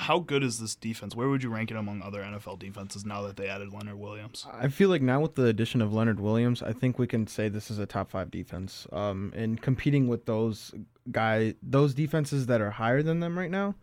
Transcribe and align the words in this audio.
how 0.00 0.18
good 0.18 0.42
is 0.42 0.58
this 0.58 0.74
defense? 0.74 1.14
Where 1.14 1.28
would 1.28 1.42
you 1.42 1.50
rank 1.50 1.70
it 1.70 1.76
among 1.76 2.00
other 2.00 2.22
NFL 2.22 2.58
defenses 2.58 3.04
now 3.04 3.20
that 3.22 3.36
they 3.36 3.48
added 3.48 3.70
Leonard 3.70 3.98
Williams? 3.98 4.46
I 4.50 4.68
feel 4.68 4.88
like 4.88 5.02
now 5.02 5.20
with 5.20 5.34
the 5.34 5.44
addition 5.44 5.82
of 5.82 5.92
Leonard 5.92 6.18
Williams, 6.18 6.62
I 6.62 6.72
think 6.72 6.98
we 6.98 7.06
can 7.06 7.26
say 7.26 7.50
this 7.50 7.70
is 7.70 7.78
a 7.78 7.84
top 7.84 8.10
five 8.10 8.30
defense. 8.30 8.86
Um, 8.92 9.30
and 9.36 9.60
competing 9.60 10.08
with 10.08 10.24
those 10.24 10.72
guy, 11.12 11.54
those 11.62 11.92
defenses 11.92 12.46
that 12.46 12.62
are 12.62 12.70
higher 12.70 13.02
than 13.02 13.20
them 13.20 13.38
right 13.38 13.50
now, 13.50 13.74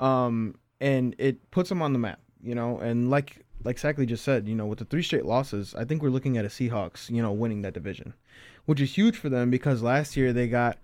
um, 0.00 0.56
and 0.80 1.14
it 1.18 1.52
puts 1.52 1.68
them 1.68 1.82
on 1.82 1.92
the 1.92 2.00
map. 2.00 2.18
You 2.42 2.56
know, 2.56 2.80
and 2.80 3.08
like 3.08 3.44
like 3.62 3.78
Sackley 3.78 4.06
just 4.06 4.24
said, 4.24 4.48
you 4.48 4.56
know, 4.56 4.66
with 4.66 4.80
the 4.80 4.84
three 4.84 5.04
straight 5.04 5.24
losses, 5.24 5.72
I 5.76 5.84
think 5.84 6.02
we're 6.02 6.10
looking 6.10 6.36
at 6.36 6.44
a 6.44 6.48
Seahawks, 6.48 7.08
you 7.10 7.22
know, 7.22 7.30
winning 7.30 7.62
that 7.62 7.74
division, 7.74 8.12
which 8.64 8.80
is 8.80 8.96
huge 8.96 9.16
for 9.16 9.28
them 9.28 9.50
because 9.50 9.82
last 9.82 10.16
year 10.16 10.32
they 10.32 10.48
got, 10.48 10.78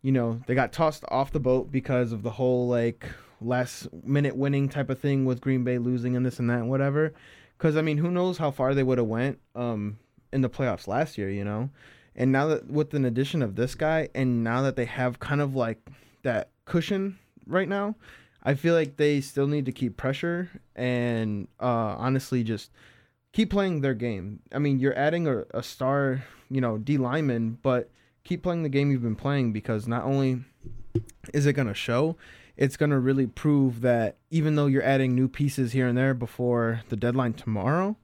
you 0.00 0.12
know, 0.12 0.40
they 0.46 0.54
got 0.54 0.72
tossed 0.72 1.04
off 1.08 1.30
the 1.30 1.40
boat 1.40 1.70
because 1.70 2.10
of 2.10 2.22
the 2.22 2.30
whole 2.30 2.66
like 2.68 3.06
last 3.44 3.88
minute 4.04 4.36
winning 4.36 4.68
type 4.68 4.90
of 4.90 4.98
thing 4.98 5.24
with 5.24 5.40
Green 5.40 5.64
Bay 5.64 5.78
losing 5.78 6.16
and 6.16 6.24
this 6.24 6.38
and 6.38 6.48
that 6.50 6.58
and 6.58 6.70
whatever. 6.70 7.12
Because 7.58 7.76
I 7.76 7.82
mean, 7.82 7.98
who 7.98 8.10
knows 8.10 8.38
how 8.38 8.50
far 8.50 8.74
they 8.74 8.82
would 8.82 8.98
have 8.98 9.06
went 9.06 9.38
um 9.54 9.98
in 10.32 10.40
the 10.40 10.50
playoffs 10.50 10.88
last 10.88 11.16
year, 11.16 11.30
you 11.30 11.44
know. 11.44 11.70
And 12.16 12.30
now 12.30 12.46
that 12.48 12.70
with 12.70 12.94
an 12.94 13.04
addition 13.04 13.42
of 13.42 13.56
this 13.56 13.74
guy, 13.74 14.08
and 14.14 14.44
now 14.44 14.62
that 14.62 14.76
they 14.76 14.84
have 14.84 15.18
kind 15.18 15.40
of 15.40 15.54
like 15.54 15.78
that 16.22 16.50
cushion 16.64 17.18
right 17.46 17.68
now, 17.68 17.96
I 18.42 18.54
feel 18.54 18.74
like 18.74 18.96
they 18.96 19.20
still 19.20 19.46
need 19.46 19.66
to 19.66 19.72
keep 19.72 19.96
pressure 19.96 20.50
and 20.76 21.48
uh, 21.60 21.96
honestly 21.98 22.44
just 22.44 22.70
keep 23.32 23.50
playing 23.50 23.80
their 23.80 23.94
game. 23.94 24.40
I 24.52 24.58
mean, 24.58 24.78
you're 24.78 24.96
adding 24.96 25.26
a, 25.26 25.44
a 25.52 25.62
star, 25.62 26.24
you 26.50 26.60
know, 26.60 26.78
D 26.78 26.98
lineman, 26.98 27.58
but 27.62 27.90
keep 28.22 28.42
playing 28.42 28.62
the 28.62 28.68
game 28.68 28.90
you've 28.90 29.02
been 29.02 29.16
playing 29.16 29.52
because 29.52 29.88
not 29.88 30.04
only 30.04 30.42
is 31.32 31.46
it 31.46 31.54
going 31.54 31.68
to 31.68 31.74
show, 31.74 32.16
it's 32.56 32.76
going 32.76 32.90
to 32.90 32.98
really 32.98 33.26
prove 33.26 33.80
that 33.80 34.16
even 34.30 34.54
though 34.54 34.66
you're 34.66 34.82
adding 34.82 35.14
new 35.14 35.28
pieces 35.28 35.72
here 35.72 35.86
and 35.88 35.98
there 35.98 36.14
before 36.14 36.82
the 36.88 36.96
deadline 36.96 37.32
tomorrow, 37.32 37.96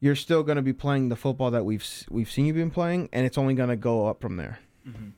you're 0.00 0.16
still 0.16 0.42
going 0.42 0.56
to 0.56 0.62
be 0.62 0.72
playing 0.72 1.08
the 1.08 1.16
football 1.16 1.50
that 1.50 1.64
we've 1.64 1.86
we've 2.10 2.30
seen 2.30 2.46
you've 2.46 2.56
been 2.56 2.70
playing, 2.70 3.08
and 3.12 3.24
it's 3.24 3.38
only 3.38 3.54
going 3.54 3.68
to 3.70 3.76
go 3.76 4.06
up 4.06 4.20
from 4.20 4.36
there. 4.36 4.58
Mm-hmm. 4.86 5.10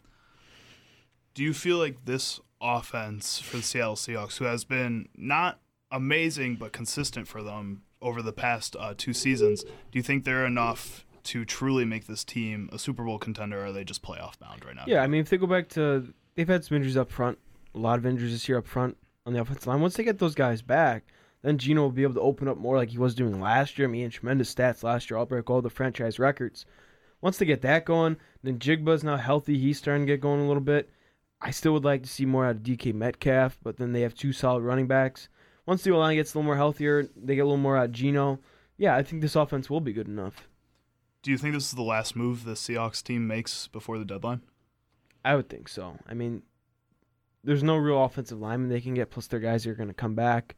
Do 1.35 1.43
you 1.43 1.53
feel 1.53 1.79
like 1.79 2.05
this 2.05 2.41
offense 2.61 3.41
for 3.41 3.59
the 3.59 3.63
Seattle 3.63 3.97
Seahawks, 3.97 4.39
who 4.39 4.45
has 4.45 4.65
been 4.65 5.09
not 5.17 5.61
amazing 5.91 6.57
but 6.57 6.73
consistent 6.73 7.29
for 7.29 7.43
them 7.43 7.83
over 8.01 8.23
the 8.23 8.33
past 8.33 8.77
uh, 8.79 8.95
two 8.97 9.13
seasons, 9.13 9.63
do 9.65 9.99
you 9.99 10.03
think 10.03 10.25
they're 10.25 10.47
enough 10.47 11.05
to 11.25 11.45
truly 11.45 11.85
make 11.85 12.07
this 12.07 12.25
team 12.25 12.71
a 12.73 12.79
Super 12.79 13.03
Bowl 13.05 13.19
contender, 13.19 13.61
or 13.61 13.67
are 13.67 13.73
they 13.73 13.85
just 13.85 14.03
playoff 14.03 14.39
bound 14.39 14.65
right 14.65 14.77
now? 14.77 14.85
Yeah, 14.87 15.03
I 15.03 15.09
mean, 15.09 15.21
if 15.21 15.29
they 15.29 15.37
go 15.37 15.47
back 15.47 15.69
to, 15.71 16.13
they've 16.37 16.47
had 16.47 16.65
some 16.65 16.77
injuries 16.77 16.97
up 16.97 17.11
front, 17.11 17.39
a 17.77 17.81
lot 17.81 17.99
of 17.99 18.07
injuries 18.07 18.33
this 18.33 18.49
year 18.49 18.59
up 18.59 18.67
front 18.67 18.97
on 19.25 19.33
the 19.33 19.41
offensive 19.41 19.67
line. 19.67 19.81
Once 19.81 19.97
they 19.97 20.05
get 20.05 20.19
those 20.19 20.35
guys 20.35 20.63
back, 20.63 21.05
then 21.43 21.59
Geno 21.59 21.83
will 21.83 21.91
be 21.91 22.03
able 22.03 22.15
to 22.15 22.21
open 22.21 22.49
up 22.49 22.57
more 22.57 22.77
like 22.77 22.91
he 22.91 22.99
was 22.99 23.15
doing 23.15 23.41
last 23.41 23.79
year. 23.79 23.87
I 23.87 23.91
mean, 23.91 24.11
tremendous 24.11 24.55
stats 24.55 24.83
last 24.83 25.11
year. 25.11 25.19
I'll 25.19 25.27
break 25.27 25.49
all 25.49 25.63
the 25.63 25.71
franchise 25.71 26.19
records. 26.19 26.67
Once 27.21 27.39
they 27.39 27.47
get 27.47 27.63
that 27.63 27.85
going, 27.85 28.17
then 28.43 28.59
Njigba's 28.59 29.05
now 29.05 29.17
healthy. 29.17 29.59
He's 29.59 29.79
starting 29.79 30.07
to 30.07 30.13
get 30.13 30.21
going 30.21 30.41
a 30.41 30.49
little 30.49 30.63
bit. 30.63 30.91
I 31.41 31.51
still 31.51 31.73
would 31.73 31.85
like 31.85 32.03
to 32.03 32.09
see 32.09 32.25
more 32.25 32.47
out 32.47 32.57
of 32.57 32.63
DK 32.63 32.95
Metcalf, 32.95 33.59
but 33.63 33.77
then 33.77 33.93
they 33.93 34.01
have 34.01 34.15
two 34.15 34.33
solid 34.33 34.63
running 34.63 34.87
backs. 34.87 35.29
Once 35.67 35.83
the 35.83 35.93
line 35.93 36.17
gets 36.17 36.35
a 36.35 36.39
little 36.39 36.47
more 36.47 36.57
healthier, 36.57 37.09
they 37.17 37.35
get 37.35 37.43
a 37.43 37.45
little 37.45 37.57
more 37.57 37.77
out 37.77 37.87
of 37.87 37.93
Geno. 37.93 38.41
Yeah, 38.79 38.97
I 38.97 39.03
think 39.03 39.23
this 39.23 39.37
offense 39.37 39.69
will 39.69 39.81
be 39.81 39.93
good 39.93 40.09
enough. 40.09 40.49
Do 41.23 41.31
you 41.31 41.39
think 41.39 41.55
this 41.55 41.67
is 41.67 41.73
the 41.73 41.83
last 41.83 42.15
move 42.15 42.45
the 42.45 42.53
Seahawks 42.53 43.03
team 43.03 43.27
makes 43.27 43.67
before 43.69 43.99
the 43.99 44.05
deadline? 44.05 44.43
I 45.25 45.35
would 45.35 45.49
think 45.49 45.69
so. 45.69 45.99
I 46.07 46.15
mean, 46.15 46.43
there's 47.47 47.63
no 47.63 47.77
real 47.77 48.05
offensive 48.05 48.41
lineman 48.41 48.69
they 48.69 48.81
can 48.81 48.95
get, 48.95 49.11
plus 49.11 49.29
their 49.29 49.41
guys 49.41 49.67
are 49.67 49.75
going 49.75 49.89
to 49.89 49.95
come 49.95 50.15
back. 50.15 50.57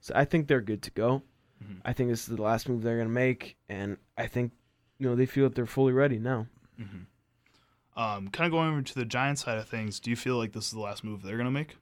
So 0.00 0.14
I 0.16 0.24
think 0.24 0.48
they're 0.48 0.62
good 0.62 0.82
to 0.82 0.90
go. 0.90 1.22
Mm-hmm. 1.62 1.80
I 1.84 1.92
think 1.92 2.08
this 2.08 2.28
is 2.28 2.34
the 2.34 2.42
last 2.42 2.68
move 2.68 2.82
they're 2.82 2.96
going 2.96 3.08
to 3.08 3.14
make, 3.14 3.56
and 3.68 3.98
I 4.16 4.26
think 4.26 4.52
you 4.98 5.08
know 5.08 5.14
they 5.14 5.26
feel 5.26 5.44
that 5.44 5.54
they're 5.54 5.66
fully 5.66 5.92
ready 5.92 6.18
now. 6.18 6.46
Mm-hmm. 6.80 8.00
Um, 8.00 8.28
kind 8.28 8.46
of 8.46 8.52
going 8.52 8.70
over 8.70 8.80
to 8.80 8.94
the 8.94 9.04
Giants 9.04 9.44
side 9.44 9.58
of 9.58 9.68
things, 9.68 10.00
do 10.00 10.08
you 10.08 10.16
feel 10.16 10.38
like 10.38 10.52
this 10.52 10.66
is 10.66 10.70
the 10.70 10.80
last 10.80 11.04
move 11.04 11.22
they're 11.22 11.36
gonna 11.36 11.50
make? 11.50 11.76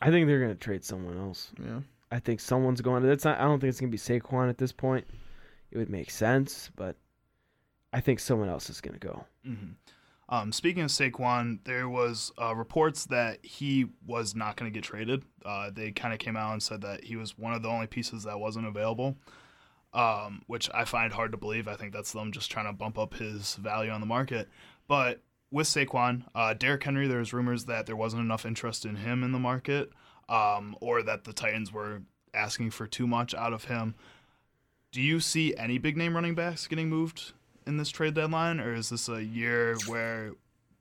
I 0.00 0.10
think 0.10 0.26
they're 0.26 0.40
gonna 0.40 0.56
trade 0.56 0.84
someone 0.84 1.16
else. 1.16 1.52
Yeah. 1.62 1.80
I 2.10 2.18
think 2.18 2.40
someone's 2.40 2.80
going. 2.80 3.02
To 3.02 3.08
that's 3.08 3.24
not. 3.24 3.38
I 3.38 3.44
don't 3.44 3.60
think 3.60 3.70
it's 3.70 3.80
gonna 3.80 3.92
be 3.92 3.98
Saquon 3.98 4.48
at 4.48 4.58
this 4.58 4.72
point. 4.72 5.06
It 5.70 5.78
would 5.78 5.90
make 5.90 6.10
sense, 6.10 6.70
but 6.74 6.96
I 7.92 8.00
think 8.00 8.18
someone 8.18 8.48
else 8.48 8.68
is 8.70 8.80
gonna 8.80 8.98
go. 8.98 9.24
Mm-hmm. 9.46 9.72
Um, 10.30 10.52
speaking 10.52 10.82
of 10.82 10.90
Saquon, 10.90 11.60
there 11.64 11.88
was 11.88 12.32
uh, 12.40 12.54
reports 12.54 13.06
that 13.06 13.44
he 13.44 13.86
was 14.06 14.34
not 14.34 14.56
going 14.56 14.70
to 14.70 14.74
get 14.74 14.84
traded. 14.84 15.22
Uh, 15.44 15.70
they 15.70 15.90
kind 15.90 16.12
of 16.12 16.20
came 16.20 16.36
out 16.36 16.52
and 16.52 16.62
said 16.62 16.82
that 16.82 17.04
he 17.04 17.16
was 17.16 17.38
one 17.38 17.54
of 17.54 17.62
the 17.62 17.68
only 17.68 17.86
pieces 17.86 18.24
that 18.24 18.38
wasn't 18.38 18.66
available, 18.66 19.16
um, 19.94 20.42
which 20.46 20.68
I 20.74 20.84
find 20.84 21.12
hard 21.12 21.32
to 21.32 21.38
believe. 21.38 21.66
I 21.66 21.76
think 21.76 21.94
that's 21.94 22.12
them 22.12 22.30
just 22.30 22.50
trying 22.50 22.66
to 22.66 22.74
bump 22.74 22.98
up 22.98 23.14
his 23.14 23.54
value 23.54 23.90
on 23.90 24.00
the 24.00 24.06
market. 24.06 24.48
But 24.86 25.22
with 25.50 25.66
Saquon, 25.66 26.24
uh, 26.34 26.52
Derrick 26.52 26.84
Henry, 26.84 27.08
there's 27.08 27.32
rumors 27.32 27.64
that 27.64 27.86
there 27.86 27.96
wasn't 27.96 28.22
enough 28.22 28.44
interest 28.44 28.84
in 28.84 28.96
him 28.96 29.24
in 29.24 29.32
the 29.32 29.38
market, 29.38 29.90
um, 30.28 30.76
or 30.82 31.02
that 31.02 31.24
the 31.24 31.32
Titans 31.32 31.72
were 31.72 32.02
asking 32.34 32.70
for 32.72 32.86
too 32.86 33.06
much 33.06 33.34
out 33.34 33.54
of 33.54 33.64
him. 33.64 33.94
Do 34.92 35.00
you 35.00 35.20
see 35.20 35.56
any 35.56 35.78
big 35.78 35.96
name 35.96 36.14
running 36.14 36.34
backs 36.34 36.66
getting 36.66 36.90
moved 36.90 37.32
in 37.68 37.76
this 37.76 37.90
trade 37.90 38.14
deadline, 38.14 38.58
or 38.58 38.74
is 38.74 38.88
this 38.88 39.08
a 39.08 39.22
year 39.22 39.76
where 39.86 40.32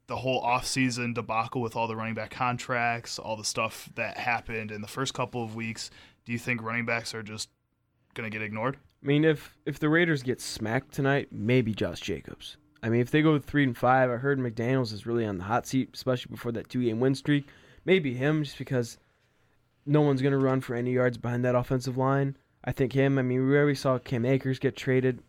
the 0.07 0.15
whole 0.15 0.41
offseason 0.41 1.13
debacle 1.13 1.61
with 1.61 1.75
all 1.75 1.85
the 1.85 1.95
running 1.95 2.13
back 2.13 2.31
contracts, 2.31 3.19
all 3.19 3.35
the 3.35 3.43
stuff 3.43 3.89
that 3.95 4.17
happened 4.17 4.71
in 4.71 4.81
the 4.81 4.87
first 4.87 5.13
couple 5.13 5.43
of 5.43 5.53
weeks, 5.53 5.91
do 6.25 6.31
you 6.31 6.39
think 6.39 6.63
running 6.63 6.85
backs 6.85 7.13
are 7.13 7.21
just 7.21 7.49
going 8.13 8.29
to 8.29 8.35
get 8.35 8.43
ignored? 8.43 8.77
I 9.03 9.05
mean, 9.05 9.25
if 9.25 9.55
if 9.65 9.79
the 9.79 9.89
Raiders 9.89 10.23
get 10.23 10.41
smacked 10.41 10.93
tonight, 10.93 11.27
maybe 11.29 11.73
Josh 11.73 11.99
Jacobs. 11.99 12.55
I 12.81 12.89
mean, 12.89 13.01
if 13.01 13.11
they 13.11 13.21
go 13.21 13.37
three 13.37 13.65
and 13.65 13.77
five, 13.77 14.09
I 14.09 14.15
heard 14.15 14.39
McDaniels 14.39 14.93
is 14.93 15.05
really 15.05 15.25
on 15.25 15.37
the 15.37 15.43
hot 15.43 15.67
seat, 15.67 15.89
especially 15.93 16.31
before 16.31 16.53
that 16.53 16.69
two 16.69 16.83
game 16.83 17.01
win 17.01 17.15
streak. 17.15 17.47
Maybe 17.83 18.13
him, 18.13 18.43
just 18.43 18.57
because 18.57 18.97
no 19.85 20.01
one's 20.01 20.21
going 20.21 20.31
to 20.31 20.37
run 20.37 20.61
for 20.61 20.73
any 20.73 20.93
yards 20.93 21.17
behind 21.17 21.43
that 21.43 21.55
offensive 21.55 21.97
line. 21.97 22.37
I 22.63 22.71
think 22.71 22.93
him. 22.93 23.19
I 23.19 23.23
mean, 23.23 23.45
we 23.45 23.57
already 23.57 23.75
saw 23.75 23.97
Cam 23.97 24.25
Akers 24.25 24.59
get 24.59 24.75
traded 24.75 25.21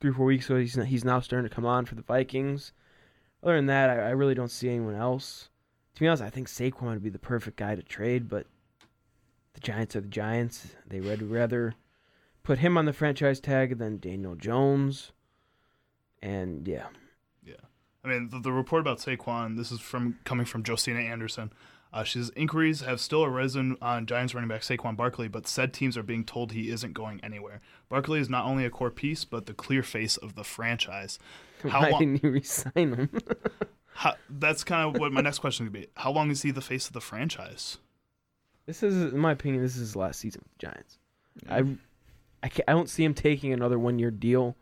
three 0.00 0.10
or 0.10 0.14
four 0.14 0.26
weeks 0.26 0.46
ago. 0.46 0.58
He's 0.58 0.74
he's 0.74 1.04
now 1.04 1.20
starting 1.20 1.48
to 1.48 1.54
come 1.54 1.66
on 1.66 1.86
for 1.86 1.94
the 1.94 2.02
Vikings. 2.02 2.72
Other 3.42 3.56
than 3.56 3.66
that, 3.66 3.90
I, 3.90 3.94
I 3.94 4.10
really 4.10 4.34
don't 4.34 4.50
see 4.50 4.68
anyone 4.68 4.94
else. 4.94 5.48
To 5.94 6.00
be 6.00 6.08
honest, 6.08 6.22
I 6.22 6.30
think 6.30 6.48
Saquon 6.48 6.90
would 6.90 7.02
be 7.02 7.10
the 7.10 7.18
perfect 7.18 7.56
guy 7.56 7.74
to 7.74 7.82
trade, 7.82 8.28
but 8.28 8.46
the 9.54 9.60
Giants 9.60 9.96
are 9.96 10.00
the 10.00 10.08
Giants. 10.08 10.68
They 10.86 11.00
would 11.00 11.22
rather 11.22 11.74
put 12.42 12.58
him 12.58 12.78
on 12.78 12.84
the 12.84 12.92
franchise 12.92 13.40
tag 13.40 13.78
than 13.78 13.98
Daniel 13.98 14.34
Jones. 14.34 15.12
And 16.22 16.66
yeah. 16.66 16.86
Yeah. 17.44 17.54
I 18.04 18.08
mean, 18.08 18.28
the, 18.30 18.40
the 18.40 18.52
report 18.52 18.80
about 18.80 18.98
Saquon, 18.98 19.56
this 19.56 19.72
is 19.72 19.80
from 19.80 20.18
coming 20.24 20.46
from 20.46 20.64
Josina 20.64 21.00
Anderson. 21.00 21.52
Uh, 21.92 22.04
she 22.04 22.18
says 22.18 22.30
inquiries 22.36 22.82
have 22.82 23.00
still 23.00 23.24
arisen 23.24 23.76
on 23.82 24.06
Giants 24.06 24.34
running 24.34 24.48
back 24.48 24.62
Saquon 24.62 24.96
Barkley, 24.96 25.26
but 25.26 25.48
said 25.48 25.72
teams 25.72 25.96
are 25.96 26.02
being 26.02 26.24
told 26.24 26.52
he 26.52 26.70
isn't 26.70 26.92
going 26.92 27.20
anywhere. 27.22 27.60
Barkley 27.88 28.20
is 28.20 28.28
not 28.28 28.44
only 28.44 28.64
a 28.64 28.70
core 28.70 28.90
piece, 28.90 29.24
but 29.24 29.46
the 29.46 29.54
clear 29.54 29.82
face 29.82 30.16
of 30.16 30.36
the 30.36 30.44
franchise. 30.44 31.18
How 31.68 31.80
Why 31.80 31.90
long, 31.90 32.00
didn't 32.00 32.22
you 32.22 32.30
resign 32.30 32.72
him? 32.94 33.10
how, 33.92 34.14
that's 34.30 34.64
kind 34.64 34.88
of 34.88 35.00
what 35.00 35.12
my 35.12 35.20
next 35.20 35.40
question 35.40 35.66
would 35.66 35.72
be. 35.72 35.88
How 35.94 36.10
long 36.10 36.30
is 36.30 36.42
he 36.42 36.52
the 36.52 36.62
face 36.62 36.86
of 36.86 36.94
the 36.94 37.00
franchise? 37.00 37.78
This 38.64 38.82
is, 38.82 39.12
in 39.12 39.18
my 39.18 39.32
opinion, 39.32 39.62
this 39.62 39.74
is 39.74 39.80
his 39.80 39.96
last 39.96 40.20
season 40.20 40.42
with 40.44 40.52
the 40.52 40.66
Giants. 40.66 40.98
I, 41.50 41.58
I, 42.42 42.50
I 42.68 42.72
don't 42.72 42.88
see 42.88 43.04
him 43.04 43.14
taking 43.14 43.52
another 43.52 43.78
one 43.78 43.98
year 43.98 44.10
deal 44.10 44.56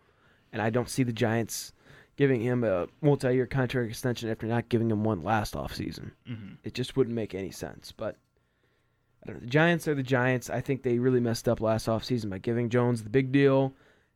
and 0.53 0.63
I 0.63 0.71
don't 0.71 0.89
see 0.89 1.03
the 1.03 1.13
Giants 1.13 1.73
giving 2.19 2.41
him 2.41 2.65
a 2.65 2.89
multi-year 3.01 3.47
contract 3.47 3.89
extension 3.89 4.29
after 4.29 4.45
not 4.45 4.69
giving 4.69 4.91
him 4.91 5.05
one 5.05 5.23
last 5.23 5.55
offseason. 5.55 6.11
Mm-hmm. 6.29 6.55
It 6.65 6.75
just 6.75 6.97
wouldn't 6.97 7.15
make 7.15 7.33
any 7.33 7.53
sense. 7.53 7.93
But 7.93 8.17
I 9.23 9.29
don't 9.29 9.37
know. 9.37 9.41
The 9.43 9.47
Giants 9.47 9.87
are 9.87 9.95
the 9.95 10.03
Giants. 10.03 10.51
I 10.51 10.61
think 10.61 10.83
they 10.83 10.99
really 10.99 11.21
messed 11.21 11.49
up 11.49 11.61
last 11.61 11.87
offseason 11.87 12.29
by 12.29 12.39
giving 12.39 12.71
Jones 12.71 13.05
the 13.05 13.09
big 13.09 13.31
deal 13.31 13.73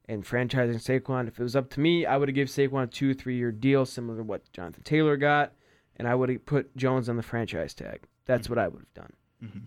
and 0.08 0.24
franchising 0.24 0.82
Saquon. 0.82 1.28
If 1.28 1.38
it 1.38 1.44
was 1.44 1.54
up 1.54 1.70
to 1.70 1.80
me, 1.80 2.04
I 2.04 2.16
would 2.16 2.28
have 2.28 2.34
given 2.34 2.48
Saquon 2.48 2.82
a 2.82 2.86
two 2.88 3.12
or 3.12 3.14
three 3.14 3.36
year 3.36 3.52
deal 3.52 3.86
similar 3.86 4.18
to 4.18 4.24
what 4.24 4.52
Jonathan 4.52 4.82
Taylor 4.82 5.16
got, 5.16 5.52
and 5.96 6.08
I 6.08 6.16
would 6.16 6.28
have 6.28 6.44
put 6.44 6.76
Jones 6.76 7.08
on 7.08 7.16
the 7.16 7.22
franchise 7.22 7.72
tag. 7.72 8.02
That's 8.26 8.48
mm-hmm. 8.48 8.54
what 8.54 8.64
I 8.64 8.66
would 8.66 8.80
have 8.80 8.94
done. 8.94 9.12
Mm-hmm. 9.44 9.58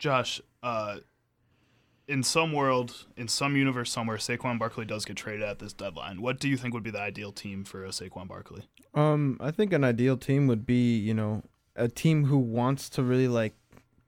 Josh, 0.00 0.40
uh, 0.64 0.96
in 2.06 2.22
some 2.22 2.52
world, 2.52 3.06
in 3.16 3.28
some 3.28 3.56
universe 3.56 3.90
somewhere, 3.90 4.18
Saquon 4.18 4.58
Barkley 4.58 4.84
does 4.84 5.04
get 5.04 5.16
traded 5.16 5.42
at 5.42 5.58
this 5.58 5.72
deadline. 5.72 6.20
What 6.20 6.38
do 6.38 6.48
you 6.48 6.56
think 6.56 6.74
would 6.74 6.82
be 6.82 6.90
the 6.90 7.00
ideal 7.00 7.32
team 7.32 7.64
for 7.64 7.84
a 7.84 7.88
Saquon 7.88 8.28
Barkley? 8.28 8.68
Um, 8.94 9.38
I 9.40 9.50
think 9.50 9.72
an 9.72 9.84
ideal 9.84 10.16
team 10.16 10.46
would 10.46 10.66
be, 10.66 10.96
you 10.96 11.14
know, 11.14 11.42
a 11.76 11.88
team 11.88 12.26
who 12.26 12.38
wants 12.38 12.88
to 12.90 13.02
really 13.02 13.28
like 13.28 13.54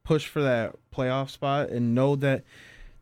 push 0.04 0.26
for 0.26 0.42
that 0.42 0.76
playoff 0.94 1.30
spot 1.30 1.70
and 1.70 1.94
know 1.94 2.14
that 2.16 2.44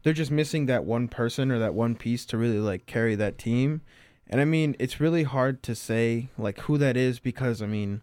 they're 0.03 0.13
just 0.13 0.31
missing 0.31 0.67
that 0.67 0.85
one 0.85 1.09
person 1.09 1.51
or 1.51 1.59
that 1.59 1.75
one 1.75 1.95
piece 1.95 2.25
to 2.27 2.39
really 2.39 2.59
like 2.59 2.87
carry 2.87 3.15
that 3.15 3.37
team. 3.37 3.83
And 4.29 4.41
I 4.41 4.45
mean, 4.45 4.75
it's 4.79 5.01
really 5.01 5.25
hard 5.25 5.63
to 5.65 5.75
say 5.75 6.29
like 6.39 6.61
who 6.61 6.79
that 6.79 6.97
is 6.97 7.19
because 7.19 7.61
I 7.61 7.67
mean, 7.67 8.03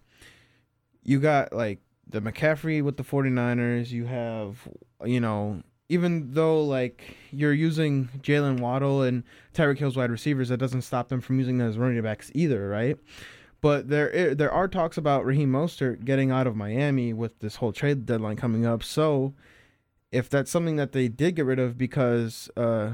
you 1.04 1.20
got 1.20 1.54
like 1.54 1.80
the 2.08 2.22
McCaffrey 2.22 2.84
with 2.84 2.98
the 2.98 3.04
49ers. 3.04 3.90
You 3.90 4.06
have, 4.06 4.68
you 5.04 5.20
know, 5.20 5.64
even 5.92 6.34
though 6.34 6.64
like 6.64 7.18
you're 7.32 7.54
using 7.54 8.08
Jaylen 8.22 8.60
Waddle 8.62 9.02
and 9.04 9.24
Tyreek 9.54 9.78
Hill's 9.78 9.98
wide 9.98 10.10
receivers, 10.10 10.50
that 10.50 10.58
doesn't 10.58 10.84
stop 10.84 11.10
them 11.10 11.20
from 11.22 11.38
using 11.38 11.58
them 11.58 11.68
as 11.70 11.78
running 11.78 12.02
backs 12.02 12.32
either, 12.34 12.70
right? 12.70 12.98
But 13.60 13.90
there 13.90 14.34
there 14.34 14.52
are 14.52 14.68
talks 14.68 14.98
about 14.98 15.26
Raheem 15.26 15.52
Mostert 15.52 16.06
getting 16.06 16.32
out 16.32 16.48
of 16.48 16.56
Miami 16.56 17.14
with 17.14 17.40
this 17.40 17.58
whole 17.58 17.74
trade 17.74 18.06
deadline 18.06 18.38
coming 18.38 18.66
up. 18.66 18.84
So 18.84 19.34
if 20.12 20.30
that's 20.30 20.50
something 20.50 20.78
that 20.78 20.94
they 20.94 21.08
did 21.08 21.36
get 21.36 21.46
rid 21.46 21.60
of 21.60 21.78
because 21.78 22.50
uh 22.56 22.94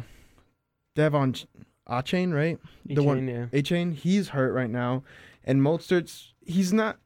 Devon 0.96 1.34
Ch- 1.34 1.46
Achane, 1.88 2.34
right? 2.34 2.58
The 2.86 3.04
one- 3.04 3.28
yeah. 3.28 3.46
Achane, 3.54 3.94
he's 3.94 4.30
hurt 4.30 4.52
right 4.54 4.70
now, 4.70 5.04
and 5.46 5.62
Mostert's 5.62 6.34
he's 6.46 6.74
not 6.74 6.98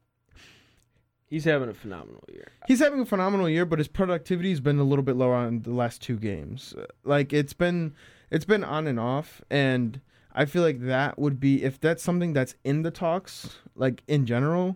He's 1.32 1.46
having 1.46 1.70
a 1.70 1.74
phenomenal 1.74 2.24
year. 2.32 2.50
he's 2.68 2.80
having 2.80 3.00
a 3.00 3.06
phenomenal 3.06 3.50
year, 3.50 3.66
but 3.66 3.80
his 3.80 3.88
productivity's 3.88 4.60
been 4.60 4.78
a 4.80 4.84
little 4.84 5.02
bit 5.02 5.16
lower 5.16 5.34
on 5.34 5.62
the 5.62 5.72
last 5.74 6.02
two 6.02 6.18
games. 6.18 6.76
Uh, 6.78 6.86
Like 7.04 7.32
it's 7.34 7.54
been 7.54 7.96
it's 8.30 8.46
been 8.46 8.64
on 8.64 8.86
and 8.86 9.00
off, 9.00 9.42
and 9.50 10.02
I 10.34 10.44
feel 10.46 10.62
like 10.62 10.82
that 10.82 11.18
would 11.18 11.40
be 11.40 11.64
if 11.64 11.80
that's 11.80 12.04
something 12.04 12.34
that's 12.34 12.56
in 12.64 12.84
the 12.84 12.92
talks, 12.92 13.58
like 13.76 14.04
in 14.08 14.26
general. 14.26 14.76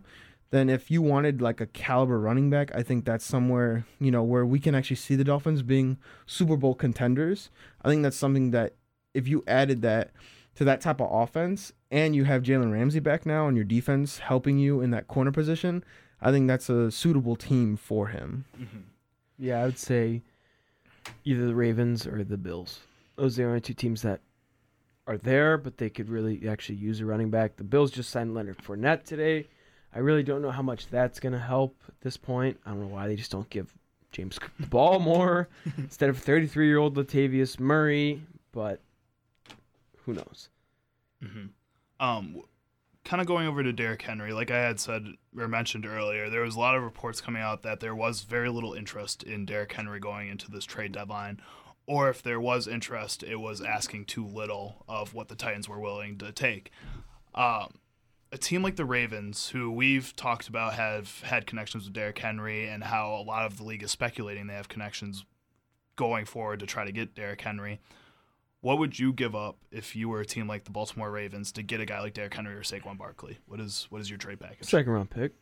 Then 0.52 0.70
if 0.70 0.90
you 0.90 1.02
wanted 1.02 1.42
like 1.42 1.60
a 1.60 1.66
caliber 1.66 2.20
running 2.20 2.50
back, 2.50 2.74
I 2.74 2.84
think 2.84 3.04
that's 3.04 3.26
somewhere 3.26 3.86
you 4.00 4.10
know 4.12 4.24
where 4.24 4.46
we 4.46 4.60
can 4.60 4.76
actually 4.76 4.96
see 4.96 5.16
the 5.18 5.24
Dolphins 5.26 5.62
being 5.62 5.98
Super 6.26 6.56
Bowl 6.56 6.74
contenders. 6.74 7.50
I 7.84 7.90
think 7.90 8.02
that's 8.04 8.16
something 8.16 8.52
that 8.52 8.76
if 9.14 9.28
you 9.28 9.44
added 9.46 9.82
that 9.82 10.12
to 10.56 10.64
that 10.64 10.80
type 10.80 11.02
of 11.02 11.10
offense, 11.12 11.74
and 11.92 12.16
you 12.16 12.24
have 12.24 12.42
Jalen 12.44 12.72
Ramsey 12.72 13.02
back 13.02 13.26
now, 13.26 13.48
and 13.50 13.58
your 13.58 13.66
defense 13.66 14.20
helping 14.20 14.58
you 14.58 14.80
in 14.80 14.92
that 14.92 15.10
corner 15.10 15.32
position, 15.34 15.84
I 16.22 16.32
think 16.32 16.48
that's 16.48 16.70
a 16.70 16.90
suitable 16.92 17.36
team 17.36 17.76
for 17.78 18.08
him. 18.08 18.46
Mhm. 18.60 18.84
Yeah, 19.38 19.62
I 19.62 19.66
would 19.66 19.78
say 19.78 20.22
either 21.24 21.46
the 21.48 21.56
Ravens 21.56 22.08
or 22.08 22.24
the 22.24 22.38
Bills. 22.38 22.80
Those 23.16 23.38
are 23.38 23.44
the 23.44 23.48
only 23.50 23.62
two 23.62 23.74
teams 23.74 24.02
that 24.02 24.22
are 25.08 25.18
there, 25.18 25.58
but 25.58 25.78
they 25.78 25.90
could 25.90 26.10
really 26.10 26.48
actually 26.48 26.76
use 26.78 27.00
a 27.00 27.06
running 27.06 27.30
back. 27.30 27.58
The 27.58 27.64
Bills 27.64 27.92
just 27.92 28.10
signed 28.10 28.34
Leonard 28.34 28.58
Fournette 28.58 29.04
today. 29.04 29.48
I 29.94 30.00
really 30.00 30.24
don't 30.24 30.42
know 30.42 30.52
how 30.52 30.62
much 30.64 30.88
that's 30.88 31.20
going 31.20 31.34
to 31.34 31.40
help 31.40 31.76
at 31.88 32.00
this 32.02 32.18
point. 32.18 32.60
I 32.66 32.72
don't 32.72 32.82
know 32.82 32.88
why 32.88 33.08
they 33.08 33.16
just 33.16 33.32
don't 33.32 33.50
give 33.50 33.74
James 34.12 34.40
Cook 34.40 34.52
the 34.60 34.68
ball 34.68 35.00
more 35.00 35.48
instead 35.78 36.10
of 36.10 36.18
33 36.18 36.68
year 36.68 36.78
old 36.80 36.96
Latavius 36.96 37.60
Murray, 37.60 38.22
but 38.52 38.80
who 40.06 40.14
knows? 40.14 40.50
hmm 41.22 41.46
Um, 42.00 42.42
kind 43.06 43.22
of 43.22 43.28
going 43.28 43.48
over 43.48 43.64
to 43.64 43.72
Derrick 43.72 44.02
Henry, 44.02 44.34
like 44.34 44.52
I 44.52 44.60
had 44.60 44.80
said 44.80 45.06
or 45.38 45.48
mentioned 45.48 45.86
earlier, 45.86 46.30
there 46.30 46.42
was 46.42 46.56
a 46.56 46.60
lot 46.60 46.76
of 46.76 46.84
reports 46.84 47.22
coming 47.22 47.42
out 47.42 47.62
that 47.64 47.80
there 47.80 47.96
was 47.96 48.24
very 48.24 48.50
little 48.50 48.74
interest 48.74 49.24
in 49.24 49.46
Derrick 49.46 49.72
Henry 49.72 50.00
going 50.00 50.28
into 50.28 50.50
this 50.50 50.66
trade 50.66 50.92
deadline, 50.92 51.40
or 51.86 52.10
if 52.10 52.24
there 52.24 52.40
was 52.40 52.68
interest, 52.68 53.22
it 53.22 53.36
was 53.36 53.62
asking 53.62 54.06
too 54.06 54.26
little 54.26 54.84
of 54.90 55.14
what 55.14 55.28
the 55.28 55.36
Titans 55.36 55.70
were 55.70 55.80
willing 55.80 56.18
to 56.18 56.32
take. 56.32 56.72
Um, 57.36 57.76
a 58.32 58.38
team 58.38 58.64
like 58.64 58.76
the 58.76 58.86
Ravens, 58.86 59.50
who 59.50 59.72
we've 59.72 60.16
talked 60.16 60.48
about, 60.48 60.74
have 60.74 61.22
had 61.22 61.46
connections 61.46 61.86
with 61.86 61.94
Derrick 61.94 62.18
Henry, 62.18 62.68
and 62.68 62.84
how 62.84 63.16
a 63.16 63.22
lot 63.22 63.46
of 63.46 63.58
the 63.58 63.64
league 63.64 63.84
is 63.84 63.92
speculating 63.92 64.48
they 64.48 64.56
have 64.56 64.68
connections 64.68 65.26
going 65.96 66.26
forward 66.26 66.60
to 66.60 66.66
try 66.66 66.84
to 66.84 66.92
get 66.92 67.14
Derrick 67.14 67.42
Henry. 67.42 67.80
What 68.66 68.80
would 68.80 68.98
you 68.98 69.14
give 69.14 69.36
up 69.36 69.60
if 69.70 69.96
you 69.96 70.10
were 70.10 70.22
a 70.22 70.26
team 70.26 70.48
like 70.48 70.64
the 70.64 70.72
Baltimore 70.72 71.12
Ravens 71.12 71.52
to 71.52 71.62
get 71.62 71.82
a 71.82 71.86
guy 71.86 72.02
like 72.02 72.16
Derrick 72.16 72.34
Henry 72.34 72.56
or 72.56 72.64
Saquon 72.64 72.98
Barkley? 72.98 73.38
What 73.46 73.60
is 73.60 73.86
what 73.92 74.02
is 74.02 74.10
your 74.10 74.18
trade 74.18 74.40
package? 74.40 74.68
Second 74.68 74.92
round 74.92 75.12
pick, 75.12 75.34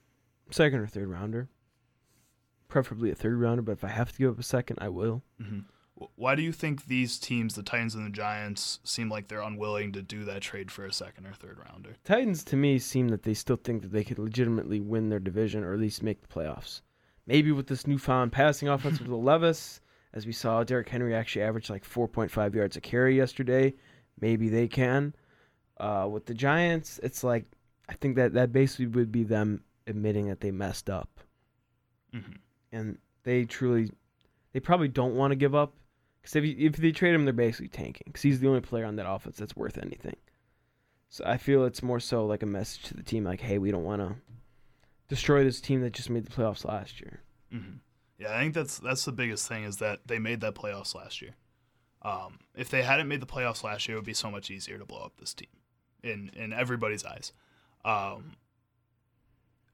second 0.51 0.79
or 0.79 0.87
third 0.87 1.07
rounder. 1.07 1.47
Preferably 2.67 3.11
a 3.11 3.15
third 3.15 3.39
rounder, 3.39 3.61
but 3.61 3.71
if 3.71 3.83
I 3.85 3.87
have 3.87 4.11
to 4.11 4.17
give 4.17 4.31
up 4.31 4.39
a 4.39 4.43
second, 4.43 4.79
I 4.81 4.89
will. 4.89 5.23
hmm 5.41 5.59
Why 6.17 6.35
do 6.35 6.41
you 6.41 6.51
think 6.51 6.87
these 6.87 7.17
teams, 7.17 7.55
the 7.55 7.63
Titans 7.63 7.95
and 7.95 8.05
the 8.05 8.09
Giants, 8.09 8.81
seem 8.83 9.09
like 9.09 9.29
they're 9.29 9.39
unwilling 9.39 9.93
to 9.93 10.01
do 10.01 10.25
that 10.25 10.41
trade 10.41 10.69
for 10.69 10.85
a 10.85 10.91
second 10.91 11.25
or 11.25 11.31
third 11.31 11.59
rounder? 11.65 11.95
Titans 12.03 12.43
to 12.43 12.57
me 12.57 12.77
seem 12.77 13.07
that 13.07 13.23
they 13.23 13.33
still 13.33 13.55
think 13.55 13.83
that 13.83 13.93
they 13.93 14.03
could 14.03 14.19
legitimately 14.19 14.81
win 14.81 15.07
their 15.07 15.21
division 15.21 15.63
or 15.63 15.71
at 15.71 15.79
least 15.79 16.03
make 16.03 16.19
the 16.19 16.27
playoffs. 16.27 16.81
Maybe 17.25 17.53
with 17.53 17.67
this 17.67 17.87
newfound 17.87 18.33
passing 18.33 18.67
offense 18.67 18.99
with 18.99 19.07
Levis, 19.11 19.79
as 20.13 20.25
we 20.25 20.31
saw, 20.31 20.63
Derrick 20.63 20.89
Henry 20.89 21.15
actually 21.15 21.44
averaged 21.44 21.69
like 21.69 21.83
4.5 21.83 22.54
yards 22.54 22.77
a 22.77 22.81
carry 22.81 23.18
yesterday. 23.18 23.74
Maybe 24.19 24.50
they 24.50 24.68
can. 24.68 25.15
Uh, 25.77 26.07
with 26.10 26.25
the 26.27 26.33
Giants, 26.33 27.00
it's 27.01 27.24
like 27.24 27.45
I 27.89 27.94
think 27.94 28.15
that 28.15 28.33
that 28.33 28.51
basically 28.51 28.88
would 28.88 29.12
be 29.12 29.24
them 29.24 29.63
admitting 29.88 30.27
that 30.27 30.39
they 30.39 30.51
messed 30.51 30.89
up, 30.89 31.19
hmm 32.12 32.19
and 32.71 32.98
they 33.24 33.45
truly, 33.45 33.92
they 34.54 34.60
probably 34.60 34.88
don't 34.88 35.15
want 35.15 35.31
to 35.31 35.36
give 35.36 35.54
up 35.56 35.74
because 36.21 36.36
if 36.36 36.45
you, 36.45 36.56
if 36.57 36.77
they 36.77 36.92
trade 36.92 37.13
him, 37.13 37.25
they're 37.25 37.33
basically 37.33 37.68
tanking 37.68 38.04
because 38.07 38.21
he's 38.21 38.39
the 38.39 38.48
only 38.48 38.62
player 38.62 38.86
on 38.86 38.95
that 38.95 39.09
offense 39.09 39.38
that's 39.38 39.56
worth 39.56 39.77
anything. 39.77 40.16
So 41.09 41.24
I 41.25 41.38
feel 41.38 41.66
it's 41.66 41.83
more 41.83 42.00
so 42.00 42.25
like 42.25 42.42
a 42.44 42.48
message 42.48 42.83
to 42.83 42.94
the 42.95 43.04
team, 43.04 43.24
like, 43.24 43.42
hey, 43.42 43.57
we 43.59 43.71
don't 43.71 43.83
want 43.83 44.01
to 44.01 44.16
destroy 45.07 45.44
this 45.44 45.62
team 45.62 45.81
that 45.81 45.94
just 45.94 46.09
made 46.09 46.25
the 46.25 46.31
playoffs 46.31 46.66
last 46.66 47.00
year. 47.01 47.21
hmm 47.51 47.77
Yeah, 48.23 48.37
I 48.37 48.39
think 48.39 48.53
that's 48.53 48.79
that's 48.79 49.03
the 49.03 49.11
biggest 49.11 49.49
thing 49.49 49.65
is 49.65 49.77
that 49.77 49.99
they 50.05 50.17
made 50.17 50.39
that 50.41 50.55
playoffs 50.55 50.95
last 50.95 51.21
year. 51.21 51.35
Um, 52.03 52.39
if 52.55 52.69
they 52.69 52.81
hadn't 52.81 53.09
made 53.09 53.21
the 53.21 53.25
playoffs 53.25 53.63
last 53.63 53.87
year, 53.87 53.97
it 53.97 53.99
would 53.99 54.05
be 54.05 54.13
so 54.13 54.31
much 54.31 54.49
easier 54.49 54.77
to 54.77 54.85
blow 54.85 55.01
up 55.01 55.17
this 55.19 55.33
team 55.33 55.49
in 56.01 56.31
in 56.33 56.53
everybody's 56.53 57.03
eyes. 57.03 57.33
Um, 57.83 58.37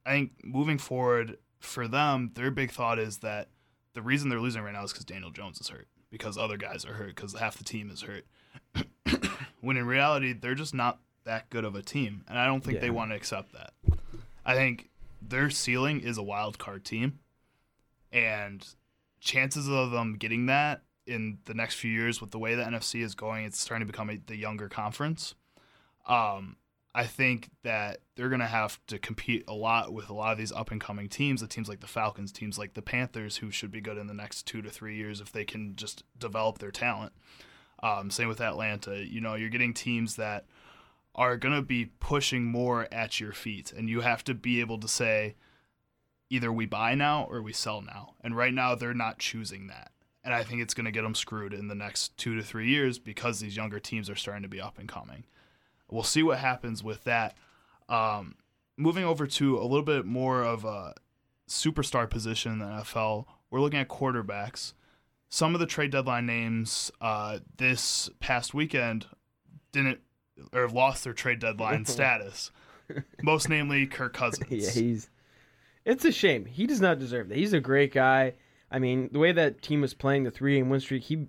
I 0.03 0.11
think 0.11 0.31
moving 0.43 0.79
forward 0.79 1.37
for 1.59 1.87
them, 1.87 2.31
their 2.33 2.49
big 2.49 2.71
thought 2.71 2.97
is 2.97 3.19
that 3.19 3.49
the 3.93 4.01
reason 4.01 4.29
they're 4.29 4.39
losing 4.39 4.63
right 4.63 4.73
now 4.73 4.83
is 4.83 4.93
because 4.93 5.05
Daniel 5.05 5.29
Jones 5.29 5.61
is 5.61 5.67
hurt, 5.67 5.87
because 6.09 6.35
other 6.35 6.57
guys 6.57 6.85
are 6.85 6.93
hurt, 6.93 7.15
because 7.15 7.35
half 7.35 7.55
the 7.55 7.63
team 7.63 7.91
is 7.91 8.01
hurt. 8.01 8.25
when 9.61 9.77
in 9.77 9.85
reality, 9.85 10.33
they're 10.33 10.55
just 10.55 10.73
not 10.73 10.97
that 11.23 11.51
good 11.51 11.65
of 11.65 11.75
a 11.75 11.83
team, 11.83 12.23
and 12.27 12.39
I 12.39 12.47
don't 12.47 12.63
think 12.63 12.79
they 12.79 12.89
want 12.89 13.11
to 13.11 13.15
accept 13.15 13.53
that. 13.53 13.73
I 14.43 14.55
think 14.55 14.89
their 15.21 15.51
ceiling 15.51 15.99
is 15.99 16.17
a 16.17 16.23
wild 16.23 16.57
card 16.57 16.83
team, 16.83 17.19
and 18.11 18.65
chances 19.19 19.67
of 19.67 19.91
them 19.91 20.15
getting 20.15 20.45
that 20.47 20.81
in 21.05 21.39
the 21.45 21.53
next 21.53 21.75
few 21.75 21.91
years 21.91 22.21
with 22.21 22.31
the 22.31 22.39
way 22.39 22.55
the 22.55 22.63
NFC 22.63 23.03
is 23.03 23.15
going, 23.15 23.45
it's 23.45 23.59
starting 23.59 23.85
to 23.85 23.91
become 23.91 24.09
a, 24.09 24.17
the 24.27 24.37
younger 24.37 24.69
conference. 24.69 25.35
Um, 26.07 26.57
I 26.93 27.05
think 27.05 27.49
that 27.63 27.99
they're 28.15 28.29
going 28.29 28.39
to 28.41 28.47
have 28.47 28.79
to 28.87 28.97
compete 28.97 29.43
a 29.47 29.53
lot 29.53 29.93
with 29.93 30.09
a 30.09 30.13
lot 30.13 30.31
of 30.31 30.37
these 30.37 30.51
up 30.51 30.71
and 30.71 30.81
coming 30.81 31.07
teams, 31.07 31.41
the 31.41 31.47
teams 31.47 31.69
like 31.69 31.81
the 31.81 31.87
Falcons, 31.87 32.31
teams 32.31 32.57
like 32.57 32.73
the 32.73 32.81
Panthers, 32.81 33.37
who 33.37 33.51
should 33.51 33.71
be 33.71 33.81
good 33.81 33.97
in 33.97 34.07
the 34.07 34.13
next 34.13 34.43
two 34.43 34.61
to 34.61 34.69
three 34.69 34.95
years 34.95 35.21
if 35.21 35.31
they 35.31 35.45
can 35.45 35.75
just 35.75 36.03
develop 36.17 36.57
their 36.57 36.71
talent. 36.71 37.13
Um, 37.81 38.09
same 38.09 38.27
with 38.27 38.41
Atlanta. 38.41 39.05
You 39.05 39.21
know, 39.21 39.35
you're 39.35 39.49
getting 39.49 39.73
teams 39.73 40.15
that 40.15 40.45
are 41.15 41.37
going 41.37 41.55
to 41.55 41.61
be 41.61 41.85
pushing 41.99 42.45
more 42.45 42.87
at 42.91 43.19
your 43.19 43.33
feet, 43.33 43.71
and 43.71 43.89
you 43.89 44.01
have 44.01 44.23
to 44.25 44.33
be 44.33 44.59
able 44.59 44.79
to 44.79 44.87
say, 44.87 45.35
either 46.29 46.51
we 46.51 46.65
buy 46.65 46.95
now 46.95 47.27
or 47.29 47.41
we 47.41 47.53
sell 47.53 47.81
now. 47.81 48.15
And 48.21 48.35
right 48.35 48.53
now, 48.53 48.75
they're 48.75 48.93
not 48.93 49.19
choosing 49.19 49.67
that. 49.67 49.91
And 50.23 50.33
I 50.33 50.43
think 50.43 50.61
it's 50.61 50.73
going 50.73 50.85
to 50.85 50.91
get 50.91 51.03
them 51.03 51.15
screwed 51.15 51.53
in 51.53 51.67
the 51.67 51.75
next 51.75 52.17
two 52.17 52.35
to 52.35 52.43
three 52.43 52.69
years 52.69 52.99
because 52.99 53.39
these 53.39 53.55
younger 53.55 53.79
teams 53.79 54.09
are 54.09 54.15
starting 54.15 54.43
to 54.43 54.49
be 54.49 54.61
up 54.61 54.77
and 54.77 54.87
coming. 54.87 55.23
We'll 55.89 56.03
see 56.03 56.23
what 56.23 56.39
happens 56.39 56.83
with 56.83 57.03
that. 57.05 57.35
Um, 57.87 58.35
moving 58.77 59.05
over 59.05 59.25
to 59.25 59.57
a 59.57 59.63
little 59.63 59.81
bit 59.81 60.05
more 60.05 60.43
of 60.43 60.65
a 60.65 60.93
superstar 61.47 62.09
position 62.09 62.51
in 62.53 62.59
the 62.59 62.65
NFL, 62.65 63.25
we're 63.49 63.61
looking 63.61 63.79
at 63.79 63.87
quarterbacks. 63.87 64.73
Some 65.29 65.53
of 65.53 65.59
the 65.59 65.65
trade 65.65 65.91
deadline 65.91 66.25
names 66.25 66.91
uh, 67.01 67.39
this 67.57 68.09
past 68.19 68.53
weekend 68.53 69.07
didn't 69.71 69.99
or 70.53 70.67
lost 70.67 71.03
their 71.03 71.13
trade 71.13 71.39
deadline 71.39 71.85
status. 71.87 72.51
Most 73.21 73.49
namely, 73.49 73.85
Kirk 73.87 74.13
Cousins. 74.15 74.49
yeah, 74.49 74.69
he's. 74.71 75.09
It's 75.89 76.05
a 76.05 76.11
shame. 76.11 76.45
He 76.45 76.67
does 76.67 76.79
not 76.79 76.99
deserve 76.99 77.29
that. 77.29 77.37
He's 77.39 77.53
a 77.53 77.59
great 77.59 77.91
guy. 77.91 78.33
I 78.69 78.77
mean, 78.77 79.09
the 79.11 79.17
way 79.17 79.31
that 79.31 79.63
team 79.63 79.81
was 79.81 79.95
playing 79.95 80.23
the 80.23 80.29
three 80.29 80.55
game 80.55 80.69
win 80.69 80.79
streak, 80.79 81.01
he, 81.01 81.25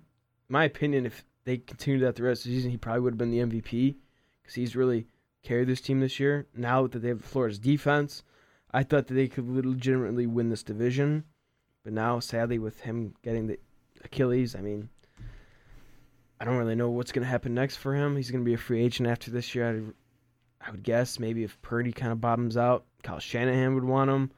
my 0.49 0.65
opinion, 0.65 1.07
if 1.07 1.25
they 1.45 1.57
continued 1.57 2.03
that 2.03 2.15
the 2.15 2.21
rest 2.21 2.45
of 2.45 2.51
the 2.51 2.57
season, 2.57 2.69
he 2.69 2.77
probably 2.77 3.01
would 3.01 3.13
have 3.13 3.17
been 3.17 3.31
the 3.31 3.39
MVP 3.39 3.95
because 4.43 4.53
he's 4.53 4.75
really 4.75 5.07
carried 5.41 5.67
this 5.67 5.81
team 5.81 5.99
this 5.99 6.19
year. 6.19 6.45
Now 6.55 6.85
that 6.85 6.99
they 6.99 7.07
have 7.07 7.25
Flores's 7.25 7.57
defense, 7.57 8.21
I 8.71 8.83
thought 8.83 9.07
that 9.07 9.15
they 9.15 9.27
could 9.27 9.49
legitimately 9.49 10.27
win 10.27 10.49
this 10.49 10.61
division, 10.61 11.23
but 11.83 11.93
now 11.93 12.19
sadly 12.19 12.59
with 12.59 12.81
him 12.81 13.15
getting 13.23 13.47
the 13.47 13.57
Achilles, 14.03 14.53
I 14.53 14.61
mean, 14.61 14.89
I 16.39 16.45
don't 16.45 16.57
really 16.57 16.75
know 16.75 16.91
what's 16.91 17.11
going 17.11 17.23
to 17.23 17.31
happen 17.31 17.55
next 17.55 17.77
for 17.77 17.95
him. 17.95 18.15
He's 18.15 18.29
going 18.29 18.43
to 18.43 18.47
be 18.47 18.53
a 18.53 18.59
free 18.59 18.83
agent 18.83 19.09
after 19.09 19.31
this 19.31 19.55
year. 19.55 19.93
I, 20.61 20.67
I 20.67 20.69
would 20.69 20.83
guess 20.83 21.17
maybe 21.17 21.43
if 21.43 21.59
Purdy 21.63 21.91
kind 21.91 22.11
of 22.11 22.21
bottoms 22.21 22.57
out, 22.57 22.85
Kyle 23.01 23.17
Shanahan 23.17 23.73
would 23.73 23.83
want 23.83 24.11
him. 24.11 24.29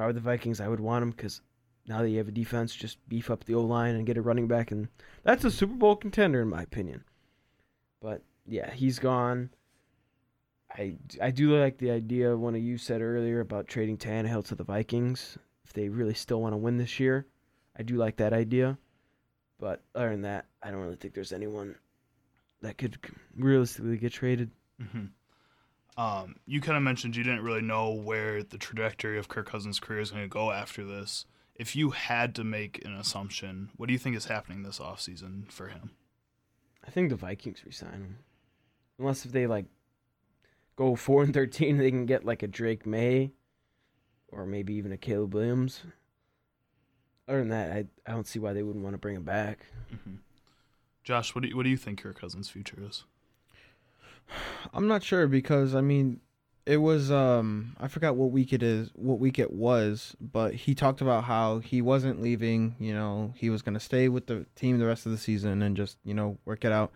I 0.00 0.06
were 0.06 0.12
the 0.12 0.20
Vikings, 0.20 0.60
I 0.60 0.68
would 0.68 0.80
want 0.80 1.02
him 1.02 1.10
because 1.10 1.40
now 1.86 2.02
that 2.02 2.10
you 2.10 2.18
have 2.18 2.28
a 2.28 2.32
defense, 2.32 2.74
just 2.74 2.98
beef 3.08 3.30
up 3.30 3.44
the 3.44 3.54
O 3.54 3.62
line 3.62 3.94
and 3.94 4.06
get 4.06 4.16
a 4.16 4.22
running 4.22 4.46
back, 4.48 4.70
and 4.70 4.88
that's 5.22 5.44
a 5.44 5.50
Super 5.50 5.74
Bowl 5.74 5.96
contender 5.96 6.42
in 6.42 6.48
my 6.48 6.62
opinion. 6.62 7.04
But 8.00 8.22
yeah, 8.46 8.70
he's 8.70 8.98
gone. 8.98 9.50
I 10.70 10.96
I 11.20 11.30
do 11.30 11.58
like 11.58 11.78
the 11.78 11.90
idea 11.90 12.36
one 12.36 12.54
of 12.54 12.60
you 12.62 12.78
said 12.78 13.02
earlier 13.02 13.40
about 13.40 13.66
trading 13.66 13.96
Tannehill 13.98 14.46
to 14.46 14.54
the 14.54 14.64
Vikings. 14.64 15.36
if 15.64 15.72
they 15.72 15.88
really 15.88 16.14
still 16.14 16.40
want 16.40 16.52
to 16.52 16.56
win 16.58 16.76
this 16.78 17.00
year. 17.00 17.26
I 17.76 17.82
do 17.82 17.96
like 17.96 18.16
that 18.16 18.32
idea, 18.32 18.78
but 19.58 19.82
other 19.94 20.10
than 20.10 20.22
that, 20.22 20.46
I 20.62 20.70
don't 20.70 20.80
really 20.80 20.96
think 20.96 21.14
there's 21.14 21.32
anyone 21.32 21.76
that 22.60 22.76
could 22.78 22.98
realistically 23.36 23.96
get 23.96 24.12
traded. 24.12 24.50
hmm 24.78 25.06
Um, 25.96 26.36
you 26.46 26.60
kind 26.60 26.76
of 26.76 26.82
mentioned 26.82 27.16
you 27.16 27.24
didn't 27.24 27.42
really 27.42 27.62
know 27.62 27.90
where 27.90 28.42
the 28.42 28.58
trajectory 28.58 29.18
of 29.18 29.28
Kirk 29.28 29.48
Cousins' 29.48 29.80
career 29.80 30.00
is 30.00 30.10
going 30.10 30.22
to 30.22 30.28
go 30.28 30.50
after 30.50 30.84
this. 30.84 31.26
If 31.54 31.76
you 31.76 31.90
had 31.90 32.34
to 32.36 32.44
make 32.44 32.82
an 32.84 32.94
assumption, 32.94 33.70
what 33.76 33.86
do 33.86 33.92
you 33.92 33.98
think 33.98 34.16
is 34.16 34.26
happening 34.26 34.62
this 34.62 34.78
offseason 34.78 35.50
for 35.52 35.68
him? 35.68 35.90
I 36.86 36.90
think 36.90 37.10
the 37.10 37.16
Vikings 37.16 37.64
resign 37.66 37.92
him, 37.92 38.18
unless 38.98 39.26
if 39.26 39.32
they 39.32 39.46
like 39.46 39.66
go 40.76 40.96
four 40.96 41.22
and 41.22 41.34
thirteen, 41.34 41.76
they 41.78 41.90
can 41.90 42.06
get 42.06 42.24
like 42.24 42.42
a 42.42 42.48
Drake 42.48 42.86
Maye, 42.86 43.32
or 44.28 44.46
maybe 44.46 44.72
even 44.74 44.92
a 44.92 44.96
Caleb 44.96 45.34
Williams. 45.34 45.82
Other 47.28 47.40
than 47.40 47.48
that, 47.50 47.72
I 47.72 47.84
I 48.06 48.12
don't 48.12 48.26
see 48.26 48.38
why 48.38 48.54
they 48.54 48.62
wouldn't 48.62 48.82
want 48.82 48.94
to 48.94 48.98
bring 48.98 49.16
him 49.16 49.24
back. 49.24 49.66
hmm 49.90 50.16
Josh, 51.04 51.34
what 51.34 51.42
do 51.42 51.48
you, 51.48 51.56
what 51.56 51.64
do 51.64 51.70
you 51.70 51.76
think 51.76 52.02
Kirk 52.02 52.18
Cousins' 52.20 52.48
future 52.48 52.78
is? 52.80 53.04
I'm 54.72 54.88
not 54.88 55.02
sure 55.02 55.26
because 55.26 55.74
I 55.74 55.80
mean, 55.80 56.20
it 56.66 56.78
was 56.78 57.10
um 57.10 57.76
I 57.80 57.88
forgot 57.88 58.16
what 58.16 58.30
week 58.30 58.52
it 58.52 58.62
is, 58.62 58.90
what 58.94 59.18
week 59.18 59.38
it 59.38 59.52
was, 59.52 60.16
but 60.20 60.54
he 60.54 60.74
talked 60.74 61.00
about 61.00 61.24
how 61.24 61.58
he 61.58 61.82
wasn't 61.82 62.22
leaving. 62.22 62.76
You 62.78 62.94
know, 62.94 63.34
he 63.36 63.50
was 63.50 63.62
gonna 63.62 63.80
stay 63.80 64.08
with 64.08 64.26
the 64.26 64.46
team 64.54 64.78
the 64.78 64.86
rest 64.86 65.06
of 65.06 65.12
the 65.12 65.18
season 65.18 65.62
and 65.62 65.76
just 65.76 65.98
you 66.04 66.14
know 66.14 66.38
work 66.44 66.64
it 66.64 66.72
out. 66.72 66.92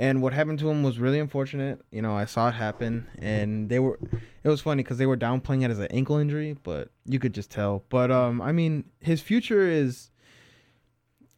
And 0.00 0.22
what 0.22 0.32
happened 0.32 0.60
to 0.60 0.70
him 0.70 0.84
was 0.84 1.00
really 1.00 1.18
unfortunate. 1.18 1.80
You 1.90 2.02
know, 2.02 2.16
I 2.16 2.24
saw 2.24 2.48
it 2.48 2.54
happen, 2.54 3.08
and 3.18 3.68
they 3.68 3.80
were. 3.80 3.98
It 4.44 4.48
was 4.48 4.60
funny 4.60 4.84
because 4.84 4.98
they 4.98 5.06
were 5.06 5.16
downplaying 5.16 5.64
it 5.64 5.72
as 5.72 5.80
an 5.80 5.88
ankle 5.90 6.18
injury, 6.18 6.56
but 6.62 6.90
you 7.04 7.18
could 7.18 7.34
just 7.34 7.50
tell. 7.50 7.84
But 7.88 8.12
um, 8.12 8.40
I 8.40 8.52
mean, 8.52 8.84
his 9.00 9.20
future 9.20 9.68
is. 9.68 10.10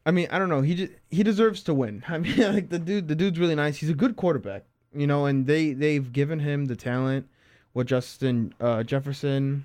I 0.05 0.11
mean, 0.11 0.29
I 0.31 0.39
don't 0.39 0.51
know. 0.51 0.61
He 0.61 0.75
just, 0.75 0.93
he 1.11 1.23
deserves 1.23 1.63
to 1.65 1.75
win. 1.75 2.05
I 2.09 2.19
mean, 2.19 2.39
like 2.39 2.69
the 2.69 2.79
dude, 2.79 3.09
the 3.09 3.15
dude's 3.15 3.39
really 3.39 3.55
nice. 3.55 3.79
He's 3.79 3.89
a 3.89 3.95
good 3.95 4.17
quarterback, 4.17 4.65
you 4.95 5.07
know, 5.07 5.27
and 5.27 5.47
they 5.47 5.73
they've 5.73 6.13
given 6.13 6.41
him 6.41 6.67
the 6.67 6.77
talent 6.77 7.29
with 7.75 7.87
Justin 7.87 8.55
uh, 8.61 8.83
Jefferson 8.83 9.65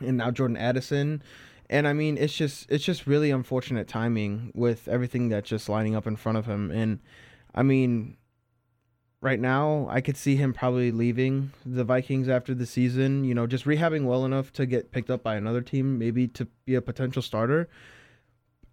and 0.00 0.18
now 0.18 0.30
Jordan 0.30 0.56
Addison. 0.56 1.22
And 1.68 1.88
I 1.88 1.92
mean, 1.92 2.16
it's 2.16 2.34
just 2.34 2.70
it's 2.70 2.84
just 2.84 3.06
really 3.06 3.30
unfortunate 3.30 3.88
timing 3.88 4.52
with 4.54 4.88
everything 4.88 5.28
that's 5.28 5.48
just 5.48 5.68
lining 5.68 5.96
up 5.96 6.06
in 6.06 6.16
front 6.16 6.38
of 6.38 6.46
him. 6.46 6.70
And 6.70 7.00
I 7.54 7.62
mean, 7.62 8.16
right 9.20 9.40
now 9.40 9.88
I 9.90 10.00
could 10.00 10.16
see 10.16 10.36
him 10.36 10.52
probably 10.52 10.92
leaving 10.92 11.52
the 11.64 11.84
Vikings 11.84 12.28
after 12.28 12.54
the 12.54 12.66
season. 12.66 13.24
You 13.24 13.34
know, 13.34 13.46
just 13.46 13.64
rehabbing 13.64 14.04
well 14.04 14.24
enough 14.24 14.52
to 14.54 14.66
get 14.66 14.92
picked 14.92 15.10
up 15.10 15.22
by 15.22 15.34
another 15.36 15.60
team, 15.60 15.98
maybe 15.98 16.28
to 16.28 16.46
be 16.64 16.76
a 16.76 16.82
potential 16.82 17.22
starter. 17.22 17.68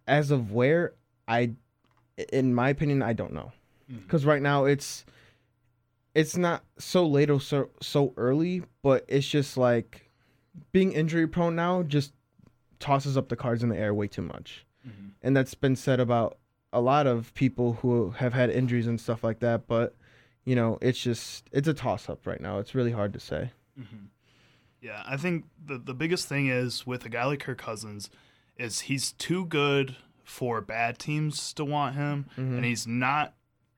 As 0.06 0.32
of 0.32 0.52
where, 0.52 0.94
I, 1.30 1.52
in 2.32 2.54
my 2.54 2.70
opinion, 2.70 3.02
I 3.02 3.14
don't 3.14 3.32
know, 3.32 3.54
because 3.88 4.26
right 4.26 4.42
now 4.42 4.66
it's, 4.66 5.06
it's 6.16 6.38
not 6.38 6.64
so 6.78 7.06
late 7.08 7.30
or 7.30 7.40
so 7.42 7.70
so 7.82 8.14
early, 8.18 8.64
but 8.82 9.06
it's 9.08 9.28
just 9.28 9.58
like, 9.58 10.10
being 10.72 10.92
injury 10.92 11.28
prone 11.28 11.56
now 11.56 11.82
just 11.84 12.14
tosses 12.80 13.18
up 13.18 13.30
the 13.30 13.36
cards 13.36 13.64
in 13.64 13.70
the 13.70 13.78
air 13.78 13.94
way 13.94 14.08
too 14.08 14.22
much 14.22 14.66
Mhm. 14.88 15.12
and 15.22 15.36
that's 15.38 15.56
been 15.56 15.76
said 15.76 16.00
about 16.00 16.38
a 16.74 16.82
lot 16.82 17.08
of 17.08 17.34
people 17.34 17.74
who 17.82 18.12
have 18.12 18.34
had 18.34 18.50
injuries 18.50 18.86
and 18.88 19.00
stuff 19.00 19.24
like 19.24 19.40
that 19.40 19.68
but 19.68 19.96
you 20.44 20.54
know 20.56 20.78
it's 20.82 21.00
just 21.02 21.48
it's 21.54 21.68
a 21.68 21.74
toss 21.74 22.10
up 22.10 22.28
right 22.28 22.42
now 22.42 22.60
it's 22.60 22.76
really 22.76 22.92
hard 22.92 23.14
to 23.14 23.20
say 23.20 23.52
hmm 23.78 24.06
Yeah, 24.82 25.02
I 25.08 25.16
think 25.18 25.46
the 25.66 25.78
the 25.78 25.94
biggest 25.94 26.28
thing 26.28 26.48
is 26.48 26.86
with 26.86 27.06
a 27.06 27.10
guy 27.10 27.24
like 27.26 27.40
Kirk 27.40 27.58
Cousins, 27.58 28.10
is 28.58 28.82
he's 28.82 29.14
too 29.14 29.46
good 29.46 29.96
for 30.26 30.60
bad 30.62 31.00
teams 31.00 31.54
to 31.54 31.64
want 31.64 31.96
him, 31.96 32.26
Mhm. 32.38 32.58
and 32.58 32.66
he's 32.66 32.86
not 32.86 33.34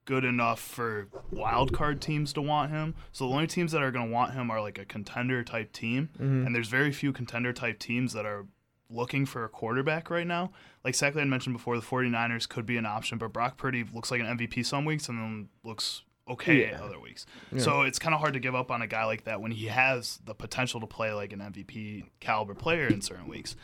good 0.06 0.24
enough 0.24 0.60
for 0.60 1.08
wild 1.32 1.74
card 1.74 2.00
teams 2.02 2.32
to 2.34 2.42
want 2.42 2.72
him. 2.72 2.94
So 3.12 3.28
the 3.28 3.34
only 3.34 3.48
teams 3.48 3.72
that 3.72 3.82
are 3.82 3.92
going 3.92 4.06
to 4.08 4.12
want 4.14 4.34
him 4.34 4.50
are 4.52 4.62
like 4.62 4.78
a 4.78 4.86
contender 4.86 5.44
type 5.44 5.72
team, 5.74 6.10
Mhm. 6.20 6.46
and 6.46 6.56
there's 6.56 6.68
very 6.70 6.92
few 6.92 7.12
contender 7.12 7.52
type 7.54 7.80
teams 7.80 8.14
that 8.14 8.26
are 8.26 8.46
looking 8.90 9.26
for 9.26 9.44
a 9.44 9.50
quarterback 9.50 10.12
right 10.12 10.28
now. 10.28 10.52
Like 10.84 10.94
Sackley 10.94 11.22
had 11.22 11.28
mentioned 11.28 11.56
before, 11.56 11.76
the 11.76 11.82
49ers 11.86 12.48
could 12.48 12.68
be 12.68 12.78
an 12.78 12.86
option, 12.86 13.18
but 13.18 13.34
Brock 13.34 13.58
Purdy 13.58 13.84
looks 13.84 14.12
like 14.12 14.22
an 14.22 14.28
MVP 14.28 14.62
some 14.64 14.86
weeks 14.86 15.10
and 15.10 15.18
then 15.18 15.50
looks 15.64 16.04
okay 16.28 16.70
Yeah. 16.70 16.84
other 16.84 17.00
weeks. 17.00 17.26
Yeah. 17.52 17.60
So 17.62 17.82
it's 17.82 17.98
kind 17.98 18.14
of 18.14 18.20
hard 18.22 18.34
to 18.36 18.40
give 18.40 18.54
up 18.54 18.70
on 18.70 18.84
a 18.84 18.88
guy 18.88 19.06
like 19.06 19.24
that 19.24 19.42
when 19.42 19.52
he 19.52 19.66
has 19.68 20.18
the 20.26 20.36
potential 20.36 20.80
to 20.82 20.88
play 20.88 21.12
like 21.14 21.34
an 21.34 21.42
MVP 21.42 22.04
caliber 22.20 22.54
player 22.54 22.86
in 22.88 23.02
certain 23.02 23.28
weeks. 23.28 23.56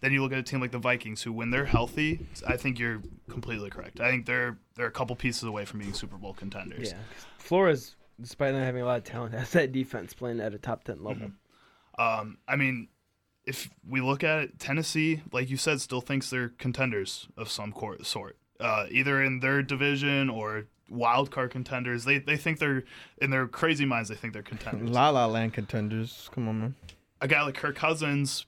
Then 0.00 0.12
you 0.12 0.22
look 0.22 0.32
at 0.32 0.38
a 0.38 0.42
team 0.42 0.60
like 0.60 0.70
the 0.70 0.78
Vikings, 0.78 1.22
who 1.22 1.32
when 1.32 1.50
they're 1.50 1.66
healthy, 1.66 2.26
I 2.46 2.56
think 2.56 2.78
you're 2.78 3.02
completely 3.28 3.68
correct. 3.70 4.00
I 4.00 4.10
think 4.10 4.26
they're 4.26 4.58
they're 4.74 4.86
a 4.86 4.90
couple 4.92 5.14
pieces 5.16 5.42
away 5.44 5.64
from 5.64 5.80
being 5.80 5.92
Super 5.92 6.16
Bowl 6.16 6.32
contenders. 6.34 6.88
Yeah, 6.92 6.98
'cause 7.12 7.26
Flores, 7.38 7.96
despite 8.20 8.54
not 8.54 8.62
having 8.64 8.82
a 8.82 8.86
lot 8.86 8.98
of 8.98 9.04
talent, 9.04 9.34
has 9.38 9.50
that 9.52 9.72
defense 9.72 10.14
playing 10.14 10.40
at 10.40 10.54
a 10.54 10.58
top 10.58 10.84
ten 10.84 11.02
level. 11.04 11.32
Um, 11.98 12.38
I 12.48 12.56
mean, 12.56 12.88
if 13.44 13.68
we 13.86 14.00
look 14.00 14.24
at 14.24 14.38
it, 14.38 14.58
Tennessee, 14.58 15.22
like 15.32 15.50
you 15.50 15.56
said, 15.56 15.80
still 15.80 16.00
thinks 16.00 16.30
they're 16.30 16.48
contenders 16.50 17.28
of 17.36 17.50
some 17.50 17.72
cor- 17.72 18.02
sort, 18.02 18.38
uh, 18.58 18.86
either 18.90 19.22
in 19.22 19.40
their 19.40 19.62
division 19.62 20.30
or 20.30 20.64
wild 20.88 21.30
card 21.30 21.50
contenders. 21.50 22.04
They 22.04 22.18
they 22.18 22.36
think 22.38 22.58
they're 22.58 22.84
in 23.20 23.30
their 23.30 23.46
crazy 23.46 23.84
minds. 23.84 24.08
They 24.08 24.14
think 24.14 24.32
they're 24.32 24.42
contenders. 24.42 24.88
la 24.90 25.10
la 25.10 25.26
land 25.26 25.52
contenders 25.52 26.30
come 26.32 26.48
on 26.48 26.58
man 26.60 26.74
a 27.22 27.28
guy 27.28 27.42
like 27.42 27.54
Kirk 27.54 27.76
Cousins 27.76 28.46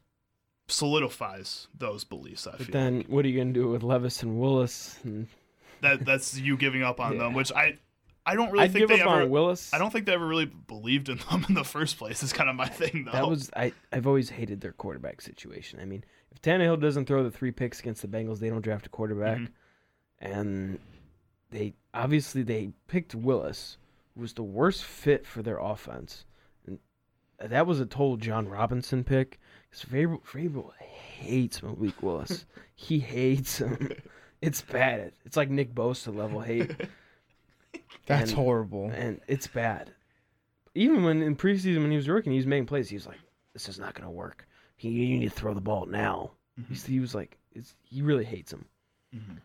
solidifies 0.73 1.69
those 1.79 2.05
beliefs. 2.05 2.47
I 2.47 2.53
But 2.53 2.61
feel 2.67 2.73
then, 2.73 3.05
what 3.09 3.25
are 3.25 3.29
you 3.29 3.39
gonna 3.39 3.53
do 3.53 3.69
with 3.69 3.83
Levis 3.83 4.23
and 4.23 4.39
Willis? 4.41 4.99
And 5.05 5.29
that 5.81 6.05
that's 6.05 6.39
you 6.39 6.57
giving 6.57 6.83
up 6.83 7.01
on 7.01 7.19
them, 7.19 7.35
which 7.35 7.53
I 7.53 7.79
I 8.25 8.35
don't 8.37 8.51
really 8.53 8.65
I'd 8.65 8.73
think 8.73 8.89
give 8.89 8.97
they 8.97 9.03
up 9.03 9.11
ever. 9.11 9.23
on 9.23 9.31
Willis. 9.31 9.73
I 9.75 9.79
don't 9.79 9.93
think 9.93 10.07
they 10.07 10.13
ever 10.13 10.27
really 10.27 10.45
believed 10.47 11.09
in 11.09 11.19
them 11.31 11.45
in 11.49 11.55
the 11.55 11.65
first 11.65 11.99
place. 11.99 12.23
Is 12.23 12.33
kind 12.33 12.49
of 12.49 12.57
my 12.57 12.69
thing 12.69 13.05
though. 13.05 13.13
That 13.13 13.29
was 13.29 13.51
I. 13.57 13.73
I've 13.93 14.07
always 14.07 14.31
hated 14.31 14.61
their 14.61 14.73
quarterback 14.73 15.21
situation. 15.21 15.81
I 15.81 15.85
mean, 15.85 16.05
if 16.31 16.41
Tannehill 16.41 16.81
doesn't 16.81 17.07
throw 17.07 17.23
the 17.25 17.31
three 17.31 17.51
picks 17.51 17.81
against 17.81 18.03
the 18.03 18.09
Bengals, 18.09 18.39
they 18.39 18.49
don't 18.49 18.63
draft 18.63 18.87
a 18.87 18.91
quarterback, 18.91 19.39
Mhm. 19.39 19.49
and 20.21 20.79
they 21.51 21.75
obviously 21.93 22.43
they 22.43 22.71
picked 22.87 23.15
Willis, 23.15 23.77
who 24.15 24.21
was 24.23 24.35
the 24.35 24.43
worst 24.45 24.85
fit 24.85 25.27
for 25.27 25.43
their 25.43 25.59
offense, 25.59 26.25
and 26.67 26.79
that 27.41 27.67
was 27.67 27.81
a 27.81 27.87
total 27.87 28.17
Jon 28.17 28.49
Robinson 28.49 29.03
pick. 29.05 29.41
Because 29.73 29.89
Vrabel, 29.91 30.23
Vrabel 30.23 30.71
hates 30.79 31.63
Malik 31.63 32.03
Willis. 32.03 32.45
he 32.75 32.99
hates 33.01 33.59
him. 33.59 33.91
It's 34.43 34.61
bad. 34.63 35.13
It's 35.25 35.37
like 35.37 35.49
Nick 35.51 35.75
Bosa 35.75 36.15
level 36.15 36.41
hate. 36.41 36.71
that's 38.07 38.31
And- 38.31 38.39
horrible 38.39 38.91
and 38.95 39.21
it's 39.29 39.47
bad. 39.47 39.93
Even 40.75 41.03
when 41.05 41.23
in 41.23 41.37
preseason 41.37 41.83
when 41.83 41.91
he 41.91 41.97
was 41.97 42.09
working, 42.09 42.33
he 42.33 42.39
was 42.39 42.47
making 42.47 42.67
plays. 42.67 42.89
He 42.89 42.97
was 42.97 43.07
like, 43.07 43.19
"This 43.53 43.69
is 43.69 43.79
not 43.79 43.93
going 43.95 44.07
to 44.07 44.11
work. 44.11 44.47
He, 44.77 44.89
you 44.89 45.19
need 45.19 45.29
to 45.29 45.35
throw 45.35 45.53
the 45.55 45.61
ball 45.61 45.85
now." 45.87 46.31
Mhm. 46.61 46.69
He's, 46.69 46.85
he 46.87 46.99
was 47.01 47.15
like, 47.15 47.37
it's, 47.55 47.75
he 47.83 48.01
really 48.03 48.25
hates 48.25 48.53
him. 48.53 48.65
Mhm. 49.15 49.39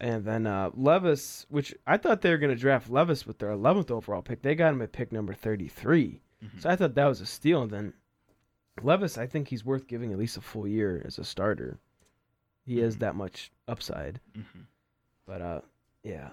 And 0.00 0.24
then 0.24 0.46
uh, 0.46 0.70
Levis, 0.74 1.44
which 1.50 1.74
I 1.86 1.98
thought 1.98 2.20
they 2.22 2.30
were 2.30 2.38
going 2.38 2.54
to 2.54 2.60
draft 2.60 2.88
Levis 2.90 3.26
with 3.26 3.38
their 3.38 3.50
11th 3.50 3.90
overall 3.90 4.22
pick, 4.22 4.40
they 4.42 4.54
got 4.54 4.72
him 4.72 4.82
at 4.82 4.92
pick 4.92 5.12
number 5.12 5.34
33. 5.34 6.20
Mhm. 6.42 6.62
So 6.62 6.68
I 6.70 6.76
thought 6.76 6.94
that 6.94 7.06
was 7.06 7.20
a 7.20 7.26
steal. 7.26 7.62
And 7.62 7.70
then 7.70 7.92
Levis, 8.82 9.16
I 9.18 9.26
think 9.26 9.48
he's 9.48 9.64
worth 9.64 9.86
giving 9.86 10.12
at 10.12 10.18
least 10.18 10.36
a 10.36 10.40
full 10.40 10.66
year 10.66 11.02
as 11.04 11.18
a 11.18 11.24
starter. 11.24 11.78
He 12.66 12.78
has 12.78 12.96
Mhm. 12.96 13.00
that 13.00 13.14
much 13.14 13.50
upside. 13.68 14.20
Mhm. 14.36 14.66
But 15.26 15.40
uh, 15.42 15.60
yeah, 16.02 16.30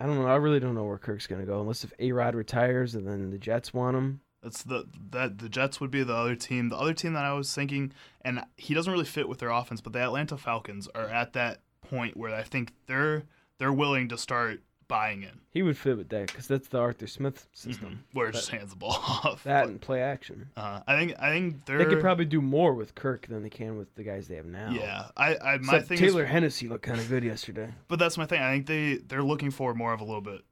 I 0.00 0.06
don't 0.06 0.16
know. 0.16 0.26
I 0.26 0.36
really 0.36 0.60
don't 0.60 0.74
know 0.74 0.84
where 0.84 0.98
Kirk's 0.98 1.26
gonna 1.26 1.44
go 1.46 1.60
unless 1.60 1.84
if 1.84 1.92
A 1.98 2.12
Rod 2.12 2.34
retires 2.34 2.94
and 2.94 3.06
then 3.06 3.30
the 3.30 3.38
Jets 3.38 3.74
want 3.74 3.96
him. 3.96 4.20
That's 4.42 4.62
the 4.62 4.86
that 5.10 5.38
the 5.38 5.48
Jets 5.48 5.80
would 5.80 5.90
be 5.90 6.02
the 6.04 6.14
other 6.14 6.36
team. 6.36 6.68
The 6.68 6.76
other 6.76 6.94
team 6.94 7.14
that 7.14 7.24
I 7.24 7.32
was 7.32 7.52
thinking, 7.54 7.92
and 8.20 8.44
he 8.56 8.74
doesn't 8.74 8.92
really 8.92 9.04
fit 9.04 9.28
with 9.28 9.38
their 9.38 9.50
offense, 9.50 9.80
but 9.80 9.92
the 9.92 9.98
Atlanta 10.00 10.36
Falcons 10.38 10.88
are 10.94 11.08
at 11.08 11.32
that 11.32 11.60
point 11.82 12.16
where 12.16 12.34
I 12.34 12.42
think 12.42 12.72
they're 12.86 13.24
they're 13.58 13.72
willing 13.72 14.08
to 14.08 14.18
start 14.18 14.62
buying 14.88 15.22
in. 15.22 15.40
He 15.50 15.62
would 15.62 15.76
fit 15.76 15.96
with 15.96 16.08
that 16.10 16.28
because 16.28 16.46
that's 16.46 16.68
the 16.68 16.78
Arthur 16.78 17.06
Smith 17.06 17.48
system. 17.52 18.00
Mhm. 18.12 18.14
Where 18.16 18.28
it 18.28 18.32
just 18.32 18.50
hands 18.50 18.70
the 18.70 18.76
ball 18.76 18.92
off. 19.24 19.42
That 19.44 19.64
But, 19.64 19.70
and 19.70 19.80
play 19.80 20.00
action. 20.02 20.50
uh, 20.56 20.80
I 20.86 20.96
think 20.98 21.14
I 21.18 21.30
think 21.30 21.64
they're 21.66 21.78
They 21.78 21.84
could 21.86 22.00
probably 22.00 22.24
do 22.26 22.40
more 22.40 22.72
with 22.74 22.94
Kirk 22.94 23.26
than 23.26 23.42
they 23.42 23.50
can 23.50 23.76
with 23.78 23.94
the 23.94 24.02
guys 24.04 24.28
they 24.28 24.36
have 24.36 24.46
now. 24.46 24.70
yeah. 24.70 25.08
I, 25.16 25.36
I 25.36 25.56
my 25.58 25.74
Except 25.76 25.88
thing 25.88 25.98
Taylor 25.98 26.24
is, 26.24 26.30
Hennessy 26.30 26.68
looked 26.68 26.84
kind 26.84 27.00
of 27.00 27.08
good 27.08 27.24
yesterday. 27.24 27.72
but 27.88 27.98
that's 27.98 28.16
my 28.18 28.26
thing. 28.26 28.40
I 28.42 28.52
think 28.52 28.66
they 28.66 28.94
they're 28.96 29.22
looking 29.24 29.50
for 29.50 29.74
more 29.74 29.92
of 29.92 30.00
a 30.00 30.04
little 30.04 30.20
bit 30.20 30.42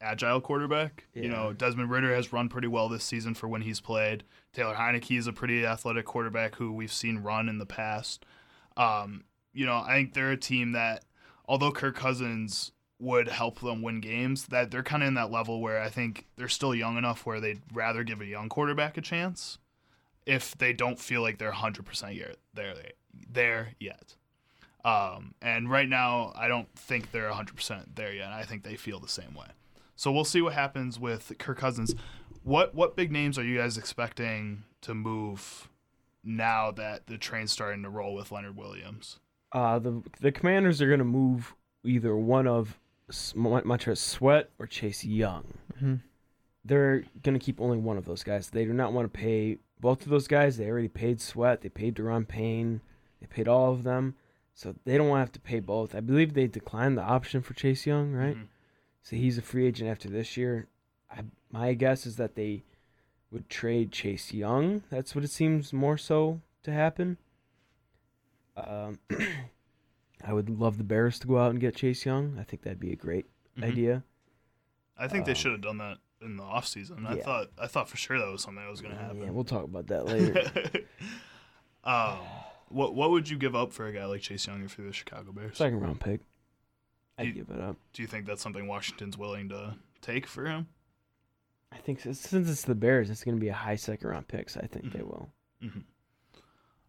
agile 0.00 0.40
quarterback. 0.40 1.04
You 1.14 1.28
know, 1.28 1.52
Desmond 1.52 1.90
Ridder 1.90 2.14
has 2.14 2.32
run 2.32 2.48
pretty 2.48 2.66
well 2.68 2.88
this 2.88 3.04
season 3.04 3.34
for 3.34 3.46
when 3.46 3.62
he's 3.62 3.80
played. 3.80 4.24
Taylor 4.52 4.74
Heinicke 4.74 5.16
is 5.16 5.26
a 5.28 5.32
pretty 5.32 5.64
athletic 5.64 6.06
quarterback 6.06 6.56
who 6.56 6.72
we've 6.72 6.92
seen 6.92 7.18
run 7.18 7.48
in 7.48 7.58
the 7.58 7.66
past. 7.66 8.24
Um, 8.76 9.24
you 9.52 9.64
know, 9.66 9.76
I 9.76 9.94
think 9.96 10.14
they're 10.14 10.30
a 10.32 10.36
team 10.36 10.72
that, 10.72 11.04
although 11.46 11.70
Kirk 11.70 11.94
Cousins 11.94 12.72
would 13.02 13.28
help 13.28 13.60
them 13.60 13.82
win 13.82 14.00
games, 14.00 14.46
that 14.46 14.70
they're 14.70 14.82
kind 14.82 15.02
of 15.02 15.08
in 15.08 15.14
that 15.14 15.30
level 15.30 15.60
where 15.60 15.82
I 15.82 15.88
think 15.90 16.26
they're 16.36 16.48
still 16.48 16.74
young 16.74 16.96
enough 16.96 17.26
where 17.26 17.40
they'd 17.40 17.60
rather 17.72 18.04
give 18.04 18.20
a 18.20 18.26
young 18.26 18.48
quarterback 18.48 18.96
a 18.96 19.00
chance. 19.02 19.58
if 20.24 20.56
they 20.56 20.72
don't 20.72 21.00
feel 21.00 21.20
like 21.20 21.38
they're 21.38 21.50
100% 21.52 22.16
yet, 22.16 22.36
there 22.54 22.74
there 23.30 23.70
yet. 23.80 24.14
Um, 24.84 25.34
and 25.42 25.68
right 25.70 25.88
now, 25.88 26.32
I 26.36 26.46
don't 26.48 26.68
think 26.76 27.10
they're 27.12 27.30
100% 27.30 27.96
there 27.96 28.12
yet. 28.14 28.28
I 28.30 28.44
think 28.44 28.62
they 28.62 28.76
feel 28.76 29.00
the 29.00 29.08
same 29.08 29.34
way. 29.34 29.48
So 29.96 30.10
we'll 30.12 30.24
see 30.24 30.40
what 30.40 30.52
happens 30.54 30.98
with 30.98 31.32
Kirk 31.38 31.58
Cousins. 31.58 31.94
What 32.44 32.74
what 32.74 32.96
big 32.96 33.10
names 33.12 33.38
are 33.38 33.44
you 33.44 33.58
guys 33.58 33.76
expecting 33.78 34.64
to 34.82 34.94
move 34.94 35.68
now 36.24 36.70
that 36.72 37.06
the 37.08 37.18
train's 37.18 37.52
starting 37.52 37.82
to 37.84 37.90
roll 37.90 38.14
with 38.14 38.32
Leonard 38.32 38.56
Williams? 38.56 39.18
Uh, 39.52 39.78
the 39.80 40.02
the 40.20 40.32
Commanders 40.32 40.80
are 40.80 40.86
going 40.86 40.98
to 40.98 41.04
move 41.04 41.54
either 41.84 42.16
one 42.16 42.46
of 42.48 42.78
S- 43.12 43.34
Mon- 43.36 43.62
Montrezl 43.62 43.96
Sweat 43.98 44.50
or 44.58 44.66
Chase 44.66 45.04
Young. 45.04 45.44
Mhm. 45.80 46.00
They're 46.64 47.04
going 47.22 47.38
to 47.38 47.44
keep 47.44 47.60
only 47.60 47.78
one 47.78 47.96
of 47.98 48.04
those 48.04 48.22
guys. 48.22 48.50
They 48.50 48.64
do 48.64 48.72
not 48.72 48.92
want 48.92 49.12
to 49.12 49.18
pay 49.18 49.58
both 49.80 50.02
of 50.02 50.08
those 50.10 50.28
guys. 50.28 50.56
They 50.56 50.68
already 50.68 50.88
paid 50.88 51.20
Sweat. 51.20 51.60
They 51.60 51.68
paid 51.68 51.96
Daron 51.96 52.26
Payne. 52.26 52.80
They 53.20 53.26
paid 53.26 53.48
all 53.48 53.72
of 53.72 53.82
them. 53.82 54.14
So 54.54 54.74
they 54.84 54.96
don't 54.96 55.08
want 55.08 55.18
to 55.18 55.22
have 55.22 55.32
to 55.32 55.40
pay 55.40 55.60
both. 55.60 55.94
I 55.94 56.00
believe 56.00 56.34
they 56.34 56.46
declined 56.46 56.96
the 56.98 57.02
option 57.02 57.42
for 57.42 57.54
Chase 57.54 57.86
Young, 57.86 58.12
right? 58.12 58.36
Mhm. 58.36 58.46
So 59.02 59.16
he's 59.16 59.38
a 59.38 59.42
free 59.42 59.66
agent 59.66 59.90
after 59.90 60.08
this 60.08 60.36
year. 60.36 60.68
I, 61.10 61.22
my 61.50 61.74
guess 61.74 62.06
is 62.06 62.16
that 62.16 62.34
they 62.36 62.62
would 63.30 63.48
trade 63.48 63.90
Chase 63.92 64.32
Young. 64.32 64.82
That's 64.90 65.14
what 65.14 65.24
it 65.24 65.30
seems 65.30 65.72
more 65.72 65.98
so 65.98 66.40
to 66.62 66.72
happen. 66.72 67.16
Um, 68.56 68.98
I 70.24 70.32
would 70.32 70.48
love 70.50 70.78
the 70.78 70.84
Bears 70.84 71.18
to 71.20 71.26
go 71.26 71.38
out 71.38 71.50
and 71.50 71.60
get 71.60 71.76
Chase 71.76 72.04
Young. 72.06 72.38
I 72.38 72.44
think 72.44 72.62
that'd 72.62 72.78
be 72.80 72.92
a 72.92 72.96
great 72.96 73.26
Mhm. 73.56 73.64
idea. 73.64 74.04
I 74.96 75.08
think 75.08 75.24
they 75.24 75.32
Um, 75.32 75.36
should 75.36 75.52
have 75.52 75.60
done 75.62 75.78
that 75.78 75.98
in 76.20 76.36
the 76.36 76.44
offseason. 76.44 77.06
I 77.06 77.16
thought 77.20 77.48
I 77.58 77.66
thought 77.66 77.88
for 77.88 77.96
sure 77.96 78.18
that 78.18 78.28
was 78.30 78.42
something 78.42 78.62
that 78.62 78.70
was 78.70 78.80
going 78.80 78.94
to 78.94 79.00
happen. 79.00 79.22
Yeah, 79.22 79.30
we'll 79.30 79.44
talk 79.44 79.64
about 79.64 79.88
that 79.88 80.04
later. 80.06 80.86
um, 81.84 82.18
what 82.68 82.94
what 82.94 83.10
would 83.10 83.28
you 83.28 83.36
give 83.36 83.54
up 83.56 83.72
for 83.72 83.86
a 83.86 83.92
guy 83.92 84.04
like 84.06 84.20
Chase 84.20 84.46
Young 84.46 84.62
if 84.62 84.78
you're 84.78 84.86
the 84.86 84.92
Chicago 84.92 85.32
Bears? 85.32 85.56
Second 85.56 85.80
round 85.80 86.00
pick. 86.00 86.20
I'd 87.18 87.26
You- 87.28 87.32
give 87.32 87.50
it 87.50 87.60
up. 87.60 87.76
Do 87.92 88.02
you 88.02 88.08
think 88.08 88.26
that's 88.26 88.40
something 88.42 88.66
Washington's 88.66 89.18
willing 89.18 89.48
to 89.50 89.76
take 90.00 90.26
for 90.26 90.46
him? 90.46 90.68
I 91.70 91.78
think 91.78 92.04
s- 92.06 92.20
since 92.20 92.48
it's 92.48 92.62
the 92.64 92.74
Bears, 92.74 93.10
it's 93.10 93.24
going 93.24 93.36
to 93.36 93.40
be 93.40 93.48
a 93.48 93.54
high 93.54 93.76
second 93.76 94.08
round 94.08 94.28
pick. 94.28 94.50
So 94.50 94.60
I 94.60 94.66
think 94.66 94.92
they 94.92 95.00
Mhm. 95.00 95.06
will. 95.06 95.32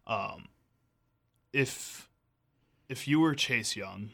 Um, 0.06 0.48
if 1.52 2.08
if 2.88 3.08
you 3.08 3.20
were 3.20 3.34
Chase 3.34 3.76
Young, 3.76 4.10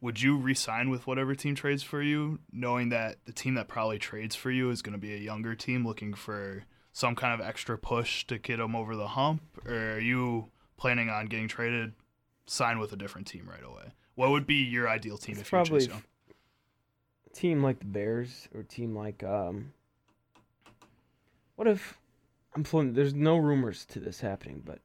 would 0.00 0.22
you 0.22 0.38
resign 0.38 0.90
with 0.90 1.06
whatever 1.06 1.34
team 1.34 1.54
trades 1.54 1.82
for 1.82 2.02
you, 2.02 2.38
knowing 2.52 2.90
that 2.90 3.16
the 3.24 3.32
team 3.32 3.54
that 3.54 3.68
probably 3.68 3.98
trades 3.98 4.36
for 4.36 4.50
you 4.50 4.70
is 4.70 4.82
going 4.82 4.92
to 4.92 4.98
be 4.98 5.14
a 5.14 5.18
younger 5.18 5.54
team 5.54 5.86
looking 5.86 6.14
for 6.14 6.64
some 6.92 7.14
kind 7.14 7.38
of 7.40 7.46
extra 7.46 7.76
push 7.76 8.24
to 8.26 8.38
get 8.38 8.58
them 8.58 8.74
over 8.76 8.96
the 8.96 9.08
hump, 9.08 9.42
or 9.66 9.94
are 9.94 10.00
you 10.00 10.50
planning 10.76 11.10
on 11.10 11.26
getting 11.26 11.48
traded, 11.48 11.92
sign 12.46 12.78
with 12.78 12.92
a 12.92 12.96
different 12.96 13.26
team 13.26 13.48
right 13.48 13.64
away? 13.64 13.92
What 14.14 14.30
would 14.30 14.46
be 14.46 14.56
your 14.56 14.88
ideal 14.88 15.16
team 15.16 15.34
It's 15.34 15.42
if 15.42 15.50
probably 15.50 15.80
Chase 15.80 15.88
Young? 15.88 16.02
a 17.30 17.34
team 17.34 17.62
like 17.62 17.78
the 17.80 17.86
Bears 17.86 18.48
or 18.54 18.60
a 18.60 18.64
team 18.64 18.96
like 18.96 19.22
um. 19.22 19.72
What 21.56 21.66
if 21.68 21.98
I'm 22.54 22.62
pulling? 22.62 22.94
There's 22.94 23.14
no 23.14 23.36
rumors 23.36 23.84
to 23.86 24.00
this 24.00 24.20
happening, 24.20 24.62
but 24.64 24.78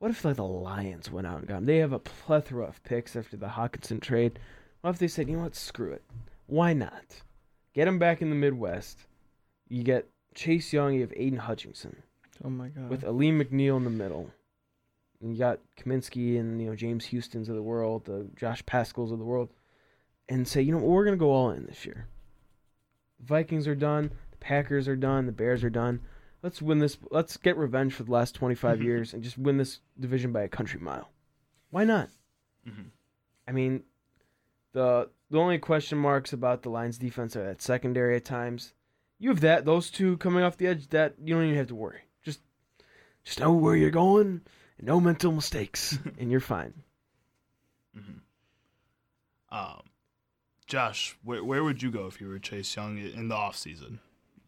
what 0.00 0.10
if 0.10 0.24
like 0.24 0.36
the 0.36 0.42
Lions 0.42 1.10
went 1.10 1.26
out 1.26 1.38
and 1.38 1.46
got 1.46 1.58
him? 1.58 1.66
They 1.66 1.76
have 1.76 1.92
a 1.92 1.98
plethora 1.98 2.64
of 2.66 2.82
picks 2.82 3.14
after 3.14 3.36
the 3.36 3.46
Hockenson 3.46 4.00
trade. 4.00 4.38
What 4.80 4.90
if 4.90 4.98
they 4.98 5.08
said, 5.08 5.28
you 5.28 5.36
know 5.36 5.42
what, 5.42 5.54
screw 5.54 5.92
it, 5.92 6.02
why 6.46 6.72
not? 6.72 7.20
Get 7.74 7.86
him 7.86 7.98
back 7.98 8.22
in 8.22 8.30
the 8.30 8.34
Midwest. 8.36 8.98
You 9.68 9.84
get 9.84 10.08
Chase 10.34 10.72
Young, 10.72 10.94
you 10.94 11.02
have 11.02 11.12
Aidan 11.14 11.38
Hutchinson 11.38 12.02
Oh 12.42 12.48
my 12.50 12.68
god. 12.68 12.88
with 12.88 13.04
Alim 13.04 13.38
McNeill 13.38 13.76
in 13.76 13.84
the 13.84 13.90
middle. 13.90 14.30
And 15.20 15.32
you 15.32 15.38
got 15.38 15.60
Cominsky 15.78 16.40
and 16.40 16.60
you 16.62 16.68
know 16.68 16.74
James 16.74 17.04
Houston's 17.04 17.50
of 17.50 17.54
the 17.54 17.62
world, 17.62 18.06
the 18.06 18.26
Josh 18.36 18.64
Paschal's 18.64 19.12
of 19.12 19.18
the 19.18 19.24
world, 19.24 19.50
and 20.30 20.48
say, 20.48 20.62
you 20.62 20.72
know, 20.72 20.78
what, 20.78 20.88
we're 20.88 21.04
gonna 21.04 21.18
go 21.18 21.30
all 21.30 21.50
in 21.50 21.66
this 21.66 21.84
year. 21.84 22.06
Vikings 23.22 23.68
are 23.68 23.74
done, 23.74 24.10
the 24.30 24.38
Packers 24.38 24.88
are 24.88 24.96
done, 24.96 25.26
the 25.26 25.32
Bears 25.32 25.62
are 25.62 25.68
done. 25.70 26.00
Let's 26.42 26.62
win 26.62 26.78
this. 26.78 26.96
Let's 27.10 27.36
get 27.36 27.56
revenge 27.56 27.92
for 27.94 28.02
the 28.04 28.12
last 28.12 28.34
twenty 28.34 28.54
five 28.54 28.82
years 28.82 29.12
and 29.14 29.22
just 29.22 29.36
win 29.38 29.58
this 29.58 29.80
division 29.98 30.32
by 30.32 30.42
a 30.42 30.48
country 30.48 30.80
mile. 30.80 31.10
Why 31.70 31.84
not? 31.84 32.08
Mhm. 32.66 32.86
I 33.46 33.52
mean, 33.52 33.82
the 34.72 35.10
the 35.30 35.38
only 35.38 35.58
question 35.58 35.98
marks 35.98 36.32
about 36.32 36.62
the 36.62 36.70
Lions 36.70 36.98
defense 36.98 37.36
are 37.36 37.44
that 37.44 37.62
secondary 37.62 38.16
at 38.16 38.24
times. 38.24 38.72
You 39.18 39.28
have 39.30 39.40
that 39.40 39.64
those 39.66 39.90
two 39.90 40.16
coming 40.16 40.42
off 40.42 40.56
the 40.56 40.66
edge 40.66 40.88
that 40.88 41.14
you 41.22 41.34
don't 41.34 41.44
even 41.44 41.56
have 41.56 41.68
to 41.68 41.74
worry. 41.74 42.00
Just 42.22 42.40
just 43.22 43.38
know 43.40 43.52
where 43.52 43.76
you're 43.76 43.90
going 43.90 44.40
and 44.78 44.86
no 44.86 44.98
mental 45.00 45.32
mistakes 45.32 45.98
and 46.18 46.30
you're 46.30 46.40
fine. 46.40 46.72
Um, 49.52 49.82
Josh, 50.66 51.16
where 51.24 51.42
where 51.44 51.64
would 51.64 51.82
you 51.82 51.90
go 51.90 52.06
if 52.06 52.20
you 52.20 52.28
were 52.28 52.38
Chase 52.38 52.74
Young 52.76 52.98
in 52.98 53.28
the 53.28 53.34
off 53.34 53.56
season? 53.56 53.98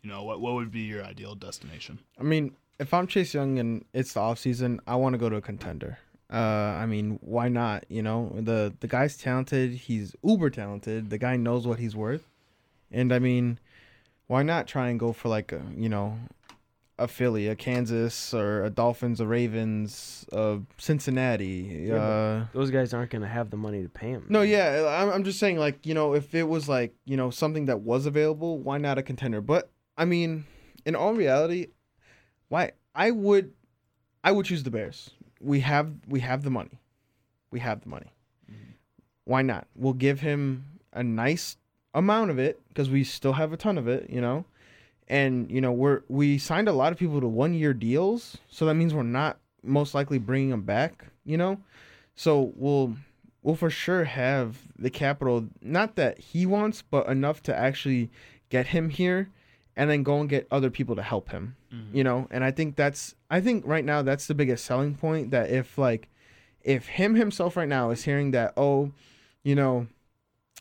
You 0.03 0.11
know, 0.11 0.25
what 0.25 0.41
what 0.41 0.55
would 0.55 0.73
be 0.73 0.81
your 0.81 1.05
ideal 1.05 1.35
destination? 1.37 2.01
I 2.19 2.25
mean, 2.25 2.57
if 2.81 2.93
I'm 2.93 3.07
Chase 3.07 3.35
Young 3.35 3.59
and 3.61 3.85
it's 3.93 4.15
the 4.15 4.21
off 4.21 4.39
season, 4.39 4.81
I 4.87 4.97
want 4.97 5.15
to 5.15 5.19
go 5.19 5.29
to 5.29 5.37
a 5.37 5.41
contender. 5.41 5.99
Uh, 6.33 6.37
I 6.37 6.87
mean, 6.87 7.19
why 7.21 7.49
not? 7.49 7.85
You 7.89 8.03
know, 8.03 8.33
the 8.35 8.75
the 8.81 8.89
guy's 8.89 9.17
talented. 9.17 9.73
He's 9.73 10.17
uber 10.25 10.51
talented. 10.51 11.11
The 11.11 11.19
guy 11.19 11.37
knows 11.37 11.67
what 11.69 11.79
he's 11.79 11.95
worth, 11.95 12.27
and 12.91 13.13
I 13.13 13.21
mean, 13.21 13.61
why 14.27 14.43
not 14.43 14.67
try 14.67 14.89
and 14.89 14.99
go 14.99 15.13
for 15.13 15.29
like 15.29 15.53
a 15.53 15.63
you 15.77 15.89
know, 15.89 16.19
a 16.99 17.07
Philly, 17.07 17.47
a 17.47 17.55
Kansas, 17.55 18.35
or 18.35 18.65
a 18.65 18.71
Dolphins, 18.71 19.21
a 19.21 19.27
Ravens, 19.27 20.27
a 20.33 20.59
Cincinnati. 20.79 21.87
Yeah, 21.89 21.95
uh, 21.95 22.47
Those 22.53 22.71
guys 22.71 22.93
aren't 22.93 23.11
going 23.11 23.23
to 23.23 23.29
have 23.29 23.51
the 23.51 23.57
money 23.57 23.83
to 23.83 23.89
pay 23.89 24.11
him. 24.11 24.27
no, 24.29 24.43
yeah, 24.43 25.01
I'm, 25.01 25.11
I'm 25.11 25.25
just 25.25 25.39
saying, 25.39 25.59
like, 25.59 25.85
you 25.87 25.95
know, 25.95 26.15
if 26.15 26.35
it 26.35 26.49
was 26.49 26.69
like, 26.69 26.95
you 27.05 27.17
know, 27.17 27.31
something 27.31 27.67
that 27.67 27.81
was 27.81 28.07
available, 28.07 28.59
why 28.59 28.79
not 28.79 28.99
a 28.99 29.03
contender? 29.03 29.41
But 29.41 29.71
I 29.97 30.05
mean, 30.05 30.45
in 30.85 30.97
all 30.97 31.15
reality, 31.15 31.69
why 32.49 32.73
I 32.95 33.11
would, 33.11 33.53
I 34.25 34.33
would 34.33 34.47
choose 34.47 34.63
the 34.63 34.71
Bears. 34.71 35.11
We 35.41 35.61
have, 35.61 35.93
we 36.09 36.21
have 36.21 36.43
the 36.43 36.51
money, 36.51 36.81
we 37.51 37.61
have 37.61 37.83
the 37.83 37.89
money. 37.89 38.13
Mm-hmm. 38.51 38.73
Why 39.25 39.43
not? 39.43 39.67
We'll 39.75 39.93
give 39.93 40.21
him 40.21 40.65
a 40.93 41.03
nice 41.03 41.57
amount 41.95 42.31
of 42.31 42.39
it 42.39 42.61
because 42.69 42.91
we 42.91 43.05
still 43.05 43.35
have 43.35 43.53
a 43.53 43.57
ton 43.57 43.79
of 43.79 43.89
it, 43.89 44.11
you 44.11 44.21
know. 44.21 44.45
And 45.09 45.51
you 45.51 45.61
know, 45.61 45.73
we're 45.73 46.03
we 46.09 46.39
signed 46.39 46.69
a 46.69 46.73
lot 46.73 46.93
of 46.93 46.99
people 46.99 47.21
to 47.21 47.29
one 47.29 47.55
year 47.55 47.75
deals, 47.75 48.39
so 48.49 48.65
that 48.67 48.75
means 48.75 48.95
we're 48.95 49.03
not 49.03 49.39
most 49.63 49.95
likely 49.95 50.19
bringing 50.19 50.51
them 50.51 50.63
back, 50.63 51.07
you 51.25 51.37
know. 51.37 51.61
So 52.15 52.53
we'll 52.57 52.97
we'll 53.43 53.57
for 53.57 53.71
sure 53.71 54.05
have 54.05 54.59
the 54.79 54.91
capital 54.91 55.49
not 55.61 55.97
that 55.97 56.19
he 56.19 56.47
wants 56.47 56.83
but 56.83 57.07
enough 57.09 57.43
to 57.43 57.57
actually 57.57 58.11
get 58.49 58.69
him 58.69 58.89
here 58.91 59.29
and 59.77 59.91
then 59.91 60.03
go 60.03 60.21
and 60.21 60.29
get 60.29 60.47
other 60.51 60.71
people 60.71 60.97
to 60.97 61.03
help 61.03 61.31
him 61.31 61.57
mm-hmm. 61.73 61.97
you 61.97 62.05
know? 62.05 62.27
And 62.31 62.45
i 62.45 62.51
think 62.51 62.77
that's 62.77 63.15
i 63.31 63.41
think 63.41 63.67
right 63.67 63.85
now 63.85 64.03
that's 64.03 64.27
the 64.27 64.35
biggest 64.35 64.65
selling 64.65 64.95
point 64.95 65.31
that 65.31 65.51
if 65.51 65.79
like 65.79 66.09
if 66.63 66.87
him 66.87 67.15
himself 67.15 67.57
right 67.57 67.69
now 67.69 67.91
is 67.91 68.05
hearing 68.05 68.33
that 68.33 68.53
oh 68.57 68.93
you 69.43 69.55
know 69.55 69.87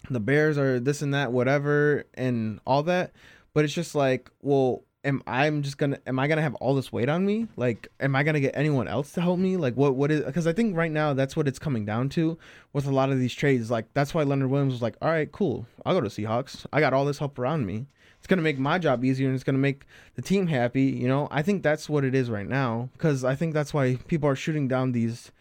the 0.09 0.19
bears 0.19 0.57
are 0.57 0.79
this 0.79 1.01
and 1.01 1.13
that 1.13 1.31
whatever 1.31 2.05
and 2.15 2.59
all 2.65 2.83
that 2.83 3.11
but 3.53 3.63
it's 3.63 3.73
just 3.73 3.93
like 3.93 4.31
well 4.41 4.83
am 5.03 5.21
i'm 5.27 5.61
just 5.61 5.77
gonna 5.77 5.99
am 6.07 6.17
i 6.17 6.27
gonna 6.27 6.41
have 6.41 6.55
all 6.55 6.75
this 6.75 6.91
weight 6.91 7.09
on 7.09 7.25
me? 7.25 7.47
Like 7.55 7.87
am 7.99 8.15
i 8.15 8.23
gonna 8.23 8.39
get 8.39 8.55
anyone 8.55 8.87
else 8.87 9.11
to 9.13 9.21
help 9.21 9.39
me? 9.39 9.57
Like 9.57 9.75
what 9.75 9.95
what 9.95 10.11
is 10.11 10.23
because 10.23 10.47
i 10.47 10.53
think 10.53 10.75
right 10.75 10.91
now 10.91 11.13
that's 11.13 11.35
what 11.35 11.47
it's 11.47 11.59
coming 11.59 11.85
down 11.85 12.09
to 12.09 12.37
with 12.73 12.85
a 12.85 12.91
lot 12.91 13.11
of 13.11 13.19
these 13.19 13.33
trades. 13.33 13.71
Like 13.71 13.85
that's 13.93 14.13
why 14.13 14.23
leonard 14.23 14.49
williams 14.49 14.73
was 14.73 14.81
like 14.81 14.95
all 15.01 15.09
right 15.09 15.31
cool. 15.31 15.65
I'll 15.85 15.93
go 15.93 16.01
to 16.01 16.09
seahawks. 16.09 16.65
I 16.71 16.79
got 16.79 16.93
all 16.93 17.05
this 17.05 17.19
help 17.19 17.37
around 17.39 17.65
me 17.65 17.87
it's 18.21 18.27
gonna 18.27 18.43
make 18.43 18.59
my 18.59 18.77
job 18.77 19.03
easier 19.03 19.25
and 19.27 19.33
it's 19.33 19.43
gonna 19.43 19.57
make 19.57 19.85
the 20.13 20.21
team 20.21 20.45
happy 20.45 20.83
you 20.83 21.07
know? 21.07 21.27
I 21.31 21.41
think 21.41 21.63
that's 21.63 21.89
what 21.89 22.05
it 22.05 22.13
is 22.13 22.29
right 22.29 22.47
now 22.47 22.89
because 22.93 23.23
i 23.23 23.33
think 23.33 23.53
that's 23.53 23.73
why 23.73 23.95
people 24.07 24.29
are 24.29 24.35
shooting 24.35 24.67
down 24.67 24.91
these 24.91 25.31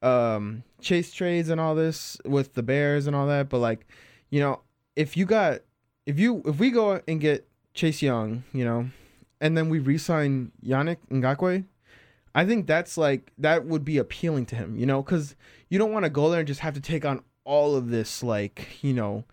um 0.00 0.62
chase 0.80 1.12
trades 1.12 1.48
and 1.48 1.60
all 1.60 1.74
this 1.74 2.16
with 2.24 2.54
the 2.54 2.62
bears 2.62 3.06
and 3.06 3.14
all 3.14 3.26
that 3.26 3.48
but 3.50 3.58
like 3.58 3.86
you 4.30 4.40
know 4.40 4.60
if 4.96 5.16
you 5.16 5.26
got 5.26 5.60
if 6.06 6.18
you 6.18 6.42
if 6.46 6.58
we 6.58 6.70
go 6.70 7.02
and 7.06 7.20
get 7.20 7.46
chase 7.74 8.00
young 8.00 8.44
you 8.52 8.64
know 8.64 8.88
and 9.40 9.56
then 9.56 9.68
we 9.68 9.78
re-sign 9.78 10.52
Yannick 10.64 10.98
Ngakoue, 11.10 11.64
I 12.34 12.44
think 12.44 12.66
that's 12.66 12.96
like 12.96 13.32
that 13.38 13.64
would 13.66 13.84
be 13.84 13.98
appealing 13.98 14.46
to 14.46 14.56
him, 14.56 14.76
you 14.76 14.86
know, 14.86 15.02
because 15.02 15.34
you 15.68 15.78
don't 15.78 15.92
want 15.92 16.04
to 16.04 16.10
go 16.10 16.30
there 16.30 16.40
and 16.40 16.46
just 16.46 16.60
have 16.60 16.74
to 16.74 16.80
take 16.80 17.04
on 17.04 17.22
all 17.44 17.74
of 17.74 17.88
this 17.88 18.22
like 18.22 18.82
you 18.82 18.92
know 18.92 19.24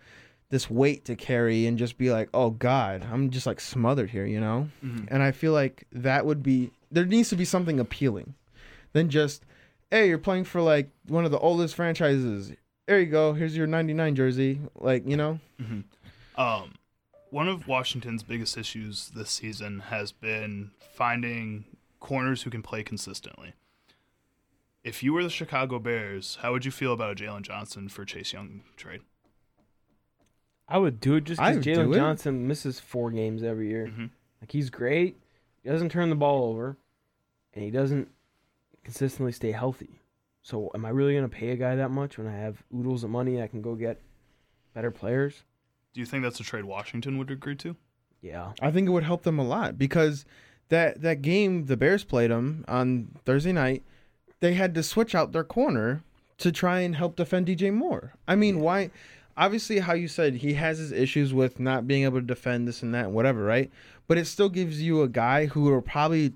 this 0.50 0.70
weight 0.70 1.04
to 1.06 1.16
carry 1.16 1.66
and 1.66 1.78
just 1.78 1.98
be 1.98 2.10
like, 2.10 2.30
oh 2.34 2.52
God, 2.52 3.06
I'm 3.12 3.30
just 3.30 3.46
like 3.46 3.60
smothered 3.60 4.10
here, 4.10 4.26
you 4.26 4.40
know. 4.40 4.70
Mhm. 4.84 5.08
And 5.10 5.22
I 5.22 5.32
feel 5.32 5.52
like 5.54 5.86
that 5.92 6.26
would 6.26 6.42
be 6.42 6.72
there 6.92 7.06
needs 7.06 7.30
to 7.30 7.36
be 7.36 7.44
something 7.46 7.80
appealing 7.80 8.34
than 8.94 9.10
just, 9.10 9.44
hey, 9.92 10.08
you're 10.08 10.18
playing 10.18 10.46
for 10.46 10.62
like 10.62 10.90
one 11.08 11.26
of 11.26 11.32
the 11.32 11.40
oldest 11.40 11.76
franchises. 11.76 12.54
There 12.86 13.00
you 13.00 13.08
go. 13.08 13.34
Here's 13.34 13.58
your 13.58 13.68
99 13.68 14.16
jersey. 14.16 14.62
Like 14.76 15.06
you 15.08 15.18
know. 15.18 15.40
Um, 16.38 16.74
one 17.30 17.50
of 17.50 17.68
Washington's 17.68 18.24
biggest 18.24 18.58
issues 18.58 19.12
this 19.14 19.30
season 19.32 19.80
has 19.90 20.12
been 20.14 20.72
finding 20.94 21.66
corners 22.00 22.44
who 22.44 22.50
can 22.50 22.62
play 22.62 22.84
consistently. 22.84 23.54
If 24.84 25.04
you 25.04 25.12
were 25.12 25.24
the 25.24 25.30
Chicago 25.30 25.80
Bears, 25.80 26.38
how 26.42 26.54
would 26.54 26.64
you 26.64 26.72
feel 26.72 26.94
about 26.94 27.12
a 27.12 27.16
Jaylon 27.24 27.42
Johnson 27.42 27.90
for 27.90 28.06
Chase 28.06 28.32
Young 28.32 28.62
trade? 28.78 29.02
I 30.68 30.78
would 30.78 31.00
do 31.00 31.16
it 31.16 31.24
just 31.24 31.40
I 31.42 31.56
because 31.56 31.66
Jaylon. 31.66 31.96
Johnson 31.96 32.48
misses 32.48 32.80
four 32.80 33.10
games 33.12 33.44
every 33.44 33.70
year. 33.70 33.88
Mhm. 33.88 34.10
Like 34.42 34.52
he's 34.52 34.70
great. 34.70 35.18
He 35.64 35.70
doesn't 35.70 35.90
turn 35.90 36.10
the 36.10 36.16
ball 36.16 36.46
over, 36.46 36.78
and 37.54 37.64
he 37.64 37.72
doesn't 37.72 38.10
consistently 38.84 39.32
stay 39.32 39.52
healthy. 39.52 40.00
So 40.42 40.72
am 40.74 40.86
I 40.86 40.90
really 40.90 41.16
gonna 41.16 41.30
pay 41.30 41.50
a 41.50 41.56
guy 41.58 41.76
that 41.76 41.92
much 41.92 42.18
when 42.18 42.28
I 42.28 42.36
have 42.36 42.64
oodles 42.74 43.04
of 43.04 43.10
money 43.10 43.42
I 43.42 43.48
can 43.48 43.62
go 43.62 43.76
get 43.76 44.02
better 44.74 44.92
players? 44.92 45.44
Do 45.94 46.00
you 46.00 46.06
think 46.06 46.24
that's 46.24 46.40
a 46.40 46.44
trade 46.44 46.66
Washington 46.66 47.18
would 47.18 47.32
agree 47.32 47.56
to? 47.58 47.76
Yeah. 48.22 48.54
I 48.62 48.72
think 48.72 48.88
it 48.88 48.92
would 48.92 49.04
help 49.04 49.24
them 49.24 49.40
a 49.40 49.44
lot 49.44 49.78
because 49.78 50.26
that 50.70 51.02
that 51.02 51.22
game 51.22 51.66
the 51.66 51.78
Bears 51.78 52.04
played 52.04 52.32
them 52.32 52.64
on 52.68 53.10
Thursday 53.26 53.52
night, 53.52 53.84
they 54.40 54.54
had 54.54 54.74
to 54.76 54.84
switch 54.84 55.16
out 55.16 55.32
their 55.32 55.44
corner 55.44 56.04
to 56.38 56.52
try 56.52 56.82
and 56.82 56.96
help 56.96 57.16
defend 57.16 57.48
DJ 57.48 57.74
Moore. 57.74 58.14
I 58.28 58.36
mean, 58.36 58.60
why? 58.60 58.92
Obviously, 59.38 59.80
how 59.80 59.94
you 59.94 60.08
said 60.08 60.36
he 60.36 60.56
has 60.56 60.80
his 60.80 60.92
issues 60.92 61.34
with 61.34 61.60
not 61.60 61.88
being 61.88 62.04
able 62.04 62.20
to 62.20 62.26
defend 62.26 62.68
this 62.68 62.82
and 62.82 62.94
that 62.94 63.06
and 63.06 63.14
whatever, 63.14 63.44
right? 63.44 63.72
But 64.08 64.18
it 64.18 64.26
still 64.26 64.50
gives 64.50 64.82
you 64.82 65.02
a 65.02 65.08
guy 65.08 65.46
who 65.46 65.62
will 65.62 65.82
probably 65.82 66.34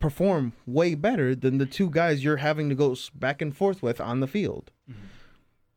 perform 0.00 0.54
way 0.66 0.94
better 0.94 1.34
than 1.34 1.58
the 1.58 1.66
two 1.66 1.90
guys 1.90 2.24
you're 2.24 2.38
having 2.38 2.68
to 2.68 2.74
go 2.74 2.96
back 3.14 3.40
and 3.40 3.56
forth 3.56 3.82
with 3.82 4.00
on 4.00 4.20
the 4.20 4.26
field. 4.26 4.70
Mm-hmm. 4.90 5.06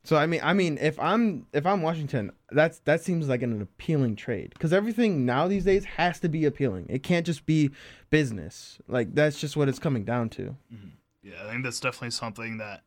So 0.06 0.18
I 0.18 0.26
mean, 0.26 0.42
I 0.44 0.54
mean, 0.54 0.78
if 0.82 1.00
I'm 1.00 1.46
if 1.54 1.66
I'm 1.66 1.82
Washington, 1.82 2.32
that's 2.52 2.80
that 2.80 3.02
seems 3.02 3.30
like 3.30 3.42
an 3.42 3.62
appealing 3.62 4.16
trade 4.16 4.50
because 4.54 4.74
everything 4.74 5.26
now 5.26 5.48
these 5.48 5.64
days 5.64 5.86
has 5.86 6.20
to 6.22 6.30
be 6.30 6.44
appealing. 6.46 6.88
It 6.90 7.04
can't 7.04 7.26
just 7.26 7.46
be 7.46 7.72
business. 8.10 8.80
Like 8.88 9.14
that's 9.14 9.40
just 9.40 9.56
what 9.56 9.70
it's 9.70 9.80
coming 9.80 10.04
down 10.04 10.30
to. 10.32 10.56
Mm-hmm. 10.74 10.90
Yeah, 11.24 11.36
I 11.46 11.52
think 11.52 11.64
that's 11.64 11.80
definitely 11.80 12.12
something 12.12 12.58
that 12.58 12.84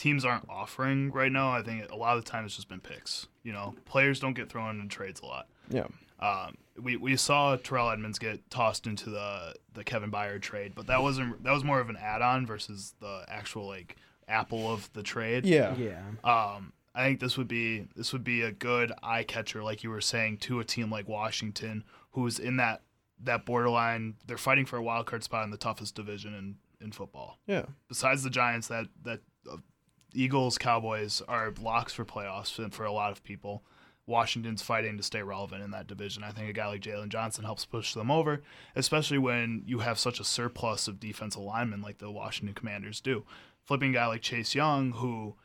teams 0.00 0.24
aren't 0.24 0.48
offering 0.48 1.12
right 1.12 1.30
now. 1.30 1.50
I 1.50 1.62
think 1.62 1.90
a 1.90 1.94
lot 1.94 2.16
of 2.16 2.24
the 2.24 2.30
time 2.30 2.46
it's 2.46 2.56
just 2.56 2.70
been 2.70 2.80
picks. 2.80 3.26
You 3.42 3.52
know, 3.52 3.74
players 3.84 4.18
don't 4.18 4.32
get 4.32 4.48
thrown 4.48 4.80
in 4.80 4.88
trades 4.88 5.20
a 5.20 5.26
lot. 5.26 5.46
Yeah. 5.68 5.88
Um, 6.20 6.56
we, 6.80 6.96
we 6.96 7.16
saw 7.16 7.56
Terrell 7.56 7.90
Edmunds 7.90 8.18
get 8.18 8.50
tossed 8.50 8.86
into 8.86 9.10
the 9.10 9.54
the 9.74 9.84
Kevin 9.84 10.10
Byard 10.10 10.40
trade, 10.40 10.72
but 10.74 10.86
that 10.86 11.02
wasn't 11.02 11.44
that 11.44 11.52
was 11.52 11.64
more 11.64 11.80
of 11.80 11.90
an 11.90 11.98
add-on 12.00 12.46
versus 12.46 12.94
the 13.00 13.24
actual 13.28 13.66
like 13.66 13.96
apple 14.26 14.72
of 14.72 14.90
the 14.94 15.02
trade. 15.02 15.44
Yeah. 15.44 15.74
Yeah. 15.76 16.00
Um, 16.24 16.72
I 16.94 17.04
think 17.04 17.20
this 17.20 17.36
would 17.36 17.48
be 17.48 17.86
this 17.94 18.14
would 18.14 18.24
be 18.24 18.40
a 18.40 18.52
good 18.52 18.92
eye 19.02 19.22
catcher, 19.22 19.62
like 19.62 19.84
you 19.84 19.90
were 19.90 20.00
saying, 20.00 20.38
to 20.38 20.60
a 20.60 20.64
team 20.64 20.90
like 20.90 21.08
Washington, 21.08 21.84
who's 22.12 22.38
in 22.38 22.56
that 22.56 22.80
that 23.22 23.44
borderline. 23.44 24.14
They're 24.26 24.38
fighting 24.38 24.64
for 24.64 24.78
a 24.78 24.82
wild 24.82 25.04
card 25.04 25.22
spot 25.22 25.44
in 25.44 25.50
the 25.50 25.58
toughest 25.58 25.94
division 25.94 26.34
in, 26.34 26.56
in 26.82 26.92
football. 26.92 27.38
Yeah. 27.46 27.66
Besides 27.88 28.22
the 28.22 28.30
Giants, 28.30 28.68
that 28.68 28.86
that 29.04 29.20
Eagles, 30.14 30.58
Cowboys 30.58 31.22
are 31.28 31.52
locks 31.60 31.92
for 31.92 32.04
playoffs 32.04 32.72
for 32.72 32.84
a 32.84 32.92
lot 32.92 33.12
of 33.12 33.22
people. 33.24 33.62
Washington's 34.06 34.62
fighting 34.62 34.96
to 34.96 35.02
stay 35.04 35.22
relevant 35.22 35.62
in 35.62 35.70
that 35.70 35.86
division. 35.86 36.24
I 36.24 36.30
think 36.32 36.48
a 36.48 36.52
guy 36.52 36.66
like 36.66 36.80
Jaylon 36.80 37.10
Johnson 37.10 37.44
helps 37.44 37.64
push 37.64 37.94
them 37.94 38.10
over, 38.10 38.42
especially 38.74 39.18
when 39.18 39.62
you 39.66 39.80
have 39.80 39.98
such 40.00 40.18
a 40.18 40.24
surplus 40.24 40.88
of 40.88 40.98
defensive 40.98 41.42
linemen 41.42 41.80
like 41.80 41.98
the 41.98 42.10
Washington 42.10 42.54
Commanders 42.54 43.00
do. 43.00 43.24
Flipping 43.62 43.90
a 43.90 43.94
guy 43.94 44.06
like 44.06 44.22
Chase 44.22 44.52
Young, 44.54 44.92
who 44.92 45.36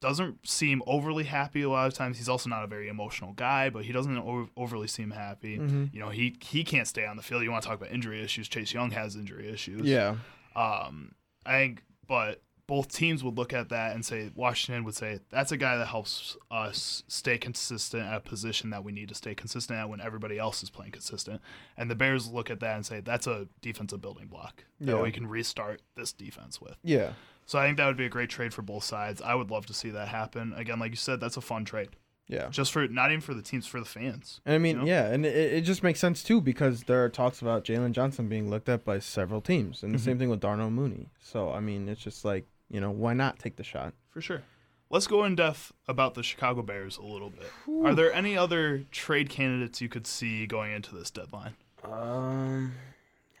doesn't 0.00 0.46
seem 0.48 0.82
overly 0.86 1.24
happy 1.24 1.62
a 1.62 1.68
lot 1.70 1.86
of 1.86 1.94
times. 1.94 2.18
He's 2.18 2.28
also 2.28 2.50
not 2.50 2.64
a 2.64 2.66
very 2.66 2.88
emotional 2.88 3.32
guy, 3.32 3.70
but 3.70 3.84
he 3.84 3.92
doesn't 3.92 4.18
o- 4.18 4.50
overly 4.56 4.88
seem 4.88 5.12
happy. 5.12 5.58
Mhm. 5.58 5.94
You 5.94 6.00
know, 6.00 6.10
he 6.10 6.36
he 6.42 6.64
can't 6.64 6.88
stay 6.88 7.06
on 7.06 7.16
the 7.16 7.22
field. 7.22 7.42
You 7.44 7.50
want 7.52 7.62
to 7.62 7.68
talk 7.68 7.78
about 7.80 7.92
injury 7.92 8.22
issues? 8.22 8.48
Chase 8.48 8.74
Young 8.74 8.90
has 8.90 9.14
injury 9.16 9.48
issues. 9.48 9.82
Yeah. 9.86 10.16
Um, 10.56 11.14
I 11.46 11.52
think, 11.52 11.84
but 12.06 12.42
both 12.66 12.88
teams 12.92 13.22
would 13.22 13.36
look 13.36 13.52
at 13.52 13.68
that 13.68 13.94
and 13.94 14.04
say 14.04 14.30
Washington 14.34 14.84
would 14.84 14.94
say 14.94 15.20
that's 15.30 15.52
a 15.52 15.56
guy 15.56 15.76
that 15.76 15.86
helps 15.86 16.36
us 16.50 17.02
stay 17.08 17.36
consistent 17.36 18.04
at 18.04 18.16
a 18.16 18.20
position 18.20 18.70
that 18.70 18.82
we 18.82 18.90
need 18.92 19.08
to 19.10 19.14
stay 19.14 19.34
consistent 19.34 19.78
at 19.78 19.88
when 19.88 20.00
everybody 20.00 20.38
else 20.38 20.62
is 20.62 20.70
playing 20.70 20.92
consistent. 20.92 21.40
And 21.76 21.90
the 21.90 21.94
Bears 21.94 22.30
look 22.30 22.50
at 22.50 22.60
that 22.60 22.76
and 22.76 22.86
say 22.86 23.00
that's 23.00 23.26
a 23.26 23.48
defensive 23.60 24.00
building 24.00 24.28
block 24.28 24.64
that 24.80 24.96
Yeah. 24.96 25.02
we 25.02 25.12
can 25.12 25.26
restart 25.26 25.82
this 25.94 26.12
defense 26.12 26.60
with. 26.60 26.76
Yeah. 26.82 27.12
So 27.46 27.58
I 27.58 27.66
think 27.66 27.76
that 27.76 27.86
would 27.86 27.98
be 27.98 28.06
a 28.06 28.10
great 28.10 28.30
trade 28.30 28.54
for 28.54 28.62
both 28.62 28.84
sides. 28.84 29.20
I 29.20 29.34
would 29.34 29.50
love 29.50 29.66
to 29.66 29.74
see 29.74 29.90
that 29.90 30.08
happen. 30.08 30.54
Again, 30.56 30.78
like 30.78 30.90
you 30.92 30.96
said, 30.96 31.20
that's 31.20 31.36
a 31.36 31.42
fun 31.42 31.66
trade. 31.66 31.90
Yeah. 32.26 32.48
Just 32.48 32.72
for 32.72 32.88
not 32.88 33.10
even 33.10 33.20
for 33.20 33.34
the 33.34 33.42
teams, 33.42 33.66
for 33.66 33.78
the 33.78 33.84
fans. 33.84 34.40
And 34.46 34.54
I 34.54 34.58
mean, 34.58 34.76
You 34.76 34.82
know? 34.82 34.88
yeah, 34.88 35.08
and 35.12 35.26
it, 35.26 35.36
it 35.36 35.60
just 35.60 35.82
makes 35.82 36.00
sense 36.00 36.22
too 36.22 36.40
because 36.40 36.84
there 36.84 37.04
are 37.04 37.10
talks 37.10 37.42
about 37.42 37.64
Jaylon 37.66 37.92
Johnson 37.92 38.30
being 38.30 38.48
looked 38.48 38.70
at 38.70 38.82
by 38.82 38.98
several 38.98 39.42
teams, 39.42 39.82
and 39.82 39.92
the 39.92 39.98
Mm-hmm. 39.98 40.04
same 40.06 40.18
thing 40.18 40.30
with 40.30 40.40
Darnell 40.40 40.70
Mooney. 40.70 41.10
So 41.20 41.50
I 41.52 41.60
mean, 41.60 41.86
it's 41.86 42.00
just 42.00 42.24
like 42.24 42.46
you 42.70 42.80
know, 42.80 42.90
why 42.90 43.14
not 43.14 43.38
take 43.38 43.56
the 43.56 43.64
shot? 43.64 43.94
For 44.10 44.20
sure. 44.20 44.42
Let's 44.90 45.06
go 45.06 45.24
in 45.24 45.34
depth 45.34 45.72
about 45.88 46.14
the 46.14 46.22
Chicago 46.22 46.62
Bears 46.62 46.98
a 46.98 47.02
little 47.02 47.30
bit. 47.30 47.50
Are 47.84 47.94
there 47.94 48.12
any 48.12 48.36
other 48.36 48.84
trade 48.92 49.28
candidates 49.28 49.80
you 49.80 49.88
could 49.88 50.06
see 50.06 50.46
going 50.46 50.72
into 50.72 50.94
this 50.94 51.10
deadline? 51.10 51.54
Um, 51.82 52.72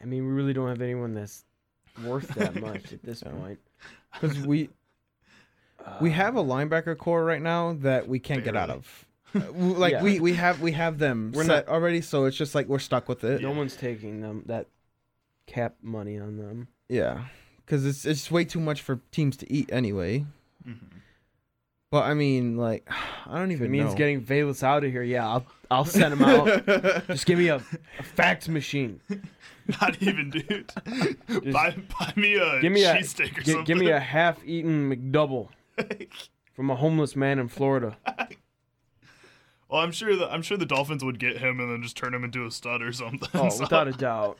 I 0.02 0.04
mean, 0.04 0.26
we 0.26 0.32
really 0.32 0.52
don't 0.52 0.68
have 0.68 0.80
anyone 0.82 1.14
that's 1.14 1.44
worth 2.02 2.28
that 2.34 2.54
much 2.60 2.92
at 2.92 3.02
this 3.02 3.22
Yeah. 3.24 3.32
point. 3.32 3.58
Because 4.20 4.38
we 4.46 4.70
we 6.00 6.10
have 6.10 6.36
a 6.36 6.42
linebacker 6.42 6.96
core 6.96 7.24
right 7.24 7.42
now 7.42 7.74
that 7.80 8.08
we 8.08 8.18
can't 8.20 8.44
get 8.44 8.56
out 8.56 8.70
of. 8.70 9.04
Uh, 9.34 9.40
like 9.52 9.92
Yeah. 9.94 10.02
we 10.02 10.20
we 10.20 10.34
have 10.34 10.60
we 10.60 10.72
have 10.72 10.98
them 10.98 11.32
We're 11.34 11.44
set 11.44 11.68
already, 11.68 12.00
so 12.00 12.24
it's 12.24 12.36
just 12.36 12.54
like 12.54 12.66
we're 12.68 12.78
stuck 12.78 13.08
with 13.08 13.24
it. 13.24 13.42
No 13.42 13.50
one's 13.50 13.76
taking 13.76 14.20
them 14.20 14.44
that 14.46 14.68
cap 15.46 15.74
money 15.82 16.18
on 16.18 16.36
them. 16.38 16.68
Yeah, 16.88 17.24
because 17.64 17.84
it's 17.86 18.04
it's 18.04 18.30
way 18.30 18.44
too 18.44 18.60
much 18.60 18.80
for 18.82 19.00
teams 19.12 19.36
to 19.38 19.52
eat 19.52 19.70
anyway. 19.72 20.24
Mm-hmm. 20.66 20.86
But 21.90 22.04
I 22.04 22.14
mean, 22.14 22.56
like, 22.56 22.88
I 23.26 23.38
don't 23.38 23.50
If 23.50 23.56
even 23.58 23.66
it 23.66 23.70
means 23.70 23.90
know. 23.92 23.96
getting 23.96 24.22
Velus 24.24 24.62
out 24.62 24.84
of 24.84 24.90
here, 24.90 25.02
yeah, 25.02 25.26
I'll 25.28 25.46
I'll 25.70 25.84
send 25.84 26.12
him 26.14 26.22
out. 26.22 26.66
Just 27.08 27.26
give 27.26 27.38
me 27.38 27.48
a, 27.48 27.56
a 27.98 28.02
fax 28.02 28.48
machine. 28.48 29.00
Not 29.80 29.96
even, 30.02 30.28
dude. 30.30 30.70
buy, 31.52 31.74
buy 31.98 32.12
me 32.16 32.34
a 32.34 32.60
Give 32.60 32.70
me 32.72 32.84
a 32.84 32.94
cheesesteak 32.96 33.38
or 33.38 33.40
gi- 33.42 33.52
something. 33.52 33.64
give 33.64 33.78
me 33.78 33.88
a 33.90 33.98
half-eaten 33.98 34.90
McDouble 34.90 35.48
from 36.52 36.68
a 36.70 36.76
homeless 36.76 37.16
man 37.16 37.38
in 37.38 37.48
Florida. 37.48 37.96
well, 39.70 39.80
I'm 39.80 39.90
sure 39.92 40.14
the 40.16 40.30
I'm 40.30 40.42
sure 40.42 40.56
the 40.58 40.66
Dolphins 40.66 41.02
would 41.02 41.18
get 41.18 41.38
him 41.38 41.60
and 41.60 41.70
then 41.70 41.82
just 41.82 41.96
turn 41.96 42.12
him 42.12 42.24
into 42.24 42.44
a 42.44 42.50
stud 42.50 42.82
or 42.82 42.92
something. 42.92 43.28
Oh, 43.32 43.48
So, 43.48 43.62
without 43.62 43.88
a 43.88 43.92
doubt, 43.92 44.38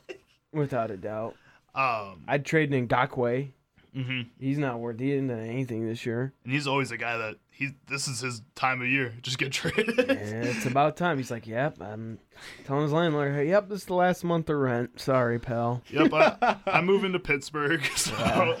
without 0.53 0.91
a 0.91 0.97
doubt. 0.97 1.35
Um, 1.75 2.23
I'd 2.27 2.45
trade 2.45 2.73
in 2.73 2.87
Ngakoue. 2.87 3.51
hmm 3.93 4.21
He's 4.39 4.57
not 4.57 4.79
worth 4.79 4.99
he 4.99 5.09
didn't 5.09 5.27
do 5.27 5.33
anything 5.35 5.85
this 5.85 6.05
year. 6.05 6.33
and 6.43 6.53
he's 6.53 6.67
always 6.67 6.91
a 6.91 6.97
guy 6.97 7.17
that 7.17 7.35
he's 7.51 7.71
this 7.87 8.07
is 8.07 8.21
his 8.21 8.41
time 8.55 8.81
of 8.81 8.87
year. 8.87 9.13
Just 9.21 9.37
get 9.37 9.51
traded. 9.59 9.99
And 9.99 10.45
it's 10.45 10.65
about 10.65 10.95
time. 10.97 11.17
He's 11.17 11.31
like, 11.31 11.45
"Yep, 11.47 11.81
I'm 11.81 12.19
telling 12.65 12.83
his 12.83 12.91
landlord, 12.93 13.33
hey, 13.35 13.49
yep, 13.49 13.67
this 13.69 13.81
is 13.81 13.85
the 13.87 13.93
last 13.93 14.23
month 14.23 14.49
of 14.49 14.57
rent. 14.57 14.99
Sorry, 15.01 15.37
pal." 15.39 15.81
Yep, 15.89 16.13
I, 16.13 16.57
I'm 16.67 16.85
moving 16.85 17.11
to 17.13 17.19
Pittsburgh. 17.19 17.81
So, 17.95 18.57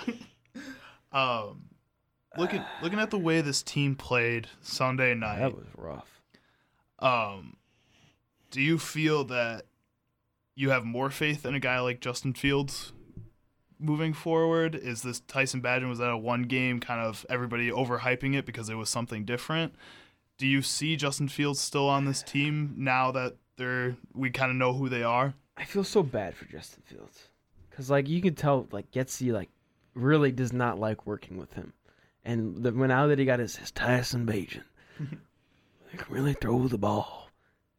um, 1.11 1.69
looking 2.37 2.63
looking 2.81 2.99
at 2.99 3.11
the 3.11 3.17
way 3.19 3.41
this 3.41 3.63
team 3.63 3.95
played 3.95 4.47
Sunday 4.61 5.13
night, 5.13 5.39
That 5.39 5.55
was 5.55 5.67
rough. 5.77 6.21
um, 6.99 7.55
do 8.51 8.61
you 8.61 8.77
feel 8.77 9.23
that 9.25 9.65
you 10.55 10.69
have 10.69 10.85
more 10.85 11.09
faith 11.09 11.45
in 11.45 11.53
a 11.55 11.59
guy 11.59 11.79
like 11.79 11.99
Justin 11.99 12.33
Fields 12.33 12.93
moving 13.85 14.13
forward? 14.13 14.75
Is 14.75 15.01
this 15.01 15.19
Tyson 15.21 15.61
Bagent 15.61 15.87
was 15.89 15.99
that 15.99 16.09
a 16.09 16.17
one 16.17 16.43
game 16.43 16.79
kind 16.79 16.99
of 16.99 17.25
everybody 17.29 17.69
overhyping 17.69 18.35
it 18.35 18.45
because 18.45 18.69
it 18.69 18.75
was 18.75 18.89
something 18.89 19.25
different? 19.25 19.75
Do 20.37 20.47
you 20.47 20.61
see 20.61 20.95
Justin 20.95 21.29
Fields 21.29 21.59
still 21.59 21.87
on 21.87 22.05
this 22.05 22.21
team 22.21 22.73
now 22.77 23.11
that 23.11 23.35
they're 23.57 23.95
we 24.13 24.29
kind 24.29 24.51
of 24.51 24.57
know 24.57 24.73
who 24.73 24.89
they 24.89 25.03
are? 25.03 25.33
I 25.57 25.63
feel 25.63 25.83
so 25.83 26.03
bad 26.03 26.35
for 26.35 26.45
Justin 26.45 26.83
Fields 26.85 27.29
because 27.69 27.89
like 27.89 28.09
you 28.09 28.21
can 28.21 28.35
tell 28.35 28.67
like 28.71 28.91
Getsy 28.91 29.31
like 29.31 29.49
really 29.93 30.31
does 30.31 30.51
not 30.51 30.79
like 30.79 31.05
working 31.05 31.37
with 31.37 31.53
him, 31.53 31.73
and 32.23 32.63
the, 32.63 32.73
when 32.73 32.89
now 32.89 33.07
that 33.07 33.19
he 33.19 33.25
got 33.25 33.39
his, 33.39 33.55
his 33.55 33.71
Tyson 33.71 34.25
Bagent, 34.25 34.63
he 35.91 35.97
can 35.97 36.13
really 36.13 36.33
throw 36.33 36.67
the 36.67 36.77
ball. 36.77 37.29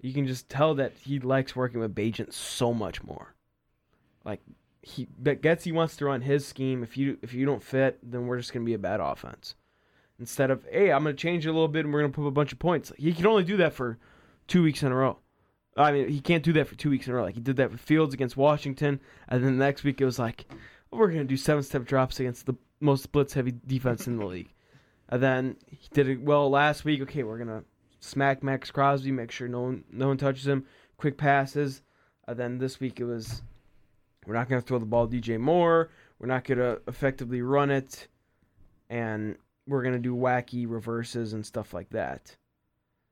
You 0.01 0.13
can 0.13 0.27
just 0.27 0.49
tell 0.49 0.75
that 0.77 0.93
he 1.01 1.19
likes 1.19 1.57
working 1.57 1.81
with 1.81 1.95
Bagent 1.95 2.33
so 2.33 2.73
much 2.73 3.03
more. 3.03 3.35
Like 4.25 4.41
he, 4.87 5.09
but 5.19 5.43
Getsy 5.43 5.73
wants 5.73 5.97
to 5.97 6.05
run 6.05 6.21
his 6.21 6.47
scheme. 6.47 6.85
If 6.85 6.97
you 6.97 7.19
if 7.21 7.35
you 7.35 7.45
don't 7.45 7.63
fit, 7.63 7.99
then 8.05 8.29
we're 8.29 8.39
just 8.39 8.53
gonna 8.53 8.65
be 8.65 8.75
a 8.75 8.79
bad 8.79 9.01
offense. 9.01 9.57
Instead 10.21 10.49
of 10.53 10.65
hey, 10.71 10.93
I'm 10.93 11.03
gonna 11.03 11.15
change 11.15 11.45
it 11.45 11.49
a 11.49 11.53
little 11.53 11.67
bit 11.67 11.85
and 11.85 11.93
we're 11.93 12.03
gonna 12.03 12.13
put 12.13 12.25
a 12.25 12.31
bunch 12.31 12.53
of 12.53 12.61
points. 12.61 12.93
He 12.97 13.13
can 13.13 13.27
only 13.27 13.43
do 13.43 13.57
that 13.57 13.73
for 13.73 13.99
two 14.47 14.63
weeks 14.63 14.85
in 14.85 14.93
a 14.93 14.95
row. 14.95 15.19
I 15.77 15.91
mean, 15.91 16.09
he 16.09 16.21
can't 16.21 16.45
do 16.45 16.53
that 16.53 16.69
for 16.69 16.77
two 16.77 16.89
weeks 16.89 17.09
in 17.09 17.13
a 17.13 17.17
row. 17.17 17.25
Like 17.25 17.35
he 17.35 17.41
did 17.41 17.57
that 17.57 17.73
with 17.73 17.81
Fields 17.81 18.15
against 18.15 18.37
Washington, 18.37 19.01
and 19.29 19.43
then 19.43 19.59
the 19.59 19.65
next 19.65 19.83
week 19.83 20.01
it 20.01 20.05
was 20.05 20.21
like, 20.21 20.47
oh, 20.93 20.99
we're 20.99 21.11
gonna 21.11 21.25
do 21.25 21.37
seven 21.37 21.65
step 21.65 21.85
drops 21.85 22.21
against 22.21 22.47
the 22.47 22.55
most 22.79 23.11
blitz 23.11 23.35
heavy 23.35 23.55
defense 23.67 24.07
in 24.07 24.19
the 24.19 24.25
league. 24.35 24.53
And 25.09 25.21
then 25.21 25.57
he 25.67 25.89
did 25.93 26.09
it 26.09 26.23
well 26.23 26.49
last 26.49 26.85
week. 26.85 27.03
Okay, 27.03 27.25
we're 27.25 27.39
gonna 27.39 27.65
smack 27.99 28.45
Maxx 28.45 28.71
Crosby, 28.71 29.11
make 29.11 29.33
sure 29.33 29.49
no 29.49 29.63
one 29.63 29.85
no 29.91 30.07
one 30.07 30.17
touches 30.17 30.47
him. 30.47 30.65
Quick 30.97 31.19
passes. 31.19 31.83
And 32.29 32.39
then 32.39 32.59
this 32.59 32.79
week 32.79 33.01
it 33.01 33.05
was 33.05 33.43
We're 34.27 34.35
not 34.35 34.49
going 34.49 34.61
to 34.61 34.67
throw 34.67 34.79
the 34.79 34.87
ball 34.87 35.07
DJ 35.07 35.39
Moore. 35.39 35.91
We're 36.19 36.27
not 36.27 36.45
going 36.45 36.59
to 36.59 36.81
effectively 36.89 37.43
run 37.43 37.71
it, 37.71 38.09
and 38.89 39.37
we're 39.67 39.83
going 39.83 39.95
to 39.95 40.01
do 40.01 40.15
wacky 40.15 40.67
reverses 40.69 41.33
and 41.33 41.45
stuff 41.45 41.73
like 41.73 41.91
that. 41.91 42.37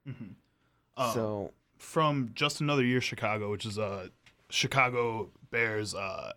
Mm-hmm. 0.08 0.32
Uh, 0.96 1.12
so 1.12 1.52
from 1.78 2.30
just 2.34 2.60
another 2.60 2.84
year 2.84 3.00
Chicago, 3.00 3.50
which 3.50 3.66
is 3.66 3.78
a 3.78 4.10
Chicago 4.50 5.30
Bears 5.50 5.94
uh, 5.94 6.32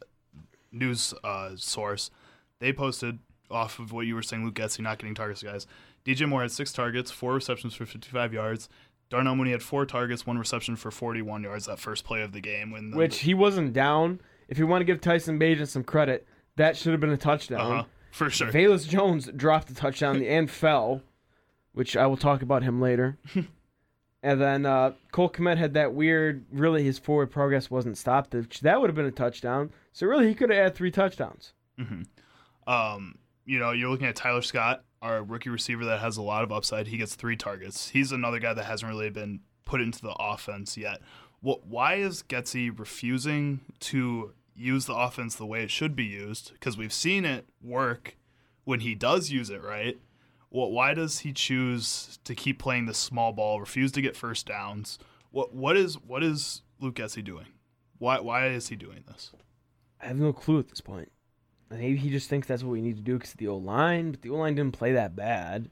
news 0.72 1.14
uh, 1.24 1.52
source, 1.56 2.12
they 2.60 2.74
posted 2.74 3.20
off 3.50 3.80
of 3.80 3.92
what 3.94 4.06
you 4.06 4.16
were 4.16 4.22
saying, 4.22 4.44
Luke 4.44 4.56
Getsy 4.56 4.82
not 4.82 4.98
getting 4.98 5.16
targets, 5.16 5.42
guys. 5.42 5.68
DJ 6.06 6.28
Moore 6.28 6.42
had 6.42 6.52
six 6.52 6.72
targets, 6.72 7.12
four 7.12 7.34
receptions 7.34 7.74
for 7.74 7.86
55 7.86 8.34
yards. 8.34 8.70
Darnell 9.10 9.36
Mooney 9.36 9.52
had 9.52 9.64
four 9.64 9.86
targets, 9.86 10.26
one 10.26 10.38
reception 10.38 10.76
for 10.76 10.92
41 10.92 11.44
yards. 11.44 11.66
That 11.66 11.80
first 11.80 12.04
play 12.04 12.22
of 12.22 12.34
the 12.34 12.42
game, 12.42 12.72
when 12.72 12.92
the, 12.92 12.98
which 12.98 13.20
he 13.20 13.34
wasn't 13.34 13.74
down. 13.74 14.20
If 14.48 14.58
you 14.58 14.68
want 14.68 14.82
to 14.82 14.86
give 14.86 15.02
Tyson 15.02 15.40
Bagent 15.40 15.68
some 15.68 15.84
credit, 15.84 16.26
that 16.56 16.78
should 16.78 16.92
have 16.92 17.02
been 17.02 17.10
a 17.12 17.18
touchdown. 17.18 17.60
uh-huh, 17.72 17.84
for 18.12 18.30
sure. 18.30 18.52
Velus 18.52 18.88
Jones 18.88 19.30
dropped 19.36 19.68
the 19.68 19.74
touchdown 19.74 20.24
and 20.24 20.50
fell, 20.50 21.02
which 21.74 21.96
I 21.98 22.08
will 22.08 22.18
talk 22.18 22.42
about 22.42 22.64
him 22.64 22.82
later. 22.82 23.18
and 24.24 24.42
then 24.42 24.66
uh, 24.66 24.94
Cole 25.12 25.30
Kmet 25.30 25.58
had 25.58 25.74
that 25.76 25.94
weird, 25.94 26.46
really 26.52 26.84
his 26.84 26.98
forward 26.98 27.32
progress 27.32 27.70
wasn't 27.70 27.98
stopped. 27.98 28.32
That 28.62 28.82
would 28.82 28.90
have 28.90 28.96
been 28.96 29.06
a 29.06 29.12
touchdown. 29.12 29.72
So 29.94 30.08
really, 30.08 30.28
he 30.28 30.34
could 30.36 30.50
have 30.50 30.64
had 30.64 30.76
three 30.76 30.92
touchdowns. 30.92 31.54
hmm 31.78 32.04
Um, 32.66 33.20
you 33.46 33.60
know, 33.60 33.72
you're 33.72 33.90
looking 33.90 34.08
at 34.08 34.16
Tyler 34.16 34.42
Scott, 34.42 34.84
our 35.02 35.24
rookie 35.24 35.50
receiver 35.50 35.86
that 35.86 36.00
has 36.00 36.18
a 36.18 36.22
lot 36.22 36.44
of 36.44 36.52
upside. 36.52 36.88
He 36.88 36.98
gets 36.98 37.16
three 37.16 37.36
targets. 37.36 37.90
He's 37.90 38.12
another 38.12 38.40
guy 38.40 38.54
that 38.54 38.66
hasn't 38.66 38.90
really 38.90 39.10
been 39.10 39.42
put 39.66 39.82
into 39.82 40.02
the 40.02 40.16
offense 40.20 40.76
yet. 40.78 41.02
What? 41.42 41.68
Why 41.68 41.96
is 41.96 42.24
Getsy 42.24 42.78
refusing 42.78 43.60
to 43.82 44.34
use 44.58 44.86
the 44.86 44.96
offense 44.96 45.36
the 45.36 45.46
way 45.46 45.64
it 45.64 45.72
should 45.72 45.96
be 45.96 46.06
used? 46.06 46.52
Because 46.54 46.78
we've 46.78 46.94
seen 46.94 47.26
it 47.26 47.48
work 47.62 48.18
when 48.64 48.82
he 48.82 48.96
does 48.96 49.30
use 49.30 49.50
it 49.50 49.64
right. 49.64 49.98
What? 50.50 50.72
Why 50.72 50.94
does 50.94 51.20
he 51.20 51.34
choose 51.34 52.20
to 52.24 52.36
keep 52.36 52.60
playing 52.60 52.86
the 52.86 52.94
small 52.94 53.34
ball? 53.34 53.60
Refuse 53.60 53.92
to 53.94 54.02
get 54.02 54.16
first 54.16 54.46
downs? 54.46 54.98
What? 55.32 55.54
What 55.54 55.78
is? 55.78 55.96
What 55.96 56.24
is 56.24 56.62
Luke 56.80 56.96
Getsy 56.96 57.24
doing? 57.24 57.48
Why? 57.98 58.20
Why 58.20 58.48
is 58.48 58.70
he 58.70 58.76
doing 58.76 59.04
this? 59.08 59.32
I 60.02 60.08
have 60.08 60.18
no 60.18 60.34
clue 60.34 60.60
at 60.60 60.70
this 60.70 60.82
point. 60.82 61.12
Maybe 61.70 61.98
he 61.98 62.10
just 62.10 62.30
thinks 62.30 62.48
that's 62.48 62.64
what 62.64 62.72
we 62.72 62.82
need 62.82 62.96
to 62.96 63.02
do 63.02 63.16
because 63.18 63.34
the 63.34 63.50
O 63.50 63.58
line, 63.58 64.12
but 64.12 64.22
the 64.22 64.30
O 64.30 64.36
line 64.36 64.56
didn't 64.56 64.74
play 64.74 64.94
that 64.94 65.16
bad. 65.16 65.70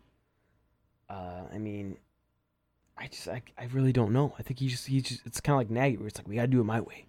Uh, 1.09 1.43
I 1.53 1.57
mean, 1.57 1.97
I 2.97 3.07
just, 3.07 3.27
I, 3.27 3.41
I 3.57 3.65
really 3.71 3.93
don't 3.93 4.11
know. 4.11 4.33
I 4.37 4.43
think 4.43 4.59
he 4.59 4.67
just, 4.67 4.87
he 4.87 4.99
just, 5.01 5.25
it's 5.25 5.39
kind 5.39 5.53
of 5.53 5.59
like 5.59 5.69
Nagy, 5.69 5.97
where 5.97 6.07
it's 6.07 6.17
like 6.17 6.27
we 6.27 6.35
gotta 6.35 6.47
do 6.47 6.59
it 6.59 6.65
my 6.65 6.81
way. 6.81 7.05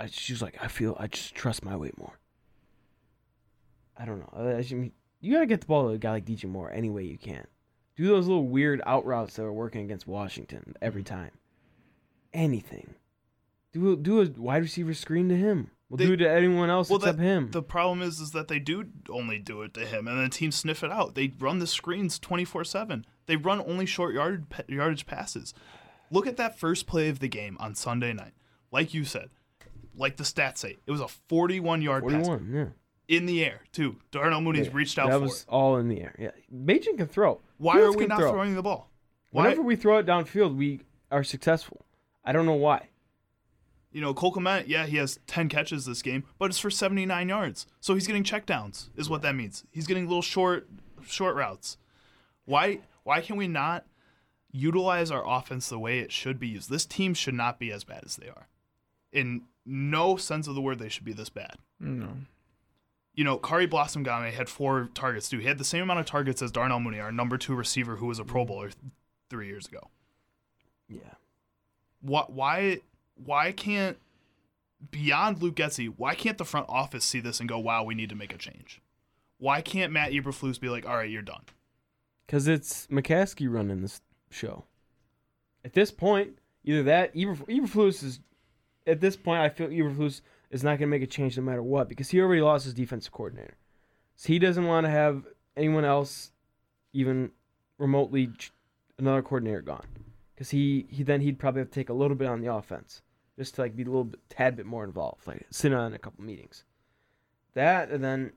I 0.00 0.06
she's 0.06 0.40
like, 0.40 0.56
I 0.62 0.68
feel, 0.68 0.96
I 0.98 1.06
just 1.08 1.34
trust 1.34 1.64
my 1.64 1.76
way 1.76 1.92
more. 1.98 2.18
I 3.98 4.06
don't 4.06 4.18
know. 4.18 4.32
I, 4.34 4.58
I 4.58 4.74
mean, 4.74 4.92
you 5.20 5.34
gotta 5.34 5.46
get 5.46 5.60
the 5.60 5.66
ball 5.66 5.88
to 5.88 5.94
a 5.94 5.98
guy 5.98 6.12
like 6.12 6.24
DJ 6.24 6.46
Moore 6.46 6.70
any 6.72 6.88
way 6.88 7.04
you 7.04 7.18
can. 7.18 7.46
Do 7.96 8.08
those 8.08 8.26
little 8.26 8.48
weird 8.48 8.80
out 8.86 9.04
routes 9.04 9.36
that 9.36 9.42
are 9.42 9.52
working 9.52 9.82
against 9.82 10.06
Washington 10.06 10.74
every 10.80 11.02
mm-hmm. 11.02 11.14
time. 11.14 11.30
Anything. 12.32 12.94
Do 13.72 13.94
do 13.96 14.22
a 14.22 14.30
wide 14.38 14.62
receiver 14.62 14.94
screen 14.94 15.28
to 15.28 15.36
him. 15.36 15.70
We'll 15.90 15.98
They- 15.98 16.06
do 16.06 16.12
it 16.14 16.18
to 16.18 16.30
anyone 16.30 16.70
else 16.70 16.88
Well, 16.88 16.98
except 16.98 17.18
that- 17.18 17.24
him. 17.24 17.50
The 17.50 17.62
problem 17.62 18.00
is, 18.00 18.20
is 18.20 18.30
that 18.30 18.48
they 18.48 18.58
do 18.58 18.86
only 19.10 19.38
do 19.38 19.60
it 19.62 19.74
to 19.74 19.84
him, 19.84 20.08
and 20.08 20.24
the 20.24 20.30
teams 20.30 20.54
sniff 20.54 20.82
it 20.82 20.90
out. 20.90 21.14
They 21.14 21.34
run 21.38 21.58
the 21.58 21.66
screens 21.66 22.18
twenty 22.18 22.46
four 22.46 22.64
seven. 22.64 23.04
They 23.26 23.36
run 23.36 23.60
only 23.60 23.84
short 23.84 24.14
yard 24.14 24.46
yardage 24.66 25.04
passes. 25.04 25.52
Look 26.10 26.26
at 26.26 26.38
that 26.38 26.58
first 26.58 26.86
play 26.86 27.10
of 27.10 27.18
the 27.18 27.28
game 27.28 27.56
on 27.60 27.74
Sunday 27.74 28.12
night. 28.14 28.32
Like 28.72 28.94
you 28.94 29.04
said, 29.04 29.30
like 29.96 30.16
the 30.16 30.24
stats 30.24 30.58
say, 30.58 30.78
it 30.86 30.90
was 30.90 31.00
a 31.00 31.08
forty 31.08 31.60
one 31.60 31.82
yard 31.82 32.04
pass 32.06 32.26
41, 32.26 32.50
yeah. 32.54 33.16
in 33.16 33.26
the 33.26 33.44
air 33.44 33.62
too. 33.72 33.96
Darnell 34.10 34.40
Mooney's 34.40 34.66
Yeah, 34.66 34.72
reached 34.74 34.98
out 34.98 35.10
That 35.10 35.20
was 35.20 35.42
it. 35.42 35.48
all 35.48 35.76
in 35.76 35.88
the 35.88 36.00
air. 36.00 36.14
Yeah, 36.18 36.30
Bagent 36.54 36.96
can 36.98 37.06
throw. 37.06 37.40
Why 37.58 37.74
Who 37.78 37.84
are 37.84 37.92
we 37.92 38.06
not 38.06 38.18
throw? 38.18 38.30
throwing 38.32 38.54
the 38.54 38.62
ball? 38.62 38.90
Why? 39.30 39.44
Whenever 39.44 39.62
we 39.62 39.76
throw 39.76 39.98
it 39.98 40.06
downfield, 40.06 40.56
we 40.56 40.80
are 41.10 41.22
successful. 41.24 41.84
I 42.24 42.32
don't 42.32 42.46
know 42.46 42.54
why. 42.54 42.88
You 43.92 44.00
know, 44.00 44.14
Cole 44.14 44.32
Kmet, 44.32 44.68
yeah, 44.68 44.86
he 44.86 44.98
has 44.98 45.18
10 45.26 45.48
catches 45.48 45.84
this 45.84 46.00
game, 46.00 46.22
but 46.38 46.46
it's 46.50 46.58
for 46.60 46.70
79 46.70 47.28
yards. 47.28 47.66
So 47.80 47.94
he's 47.94 48.06
getting 48.06 48.22
checkdowns, 48.22 48.88
is 48.96 49.10
what 49.10 49.22
that 49.22 49.34
means. 49.34 49.64
He's 49.70 49.86
getting 49.88 50.06
little 50.06 50.22
short 50.22 50.68
short 51.06 51.34
routes. 51.34 51.76
Why 52.44 52.80
why 53.02 53.20
can 53.20 53.36
we 53.36 53.48
not 53.48 53.86
utilize 54.52 55.10
our 55.10 55.26
offense 55.28 55.68
the 55.68 55.78
way 55.78 55.98
it 56.00 56.12
should 56.12 56.38
be 56.38 56.48
used? 56.48 56.70
This 56.70 56.86
team 56.86 57.14
should 57.14 57.34
not 57.34 57.58
be 57.58 57.72
as 57.72 57.84
bad 57.84 58.02
as 58.04 58.16
they 58.16 58.28
are. 58.28 58.48
In 59.12 59.42
no 59.66 60.16
sense 60.16 60.46
of 60.46 60.54
the 60.54 60.60
word 60.60 60.78
they 60.78 60.88
should 60.88 61.04
be 61.04 61.12
this 61.12 61.28
bad. 61.28 61.56
No. 61.78 62.08
You 63.14 63.24
know, 63.24 63.38
Khari 63.38 63.68
Blasingame 63.68 64.32
had 64.32 64.48
four 64.48 64.88
targets 64.94 65.28
too. 65.28 65.38
He 65.38 65.46
had 65.46 65.58
the 65.58 65.64
same 65.64 65.82
amount 65.82 66.00
of 66.00 66.06
targets 66.06 66.40
as 66.42 66.50
Darnell 66.52 66.80
Mooney, 66.80 67.00
our 67.00 67.12
number 67.12 67.36
two 67.36 67.54
receiver 67.54 67.96
who 67.96 68.06
was 68.06 68.18
a 68.18 68.24
Pro 68.24 68.44
Bowler 68.44 68.68
th- 68.70 68.76
three 69.28 69.46
years 69.48 69.66
ago. 69.66 69.90
Yeah. 70.88 71.14
why 72.00 72.24
why 72.28 72.78
why 73.22 73.52
can't 73.52 73.98
beyond 74.90 75.42
Luke 75.42 75.56
Getsy, 75.56 75.92
why 75.94 76.14
can't 76.14 76.38
the 76.38 76.44
front 76.44 76.66
office 76.68 77.04
see 77.04 77.20
this 77.20 77.38
and 77.40 77.48
go, 77.48 77.58
wow, 77.58 77.84
we 77.84 77.94
need 77.94 78.08
to 78.08 78.14
make 78.16 78.34
a 78.34 78.38
change? 78.38 78.80
Why 79.38 79.60
can't 79.60 79.92
Matt 79.92 80.12
Eberflus 80.12 80.58
be 80.60 80.68
like, 80.68 80.86
all 80.88 80.96
right, 80.96 81.10
you're 81.10 81.22
done? 81.22 81.42
Because 82.26 82.48
it's 82.48 82.86
McCaskey 82.86 83.52
running 83.52 83.82
this 83.82 84.00
show. 84.30 84.64
At 85.64 85.74
this 85.74 85.90
point, 85.90 86.38
either 86.64 86.82
that, 86.84 87.10
Eber, 87.16 87.34
Eberflus 87.36 88.02
is, 88.02 88.20
at 88.90 89.00
this 89.00 89.16
point, 89.16 89.40
I 89.40 89.48
feel 89.48 89.68
Eberflus 89.68 90.20
is 90.50 90.64
not 90.64 90.70
going 90.70 90.80
to 90.80 90.86
make 90.86 91.02
a 91.02 91.06
change 91.06 91.36
no 91.36 91.42
matter 91.42 91.62
what 91.62 91.88
because 91.88 92.10
he 92.10 92.20
already 92.20 92.42
lost 92.42 92.64
his 92.64 92.74
defensive 92.74 93.12
coordinator. 93.12 93.56
So 94.16 94.28
he 94.28 94.38
doesn't 94.38 94.66
want 94.66 94.84
to 94.84 94.90
have 94.90 95.24
anyone 95.56 95.84
else, 95.84 96.32
even 96.92 97.30
remotely, 97.78 98.30
another 98.98 99.22
coordinator 99.22 99.62
gone. 99.62 99.86
Because 100.34 100.50
he, 100.50 100.86
he 100.90 101.02
then 101.02 101.20
he'd 101.20 101.38
probably 101.38 101.60
have 101.60 101.70
to 101.70 101.74
take 101.74 101.88
a 101.88 101.94
little 101.94 102.16
bit 102.16 102.28
on 102.28 102.40
the 102.40 102.52
offense 102.52 103.02
just 103.38 103.54
to 103.54 103.62
like 103.62 103.76
be 103.76 103.82
a 103.82 103.86
little 103.86 104.04
bit, 104.04 104.20
tad 104.28 104.56
bit 104.56 104.66
more 104.66 104.84
involved, 104.84 105.26
like 105.26 105.46
sit 105.50 105.72
on 105.72 105.94
a 105.94 105.98
couple 105.98 106.22
meetings. 106.24 106.64
That 107.54 107.90
and 107.90 108.04
then 108.04 108.32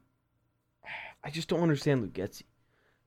I 1.24 1.30
just 1.30 1.50
don't 1.50 1.62
understand 1.62 2.02
Luke 2.02 2.14
Getsy. 2.14 2.44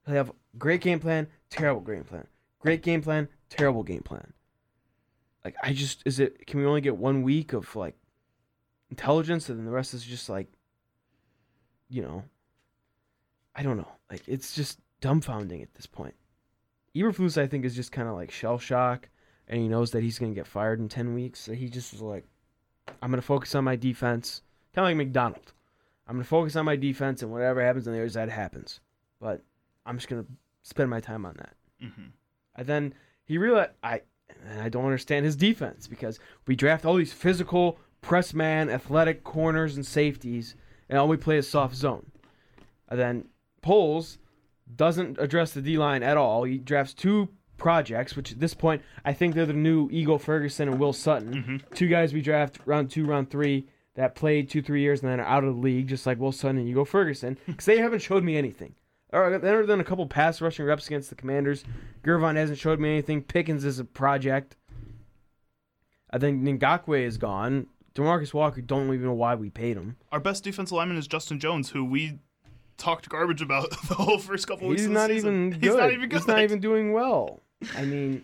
They 0.07 0.15
have 0.15 0.31
great 0.59 0.81
game 0.81 1.01
plan, 1.01 1.27
terrible 1.51 1.81
game 1.81 2.05
plan. 2.05 2.27
Great 2.61 2.83
game 2.83 3.03
plan, 3.03 3.29
terrible 3.49 3.83
game 3.83 4.03
plan. 4.03 4.33
Like 5.47 5.55
I 5.63 5.73
just 5.73 6.03
is 6.05 6.19
it 6.19 6.45
can 6.49 6.59
we 6.59 6.67
only 6.67 6.81
get 6.81 6.97
one 6.97 7.23
week 7.23 7.53
of 7.53 7.77
like 7.77 7.95
intelligence 8.91 9.49
and 9.49 9.57
then 9.57 9.65
the 9.65 9.71
rest 9.71 9.95
is 9.95 10.03
just 10.03 10.29
like 10.29 10.49
you 11.89 12.03
know 12.03 12.25
I 13.55 13.63
don't 13.63 13.77
know. 13.77 13.93
Like 14.11 14.23
it's 14.27 14.57
just 14.57 14.81
dumbfounding 15.01 15.63
at 15.63 15.73
this 15.75 15.87
point. 15.87 16.17
Eberflus 16.97 17.41
I 17.41 17.47
think 17.47 17.65
is 17.65 17.77
just 17.77 17.93
kind 17.93 18.09
of 18.09 18.17
like 18.17 18.33
shell 18.33 18.59
shock 18.59 19.09
and 19.47 19.61
he 19.61 19.69
knows 19.69 19.93
that 19.93 20.03
he's 20.03 20.19
going 20.19 20.33
to 20.33 20.37
get 20.37 20.49
fired 20.49 20.81
in 20.81 20.89
10 20.89 21.15
weeks. 21.15 21.39
So 21.39 21.53
he 21.53 21.69
just 21.69 21.95
is 21.95 22.03
like 22.03 22.25
I'm 23.01 23.11
going 23.11 23.21
to 23.21 23.27
focus 23.27 23.55
on 23.55 23.63
my 23.63 23.77
defense. 23.77 24.43
Kind 24.75 24.85
of 24.85 24.91
like 24.91 24.97
McDonald. 24.97 25.53
I'm 26.09 26.17
going 26.17 26.25
to 26.25 26.29
focus 26.29 26.57
on 26.57 26.65
my 26.65 26.75
defense 26.77 27.23
and 27.23 27.31
whatever 27.31 27.63
happens 27.63 27.87
on 27.87 27.95
the 27.95 28.01
other 28.01 28.09
side 28.09 28.31
happens. 28.31 28.81
But 29.21 29.45
I'm 29.87 29.97
just 29.97 30.09
gonna 30.09 30.27
spend 30.65 30.91
my 30.91 31.01
time 31.01 31.25
on 31.25 31.35
that. 31.39 31.55
Mm-hmm. 31.83 32.09
And 32.57 32.67
then 32.67 32.95
he 33.25 33.39
realized 33.39 33.71
I 33.83 34.03
and 34.51 34.61
I 34.61 34.69
don't 34.69 34.85
understand 34.85 35.25
his 35.25 35.37
defense 35.37 35.87
because 35.87 36.19
we 36.47 36.57
draft 36.57 36.85
all 36.85 36.97
these 36.97 37.13
physical 37.13 37.79
press 38.01 38.35
man, 38.35 38.69
athletic 38.71 39.25
corners 39.25 39.77
and 39.77 39.85
safeties, 39.85 40.55
and 40.89 40.99
all 40.99 41.09
we 41.09 41.17
play 41.17 41.37
is 41.39 41.49
soft 41.49 41.75
zone. 41.75 42.11
And 42.89 42.99
then 43.01 43.29
Poles 43.63 44.19
doesn't 44.75 45.19
address 45.19 45.53
the 45.53 45.63
D 45.63 45.77
line 45.79 46.03
at 46.03 46.17
all. 46.17 46.45
He 46.45 46.59
drafts 46.59 46.95
two 46.95 47.29
projects, 47.57 48.15
which 48.15 48.33
at 48.33 48.41
this 48.41 48.55
point 48.55 48.83
I 49.05 49.13
think 49.13 49.35
they're 49.35 49.47
the 49.47 49.53
new 49.53 49.89
Ego 49.91 50.19
Ferguson 50.19 50.69
and 50.69 50.79
Will 50.79 50.93
Sutton. 50.93 51.63
Mhm. 51.69 51.75
Two 51.75 51.89
guys 51.89 52.13
we 52.13 52.21
draft 52.21 52.59
round 52.67 52.91
two, 52.91 53.05
round 53.07 53.31
three 53.31 53.67
that 53.95 54.15
played 54.15 54.51
two, 54.51 54.61
three 54.61 54.83
years 54.83 55.03
and 55.03 55.11
then 55.11 55.21
are 55.21 55.27
out 55.27 55.43
of 55.45 55.55
the 55.55 55.61
league, 55.61 55.89
just 55.89 56.07
like 56.07 56.19
Will 56.19 56.33
Sutton 56.33 56.59
and 56.59 56.69
Ego 56.69 56.85
Ferguson, 56.85 57.39
because 57.47 57.65
they 57.65 57.79
haven't 57.79 58.01
showed 58.03 58.23
me 58.23 58.37
anything. 58.37 58.75
Or 59.17 59.35
other 59.35 59.65
than 59.67 59.81
a 59.81 59.85
couple 59.85 60.07
pass 60.07 60.41
rushing 60.41 60.67
reps 60.67 60.87
against 60.87 61.09
the 61.09 61.15
Commanders, 61.17 61.65
Gervon 62.05 62.37
hasn't 62.37 62.59
showed 62.59 62.79
me 62.81 62.91
anything. 62.91 63.23
Pickens 63.23 63.65
is 63.65 63.79
a 63.79 63.85
project. 63.85 64.57
I 66.11 66.19
think 66.19 66.43
Ngakoue 66.43 67.01
is 67.05 67.17
gone. 67.19 67.67
Demarcus 67.95 68.35
Walker, 68.35 68.61
don't 68.61 68.89
even 68.93 69.07
know 69.07 69.15
why 69.15 69.35
we 69.35 69.49
paid 69.49 69.77
him. 69.77 69.97
Our 70.13 70.21
best 70.21 70.45
defensive 70.45 70.77
lineman 70.77 70.99
is 70.99 71.07
Justin 71.07 71.41
Jones, 71.41 71.71
who 71.71 71.83
we 71.85 72.19
talked 72.77 73.09
garbage 73.09 73.41
about 73.41 73.71
the 73.89 73.95
whole 73.95 74.19
first 74.19 74.47
couple 74.47 74.69
weeks. 74.69 74.83
He's 74.83 74.87
of 74.89 74.93
the 74.95 75.01
not 75.01 75.09
season. 75.11 75.47
even 75.47 75.51
good. 75.61 75.63
He's 75.65 75.75
not 75.77 75.93
even 75.93 76.09
good. 76.11 76.19
He's 76.19 76.29
not 76.29 76.41
even 76.43 76.61
doing 76.61 76.93
well. 76.93 77.41
I 77.75 77.87
mean, 77.87 78.23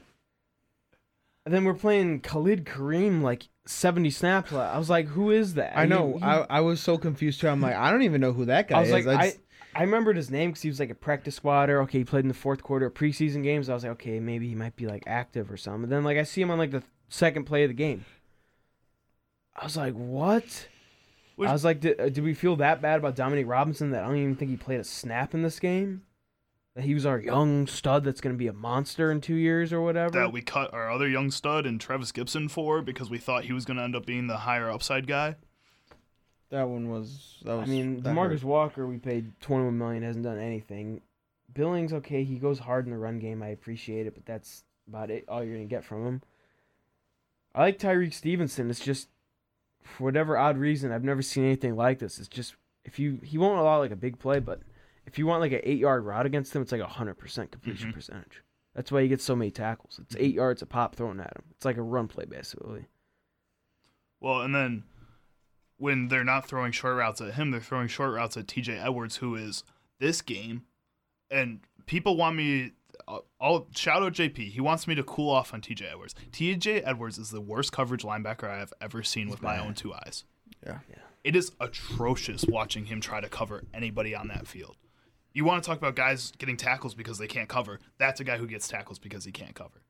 and 1.46 1.54
then 1.54 1.64
we're 1.64 1.72
playing 1.74 2.20
Khalid 2.20 2.66
Kareem 2.66 3.22
like 3.22 3.48
70 3.64 4.10
snaps. 4.10 4.52
I 4.52 4.76
was 4.76 4.90
like, 4.90 5.06
who 5.06 5.30
is 5.30 5.54
that? 5.54 5.76
I 5.76 5.86
know. 5.86 6.12
He- 6.12 6.18
he- 6.18 6.24
I, 6.24 6.46
I 6.50 6.60
was 6.60 6.80
so 6.80 6.98
confused 6.98 7.40
too. 7.40 7.48
I'm 7.48 7.62
like, 7.62 7.74
I 7.74 7.90
don't 7.90 8.02
even 8.02 8.20
know 8.20 8.32
who 8.32 8.44
that 8.44 8.68
guy 8.68 8.76
I 8.76 8.80
was 8.80 8.90
is. 8.90 9.06
like, 9.06 9.18
I, 9.18 9.24
just- 9.28 9.38
I 9.74 9.82
remembered 9.82 10.16
his 10.16 10.30
name 10.30 10.50
because 10.50 10.62
he 10.62 10.68
was 10.68 10.80
like 10.80 10.90
a 10.90 10.94
practice 10.94 11.36
squatter. 11.36 11.80
Okay, 11.82 11.98
he 11.98 12.04
played 12.04 12.24
in 12.24 12.28
the 12.28 12.34
fourth 12.34 12.62
quarter 12.62 12.86
of 12.86 12.94
preseason 12.94 13.42
games. 13.42 13.68
I 13.68 13.74
was 13.74 13.82
like, 13.84 13.92
okay, 13.92 14.20
maybe 14.20 14.48
he 14.48 14.54
might 14.54 14.76
be 14.76 14.86
like 14.86 15.04
active 15.06 15.50
or 15.50 15.56
something. 15.56 15.84
And 15.84 15.92
then 15.92 16.04
like 16.04 16.18
I 16.18 16.24
see 16.24 16.42
him 16.42 16.50
on 16.50 16.58
like 16.58 16.70
the 16.72 16.82
second 17.08 17.44
play 17.44 17.64
of 17.64 17.70
the 17.70 17.74
game. 17.74 18.04
I 19.56 19.64
was 19.64 19.76
like, 19.76 19.94
what? 19.94 20.68
Which- 21.36 21.48
I 21.48 21.52
was 21.52 21.64
like, 21.64 21.80
did, 21.80 22.00
uh, 22.00 22.08
did 22.08 22.22
we 22.24 22.34
feel 22.34 22.56
that 22.56 22.82
bad 22.82 22.98
about 22.98 23.16
Dominique 23.16 23.46
Robinson 23.48 23.90
that 23.90 24.04
I 24.04 24.06
don't 24.06 24.16
even 24.16 24.36
think 24.36 24.50
he 24.50 24.56
played 24.56 24.80
a 24.80 24.84
snap 24.84 25.34
in 25.34 25.42
this 25.42 25.58
game? 25.58 26.02
That 26.74 26.84
he 26.84 26.94
was 26.94 27.04
our 27.04 27.18
young 27.18 27.66
stud 27.66 28.02
that's 28.04 28.22
going 28.22 28.34
to 28.34 28.38
be 28.38 28.46
a 28.46 28.52
monster 28.54 29.10
in 29.12 29.20
two 29.20 29.34
years 29.34 29.72
or 29.74 29.82
whatever. 29.82 30.18
that 30.18 30.32
we 30.32 30.40
cut 30.40 30.72
our 30.72 30.90
other 30.90 31.06
young 31.06 31.30
stud 31.30 31.66
and 31.66 31.78
Trevis 31.78 32.12
Gipson 32.12 32.50
for 32.50 32.80
because 32.80 33.10
we 33.10 33.18
thought 33.18 33.44
he 33.44 33.52
was 33.52 33.66
going 33.66 33.76
to 33.76 33.82
end 33.82 33.94
up 33.94 34.06
being 34.06 34.26
the 34.26 34.38
higher 34.38 34.70
upside 34.70 35.06
guy. 35.06 35.36
That 36.52 36.68
one 36.68 36.90
was. 36.90 37.38
That 37.44 37.58
I 37.60 37.64
mean, 37.64 38.02
that 38.02 38.14
Demarcus 38.14 38.40
hurt. 38.40 38.44
Walker, 38.44 38.86
we 38.86 38.98
paid 38.98 39.32
twenty 39.40 39.64
one 39.64 39.78
million, 39.78 40.02
hasn't 40.02 40.24
done 40.24 40.38
anything. 40.38 41.00
Billings, 41.52 41.92
okay, 41.94 42.24
he 42.24 42.36
goes 42.36 42.58
hard 42.58 42.84
in 42.84 42.92
the 42.92 42.98
run 42.98 43.18
game. 43.18 43.42
I 43.42 43.48
appreciate 43.48 44.06
it, 44.06 44.14
but 44.14 44.26
that's 44.26 44.62
about 44.86 45.10
it. 45.10 45.24
All 45.28 45.42
you're 45.42 45.54
gonna 45.56 45.64
get 45.66 45.82
from 45.82 46.06
him. 46.06 46.22
I 47.54 47.62
like 47.62 47.78
Tyrique 47.78 48.12
Stevenson. 48.12 48.68
It's 48.68 48.80
just 48.84 49.08
for 49.82 50.04
whatever 50.04 50.36
odd 50.36 50.58
reason, 50.58 50.92
I've 50.92 51.02
never 51.04 51.22
seen 51.22 51.44
anything 51.44 51.74
like 51.74 51.98
this. 51.98 52.18
It's 52.18 52.28
just 52.28 52.54
if 52.84 52.98
you 52.98 53.18
he 53.24 53.38
won't 53.38 53.58
allow 53.58 53.78
like 53.78 53.90
a 53.90 53.96
big 53.96 54.18
play, 54.18 54.38
but 54.38 54.60
if 55.06 55.18
you 55.18 55.26
want 55.26 55.40
like 55.40 55.52
an 55.52 55.60
eight 55.64 55.78
yard 55.78 56.04
route 56.04 56.26
against 56.26 56.54
him, 56.54 56.60
it's 56.60 56.72
like 56.72 56.82
a 56.82 56.86
hundred 56.86 57.14
percent 57.14 57.50
completion 57.50 57.90
Mhm. 57.92 57.94
percentage. 57.94 58.42
That's 58.74 58.92
why 58.92 59.00
he 59.02 59.08
gets 59.08 59.24
so 59.24 59.34
many 59.36 59.50
tackles. 59.50 59.98
It's 60.02 60.16
eight 60.18 60.34
yards 60.34 60.60
a 60.60 60.66
pop 60.66 60.96
thrown 60.96 61.18
at 61.18 61.34
him. 61.34 61.44
It's 61.52 61.64
like 61.64 61.78
a 61.78 61.82
run 61.82 62.08
play 62.08 62.26
basically. 62.26 62.86
Well, 64.20 64.42
and 64.42 64.54
then 64.54 64.84
when 65.82 66.06
they're 66.06 66.22
not 66.22 66.46
throwing 66.46 66.70
short 66.70 66.96
routes 66.96 67.20
at 67.20 67.34
him, 67.34 67.50
they're 67.50 67.60
throwing 67.60 67.88
short 67.88 68.12
routes 68.14 68.36
at 68.36 68.46
TJ 68.46 68.80
Edwards, 68.84 69.16
who 69.16 69.34
is 69.34 69.64
this 69.98 70.22
game. 70.22 70.62
And 71.30 71.60
people 71.86 72.16
want 72.16 72.36
me. 72.36 72.72
Uh, 73.08 73.14
I'll- 73.14 73.26
I'll 73.40 73.66
shout 73.74 74.02
out 74.02 74.12
JP. 74.12 74.50
He 74.50 74.60
wants 74.60 74.86
me 74.86 74.94
to 74.94 75.02
cool 75.02 75.30
off 75.30 75.52
on 75.52 75.60
TJ 75.60 75.90
Edwards. 75.90 76.14
TJ 76.30 76.82
Edwards 76.84 77.18
is 77.18 77.30
the 77.30 77.40
worst 77.40 77.72
coverage 77.72 78.02
linebacker 78.04 78.48
I 78.48 78.58
have 78.58 78.72
ever 78.80 79.02
seen 79.02 79.28
with 79.28 79.42
my 79.42 79.58
own 79.58 79.74
two 79.74 79.92
eyes. 79.92 80.24
Yeah. 80.64 80.78
It 81.24 81.34
is 81.34 81.50
atrocious 81.58 82.44
watching 82.46 82.84
him 82.86 83.00
try 83.00 83.20
to 83.20 83.28
cover 83.28 83.64
anybody 83.74 84.14
on 84.14 84.28
that 84.28 84.46
field. 84.46 84.76
You 85.32 85.44
want 85.44 85.62
to 85.64 85.66
talk 85.68 85.78
about 85.78 85.96
guys 85.96 86.30
getting 86.38 86.56
tackles 86.56 86.94
because 86.94 87.18
they 87.18 87.26
can't 87.26 87.48
cover? 87.48 87.80
That's 87.98 88.20
a 88.20 88.24
guy 88.24 88.36
who 88.38 88.46
gets 88.46 88.68
tackles 88.68 88.98
because 89.00 89.24
he 89.24 89.32
can't 89.32 89.54
cover. 89.54 89.82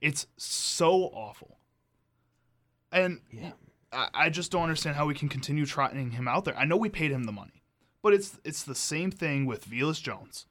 It's 0.00 0.26
so 0.36 1.04
awful. 1.12 1.58
And 2.92 3.20
Yeah. 3.32 3.52
I, 3.96 4.08
I 4.14 4.30
just 4.30 4.52
don't 4.52 4.62
understand 4.62 4.96
how 4.96 5.06
we 5.06 5.14
can 5.14 5.28
continue 5.28 5.64
trotting 5.64 6.10
him 6.10 6.28
out 6.28 6.44
there. 6.44 6.56
I 6.56 6.64
know 6.64 6.76
we 6.76 6.88
paid 6.88 7.10
him 7.10 7.24
the 7.24 7.32
money, 7.32 7.62
but 8.02 8.12
it's 8.12 8.38
it's 8.44 8.62
the 8.62 8.74
same 8.74 9.10
thing 9.10 9.46
with 9.46 9.68
Velus 9.68 10.00
Jones. 10.00 10.46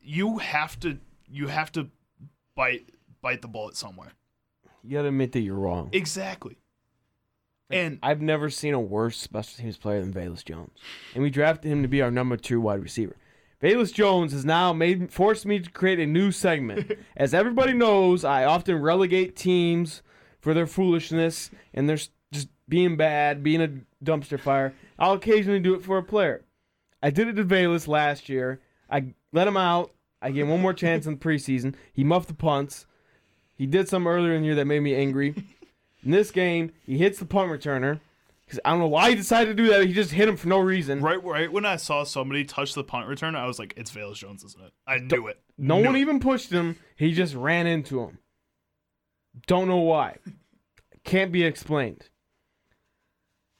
You 0.00 0.38
have 0.38 0.78
to 0.80 0.98
you 1.28 1.46
have 1.46 1.70
to 1.72 1.88
bite 2.54 2.90
bite 3.22 3.42
the 3.42 3.48
bullet 3.48 3.76
somewhere. 3.76 4.12
You 4.82 4.98
gotta 4.98 5.08
admit 5.08 5.32
that 5.32 5.40
you're 5.40 5.54
wrong. 5.54 5.88
Exactly. 5.92 6.58
And 7.68 7.98
I've 8.00 8.20
never 8.20 8.48
seen 8.48 8.74
a 8.74 8.80
worse 8.80 9.16
special 9.16 9.56
teams 9.56 9.76
player 9.76 10.00
than 10.00 10.12
Velus 10.12 10.44
Jones, 10.44 10.78
and 11.14 11.22
we 11.22 11.30
drafted 11.30 11.70
him 11.70 11.82
to 11.82 11.88
be 11.88 12.02
our 12.02 12.10
number 12.10 12.36
two 12.36 12.60
wide 12.60 12.82
receiver. 12.82 13.16
Velus 13.62 13.92
Jones 13.92 14.32
has 14.32 14.44
now 14.44 14.72
made 14.72 15.12
forced 15.12 15.46
me 15.46 15.58
to 15.58 15.70
create 15.70 15.98
a 15.98 16.06
new 16.06 16.30
segment. 16.30 16.92
As 17.16 17.34
everybody 17.34 17.72
knows, 17.72 18.24
I 18.24 18.44
often 18.44 18.80
relegate 18.80 19.34
teams 19.34 20.02
for 20.38 20.54
their 20.54 20.66
foolishness 20.66 21.50
and 21.74 21.88
their 21.88 21.98
being 22.68 22.96
bad, 22.96 23.42
being 23.42 23.62
a 23.62 23.70
dumpster 24.04 24.38
fire. 24.40 24.74
I'll 24.98 25.12
occasionally 25.14 25.60
do 25.60 25.74
it 25.74 25.82
for 25.82 25.98
a 25.98 26.02
player. 26.02 26.44
I 27.02 27.10
did 27.10 27.28
it 27.28 27.34
to 27.34 27.44
Velus 27.44 27.86
last 27.88 28.28
year. 28.28 28.60
I 28.90 29.14
let 29.32 29.46
him 29.48 29.56
out. 29.56 29.92
I 30.22 30.30
gave 30.30 30.44
him 30.44 30.50
one 30.50 30.62
more 30.62 30.72
chance 30.74 31.06
in 31.06 31.14
the 31.14 31.20
preseason. 31.20 31.74
He 31.92 32.02
muffed 32.04 32.28
the 32.28 32.34
punts. 32.34 32.86
He 33.54 33.66
did 33.66 33.88
some 33.88 34.06
earlier 34.06 34.32
in 34.34 34.40
the 34.42 34.46
year 34.46 34.54
that 34.56 34.64
made 34.66 34.80
me 34.80 34.94
angry. 34.94 35.34
In 36.02 36.10
this 36.10 36.30
game, 36.30 36.72
he 36.84 36.98
hits 36.98 37.18
the 37.18 37.24
punt 37.26 37.50
returner. 37.50 38.00
Because 38.44 38.60
I 38.64 38.70
don't 38.70 38.78
know 38.78 38.86
why 38.86 39.10
he 39.10 39.16
decided 39.16 39.56
to 39.56 39.62
do 39.62 39.68
that. 39.70 39.84
He 39.86 39.92
just 39.92 40.12
hit 40.12 40.28
him 40.28 40.36
for 40.36 40.46
no 40.48 40.60
reason. 40.60 41.00
right 41.00 41.22
right 41.24 41.50
when 41.50 41.66
I 41.66 41.76
saw 41.76 42.04
somebody 42.04 42.44
touch 42.44 42.74
the 42.74 42.84
punt 42.84 43.08
return, 43.08 43.34
I 43.34 43.46
was 43.46 43.58
like, 43.58 43.74
it's 43.76 43.90
Velus 43.90 44.14
Jones, 44.16 44.44
isn't 44.44 44.62
it? 44.64 44.72
I 44.86 44.98
knew 44.98 45.26
it. 45.26 45.40
No 45.58 45.78
Knew 45.78 45.86
one 45.86 45.96
it. 45.96 46.00
even 46.00 46.20
pushed 46.20 46.50
him. 46.52 46.76
He 46.96 47.12
just 47.12 47.34
ran 47.34 47.66
into 47.66 48.00
him. 48.00 48.18
Don't 49.48 49.66
know 49.66 49.78
why. 49.78 50.18
Can't 51.04 51.32
be 51.32 51.42
explained. 51.42 52.08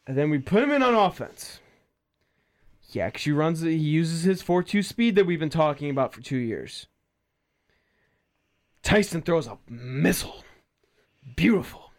And 0.07 0.17
then 0.17 0.31
we 0.31 0.39
put 0.39 0.63
him 0.63 0.71
in 0.71 0.83
on 0.83 0.95
offense. 0.95 1.61
He 2.81 3.01
actually 3.01 3.33
runs. 3.33 3.61
He 3.61 3.75
uses 3.75 4.23
his 4.23 4.43
four-two 4.43 4.83
speed 4.83 5.17
that 5.17 5.27
we've 5.27 5.41
been 5.41 5.51
talking 5.51 5.91
about 5.91 6.13
for 6.13 6.21
two 6.21 6.37
years. 6.37 6.87
Tyson 8.83 9.23
throws 9.23 9.49
a 9.49 9.59
missile. 9.69 10.45
Beautiful. 11.35 11.91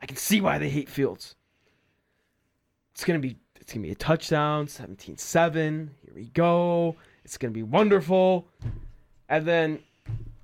I 0.00 0.06
can 0.06 0.18
see 0.18 0.42
why 0.42 0.58
they 0.58 0.68
hate 0.68 0.90
Fields. 0.90 1.34
It's 2.92 3.04
gonna 3.04 3.18
be. 3.18 3.38
It's 3.58 3.72
gonna 3.72 3.82
be 3.82 3.92
a 3.92 3.96
touchdown. 3.96 4.66
17-7. 4.66 5.88
Here 6.02 6.14
we 6.14 6.26
go. 6.26 6.94
It's 7.24 7.36
gonna 7.36 7.52
be 7.52 7.64
wonderful. 7.64 8.46
And 9.28 9.44
then 9.46 9.80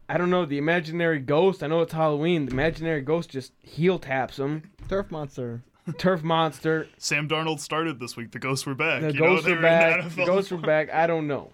I 0.09 0.19
don't 0.19 0.31
know 0.31 0.45
the 0.45 0.59
imaginary 0.59 1.21
ghost. 1.21 1.63
I 1.63 1.69
know 1.69 1.83
it's 1.83 1.93
Halloween. 1.93 2.47
The 2.47 2.53
imaginary 2.53 3.03
ghost 3.03 3.31
just 3.31 3.53
heel 3.61 3.99
taps 3.99 4.39
him. 4.39 4.71
Turf 4.89 5.11
monster. 5.11 5.63
Turf 5.99 6.23
monster. 6.23 6.89
Sam 6.97 7.29
Darnold 7.29 7.61
started 7.61 7.99
this 7.99 8.17
week. 8.17 8.31
The 8.31 8.39
ghosts 8.39 8.67
were 8.67 8.75
back. 8.75 9.03
The 9.03 9.13
you 9.13 9.19
ghosts 9.19 9.47
know, 9.47 9.55
were 9.55 9.63
back. 9.63 10.11
The 10.11 10.25
ghosts 10.25 10.51
were 10.51 10.59
back. 10.59 10.93
I 10.93 11.07
don't 11.07 11.27
know. 11.27 11.53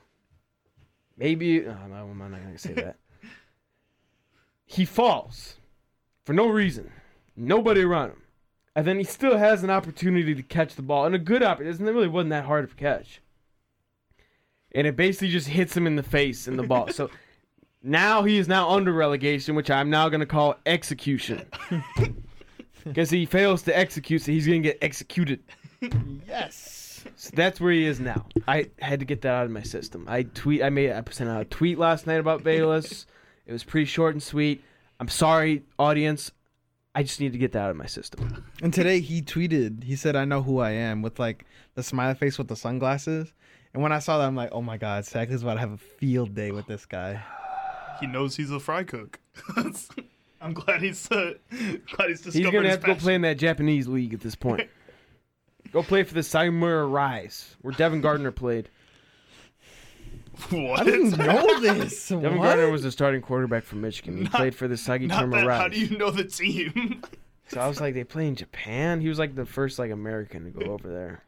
Maybe 1.17 1.67
oh, 1.67 1.77
no, 1.89 1.95
I'm 1.97 2.19
not 2.19 2.31
gonna 2.31 2.59
say 2.59 2.75
that. 2.75 2.97
he 4.67 4.85
falls 4.85 5.57
for 6.25 6.33
no 6.33 6.49
reason. 6.49 6.93
Nobody 7.37 7.83
around 7.83 8.11
him, 8.11 8.23
and 8.77 8.87
then 8.87 8.99
he 8.99 9.05
still 9.05 9.39
has 9.39 9.63
an 9.63 9.71
opportunity 9.71 10.35
to 10.35 10.43
catch 10.43 10.75
the 10.75 10.83
ball 10.83 11.07
and 11.07 11.15
a 11.15 11.19
good 11.19 11.43
opportunity. 11.43 11.85
It 11.85 11.93
really 11.93 12.09
wasn't 12.09 12.31
that 12.31 12.45
hard 12.45 12.65
of 12.65 12.73
a 12.73 12.77
catch, 12.77 13.21
and 14.73 14.87
it 14.87 14.97
basically 14.97 15.31
just 15.31 15.49
hits 15.49 15.77
him 15.77 15.87
in 15.87 15.97
the 15.97 16.03
face 16.03 16.47
in 16.47 16.57
the 16.57 16.65
ball. 16.65 16.89
so 16.89 17.11
now 17.83 18.25
he 18.25 18.39
is 18.39 18.47
now 18.47 18.71
under 18.71 18.93
relegation, 18.93 19.55
which 19.55 19.71
I'm 19.71 19.91
now 19.91 20.09
gonna 20.09 20.27
call 20.27 20.57
execution. 20.67 21.47
Because 22.85 23.11
he 23.11 23.27
fails 23.27 23.63
to 23.63 23.77
execute, 23.77 24.23
so 24.23 24.33
he's 24.33 24.47
gonna 24.47 24.61
get 24.61 24.79
executed. 24.83 25.41
Yes. 26.27 27.05
So 27.17 27.31
that's 27.35 27.61
where 27.61 27.71
he 27.73 27.85
is 27.87 28.01
now. 28.01 28.27
I 28.49 28.71
had 28.81 28.99
to 29.01 29.07
get 29.07 29.23
that 29.23 29.33
out 29.33 29.45
of 29.45 29.51
my 29.53 29.63
system. 29.63 30.05
I 30.09 30.25
tweet. 30.25 30.63
I 30.63 30.71
made. 30.71 30.91
I 30.93 31.03
sent 31.11 31.31
out 31.31 31.41
a 31.41 31.45
tweet 31.45 31.79
last 31.79 32.07
night 32.07 32.19
about 32.19 32.43
Bayless. 32.43 33.07
it 33.47 33.53
was 33.53 33.63
pretty 33.63 33.85
short 33.85 34.15
and 34.15 34.23
sweet. 34.23 34.63
I'm 34.99 35.09
sorry, 35.09 35.63
audience. 35.79 36.33
I 36.95 37.05
just 37.05 37.21
need 37.21 37.33
to 37.33 37.39
get 37.39 37.53
that 37.53 37.61
out 37.63 37.71
of 37.71 37.77
my 37.77 37.87
system. 37.87 38.45
And 38.61 38.75
today 38.75 38.99
he 39.01 39.23
tweeted. 39.23 39.85
He 39.85 39.95
said, 39.95 40.17
"I 40.17 40.25
know 40.25 40.43
who 40.43 40.59
I 40.59 40.71
am" 40.73 41.01
with 41.03 41.21
like 41.21 41.45
the 41.75 41.83
smiley 41.85 42.15
face 42.17 42.39
with 42.39 42.49
the 42.49 42.57
sunglasses. 42.57 43.33
And 43.73 43.83
when 43.83 43.93
I 43.93 44.01
saw 44.01 44.19
that, 44.19 44.27
I'm 44.27 44.35
like, 44.37 44.51
"Oh 44.53 44.63
my 44.63 44.77
God, 44.79 45.05
Sack 45.07 45.31
is 45.31 45.43
about 45.43 45.55
to 45.55 45.61
have 45.61 45.73
a 45.73 45.77
field 45.79 46.35
day 46.35 46.51
with 46.51 46.67
this 46.67 46.87
guy." 46.87 47.23
He 48.01 48.07
knows 48.09 48.35
he's 48.37 48.51
a 48.51 48.59
fry 48.61 48.83
cook. 48.83 49.21
I'm 50.41 50.55
glad 50.55 50.83
he's 50.83 51.11
uh, 51.11 51.35
glad 51.51 52.09
he's 52.09 52.21
discovered 52.21 52.33
He's 52.33 52.45
gonna 52.47 52.63
his 52.63 52.71
have 52.77 52.81
to 52.81 52.87
go 52.87 52.95
play 52.95 53.15
in 53.15 53.23
that 53.23 53.39
Japanese 53.39 53.89
league 53.89 54.15
at 54.15 54.21
this 54.21 54.35
point. 54.35 54.69
go 55.73 55.83
play 55.83 56.03
for 56.05 56.15
the 56.15 56.21
Saimura 56.21 56.91
Rise, 56.91 57.57
where 57.63 57.75
Devin 57.75 58.01
Gardner 58.01 58.31
played. 58.33 58.69
What? 60.51 60.81
I 60.81 60.85
didn't 60.85 61.19
know 61.19 61.61
this. 61.61 62.09
Devin 62.09 62.39
What? 62.39 62.45
Gardner 62.45 62.71
was 62.71 62.83
the 62.85 62.93
starting 62.93 63.21
quarterback 63.21 63.65
for 63.65 63.77
Michigan. 63.77 64.17
He 64.17 64.23
Not- 64.25 64.33
played 64.33 64.55
for 64.55 64.69
the 64.69 64.77
Sagi 64.77 65.07
Not 65.07 65.29
Rise. 65.29 65.45
How 65.61 65.69
do 65.69 65.79
you 65.81 65.97
know 65.99 66.11
the 66.11 66.25
team? 66.25 67.03
So 67.49 67.61
I 67.61 67.67
was 67.67 67.81
like, 67.81 67.95
they 67.95 68.05
play 68.05 68.29
in 68.29 68.37
Japan. 68.37 69.01
He 69.01 69.09
was 69.09 69.19
like 69.19 69.35
the 69.35 69.47
first 69.47 69.79
like 69.79 69.91
American 69.91 70.45
to 70.45 70.51
go 70.51 70.71
over 70.73 70.89
there. 70.89 71.25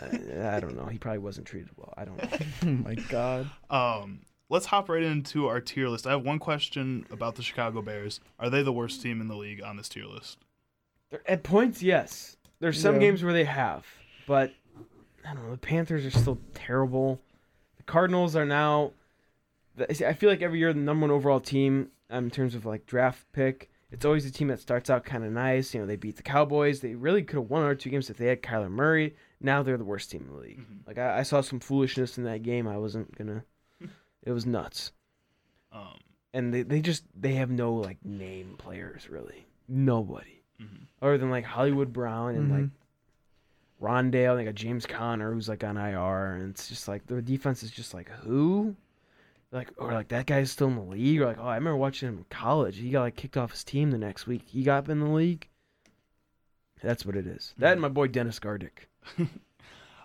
I, 0.00 0.56
I 0.56 0.60
don't 0.60 0.76
know. 0.76 0.86
He 0.86 0.98
probably 0.98 1.18
wasn't 1.18 1.46
treated 1.46 1.70
well. 1.76 1.92
I 1.96 2.04
don't 2.04 2.16
know. 2.18 2.38
Oh 2.62 2.66
my 2.66 2.94
God. 2.94 3.50
um, 3.70 4.20
let's 4.50 4.66
hop 4.66 4.88
right 4.88 5.02
into 5.02 5.46
our 5.48 5.60
tier 5.60 5.88
list. 5.88 6.06
I 6.06 6.10
have 6.10 6.24
one 6.24 6.38
question 6.38 7.06
about 7.10 7.34
the 7.36 7.42
Chicago 7.42 7.82
Bears. 7.82 8.20
Are 8.38 8.50
they 8.50 8.62
the 8.62 8.72
worst 8.72 9.02
team 9.02 9.20
in 9.20 9.28
the 9.28 9.36
league 9.36 9.62
on 9.62 9.76
this 9.76 9.88
tier 9.88 10.04
list? 10.06 10.38
They're- 11.10 11.22
At 11.26 11.42
points, 11.42 11.82
yes. 11.82 12.36
There's 12.60 12.80
some 12.80 12.94
Yeah. 12.94 13.00
games 13.02 13.22
where 13.22 13.32
they 13.32 13.44
have, 13.44 13.86
but 14.26 14.52
I 15.26 15.34
don't 15.34 15.44
know. 15.44 15.50
The 15.52 15.58
Panthers 15.58 16.04
are 16.06 16.10
still 16.10 16.38
terrible. 16.54 17.20
The 17.76 17.82
Cardinals 17.84 18.36
are 18.36 18.44
now. 18.46 18.92
I 19.78 20.12
feel 20.12 20.30
like 20.30 20.40
every 20.42 20.60
year 20.60 20.72
the 20.72 20.78
number 20.80 21.02
one 21.04 21.10
overall 21.10 21.40
team 21.40 21.90
um, 22.10 22.24
in 22.26 22.30
terms 22.30 22.54
of 22.54 22.64
like 22.64 22.86
draft 22.86 23.26
pick. 23.32 23.70
It's 23.90 24.04
always 24.04 24.24
a 24.26 24.30
team 24.30 24.48
that 24.48 24.60
starts 24.60 24.88
out 24.90 25.04
kind 25.04 25.24
of 25.24 25.32
nice. 25.32 25.72
You 25.74 25.80
know, 25.80 25.86
they 25.86 25.96
beat 25.96 26.16
the 26.16 26.22
Cowboys. 26.22 26.80
They 26.80 26.94
really 26.94 27.22
could 27.22 27.36
have 27.38 27.50
won 27.50 27.62
our 27.62 27.74
two 27.74 27.90
games 27.90 28.08
if 28.10 28.16
they 28.16 28.26
had 28.26 28.42
Kyler 28.42 28.70
Murray. 28.70 29.16
Now 29.40 29.62
they're 29.62 29.76
the 29.76 29.84
worst 29.84 30.10
team 30.10 30.22
in 30.28 30.34
the 30.34 30.40
league. 30.40 30.60
Mhm. 30.60 30.86
Like 30.86 30.98
I, 30.98 31.18
I 31.18 31.22
saw 31.22 31.40
some 31.40 31.60
foolishness 31.60 32.18
in 32.18 32.24
that 32.24 32.42
game. 32.42 32.66
I 32.68 32.76
wasn't 32.76 33.16
gonna. 33.16 33.44
It 34.24 34.32
was 34.32 34.46
nuts, 34.46 34.90
Um, 35.70 35.98
and 36.32 36.52
they, 36.52 36.62
they 36.62 36.80
just 36.80 37.04
they 37.14 37.34
have 37.34 37.50
no 37.50 37.74
like 37.74 38.04
name 38.04 38.56
players 38.58 39.08
really. 39.08 39.46
Nobody 39.68 40.42
mhm. 40.60 40.86
other 41.02 41.18
than 41.18 41.30
like 41.30 41.44
Hollywood 41.44 41.92
Brown 41.92 42.34
and 42.34 42.50
Mhm. 42.50 42.60
like 42.60 42.70
Rondale, 43.80 44.36
they 44.36 44.44
got 44.44 44.54
James 44.54 44.86
Conner 44.86 45.32
who's 45.34 45.48
like 45.48 45.62
on 45.62 45.76
IR, 45.76 46.34
and 46.36 46.50
it's 46.50 46.68
just 46.68 46.88
like 46.88 47.06
the 47.06 47.20
defense 47.20 47.62
is 47.62 47.70
just 47.70 47.92
like 47.92 48.08
who, 48.08 48.74
like 49.52 49.70
or 49.76 49.92
like 49.92 50.08
that 50.08 50.26
guy's 50.26 50.50
still 50.50 50.68
in 50.68 50.76
the 50.76 50.80
league, 50.82 51.20
or 51.20 51.26
like 51.26 51.38
oh 51.38 51.46
I 51.46 51.56
remember 51.56 51.76
watching 51.76 52.08
him 52.08 52.18
in 52.18 52.24
college, 52.30 52.78
he 52.78 52.90
got 52.90 53.02
like 53.02 53.16
kicked 53.16 53.36
off 53.36 53.50
his 53.50 53.62
team 53.64 53.90
the 53.90 53.98
next 53.98 54.26
week, 54.26 54.42
he 54.46 54.62
got 54.62 54.78
up 54.78 54.88
in 54.88 55.00
the 55.00 55.10
league. 55.10 55.48
That's 56.82 57.04
what 57.04 57.16
it 57.16 57.26
is. 57.26 57.54
That 57.58 57.72
and 57.72 57.80
my 57.80 57.88
boy 57.88 58.08
Dennis 58.08 58.38
Gardeck. 58.38 58.88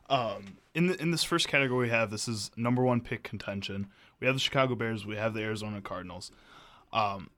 Um, 0.09 0.57
in 0.73 0.87
the, 0.87 0.99
in 0.99 1.11
this 1.11 1.23
first 1.23 1.47
category, 1.47 1.85
we 1.85 1.89
have 1.91 2.09
this 2.09 2.27
is 2.27 2.49
number 2.57 2.83
one 2.83 2.99
pick 2.99 3.21
contention. 3.21 3.89
We 4.19 4.27
have 4.27 4.35
the 4.35 4.39
Chicago 4.39 4.75
Bears. 4.75 5.05
We 5.05 5.15
have 5.15 5.33
the 5.33 5.41
Arizona 5.41 5.81
Cardinals. 5.81 6.31
Um, 6.91 7.29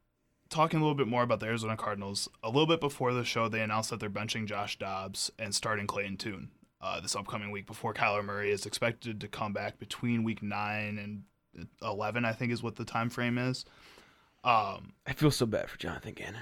talking 0.50 0.80
a 0.80 0.84
little 0.84 0.96
bit 0.96 1.08
more 1.08 1.24
about 1.24 1.40
the 1.40 1.48
Arizona 1.48 1.78
Cardinals. 1.78 2.30
A 2.44 2.48
little 2.48 2.68
bit 2.68 2.80
before 2.80 3.14
the 3.14 3.24
show, 3.24 3.48
they 3.48 3.62
announced 3.62 3.90
that 3.90 4.00
they're 4.00 4.10
benching 4.10 4.46
Josh 4.46 4.78
Dobbs 4.78 5.32
and 5.40 5.54
starting 5.54 5.88
Clayton 5.88 6.18
Tune 6.18 6.50
uh, 6.82 7.00
this 7.00 7.16
upcoming 7.16 7.52
week. 7.52 7.68
Before 7.68 7.94
Kyler 7.94 8.24
Murray 8.24 8.52
is 8.52 8.66
expected 8.66 9.22
to 9.22 9.28
come 9.28 9.54
back 9.54 9.80
between 9.80 10.24
week 10.24 10.42
nine 10.44 10.98
and 10.98 11.68
eleven, 11.82 12.26
I 12.26 12.34
think 12.34 12.52
is 12.52 12.64
what 12.64 12.76
the 12.76 12.86
time 12.86 13.10
frame 13.10 13.38
is. 13.38 13.66
Um, 14.44 14.94
I 15.06 15.14
feel 15.14 15.32
so 15.32 15.46
bad 15.46 15.70
for 15.70 15.78
Jonathan 15.78 16.14
Gannon. 16.14 16.42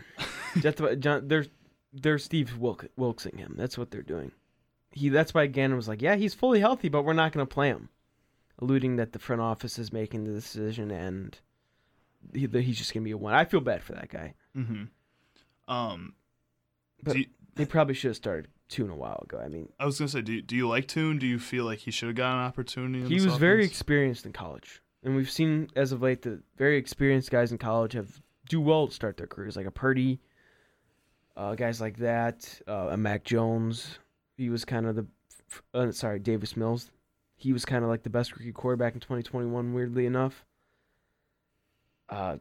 That's 0.57 0.79
what 0.79 0.99
John. 0.99 1.27
They're 1.27 1.45
they're 1.91 2.19
Steve 2.19 2.57
Wilk, 2.57 2.85
Wilksing 2.97 3.37
him. 3.37 3.55
That's 3.57 3.77
what 3.77 3.91
they're 3.91 4.01
doing. 4.01 4.31
He. 4.91 5.09
That's 5.09 5.33
why 5.33 5.47
Gannon 5.47 5.75
was 5.75 5.87
like, 5.87 6.01
"Yeah, 6.01 6.15
he's 6.15 6.33
fully 6.33 6.59
healthy, 6.59 6.89
but 6.89 7.03
we're 7.03 7.13
not 7.13 7.31
going 7.33 7.45
to 7.45 7.53
play 7.53 7.67
him," 7.67 7.89
alluding 8.61 8.97
that 8.97 9.13
the 9.13 9.19
front 9.19 9.41
office 9.41 9.79
is 9.79 9.91
making 9.93 10.23
the 10.25 10.31
decision 10.31 10.91
and 10.91 11.39
he, 12.33 12.45
that 12.45 12.61
he's 12.61 12.77
just 12.77 12.93
going 12.93 13.03
to 13.03 13.05
be 13.05 13.11
a 13.11 13.17
one. 13.17 13.33
I 13.33 13.45
feel 13.45 13.61
bad 13.61 13.81
for 13.83 13.93
that 13.93 14.09
guy. 14.09 14.33
mhm. 14.55 14.89
um, 15.67 16.13
But 17.03 17.17
you- 17.17 17.25
they 17.55 17.65
probably 17.65 17.93
should 17.93 18.09
have 18.09 18.15
started 18.17 18.47
Tune 18.69 18.89
a 18.89 18.95
while 18.95 19.19
ago. 19.23 19.39
I 19.39 19.47
mean, 19.47 19.69
I 19.79 19.85
was 19.85 19.97
gonna 19.97 20.09
say, 20.09 20.21
do, 20.21 20.41
do 20.41 20.55
you 20.55 20.67
like 20.67 20.87
Tune? 20.87 21.17
Do 21.17 21.25
you 21.25 21.39
feel 21.39 21.65
like 21.65 21.79
he 21.79 21.89
should 21.91 22.07
have 22.07 22.15
gotten 22.15 22.37
an 22.39 22.45
opportunity? 22.45 23.07
He 23.07 23.15
was 23.25 23.35
very 23.37 23.65
experienced 23.65 24.25
in 24.27 24.31
college, 24.31 24.81
and 25.03 25.15
we've 25.15 25.29
seen 25.31 25.69
as 25.75 25.91
of 25.91 26.01
late 26.03 26.21
that 26.21 26.39
very 26.55 26.77
experienced 26.77 27.31
guys 27.31 27.51
in 27.51 27.57
college 27.57 27.93
have 27.93 28.21
do 28.47 28.61
well 28.61 28.87
to 28.87 28.93
start 28.93 29.17
their 29.17 29.25
careers, 29.27 29.55
like 29.57 29.65
a 29.65 29.71
Purdy, 29.71 30.19
uh, 31.35 31.55
guys 31.55 31.81
like 31.81 31.97
that, 31.97 32.61
uh, 32.67 32.89
a 32.91 32.97
Mac 32.97 33.23
Jones. 33.23 33.97
He 34.37 34.49
was 34.51 34.65
kind 34.65 34.85
of 34.85 34.95
the, 34.95 35.07
uh, 35.73 35.91
sorry, 35.91 36.19
Davis 36.19 36.55
Mills. 36.55 36.91
He 37.39 37.53
was 37.53 37.63
kind 37.63 37.85
of 37.85 37.89
like 37.89 38.03
the 38.03 38.09
best 38.09 38.33
rookie 38.33 38.51
quarterback 38.51 38.93
in 38.93 38.99
2021. 38.99 39.73
Weirdly 39.73 40.05
enough, 40.05 40.45
uh, 42.09 42.35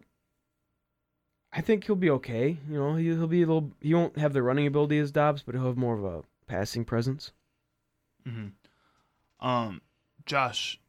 I 1.53 1.61
think 1.61 1.85
he'll 1.85 1.95
be 1.95 2.11
okay. 2.11 2.59
You 2.69 2.79
know, 2.79 2.97
he, 2.97 3.07
he'll 3.07 3.29
be 3.29 3.43
a 3.43 3.47
little. 3.47 3.71
He 3.81 3.95
won't 3.95 4.19
have 4.19 4.33
the 4.33 4.43
running 4.43 4.67
ability 4.67 4.99
as 4.99 5.13
Dobbs, 5.13 5.43
but 5.43 5.55
he'll 5.55 5.67
have 5.67 5.77
more 5.77 5.97
of 5.97 6.05
a 6.05 6.23
passing 6.49 6.85
presence. 6.85 7.31
hmm 8.27 8.49
Um, 9.41 9.83
Josh, 10.27 10.81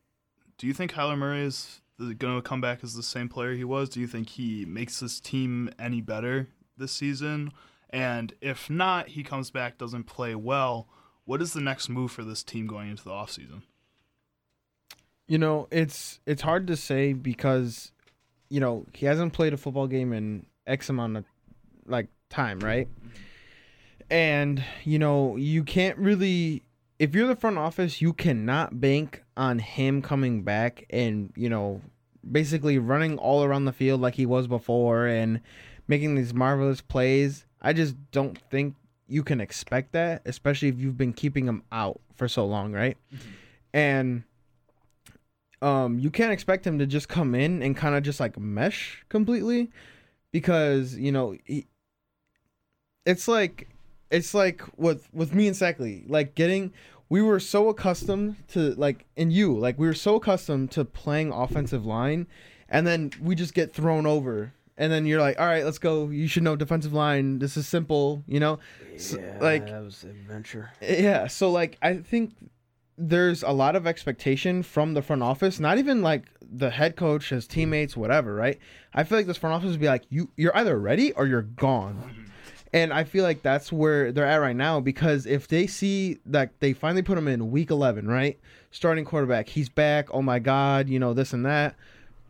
do 0.58 0.66
you 0.66 0.74
think 0.74 0.92
Kyler 0.92 1.18
Murray 1.18 1.44
is 1.44 1.82
going 2.00 2.36
to 2.36 2.42
come 2.42 2.62
back 2.62 2.80
as 2.84 2.96
the 2.96 3.04
same 3.04 3.30
player 3.30 3.54
he 3.54 3.64
was? 3.64 3.90
Do 3.90 4.00
you 4.00 4.08
think 4.08 4.30
he 4.30 4.66
makes 4.66 5.00
this 5.00 5.20
team 5.20 5.70
any 5.78 6.02
better 6.02 6.48
this 6.78 6.92
season? 6.92 7.52
And 7.92 8.34
if 8.42 8.72
not, 8.72 9.10
he 9.10 9.24
comes 9.24 9.52
back, 9.52 9.78
doesn't 9.78 10.06
play 10.06 10.34
well. 10.34 10.88
What 11.26 11.42
is 11.42 11.54
the 11.54 11.62
next 11.62 11.90
move 11.90 12.12
for 12.12 12.24
this 12.24 12.44
team 12.44 12.66
going 12.66 12.90
into 12.90 13.04
the 13.04 13.12
offseason? 13.12 13.62
You 15.30 15.38
know, 15.38 15.68
it's 15.72 16.20
it's 16.26 16.42
hard 16.42 16.68
to 16.68 16.76
say 16.76 17.14
because, 17.14 17.92
you 18.50 18.60
know, 18.60 18.86
he 18.94 19.06
hasn't 19.06 19.32
played 19.32 19.54
a 19.54 19.58
football 19.58 19.88
game 19.88 20.12
in 20.12 20.46
X 20.68 20.90
amount 20.90 21.18
of 21.18 21.26
like 21.86 22.08
time, 22.30 22.60
right? 22.60 22.88
And 24.10 24.64
you 24.84 25.00
know, 25.00 25.38
you 25.38 25.64
can't 25.64 25.98
really 25.98 26.64
if 27.00 27.16
you're 27.16 27.28
the 27.28 27.36
front 27.36 27.58
office, 27.58 28.02
you 28.02 28.12
cannot 28.12 28.82
bank 28.82 29.24
on 29.38 29.60
him 29.60 30.02
coming 30.02 30.44
back 30.44 30.86
and, 30.90 31.32
you 31.36 31.50
know, 31.50 31.82
basically 32.30 32.78
running 32.78 33.18
all 33.18 33.44
around 33.46 33.66
the 33.66 33.72
field 33.72 34.02
like 34.02 34.16
he 34.16 34.26
was 34.26 34.48
before 34.48 35.08
and 35.08 35.40
making 35.88 36.16
these 36.16 36.34
marvelous 36.34 36.82
plays. 36.82 37.46
I 37.62 37.72
just 37.72 37.96
don't 38.12 38.38
think 38.52 38.76
you 39.08 39.24
can 39.24 39.40
expect 39.40 39.94
that, 39.94 40.22
especially 40.26 40.68
if 40.68 40.78
you've 40.78 40.98
been 40.98 41.14
keeping 41.14 41.48
him 41.48 41.64
out 41.72 42.00
for 42.16 42.28
so 42.28 42.46
long, 42.46 42.74
right? 42.74 42.98
Mm-hmm. 43.14 43.30
And 43.74 44.24
um 45.62 46.00
you 46.00 46.10
can't 46.10 46.32
expect 46.32 46.66
him 46.66 46.80
to 46.80 46.86
just 46.86 47.10
come 47.10 47.36
in 47.36 47.62
and 47.62 47.76
kind 47.76 47.96
of 47.96 48.04
just 48.04 48.20
like 48.20 48.38
mesh 48.40 49.04
completely 49.10 49.70
because 50.32 50.96
you 50.96 51.12
know 51.12 51.36
he, 51.46 51.66
it's 53.06 53.28
like 53.28 53.68
it's 54.12 54.34
like 54.34 54.62
with 54.78 55.08
with 55.14 55.34
me 55.34 55.48
and 55.48 55.56
Sackley 55.56 56.04
like 56.08 56.36
getting 56.36 56.72
we 57.10 57.22
were 57.22 57.40
so 57.40 57.70
accustomed 57.70 58.36
to 58.50 58.74
like 58.76 59.06
and 59.18 59.34
you 59.34 59.58
like 59.58 59.78
we 59.80 59.88
were 59.88 59.94
so 59.94 60.16
accustomed 60.16 60.72
to 60.72 60.86
playing 60.86 61.32
offensive 61.32 61.86
line 61.86 62.28
and 62.70 62.86
then 62.86 63.12
we 63.22 63.36
just 63.36 63.54
get 63.54 63.74
thrown 63.74 64.06
over 64.06 64.54
and 64.78 64.92
then 64.92 65.06
you're 65.06 65.20
like 65.20 65.40
all 65.40 65.46
right 65.48 65.66
let's 65.66 65.80
go. 65.80 66.08
You 66.10 66.28
should 66.28 66.44
know 66.44 66.56
defensive 66.56 66.94
line. 66.94 67.40
This 67.40 67.58
is 67.58 67.68
simple 67.68 68.24
you 68.28 68.40
know? 68.40 68.60
S- 68.96 69.18
like- 69.42 69.66
that 69.66 69.84
was 69.84 70.04
an 70.04 70.12
adventure. 70.12 70.72
yeah, 70.82 71.28
so 71.28 71.52
like 71.52 71.78
I 71.82 71.96
think 71.98 72.34
there's 73.00 73.44
a 73.44 73.52
lot 73.52 73.78
of 73.78 73.88
expectation 73.88 74.62
from 74.62 74.94
the 74.94 75.02
front 75.02 75.24
office, 75.24 75.60
not 75.60 75.78
even 75.78 76.02
like 76.02 76.30
the 76.42 76.70
head 76.70 76.98
coach, 76.98 77.30
his 77.30 77.48
teammates, 77.48 77.96
whatever, 77.96 78.36
right? 78.36 78.60
I 78.94 79.06
feel 79.06 79.18
like 79.18 79.28
this 79.28 79.38
front 79.38 79.56
office 79.56 79.72
would 79.72 79.80
be 79.80 79.88
like, 79.88 80.04
you 80.10 80.30
you're 80.36 80.56
either 80.56 80.78
ready 80.78 81.14
or 81.14 81.26
you're 81.26 81.44
gone. 81.44 82.26
And 82.74 82.94
I 82.94 83.04
feel 83.04 83.24
like 83.24 83.42
that's 83.42 83.72
where 83.72 84.12
they're 84.12 84.26
at 84.26 84.36
right 84.36 84.56
now 84.56 84.80
because 84.80 85.26
if 85.26 85.48
they 85.48 85.66
see 85.66 86.20
that 86.26 86.52
they 86.60 86.74
finally 86.74 87.02
put 87.02 87.18
him 87.18 87.28
in 87.28 87.50
week 87.50 87.72
11, 87.72 88.08
right? 88.08 88.38
Starting 88.70 89.06
quarterback, 89.06 89.50
he's 89.50 89.70
back. 89.70 90.10
Oh 90.12 90.22
my 90.22 90.38
god, 90.38 90.90
you 90.90 91.00
know, 91.00 91.14
this 91.14 91.34
and 91.34 91.46
that. 91.46 91.76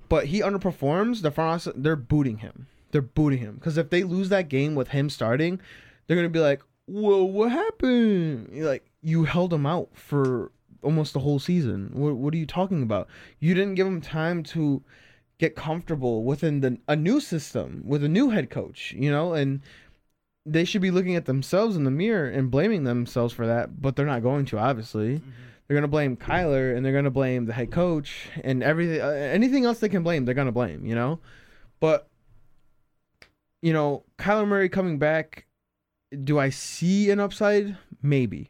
But 0.07 0.26
he 0.26 0.39
underperforms, 0.41 1.24
the 1.24 1.32
front 1.32 1.55
office 1.55 1.74
they're 1.76 1.95
booting 1.95 2.38
him. 2.38 2.67
They're 2.91 3.01
booting 3.01 3.39
him 3.39 3.55
because 3.55 3.78
if 3.78 3.89
they 3.89 4.03
lose 4.03 4.30
that 4.30 4.49
game 4.49 4.76
with 4.76 4.89
him 4.89 5.09
starting, 5.09 5.59
they're 6.07 6.15
gonna 6.15 6.30
be 6.30 6.39
like, 6.39 6.61
"Whoa, 6.86 7.24
what 7.24 7.51
happened?" 7.51 8.49
You're 8.53 8.67
like 8.67 8.86
you 9.01 9.24
held 9.24 9.53
him 9.53 9.65
out 9.65 9.89
for 9.93 10.51
almost 10.82 11.14
the 11.14 11.20
whole 11.20 11.40
season. 11.40 11.90
What 11.94 12.16
What 12.16 12.34
are 12.34 12.38
you 12.38 12.46
talking 12.46 12.84
about? 12.84 13.08
You 13.40 13.54
didn't 13.54 13.76
give 13.76 13.88
him 13.88 14.02
time 14.02 14.44
to 14.44 14.84
get 15.38 15.56
comfortable 15.56 16.24
within 16.24 16.60
the 16.62 16.78
a 16.88 16.96
new 16.96 17.20
system 17.20 17.84
with 17.86 18.04
a 18.04 18.10
new 18.10 18.30
head 18.30 18.50
coach. 18.50 18.94
You 18.98 19.12
know, 19.12 19.34
and 19.34 19.62
they 20.46 20.66
should 20.66 20.82
be 20.82 20.92
looking 20.92 21.16
at 21.16 21.26
themselves 21.26 21.76
in 21.76 21.84
the 21.84 21.92
mirror 21.92 22.30
and 22.30 22.52
blaming 22.52 22.84
themselves 22.84 23.34
for 23.34 23.46
that, 23.46 23.82
but 23.82 23.96
they're 23.96 24.06
not 24.06 24.24
going 24.24 24.46
to. 24.46 24.58
Obviously, 24.58 25.22
they're 25.68 25.78
gonna 25.78 25.88
blame 25.88 26.18
Kyler 26.18 26.76
and 26.76 26.86
they're 26.86 26.94
gonna 26.94 27.12
blame 27.12 27.46
the 27.46 27.54
head 27.54 27.72
coach 27.72 28.28
and 28.44 28.64
everything. 28.64 29.02
Uh, 29.02 29.10
anything 29.10 29.66
else 29.66 29.80
they 29.80 29.90
can 29.90 30.04
blame, 30.04 30.26
they're 30.26 30.36
gonna 30.36 30.52
blame. 30.52 30.86
You 30.86 30.96
know, 30.96 31.20
but 31.80 32.08
you 33.62 33.74
know, 33.74 34.04
Kyler 34.18 34.48
Murray 34.48 34.70
coming 34.70 34.98
back 34.98 35.46
do 36.24 36.40
I 36.40 36.50
see 36.50 37.12
an 37.12 37.20
upside? 37.20 37.78
Maybe. 38.02 38.50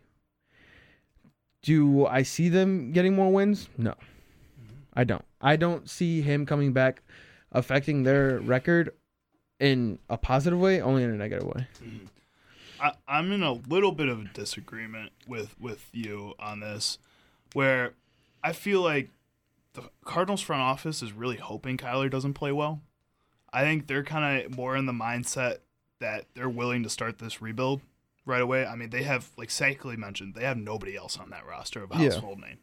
Do 1.62 2.06
I 2.06 2.24
see 2.24 2.50
them 2.50 2.92
getting 2.92 3.16
more 3.16 3.32
wins? 3.32 3.70
No. 3.78 3.96
I 4.94 5.04
don't. 5.04 5.26
I 5.42 5.56
don't 5.56 5.90
see 5.90 6.22
him 6.22 6.46
coming 6.46 6.74
back 6.74 7.02
affecting 7.52 8.04
their 8.04 8.40
record 8.40 8.94
in 9.60 10.00
a 10.10 10.18
positive 10.18 10.60
way, 10.60 10.82
only 10.82 11.04
in 11.04 11.10
a 11.10 11.16
negative 11.16 11.48
way. 11.48 11.68
I, 12.82 12.94
I'm 13.08 13.32
in 13.32 13.44
a 13.44 13.54
little 13.54 13.92
bit 13.92 14.08
of 14.08 14.34
disagreement 14.34 15.12
with 15.28 15.56
with 15.60 15.90
you 15.94 16.34
on 16.40 16.62
this, 16.62 16.98
where 17.54 17.94
I 18.44 18.54
feel 18.54 18.82
like 18.82 19.10
the 19.74 19.84
Cardinals 20.06 20.42
front 20.42 20.62
office 20.62 21.02
is 21.02 21.14
really 21.14 21.38
hoping 21.38 21.78
Kyler 21.78 22.10
doesn't 22.10 22.34
play 22.34 22.52
well. 22.52 22.82
I 23.52 23.64
think 23.64 23.88
they're 23.88 24.04
kind 24.04 24.46
of 24.46 24.56
more 24.56 24.76
in 24.76 24.86
the 24.86 24.94
mindset 24.94 25.58
that 26.00 26.26
they're 26.34 26.50
willing 26.50 26.84
to 26.84 26.90
start 26.90 27.20
this 27.20 27.42
rebuild 27.42 27.82
right 28.30 28.42
away. 28.42 28.66
I 28.66 28.76
mean, 28.76 28.90
they 28.92 29.04
have 29.04 29.32
like 29.38 29.50
Sackley 29.50 29.98
mentioned, 29.98 30.36
they 30.36 30.44
have 30.46 30.58
nobody 30.58 30.96
else 30.96 31.18
on 31.18 31.30
that 31.32 31.46
roster 31.46 31.84
of 31.84 31.92
a 31.92 31.96
Yeah. 31.96 32.12
household 32.12 32.40
name. 32.40 32.60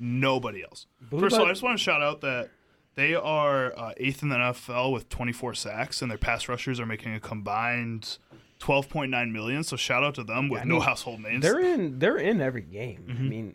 Nobody 0.00 0.62
else. 0.62 0.86
First 1.10 1.34
of 1.34 1.40
all, 1.40 1.46
I- 1.46 1.50
I 1.50 1.52
just 1.52 1.62
want 1.62 1.78
to 1.78 1.82
shout 1.82 2.02
out 2.02 2.20
that 2.20 2.50
they 2.94 3.14
are 3.14 3.72
uh, 3.78 3.92
eighth 3.96 4.22
in 4.22 4.28
the 4.28 4.36
NFL 4.36 4.92
with 4.92 5.08
24 5.08 5.54
sacks, 5.54 6.02
and 6.02 6.10
their 6.10 6.18
pass 6.18 6.48
rushers 6.48 6.80
are 6.80 6.86
making 6.86 7.14
a 7.14 7.20
combined 7.20 8.18
12.9 8.60 9.32
million. 9.32 9.62
So 9.64 9.76
shout 9.76 10.02
out 10.04 10.14
to 10.16 10.24
them 10.24 10.48
with 10.48 10.62
I 10.62 10.64
no 10.64 10.74
mean, 10.76 10.82
household 10.84 11.20
names. 11.20 11.42
They're 11.42 11.60
in. 11.60 11.98
They're 11.98 12.16
in 12.16 12.40
every 12.40 12.62
game. 12.62 13.06
I 13.08 13.12
Mhm. 13.12 13.28
mean, 13.28 13.54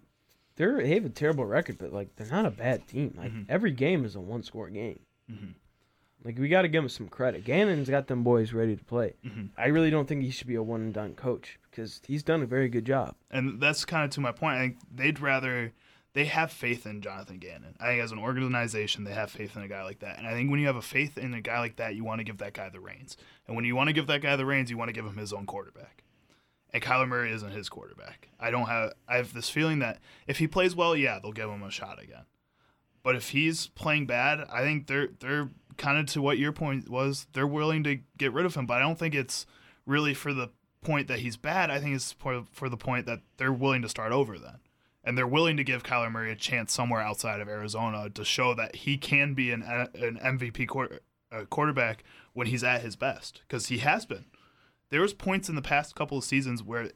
they're 0.55 0.77
they 0.81 0.93
have 0.95 1.05
a 1.05 1.09
terrible 1.09 1.45
record, 1.45 1.77
but 1.77 1.91
like 1.93 2.15
they're 2.15 2.27
not 2.27 2.45
a 2.45 2.51
bad 2.51 2.87
team. 2.87 3.13
Like 3.17 3.31
Mhm. 3.31 3.45
every 3.49 3.71
game 3.71 4.05
is 4.05 4.15
a 4.15 4.21
one 4.21 4.43
score 4.43 4.69
game. 4.69 4.99
Mhm. 5.31 5.53
Like 6.23 6.37
we 6.37 6.47
got 6.49 6.61
to 6.63 6.67
give 6.67 6.83
him 6.83 6.89
some 6.89 7.07
credit. 7.09 7.43
Gannon's 7.43 7.89
got 7.89 8.07
them 8.07 8.23
boys 8.23 8.53
ready 8.53 8.75
to 8.75 8.83
play. 8.85 9.13
Mhm. 9.25 9.49
I 9.57 9.67
really 9.67 9.89
don't 9.89 10.07
think 10.07 10.23
he 10.23 10.31
should 10.31 10.47
be 10.47 10.55
a 10.55 10.63
one 10.63 10.81
and 10.81 10.93
done 10.93 11.15
coach 11.15 11.59
because 11.69 12.01
he's 12.07 12.23
done 12.23 12.41
a 12.41 12.45
very 12.45 12.69
good 12.69 12.85
job. 12.85 13.15
and 13.29 13.59
that's 13.59 13.83
kind 13.85 14.05
of 14.05 14.11
to 14.11 14.21
my 14.21 14.31
point. 14.31 14.55
I 14.57 14.59
think 14.61 14.77
they'd 14.93 15.19
rather 15.19 15.73
they 16.13 16.25
have 16.25 16.51
faith 16.51 16.85
in 16.85 17.01
Jonathan 17.01 17.39
Gannon. 17.39 17.75
I 17.79 17.87
think 17.87 18.03
as 18.03 18.11
an 18.11 18.19
organization, 18.19 19.03
they 19.03 19.13
have 19.13 19.31
faith 19.31 19.55
in 19.55 19.63
a 19.63 19.67
guy 19.67 19.83
like 19.83 19.99
that. 19.99 20.19
And 20.19 20.27
I 20.27 20.33
think 20.33 20.51
when 20.51 20.59
you 20.59 20.67
have 20.67 20.75
a 20.75 20.81
faith 20.81 21.17
in 21.17 21.33
a 21.33 21.41
guy 21.41 21.57
like 21.59 21.77
that, 21.77 21.95
you 21.95 22.03
want 22.03 22.19
to 22.19 22.23
give 22.23 22.37
that 22.37 22.53
guy 22.53 22.69
the 22.69 22.79
reins. 22.79 23.17
And 23.47 23.55
when 23.55 23.65
you 23.65 23.75
want 23.75 23.87
to 23.87 23.93
give 23.93 24.05
that 24.07 24.21
guy 24.21 24.35
the 24.35 24.45
reins, 24.45 24.69
you 24.69 24.77
want 24.77 24.89
to 24.89 24.93
give 24.93 25.05
him 25.05 25.17
his 25.17 25.33
own 25.33 25.47
quarterback. 25.47 26.03
And 26.71 26.81
Kyler 26.83 27.07
Murray 27.07 27.31
isn't 27.31 27.51
his 27.51 27.67
quarterback. 27.67 28.29
I 28.39 28.49
don't 28.51 28.67
have. 28.67 28.93
I 29.07 29.17
have 29.17 29.33
this 29.33 29.49
feeling 29.49 29.79
that 29.79 29.99
if 30.27 30.37
he 30.37 30.47
plays 30.47 30.75
well, 30.75 30.95
yeah, 30.95 31.19
they'll 31.21 31.31
give 31.31 31.49
him 31.49 31.63
a 31.63 31.71
shot 31.71 32.01
again. 32.01 32.25
But 33.03 33.15
if 33.15 33.29
he's 33.29 33.67
playing 33.67 34.05
bad, 34.05 34.45
I 34.51 34.61
think 34.61 34.87
they're 34.87 35.09
they're 35.19 35.49
kind 35.77 35.97
of 35.97 36.05
to 36.07 36.21
what 36.21 36.37
your 36.37 36.51
point 36.51 36.89
was. 36.89 37.27
They're 37.33 37.47
willing 37.47 37.83
to 37.83 37.99
get 38.17 38.33
rid 38.33 38.45
of 38.45 38.55
him, 38.55 38.65
but 38.65 38.75
I 38.75 38.79
don't 38.79 38.97
think 38.97 39.15
it's 39.15 39.45
really 39.85 40.13
for 40.13 40.33
the 40.33 40.49
point 40.83 41.07
that 41.07 41.19
he's 41.19 41.37
bad. 41.37 41.69
I 41.71 41.79
think 41.79 41.95
it's 41.95 42.11
for, 42.13 42.43
for 42.51 42.69
the 42.69 42.77
point 42.77 43.05
that 43.05 43.21
they're 43.37 43.53
willing 43.53 43.81
to 43.81 43.89
start 43.89 44.11
over 44.11 44.37
then. 44.37 44.57
And 45.03 45.17
they're 45.17 45.27
willing 45.27 45.57
to 45.57 45.63
give 45.63 45.83
Kyler 45.83 46.11
Murray 46.11 46.31
a 46.31 46.35
chance 46.35 46.71
somewhere 46.71 47.01
outside 47.01 47.41
of 47.41 47.49
Arizona 47.49 48.09
to 48.09 48.23
show 48.23 48.53
that 48.53 48.77
he 48.77 48.97
can 48.97 49.33
be 49.33 49.51
an, 49.51 49.61
an 49.61 50.17
MVP 50.23 50.67
quarter, 50.67 51.01
uh, 51.29 51.43
quarterback 51.45 52.03
when 52.33 52.47
he's 52.47 52.63
at 52.63 52.81
his 52.81 52.95
best 52.95 53.41
because 53.47 53.67
he 53.67 53.79
has 53.79 54.05
been. 54.05 54.25
There 54.91 55.01
was 55.01 55.13
points 55.13 55.49
in 55.49 55.55
the 55.55 55.61
past 55.61 55.95
couple 55.95 56.17
of 56.17 56.23
seasons 56.23 56.63
where, 56.63 56.91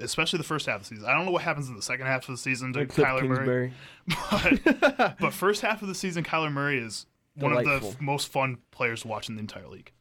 especially 0.00 0.38
the 0.38 0.44
first 0.44 0.66
half 0.66 0.80
of 0.80 0.88
the 0.88 0.94
season, 0.96 1.08
I 1.08 1.12
don't 1.12 1.26
know 1.26 1.32
what 1.32 1.42
happens 1.42 1.68
in 1.68 1.76
the 1.76 1.82
second 1.82 2.06
half 2.06 2.28
of 2.28 2.34
the 2.34 2.38
season 2.38 2.72
to 2.72 2.86
Cliff 2.86 3.06
Kyler 3.06 3.28
Murray, 3.28 3.72
but, 4.30 5.16
but 5.20 5.32
first 5.32 5.60
half 5.60 5.82
of 5.82 5.88
the 5.88 5.94
season, 5.94 6.24
Kyler 6.24 6.52
Murray 6.52 6.78
is 6.78 7.06
one 7.34 7.52
of 7.56 7.64
the 7.64 7.96
most 8.00 8.28
fun 8.28 8.58
players 8.70 9.02
to 9.02 9.08
watch 9.08 9.28
in 9.28 9.36
the 9.36 9.40
entire 9.40 9.68
league, 9.68 9.92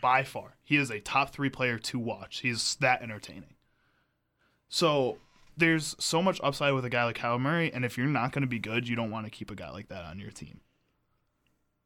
by 0.00 0.22
far. 0.22 0.56
He 0.62 0.76
is 0.76 0.90
a 0.90 1.00
top 1.00 1.30
three 1.30 1.50
player 1.50 1.78
to 1.78 1.98
watch. 1.98 2.40
He's 2.40 2.76
that 2.76 3.02
entertaining. 3.02 3.54
So 4.68 5.18
there's 5.56 5.94
so 5.98 6.20
much 6.22 6.40
upside 6.42 6.74
with 6.74 6.84
a 6.84 6.90
guy 6.90 7.04
like 7.04 7.18
Kyler 7.18 7.40
Murray, 7.40 7.72
and 7.72 7.84
if 7.84 7.96
you're 7.96 8.06
not 8.06 8.32
going 8.32 8.42
to 8.42 8.48
be 8.48 8.58
good, 8.58 8.88
you 8.88 8.96
don't 8.96 9.10
want 9.10 9.24
to 9.26 9.30
keep 9.30 9.50
a 9.50 9.54
guy 9.54 9.70
like 9.70 9.88
that 9.88 10.04
on 10.04 10.18
your 10.18 10.30
team, 10.30 10.60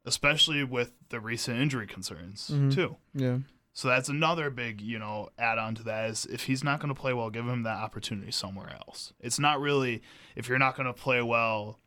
especially 0.05 0.63
with 0.63 0.91
the 1.09 1.19
recent 1.19 1.59
injury 1.59 1.87
concerns 1.87 2.49
Mhm. 2.51 2.73
too. 2.73 2.97
Yeah. 3.13 3.39
So 3.73 3.87
that's 3.87 4.09
another 4.09 4.49
big, 4.49 4.81
you 4.81 4.97
know, 4.99 5.29
add 5.37 5.57
on 5.57 5.75
to 5.75 5.83
that 5.83 6.09
is 6.09 6.25
if 6.25 6.45
he's 6.45 6.63
not 6.63 6.79
going 6.79 6.93
to 6.93 6.99
play 6.99 7.13
well, 7.13 7.29
give 7.29 7.47
him 7.47 7.63
that 7.63 7.77
opportunity 7.77 8.31
somewhere 8.31 8.73
else. 8.73 9.13
It's 9.19 9.39
not 9.39 9.61
really 9.61 10.01
if 10.35 10.49
you're 10.49 10.57
not 10.59 10.75
going 10.75 10.87
to 10.87 10.93
play 10.93 11.21
well, 11.21 11.79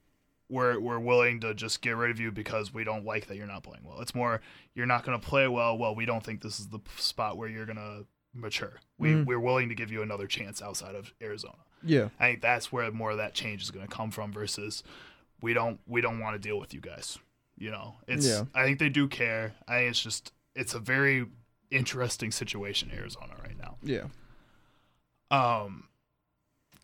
we're 0.52 0.78
we're 0.78 0.98
willing 1.00 1.40
to 1.40 1.54
just 1.54 1.80
get 1.82 1.96
rid 1.96 2.10
of 2.10 2.20
you 2.20 2.30
because 2.30 2.72
we 2.74 2.84
don't 2.84 3.04
like 3.04 3.26
that 3.26 3.36
you're 3.36 3.46
not 3.46 3.62
playing 3.62 3.82
well. 3.84 4.00
It's 4.00 4.14
more 4.14 4.40
you're 4.74 4.86
not 4.86 5.04
going 5.04 5.18
to 5.20 5.26
play 5.26 5.48
well. 5.48 5.76
Well, 5.78 5.94
we 5.94 6.04
don't 6.04 6.22
think 6.24 6.42
this 6.42 6.60
is 6.60 6.68
the 6.68 6.80
spot 6.96 7.36
where 7.36 7.48
you're 7.48 7.66
going 7.66 7.78
to 7.78 8.06
mature. 8.34 8.80
We 8.98 9.10
Mhm. 9.10 9.26
we're 9.26 9.40
willing 9.40 9.68
to 9.70 9.74
give 9.74 9.90
you 9.90 10.02
another 10.02 10.26
chance 10.26 10.62
outside 10.62 10.94
of 10.94 11.12
Arizona. 11.20 11.58
Yeah. 11.82 12.10
I 12.20 12.28
think 12.30 12.42
that's 12.42 12.70
where 12.70 12.90
more 12.92 13.10
of 13.10 13.16
that 13.16 13.34
change 13.34 13.62
is 13.62 13.70
going 13.70 13.86
to 13.86 13.92
come 13.92 14.10
from 14.10 14.32
versus 14.32 14.82
we 15.40 15.54
don't 15.54 15.80
we 15.86 16.00
don't 16.00 16.20
want 16.20 16.34
to 16.34 16.38
deal 16.48 16.58
with 16.60 16.72
you 16.74 16.80
guys. 16.80 17.18
You 17.56 17.70
know, 17.70 17.96
it's 18.06 18.26
Yeah. 18.26 18.44
I 18.54 18.64
think 18.64 18.78
they 18.78 18.88
do 18.88 19.08
care. 19.08 19.54
I 19.66 19.78
think 19.80 19.90
it's 19.90 20.02
just 20.02 20.32
it's 20.54 20.74
a 20.74 20.78
very 20.80 21.26
interesting 21.70 22.30
situation 22.30 22.90
in 22.90 22.98
Arizona 22.98 23.34
right 23.42 23.56
now. 23.58 23.78
Yeah. 23.82 24.08
Um, 25.30 25.88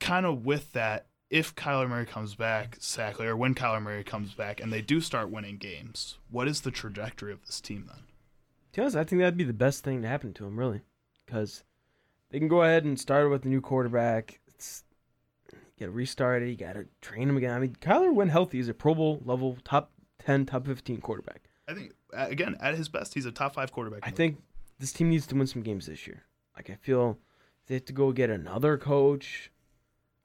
kind 0.00 0.24
of 0.26 0.44
with 0.46 0.72
that, 0.72 1.06
if 1.30 1.54
Kyler 1.54 1.88
Murray 1.88 2.06
comes 2.06 2.34
back, 2.34 2.76
Sackley, 2.80 3.26
or 3.26 3.36
when 3.36 3.54
Kyler 3.54 3.82
Murray 3.82 4.04
comes 4.04 4.34
back, 4.34 4.60
and 4.60 4.72
they 4.72 4.82
do 4.82 5.00
start 5.00 5.30
winning 5.30 5.58
games, 5.58 6.18
what 6.30 6.48
is 6.48 6.62
the 6.62 6.70
trajectory 6.70 7.32
of 7.32 7.44
this 7.44 7.60
team 7.60 7.84
then? 7.86 8.02
To 8.72 8.76
be 8.76 8.82
honest, 8.82 8.96
I 8.96 9.04
think 9.04 9.20
that'd 9.20 9.36
be 9.36 9.44
the 9.44 9.52
best 9.52 9.84
thing 9.84 10.02
to 10.02 10.08
happen 10.08 10.32
to 10.34 10.46
him, 10.46 10.58
really, 10.58 10.82
because 11.24 11.64
they 12.30 12.38
can 12.38 12.48
go 12.48 12.62
ahead 12.62 12.84
and 12.84 12.98
start 12.98 13.30
with 13.30 13.42
the 13.42 13.48
new 13.48 13.60
quarterback. 13.60 14.40
It's, 14.46 14.84
you 15.52 15.58
got 15.80 15.86
to 15.86 15.90
restart 15.90 16.42
it. 16.42 16.48
You 16.48 16.56
got 16.56 16.74
to 16.74 16.86
train 17.00 17.28
him 17.28 17.36
again. 17.36 17.52
I 17.52 17.58
mean, 17.58 17.76
Kyler, 17.80 18.14
when 18.14 18.28
healthy, 18.28 18.58
is 18.58 18.68
a 18.68 18.74
Pro 18.74 18.94
Bowl 18.94 19.20
level 19.24 19.58
top 19.64 19.90
ten, 20.18 20.46
top 20.46 20.66
fifteen 20.66 21.00
quarterback. 21.00 21.42
I 21.68 21.74
think 21.74 21.92
again 22.12 22.56
at 22.60 22.74
his 22.74 22.88
best, 22.88 23.14
he's 23.14 23.26
a 23.26 23.32
top 23.32 23.54
five 23.54 23.72
quarterback. 23.72 24.00
I 24.02 24.10
think 24.10 24.38
this 24.78 24.92
team 24.92 25.10
needs 25.10 25.26
to 25.26 25.34
win 25.34 25.46
some 25.46 25.62
games 25.62 25.86
this 25.86 26.06
year. 26.06 26.24
Like 26.56 26.70
I 26.70 26.74
feel 26.74 27.18
they 27.66 27.74
have 27.74 27.84
to 27.86 27.92
go 27.92 28.12
get 28.12 28.30
another 28.30 28.78
coach. 28.78 29.50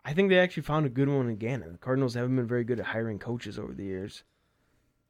I 0.06 0.14
think 0.14 0.30
they 0.30 0.40
actually 0.40 0.64
found 0.64 0.86
a 0.86 0.90
good 0.90 1.08
one 1.08 1.30
again. 1.30 1.64
The 1.72 1.78
Cardinals 1.78 2.14
haven't 2.14 2.36
been 2.36 2.48
very 2.48 2.64
good 2.64 2.80
at 2.80 2.88
hiring 2.88 3.20
coaches 3.20 3.58
over 3.58 3.74
the 3.74 3.86
years. 3.86 4.24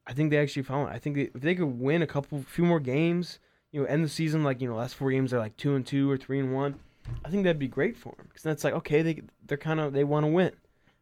I 0.06 0.12
think 0.12 0.30
they 0.30 0.38
actually 0.38 0.62
found. 0.62 0.90
I 0.90 0.98
think 0.98 1.16
if 1.16 1.40
they 1.40 1.54
could 1.54 1.80
win 1.80 2.02
a 2.02 2.06
couple, 2.06 2.42
few 2.42 2.64
more 2.64 2.80
games, 2.80 3.38
you 3.72 3.80
know, 3.80 3.86
end 3.86 4.04
the 4.04 4.08
season 4.08 4.44
like 4.44 4.60
you 4.60 4.68
know, 4.68 4.76
last 4.76 4.94
four 4.94 5.10
games 5.10 5.32
are 5.32 5.38
like 5.38 5.56
two 5.56 5.74
and 5.74 5.84
two 5.86 6.10
or 6.10 6.16
three 6.16 6.38
and 6.38 6.54
one. 6.54 6.78
I 7.24 7.30
think 7.30 7.44
that'd 7.44 7.58
be 7.58 7.68
great 7.68 7.96
for 7.96 8.14
them 8.16 8.26
because 8.28 8.42
that's 8.42 8.64
like 8.64 8.74
okay, 8.74 9.02
they 9.02 9.22
they're 9.46 9.58
kind 9.58 9.80
of 9.80 9.92
they 9.92 10.04
want 10.04 10.24
to 10.24 10.30
win. 10.30 10.52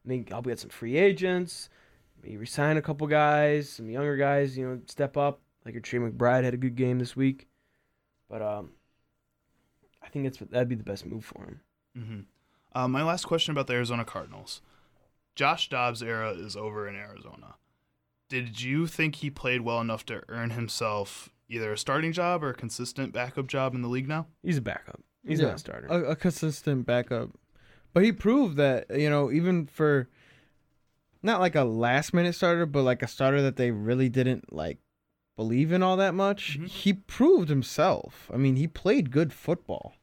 I 0.04 0.08
mean, 0.08 0.26
I'll 0.32 0.42
get 0.42 0.58
some 0.58 0.70
free 0.70 0.96
agents, 0.96 1.68
maybe 2.22 2.36
resign 2.36 2.76
a 2.76 2.82
couple 2.82 3.06
guys, 3.06 3.68
some 3.68 3.90
younger 3.90 4.16
guys, 4.16 4.56
you 4.56 4.66
know, 4.66 4.80
step 4.86 5.16
up. 5.16 5.40
Like 5.64 5.74
your 5.74 5.80
Trey 5.80 6.00
McBride 6.00 6.44
had 6.44 6.54
a 6.54 6.58
good 6.58 6.74
game 6.74 6.98
this 6.98 7.14
week. 7.14 7.46
But 8.28 8.42
um, 8.42 8.70
I 10.02 10.08
think 10.08 10.26
it's 10.26 10.38
that'd 10.38 10.68
be 10.68 10.74
the 10.74 10.82
best 10.82 11.06
move 11.06 11.24
for 11.24 11.44
him. 11.44 11.60
hmm 11.96 12.20
Uh, 12.74 12.88
my 12.88 13.02
last 13.02 13.24
question 13.26 13.52
about 13.52 13.66
the 13.66 13.74
Arizona 13.74 14.04
Cardinals. 14.04 14.62
Josh 15.34 15.68
Dobbs' 15.68 16.02
era 16.02 16.30
is 16.32 16.56
over 16.56 16.88
in 16.88 16.94
Arizona. 16.94 17.54
Did 18.28 18.60
you 18.62 18.86
think 18.86 19.16
he 19.16 19.30
played 19.30 19.60
well 19.62 19.80
enough 19.80 20.04
to 20.06 20.22
earn 20.28 20.50
himself 20.50 21.30
either 21.48 21.72
a 21.72 21.78
starting 21.78 22.12
job 22.12 22.42
or 22.42 22.50
a 22.50 22.54
consistent 22.54 23.12
backup 23.12 23.46
job 23.46 23.74
in 23.74 23.82
the 23.82 23.88
league 23.88 24.08
now? 24.08 24.26
He's 24.42 24.58
a 24.58 24.62
backup. 24.62 25.00
He's 25.26 25.40
Yeah. 25.40 25.48
not 25.48 25.54
a 25.56 25.58
starter. 25.58 25.86
A, 25.88 26.04
a 26.12 26.16
consistent 26.16 26.86
backup. 26.86 27.30
But 27.92 28.04
he 28.04 28.12
proved 28.12 28.56
that, 28.56 28.86
you 28.98 29.10
know, 29.10 29.30
even 29.30 29.66
for 29.66 30.08
not 31.22 31.40
like 31.40 31.54
a 31.54 31.64
last 31.64 32.14
minute 32.14 32.34
starter, 32.34 32.64
but 32.66 32.82
like 32.82 33.02
a 33.02 33.06
starter 33.08 33.42
that 33.42 33.56
they 33.56 33.70
really 33.70 34.08
didn't 34.08 34.52
like 34.52 34.78
believe 35.36 35.72
in 35.72 35.82
all 35.82 35.96
that 35.98 36.14
much, 36.14 36.58
Mhm. 36.58 36.68
he 36.68 36.92
proved 36.94 37.48
himself. 37.48 38.30
I 38.32 38.36
mean, 38.38 38.56
he 38.56 38.66
played 38.66 39.10
good 39.10 39.32
football. 39.32 39.94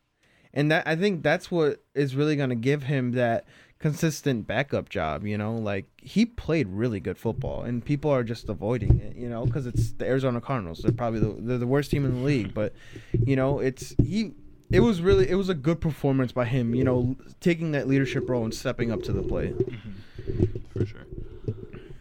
And 0.53 0.71
that 0.71 0.87
I 0.87 0.95
think 0.95 1.23
that's 1.23 1.51
what 1.51 1.83
is 1.93 2.15
really 2.15 2.35
going 2.35 2.49
to 2.49 2.55
give 2.55 2.83
him 2.83 3.11
that 3.11 3.45
consistent 3.79 4.45
backup 4.45 4.89
job, 4.89 5.25
you 5.25 5.37
know? 5.37 5.55
Like 5.55 5.85
he 5.97 6.25
played 6.25 6.67
really 6.67 6.99
good 6.99 7.17
football 7.17 7.63
and 7.63 7.83
people 7.83 8.11
are 8.11 8.23
just 8.23 8.49
avoiding 8.49 8.99
it, 8.99 9.15
you 9.15 9.29
know, 9.29 9.45
cuz 9.47 9.65
it's 9.65 9.91
the 9.93 10.05
Arizona 10.05 10.41
Cardinals. 10.41 10.79
They're 10.79 10.91
probably 10.91 11.19
the 11.19 11.35
they're 11.39 11.57
the 11.57 11.67
worst 11.67 11.91
team 11.91 12.05
in 12.05 12.15
the 12.15 12.21
league, 12.21 12.53
but 12.53 12.73
you 13.13 13.35
know, 13.35 13.59
it's 13.59 13.95
he 14.01 14.33
it 14.71 14.81
was 14.81 15.01
really 15.01 15.29
it 15.29 15.35
was 15.35 15.49
a 15.49 15.55
good 15.55 15.81
performance 15.81 16.31
by 16.31 16.45
him, 16.45 16.75
you 16.75 16.83
know, 16.83 17.15
taking 17.39 17.71
that 17.71 17.87
leadership 17.87 18.29
role 18.29 18.43
and 18.43 18.53
stepping 18.53 18.91
up 18.91 19.01
to 19.03 19.13
the 19.13 19.23
plate. 19.23 19.57
Mm-hmm. 19.57 20.79
For 20.79 20.85
sure. 20.85 21.05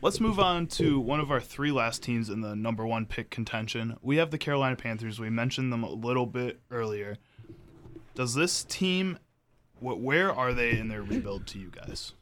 Let's 0.01 0.21
move 0.21 0.39
on 0.39 0.69
to 0.69 1.01
one 1.01 1.19
of 1.19 1.33
our 1.33 1.41
three 1.41 1.73
last 1.73 2.05
teams 2.05 2.31
in 2.31 2.41
the 2.41 2.55
number 2.55 2.87
one 2.87 3.05
pick 3.05 3.31
contention. 3.31 3.97
We 4.01 4.19
have 4.19 4.31
the 4.31 4.39
Carolina 4.39 4.77
Panthers. 4.77 5.19
We 5.19 5.29
mentioned 5.29 5.73
them 5.73 5.83
a 5.83 5.91
little 5.91 6.27
bit 6.27 6.61
earlier. 6.71 7.19
Does 8.19 8.35
this 8.35 8.65
team, 8.65 9.21
wh- 9.79 10.03
where 10.03 10.33
are 10.35 10.53
they 10.53 10.77
in 10.77 10.89
their 10.89 11.05
rebuild 11.05 11.47
to 11.47 11.59
you 11.61 11.71
guys? 11.71 12.15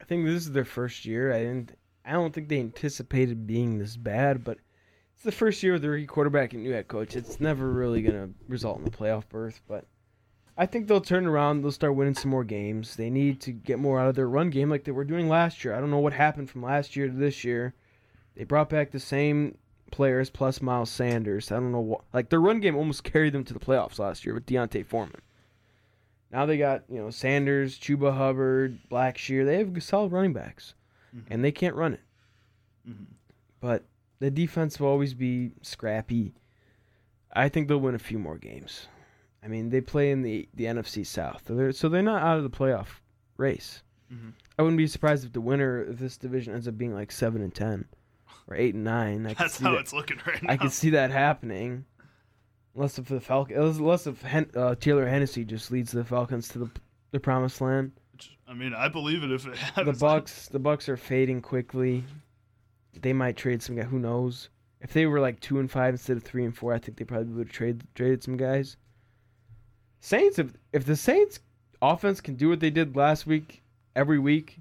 I 0.00 0.04
think 0.04 0.24
this 0.24 0.46
is 0.46 0.52
their 0.52 0.64
first 0.64 1.04
year. 1.04 1.34
I 1.34 1.40
didn't. 1.40 1.76
I 2.02 2.12
don't 2.12 2.32
think 2.32 2.48
they 2.48 2.58
anticipated 2.58 3.46
being 3.46 3.76
this 3.76 3.98
bad, 3.98 4.42
but 4.42 4.56
it's 5.12 5.22
the 5.22 5.30
first 5.30 5.62
year 5.62 5.74
with 5.74 5.82
the 5.82 5.90
rookie 5.90 6.06
quarterback 6.06 6.54
and 6.54 6.62
new 6.62 6.70
head 6.72 6.88
coach. 6.88 7.14
It's 7.14 7.40
never 7.40 7.70
really 7.70 8.00
gonna 8.00 8.30
result 8.48 8.80
in 8.80 8.86
a 8.86 8.90
playoff 8.90 9.28
berth, 9.28 9.60
but 9.68 9.84
I 10.56 10.64
think 10.64 10.88
they'll 10.88 11.02
turn 11.02 11.26
around. 11.26 11.60
They'll 11.60 11.72
start 11.72 11.94
winning 11.94 12.14
some 12.14 12.30
more 12.30 12.44
games. 12.44 12.96
They 12.96 13.10
need 13.10 13.42
to 13.42 13.52
get 13.52 13.78
more 13.78 14.00
out 14.00 14.08
of 14.08 14.14
their 14.14 14.30
run 14.30 14.48
game, 14.48 14.70
like 14.70 14.84
they 14.84 14.92
were 14.92 15.04
doing 15.04 15.28
last 15.28 15.62
year. 15.62 15.74
I 15.74 15.80
don't 15.80 15.90
know 15.90 15.98
what 15.98 16.14
happened 16.14 16.48
from 16.48 16.62
last 16.62 16.96
year 16.96 17.06
to 17.06 17.12
this 17.12 17.44
year. 17.44 17.74
They 18.34 18.44
brought 18.44 18.70
back 18.70 18.92
the 18.92 18.98
same 18.98 19.58
players 19.90 20.30
plus 20.30 20.62
Miles 20.62 20.88
Sanders. 20.88 21.52
I 21.52 21.56
don't 21.56 21.70
know 21.70 21.80
what. 21.80 22.00
Like 22.14 22.30
their 22.30 22.40
run 22.40 22.60
game 22.60 22.76
almost 22.76 23.04
carried 23.04 23.34
them 23.34 23.44
to 23.44 23.52
the 23.52 23.60
playoffs 23.60 23.98
last 23.98 24.24
year 24.24 24.34
with 24.34 24.46
D'Onta 24.46 24.86
Foreman. 24.86 25.20
Now 26.34 26.46
they 26.46 26.58
got 26.58 26.82
you 26.88 26.98
know 27.00 27.10
Sanders, 27.10 27.78
Chuba 27.78 28.16
Hubbard, 28.16 28.80
Blackshear. 28.90 29.44
They 29.46 29.58
have 29.58 29.80
solid 29.84 30.10
running 30.10 30.32
backs, 30.32 30.74
Mhm. 31.16 31.22
and 31.30 31.44
they 31.44 31.52
can't 31.52 31.76
run 31.76 31.94
it. 31.94 32.00
Mhm. 32.88 33.06
But 33.60 33.84
the 34.18 34.32
defense 34.32 34.80
will 34.80 34.88
always 34.88 35.14
be 35.14 35.52
scrappy. 35.62 36.34
I 37.32 37.48
think 37.48 37.68
they'll 37.68 37.78
win 37.80 37.94
a 37.94 38.00
few 38.00 38.18
more 38.18 38.36
games. 38.36 38.88
I 39.44 39.46
mean, 39.46 39.70
they 39.70 39.80
play 39.80 40.10
in 40.10 40.22
the 40.22 40.48
the 40.54 40.64
NFC 40.66 41.04
South, 41.06 41.44
so 41.46 41.54
they're, 41.54 41.70
so 41.70 41.88
they're 41.88 42.02
not 42.02 42.22
out 42.22 42.38
of 42.38 42.42
the 42.42 42.50
playoff 42.50 43.00
race. 43.36 43.84
Mhm. 44.12 44.32
I 44.58 44.62
wouldn't 44.62 44.78
be 44.78 44.88
surprised 44.88 45.24
if 45.24 45.32
the 45.32 45.40
winner 45.40 45.82
of 45.84 46.00
this 46.00 46.16
division 46.16 46.52
ends 46.52 46.66
up 46.66 46.76
being 46.76 46.94
like 46.94 47.12
seven 47.12 47.42
and 47.42 47.54
ten, 47.54 47.84
or 48.48 48.56
eight 48.56 48.74
and 48.74 48.82
nine. 48.82 49.24
I 49.24 49.34
That's 49.38 49.60
how 49.60 49.70
that- 49.72 49.80
it's 49.82 49.92
looking 49.92 50.18
right 50.26 50.42
now. 50.42 50.52
I 50.52 50.56
could 50.56 50.72
see 50.72 50.90
that 50.90 51.12
happening. 51.12 51.84
Unless 52.74 52.98
if 52.98 53.06
the 53.06 53.20
Falcons, 53.20 53.78
unless 53.78 54.06
if 54.06 54.20
Hen- 54.22 54.50
uh, 54.56 54.74
Taylor 54.74 55.06
Hennessy 55.06 55.44
just 55.44 55.70
leads 55.70 55.92
the 55.92 56.04
Falcons 56.04 56.48
to 56.48 56.58
the 56.58 56.70
the 57.12 57.20
promised 57.20 57.60
land. 57.60 57.92
I 58.48 58.54
mean, 58.54 58.74
I 58.74 58.88
believe 58.88 59.22
it 59.22 59.30
if 59.30 59.46
it 59.46 59.56
happens. 59.56 59.98
The. 59.98 60.04
Bucks, 60.04 60.48
the 60.48 60.58
Bucks 60.58 60.88
are 60.88 60.96
fading 60.96 61.40
quickly. 61.40 62.04
They 63.00 63.12
might 63.12 63.36
trade 63.36 63.62
some 63.62 63.76
guy. 63.76 63.82
Who 63.82 63.98
knows? 63.98 64.48
If 64.80 64.92
they 64.92 65.06
were 65.06 65.20
like 65.20 65.40
two 65.40 65.60
and 65.60 65.70
five 65.70 65.94
instead 65.94 66.16
of 66.16 66.22
three 66.24 66.44
and 66.44 66.54
four, 66.56 66.74
I 66.74 66.78
think 66.78 66.98
they 66.98 67.04
probably 67.04 67.32
would 67.32 67.46
have 67.46 67.52
trade, 67.54 67.82
traded 67.94 68.22
some 68.22 68.36
guys. 68.36 68.76
Saints, 70.00 70.38
if 70.38 70.52
if 70.72 70.84
the 70.84 70.96
Saints 70.96 71.40
offense 71.80 72.20
can 72.20 72.34
do 72.34 72.48
what 72.48 72.60
they 72.60 72.70
did 72.70 72.96
last 72.96 73.26
week 73.26 73.62
every 73.96 74.18
week, 74.18 74.58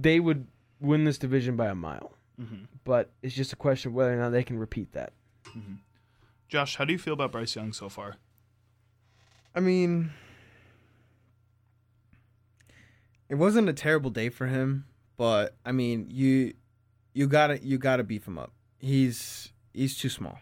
they 0.00 0.20
would 0.20 0.46
win 0.80 1.04
this 1.04 1.18
division 1.18 1.56
by 1.56 1.66
a 1.66 1.74
mile. 1.74 2.14
Mhm. 2.40 2.66
But 2.84 3.10
it's 3.22 3.34
just 3.34 3.52
a 3.52 3.56
question 3.56 3.90
of 3.90 3.94
whether 3.94 4.12
or 4.12 4.16
not 4.16 4.30
they 4.30 4.42
can 4.44 4.58
repeat 4.58 4.92
that. 4.92 5.12
Josh, 6.48 6.76
how 6.76 6.84
do 6.84 6.92
you 6.92 6.98
feel 6.98 7.14
about 7.14 7.32
Bryce 7.32 7.56
Young 7.56 7.72
so 7.72 7.88
far? 7.88 8.16
I 9.54 9.60
mean, 9.60 10.10
it 13.28 13.36
wasn't 13.36 13.68
a 13.68 13.72
terrible 13.72 14.10
day 14.10 14.28
for 14.28 14.46
him, 14.46 14.86
but 15.16 15.56
I 15.64 15.72
mean, 15.72 16.06
you 16.10 16.54
you 17.12 17.26
gotta 17.26 17.64
you 17.64 17.78
gotta 17.78 18.04
beef 18.04 18.26
him 18.26 18.38
up. 18.38 18.52
He's 18.78 19.52
he's 19.72 19.96
too 19.96 20.08
small. 20.08 20.38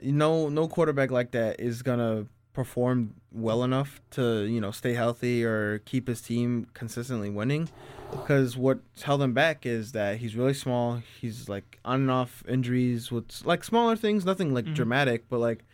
No 0.00 0.48
no 0.48 0.68
quarterback 0.68 1.10
like 1.10 1.32
that 1.32 1.60
is 1.60 1.82
gonna 1.82 2.26
performed 2.52 3.14
well 3.32 3.64
enough 3.64 4.00
to 4.10 4.42
you 4.44 4.60
know 4.60 4.70
stay 4.70 4.92
healthy 4.94 5.44
or 5.44 5.78
keep 5.80 6.08
his 6.08 6.20
team 6.20 6.66
consistently 6.74 7.30
winning. 7.30 7.68
Because 8.10 8.56
what's 8.58 9.02
held 9.02 9.22
him 9.22 9.32
back 9.32 9.64
is 9.64 9.92
that 9.92 10.18
he's 10.18 10.36
really 10.36 10.52
small. 10.54 11.00
He's 11.20 11.48
like 11.48 11.78
on 11.84 12.02
and 12.02 12.10
off 12.10 12.44
injuries 12.46 13.10
with 13.10 13.40
like 13.44 13.64
smaller 13.64 13.96
things, 13.96 14.24
nothing 14.26 14.52
like 14.52 14.66
Mhm. 14.66 14.74
dramatic, 14.74 15.28
but 15.30 15.38
like 15.38 15.64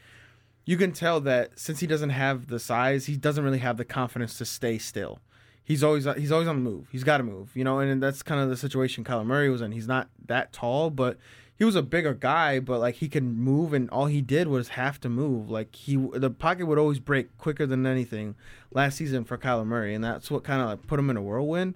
you 0.64 0.76
can 0.76 0.92
tell 0.92 1.20
that 1.22 1.58
since 1.58 1.80
he 1.80 1.86
doesn't 1.86 2.10
have 2.10 2.46
the 2.48 2.58
size, 2.60 3.06
he 3.06 3.16
doesn't 3.16 3.42
really 3.42 3.58
have 3.58 3.76
the 3.76 3.84
confidence 3.84 4.36
to 4.38 4.44
stay 4.44 4.78
still. 4.78 5.18
He's 5.64 5.82
always 5.82 6.06
he's 6.16 6.30
always 6.32 6.46
on 6.48 6.62
the 6.62 6.70
move. 6.70 6.86
He's 6.92 7.04
got 7.04 7.18
to 7.18 7.22
move, 7.24 7.50
you 7.54 7.64
know, 7.64 7.78
and 7.80 8.02
that's 8.02 8.22
kind 8.22 8.40
of 8.40 8.48
the 8.48 8.56
situation 8.56 9.02
Kyler 9.04 9.26
Murray 9.26 9.50
was 9.50 9.60
in. 9.60 9.72
He's 9.72 9.88
not 9.88 10.08
that 10.26 10.52
tall, 10.52 10.90
but 10.90 11.18
he 11.58 11.64
was 11.64 11.74
a 11.74 11.82
bigger 11.82 12.14
guy, 12.14 12.60
but 12.60 12.78
like 12.78 12.96
he 12.96 13.08
can 13.08 13.34
move, 13.34 13.72
and 13.72 13.90
all 13.90 14.06
he 14.06 14.20
did 14.20 14.46
was 14.46 14.68
have 14.70 15.00
to 15.00 15.08
move. 15.08 15.50
Like 15.50 15.74
he, 15.74 15.96
the 15.96 16.30
pocket 16.30 16.66
would 16.66 16.78
always 16.78 17.00
break 17.00 17.36
quicker 17.36 17.66
than 17.66 17.84
anything 17.84 18.36
last 18.70 18.96
season 18.96 19.24
for 19.24 19.36
Kyler 19.36 19.66
Murray, 19.66 19.92
and 19.92 20.04
that's 20.04 20.30
what 20.30 20.44
kind 20.44 20.62
of 20.62 20.68
like 20.68 20.86
put 20.86 21.00
him 21.00 21.10
in 21.10 21.16
a 21.16 21.22
whirlwind. 21.22 21.74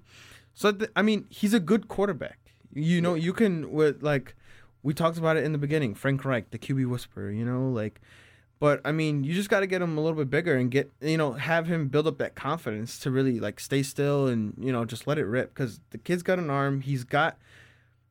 So 0.55 0.70
th- 0.70 0.91
I 0.95 1.03
mean, 1.03 1.26
he's 1.30 1.53
a 1.53 1.59
good 1.59 1.89
quarterback. 1.89 2.39
You 2.72 3.01
know, 3.01 3.14
you 3.14 3.33
can 3.33 3.72
with 3.72 4.05
like 4.05 4.37
we 4.85 4.95
talked 4.95 5.18
about 5.18 5.37
it 5.37 5.43
in 5.43 5.51
the 5.51 5.59
beginning. 5.59 5.97
Frank 5.97 6.24
Reich, 6.24 6.53
the 6.53 6.59
QB 6.59 6.89
whisperer. 6.89 7.30
You 7.30 7.45
know, 7.45 7.68
like. 7.68 8.01
But 8.61 8.80
I 8.85 8.93
mean, 8.93 9.24
you 9.24 9.35
just 9.35 9.51
got 9.51 9.59
to 9.59 9.66
get 9.66 9.83
him 9.83 9.99
a 9.99 10.01
little 10.01 10.16
bit 10.16 10.30
bigger 10.30 10.55
and 10.55 10.70
get 10.70 10.89
you 11.01 11.16
know 11.16 11.33
have 11.33 11.66
him 11.66 11.89
build 11.89 12.07
up 12.07 12.18
that 12.18 12.37
confidence 12.37 13.01
to 13.01 13.11
really 13.11 13.41
like 13.41 13.59
stay 13.59 13.83
still 13.83 14.28
and 14.28 14.55
you 14.57 14.70
know 14.70 14.85
just 14.85 15.09
let 15.09 15.18
it 15.18 15.24
rip 15.24 15.53
because 15.53 15.80
the 15.91 15.99
kid's 15.99 16.22
got 16.22 16.39
an 16.39 16.49
arm. 16.49 16.83
He's 16.83 17.03
got 17.03 17.37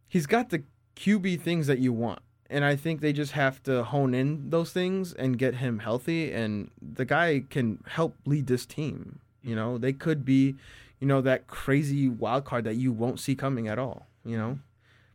he's 0.09 0.25
got 0.25 0.49
the 0.49 0.63
QB 1.01 1.41
things 1.41 1.65
that 1.65 1.79
you 1.79 1.91
want, 1.91 2.19
and 2.47 2.63
I 2.63 2.75
think 2.75 3.01
they 3.01 3.11
just 3.11 3.31
have 3.31 3.63
to 3.63 3.83
hone 3.83 4.13
in 4.13 4.51
those 4.51 4.71
things 4.71 5.13
and 5.13 5.35
get 5.35 5.55
him 5.55 5.79
healthy. 5.79 6.31
And 6.31 6.69
the 6.79 7.05
guy 7.05 7.43
can 7.49 7.83
help 7.87 8.15
lead 8.25 8.45
this 8.45 8.67
team. 8.67 9.19
You 9.41 9.55
know, 9.55 9.79
they 9.79 9.93
could 9.93 10.23
be, 10.23 10.55
you 10.99 11.07
know, 11.07 11.19
that 11.21 11.47
crazy 11.47 12.07
wild 12.07 12.45
card 12.45 12.65
that 12.65 12.75
you 12.75 12.91
won't 12.91 13.19
see 13.19 13.35
coming 13.35 13.67
at 13.67 13.79
all. 13.79 14.05
You 14.23 14.37
know, 14.37 14.59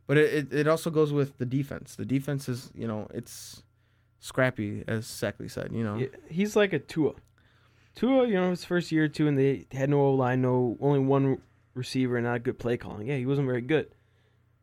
but 0.08 0.16
it 0.16 0.52
it, 0.52 0.66
also 0.66 0.90
goes 0.90 1.12
with 1.12 1.38
the 1.38 1.46
defense. 1.46 1.94
The 1.94 2.04
defense 2.04 2.48
is 2.48 2.72
you 2.74 2.88
know 2.88 3.06
it's 3.14 3.62
scrappy, 4.18 4.82
as 4.88 5.06
Sackley 5.06 5.48
said. 5.48 5.70
You 5.72 5.84
know, 5.84 6.08
He's 6.28 6.56
like 6.56 6.72
a 6.72 6.80
Tua. 6.80 7.12
Tua, 7.94 8.26
you 8.26 8.34
know, 8.34 8.50
his 8.50 8.64
first 8.64 8.90
year 8.90 9.04
or 9.04 9.08
two, 9.08 9.28
and 9.28 9.38
they 9.38 9.66
had 9.70 9.88
no 9.88 10.00
O 10.00 10.14
line, 10.14 10.42
no 10.42 10.76
only 10.80 10.98
one 10.98 11.40
receiver, 11.74 12.16
and 12.16 12.26
not 12.26 12.42
good 12.42 12.58
play 12.58 12.76
calling. 12.76 13.06
Yeah, 13.06 13.16
he 13.16 13.24
wasn't 13.24 13.46
very 13.46 13.60
good. 13.62 13.86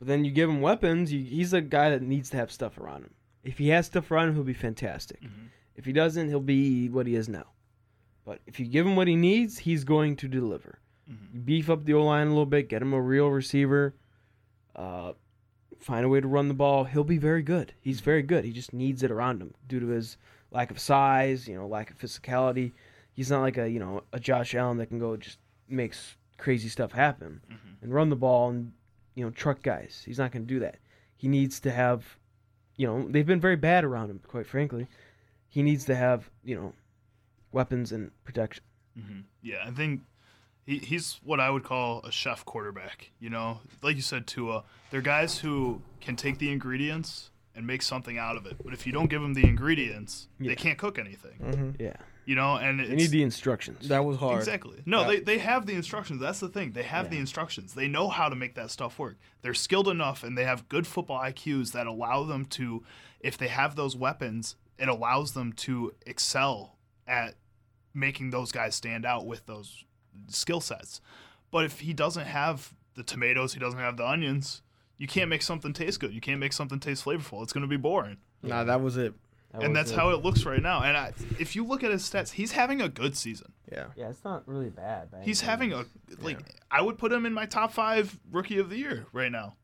But 0.03 0.07
then 0.09 0.25
you 0.25 0.31
give 0.31 0.49
him 0.49 0.59
weapons. 0.59 1.13
You, 1.13 1.23
he's 1.23 1.53
a 1.53 1.61
guy 1.61 1.89
that 1.89 2.01
needs 2.01 2.29
to 2.31 2.35
have 2.37 2.51
stuff 2.51 2.77
around 2.77 3.03
him. 3.03 3.13
If 3.41 3.57
he 3.57 3.69
has 3.69 3.85
stuff 3.85 4.11
around 4.11 4.27
him, 4.27 4.35
he'll 4.35 4.43
be 4.43 4.51
fantastic. 4.53 5.21
Mhm. 5.21 5.47
If 5.77 5.85
he 5.85 5.93
doesn't, 5.93 6.27
he'll 6.27 6.41
be 6.41 6.89
what 6.89 7.07
he 7.07 7.15
is 7.15 7.29
now. 7.29 7.45
But 8.25 8.41
if 8.45 8.59
you 8.59 8.65
give 8.65 8.85
him 8.85 8.97
what 8.97 9.07
he 9.07 9.15
needs, 9.15 9.59
he's 9.59 9.85
going 9.85 10.17
to 10.17 10.27
deliver. 10.27 10.79
Mhm. 11.09 11.35
You 11.35 11.39
beef 11.39 11.69
up 11.69 11.85
the 11.85 11.93
O 11.93 12.03
line 12.03 12.27
a 12.27 12.31
little 12.31 12.45
bit, 12.45 12.67
get 12.67 12.81
him 12.81 12.91
a 12.91 12.99
real 13.01 13.29
receiver, 13.29 13.95
uh, 14.75 15.13
find 15.79 16.03
a 16.05 16.09
way 16.09 16.19
to 16.19 16.27
run 16.27 16.49
the 16.49 16.53
ball. 16.53 16.83
He'll 16.83 17.05
be 17.05 17.17
very 17.17 17.41
good. 17.41 17.73
He's 17.79 18.01
very 18.01 18.23
good. 18.23 18.43
He 18.43 18.51
just 18.51 18.73
needs 18.73 19.03
it 19.03 19.11
around 19.11 19.41
him 19.41 19.53
due 19.69 19.79
to 19.79 19.87
his 19.87 20.17
lack 20.51 20.69
of 20.69 20.79
size, 20.79 21.47
you 21.47 21.55
know, 21.55 21.65
lack 21.65 21.91
of 21.91 21.97
physicality. 21.97 22.73
He's 23.13 23.31
not 23.31 23.39
like 23.39 23.57
a 23.57 23.69
you 23.69 23.79
know 23.79 24.03
a 24.11 24.19
Josh 24.19 24.53
Allen 24.53 24.79
that 24.79 24.87
can 24.87 24.99
go 24.99 25.15
just 25.15 25.39
makes 25.69 26.17
crazy 26.37 26.67
stuff 26.67 26.91
happen 26.91 27.39
Mhm. 27.49 27.83
and 27.83 27.93
run 27.93 28.09
the 28.09 28.17
ball 28.17 28.49
and 28.49 28.73
you 29.15 29.23
know 29.23 29.31
truck 29.31 29.61
guys. 29.61 30.03
He's 30.05 30.17
not 30.19 30.31
going 30.31 30.43
to 30.45 30.53
do 30.53 30.59
that. 30.61 30.77
He 31.15 31.27
needs 31.27 31.59
to 31.61 31.71
have, 31.71 32.17
you 32.75 32.85
know, 32.87 33.07
they've 33.07 33.25
been 33.25 33.39
very 33.39 33.55
bad 33.55 33.83
around 33.83 34.09
him. 34.09 34.19
Quite 34.27 34.45
frankly, 34.47 34.87
he 35.49 35.61
needs 35.63 35.85
to 35.85 35.95
have 35.95 36.29
you 36.43 36.55
know 36.55 36.73
weapons 37.51 37.91
and 37.91 38.11
protection. 38.23 38.63
hmm 38.95 39.21
Yeah, 39.41 39.63
I 39.65 39.71
think 39.71 40.01
he, 40.65 40.77
he's 40.79 41.19
what 41.23 41.39
I 41.39 41.49
would 41.49 41.63
call 41.63 42.01
a 42.03 42.11
chef 42.11 42.45
quarterback. 42.45 43.11
You 43.19 43.29
know, 43.29 43.59
like 43.81 43.95
you 43.95 44.01
said, 44.01 44.27
Tua. 44.27 44.63
They're 44.91 45.01
guys 45.01 45.39
who 45.39 45.81
can 46.01 46.15
take 46.15 46.37
the 46.39 46.51
ingredients 46.51 47.29
and 47.55 47.67
make 47.67 47.81
something 47.83 48.17
out 48.17 48.35
of 48.35 48.45
it. 48.47 48.55
But 48.63 48.73
if 48.73 48.87
you 48.87 48.91
don't 48.93 49.09
give 49.09 49.21
them 49.21 49.33
the 49.35 49.45
ingredients, 49.45 50.27
Yeah. 50.39 50.49
they 50.49 50.55
can't 50.55 50.77
cook 50.77 50.97
anything. 50.97 51.37
hmm 51.39 51.71
Yeah, 51.79 51.97
You 52.25 52.35
know, 52.35 52.55
and 52.55 52.79
they 52.79 52.83
it's, 52.83 52.93
need 52.93 53.11
the 53.11 53.23
instructions. 53.23 53.89
that 53.89 54.05
was 54.05 54.17
hard. 54.17 54.39
Exactly. 54.39 54.81
No, 54.85 55.01
Yeah. 55.01 55.07
they, 55.07 55.19
they 55.19 55.37
have 55.39 55.65
the 55.65 55.73
instructions. 55.73 56.21
That's 56.21 56.39
the 56.39 56.47
thing. 56.47 56.71
They 56.71 56.83
have 56.83 57.09
the 57.09 57.17
instructions. 57.17 57.73
They 57.73 57.87
know 57.87 58.07
how 58.07 58.29
to 58.29 58.35
make 58.35 58.55
that 58.55 58.71
stuff 58.71 58.97
work. 58.97 59.17
They're 59.41 59.53
skilled 59.53 59.87
enough 59.89 60.23
and 60.23 60.37
they 60.37 60.45
have 60.45 60.69
good 60.69 60.87
football 60.87 61.19
IQs 61.19 61.73
that 61.73 61.85
allow 61.85 62.23
them 62.23 62.45
to, 62.45 62.83
if 63.19 63.37
they 63.37 63.49
have 63.49 63.75
those 63.75 63.95
weapons, 63.95 64.55
it 64.79 64.87
allows 64.87 65.33
them 65.33 65.51
to 65.53 65.93
excel 66.05 66.77
at 67.07 67.35
making 67.93 68.29
those 68.29 68.51
guys 68.51 68.73
stand 68.75 69.05
out 69.05 69.25
with 69.25 69.45
those 69.45 69.83
skill 70.27 70.61
sets. 70.61 71.01
But 71.51 71.65
if 71.65 71.81
he 71.81 71.93
doesn't 71.93 72.25
have 72.25 72.73
the 72.95 73.03
tomatoes, 73.03 73.53
he 73.53 73.59
doesn't 73.59 73.79
have 73.79 73.97
the 73.97 74.07
onions, 74.07 74.61
you 74.97 75.07
can't 75.07 75.29
make 75.29 75.41
something 75.41 75.73
taste 75.73 75.99
good. 75.99 76.13
You 76.13 76.21
can't 76.21 76.39
make 76.39 76.53
something 76.53 76.79
taste 76.79 77.03
flavorful. 77.03 77.43
It's 77.43 77.51
going 77.53 77.63
to 77.63 77.67
be 77.67 77.77
boring. 77.77 78.17
Nah, 78.41 78.63
that 78.63 78.81
was 78.81 78.97
it. 78.97 79.13
That 79.53 79.63
and 79.63 79.75
that's 79.75 79.91
it. 79.91 79.95
how 79.95 80.09
it 80.09 80.23
looks 80.23 80.45
right 80.45 80.61
now. 80.61 80.81
And 80.83 80.97
I, 80.97 81.13
if 81.39 81.55
you 81.55 81.63
look 81.65 81.83
at 81.83 81.91
his 81.91 82.03
stats, 82.03 82.31
he's 82.31 82.51
having 82.53 82.81
a 82.81 82.89
good 82.89 83.15
season. 83.15 83.53
Yeah. 83.71 83.85
Yeah, 83.95 84.09
it's 84.09 84.23
not 84.23 84.47
really 84.47 84.69
bad. 84.69 85.11
by 85.11 85.21
He's 85.21 85.41
having 85.41 85.73
a 85.73 85.77
means. 85.77 85.87
like 86.21 86.39
I 86.71 86.81
would 86.81 86.97
put 86.97 87.11
him 87.13 87.25
in 87.25 87.33
my 87.33 87.45
top 87.45 87.71
five 87.71 88.19
rookie 88.31 88.57
of 88.57 88.69
the 88.69 88.77
year 88.77 89.05
right 89.13 89.31
now. 89.31 89.55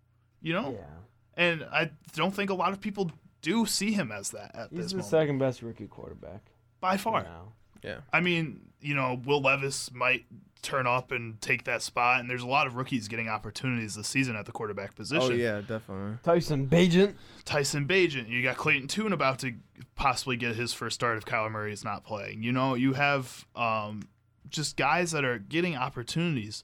You 0.41 0.53
know, 0.53 0.71
Yeah, 0.77 1.43
and 1.43 1.63
I 1.71 1.91
don't 2.15 2.33
think 2.33 2.49
a 2.49 2.53
lot 2.53 2.71
of 2.71 2.79
people 2.79 3.11
do 3.41 3.65
see 3.65 3.91
him 3.91 4.11
as 4.11 4.29
that 4.31 4.51
at 4.55 4.69
he's 4.69 4.79
this 4.79 4.91
the 4.91 4.97
moment 4.97 5.09
second 5.09 5.37
best 5.39 5.61
rookie 5.61 5.87
quarterback 5.87 6.41
by 6.79 6.95
far. 6.97 7.23
now. 7.23 7.53
Yeah. 7.83 7.99
I 8.13 8.19
mean, 8.21 8.61
you 8.81 8.93
know, 8.95 9.19
Will 9.25 9.41
Levis 9.41 9.91
might 9.93 10.25
turn 10.61 10.87
up 10.87 11.11
and 11.11 11.39
take 11.41 11.63
that 11.65 11.81
spot, 11.81 12.19
and 12.19 12.29
there's 12.29 12.43
a 12.43 12.47
lot 12.47 12.67
of 12.67 12.75
rookies 12.75 13.07
getting 13.07 13.29
opportunities 13.29 13.95
this 13.95 14.07
season 14.07 14.35
at 14.35 14.45
the 14.45 14.51
quarterback 14.51 14.95
position. 14.95 15.31
Oh 15.31 15.35
yeah, 15.35 15.61
definitely. 15.61 16.17
Tyson 16.23 16.67
Bagent. 16.67 17.15
Tyson 17.45 17.87
Bagent. 17.87 18.29
You 18.29 18.43
got 18.43 18.57
Clayton 18.57 18.87
Tune 18.87 19.13
about 19.13 19.39
to 19.39 19.53
possibly 19.95 20.35
get 20.35 20.55
his 20.55 20.73
first 20.73 20.95
start 20.95 21.17
if 21.17 21.25
Kyler 21.25 21.51
Murray 21.51 21.73
is 21.73 21.83
not 21.83 22.03
playing. 22.03 22.43
You 22.43 22.51
know, 22.51 22.75
you 22.75 22.93
have 22.93 23.45
um, 23.55 24.09
just 24.49 24.77
guys 24.77 25.11
that 25.11 25.23
are 25.23 25.39
getting 25.39 25.75
opportunities. 25.75 26.63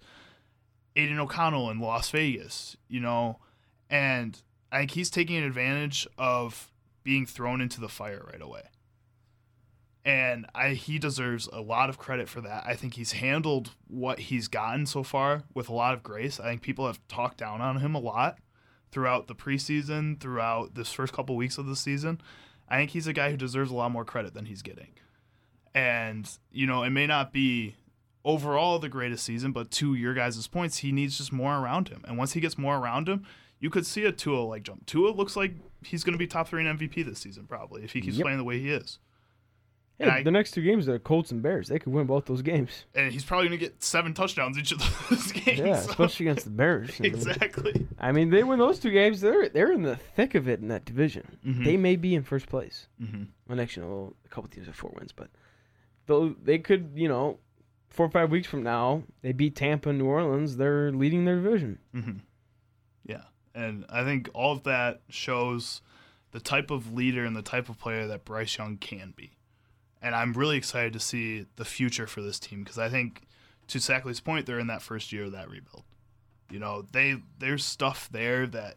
Aidan 0.98 1.20
O'Connell 1.20 1.70
in 1.70 1.80
Las 1.80 2.10
Vegas, 2.10 2.78
you 2.88 3.02
know, 3.02 3.40
and 3.90 4.42
I 4.72 4.80
think 4.80 4.92
he's 4.92 5.10
taking 5.10 5.44
advantage 5.44 6.08
of 6.18 6.72
being 7.04 7.26
thrown 7.26 7.62
into 7.62 7.82
the 7.82 7.90
fire 7.90 8.26
right 8.32 8.42
away. 8.42 8.64
And 10.06 10.46
I 10.54 10.70
he 10.76 11.00
deserves 11.00 11.50
a 11.52 11.62
lot 11.62 11.90
of 11.90 11.98
credit 11.98 12.30
for 12.30 12.40
that. 12.42 12.64
I 12.68 12.76
think 12.76 12.94
he's 12.94 13.14
handled 13.14 13.72
what 13.88 14.20
he's 14.20 14.48
gotten 14.48 14.86
so 14.86 15.02
far 15.02 15.44
with 15.56 15.68
a 15.68 15.74
lot 15.74 15.96
of 15.96 16.04
grace. 16.04 16.40
I 16.40 16.44
think 16.44 16.62
people 16.62 16.86
have 16.86 17.00
talked 17.08 17.38
down 17.38 17.60
on 17.60 17.80
him 17.80 17.96
a 17.96 18.00
lot 18.00 18.38
throughout 18.92 19.26
the 19.28 19.34
preseason, 19.36 20.20
throughout 20.20 20.76
this 20.76 20.94
first 20.94 21.12
couple 21.12 21.36
weeks 21.36 21.58
of 21.58 21.66
the 21.66 21.76
season. 21.76 22.22
I 22.70 22.78
think 22.78 22.92
he's 22.92 23.08
a 23.08 23.14
guy 23.14 23.32
who 23.32 23.38
deserves 23.38 23.72
a 23.72 23.76
lot 23.76 23.92
more 23.92 24.06
credit 24.06 24.36
than 24.36 24.46
he's 24.46 24.62
getting. 24.62 24.90
And, 25.74 26.30
you 26.52 26.66
know, 26.68 26.84
it 26.84 26.92
may 26.92 27.08
not 27.08 27.34
be 27.34 27.76
overall 28.24 28.80
the 28.80 28.90
greatest 28.90 29.24
season, 29.26 29.52
but 29.52 29.72
to 29.72 29.94
your 29.96 30.14
guys' 30.14 30.48
points, 30.48 30.78
he 30.78 30.92
needs 30.92 31.18
just 31.18 31.34
more 31.34 31.58
around 31.58 31.90
him. 31.90 32.04
And 32.08 32.18
once 32.18 32.34
he 32.34 32.40
gets 32.40 32.58
more 32.58 32.78
around 32.78 33.10
him, 33.10 33.26
you 33.60 33.70
could 33.70 33.86
see 33.86 34.06
a 34.06 34.12
Tua 34.12 34.42
like 34.42 34.64
jump. 34.64 34.86
Tua 34.86 35.10
looks 35.10 35.36
like 35.36 35.54
he's 35.84 36.04
going 36.04 36.14
to 36.14 36.18
be 36.20 36.28
top 36.28 36.48
three 36.48 36.66
in 36.66 36.78
MVP 36.78 37.06
this 37.06 37.20
season, 37.20 37.46
probably, 37.48 37.84
if 37.84 37.92
he 37.92 38.02
keeps 38.02 38.18
Yep. 38.18 38.24
playing 38.24 38.38
the 38.38 38.44
way 38.44 38.60
he 38.60 38.70
is. 38.70 39.00
Hey, 39.98 40.10
I- 40.10 40.24
the 40.24 40.32
next 40.32 40.52
two 40.52 40.62
games 40.62 40.90
are 40.90 41.00
Colts 41.00 41.32
and 41.32 41.42
Bears. 41.42 41.70
They 41.70 41.80
could 41.80 41.94
win 41.94 42.06
both 42.06 42.26
those 42.26 42.42
games. 42.42 42.84
And 42.94 43.12
he's 43.14 43.24
probably 43.24 43.48
going 43.48 43.60
to 43.60 43.66
get 43.66 43.82
seven 43.82 44.14
touchdowns 44.14 44.58
each 44.58 44.74
of 44.74 44.80
those 45.10 45.32
games. 45.32 45.60
Yeah, 45.60 45.80
so- 45.80 45.90
especially 45.92 46.28
against 46.28 46.46
the 46.46 46.52
Bears. 46.52 47.00
Exactly. 47.00 47.88
I 47.98 48.12
mean, 48.12 48.30
they 48.30 48.44
win 48.44 48.60
those 48.60 48.80
two 48.80 48.92
games. 48.92 49.22
They're 49.22 49.48
they're 49.50 49.72
in 49.72 49.84
the 49.84 49.96
thick 49.96 50.36
of 50.36 50.48
it 50.50 50.60
in 50.60 50.68
that 50.68 50.84
division. 50.86 51.38
Mhm. 51.46 51.64
They 51.64 51.78
may 51.78 51.96
be 51.96 52.14
in 52.14 52.24
first 52.24 52.48
place. 52.48 52.88
Mm-hmm. 53.02 53.24
Well, 53.48 53.62
actually, 53.62 54.12
a 54.26 54.30
couple 54.30 54.50
teams 54.50 54.68
have 54.68 54.76
four 54.76 54.92
wins, 54.98 55.12
but 55.14 55.30
though 56.08 56.36
they 56.44 56.60
could, 56.60 56.92
you 56.96 57.08
know, 57.08 57.40
four 57.90 58.06
or 58.06 58.12
five 58.12 58.30
weeks 58.32 58.48
from 58.48 58.64
now, 58.64 59.04
they 59.22 59.32
beat 59.32 59.56
Tampa 59.56 59.90
and 59.90 59.98
New 59.98 60.06
Orleans. 60.08 60.58
They're 60.58 60.92
leading 60.92 61.24
their 61.26 61.36
division. 61.42 61.80
hmm 61.94 62.12
Yeah, 63.06 63.24
and 63.54 63.86
I 63.90 64.04
think 64.04 64.30
all 64.34 64.52
of 64.52 64.64
that 64.64 65.02
shows 65.10 65.82
the 66.32 66.42
type 66.42 66.70
of 66.70 66.92
leader 66.94 67.24
and 67.24 67.34
the 67.36 67.42
type 67.42 67.70
of 67.70 67.80
player 67.80 68.08
that 68.08 68.26
Bryce 68.26 68.58
Young 68.58 68.76
can 68.78 69.14
be. 69.16 69.38
And 70.06 70.14
I'm 70.14 70.34
really 70.34 70.56
excited 70.58 70.94
to 70.94 71.00
see 71.00 71.48
the 71.56 71.66
future 71.66 72.06
for 72.06 72.22
this 72.22 72.40
team 72.40 72.60
because 72.64 72.78
I 72.78 72.90
think, 72.90 73.24
to 73.68 73.80
Sackley's 73.80 74.20
point, 74.20 74.46
they're 74.46 74.60
in 74.60 74.68
that 74.68 74.82
first 74.84 75.12
year 75.12 75.24
of 75.24 75.32
that 75.32 75.50
rebuild. 75.50 75.84
You 76.52 76.60
know, 76.60 76.86
they 76.92 77.18
there's 77.40 77.66
stuff 77.66 78.08
there 78.12 78.46
that 78.48 78.76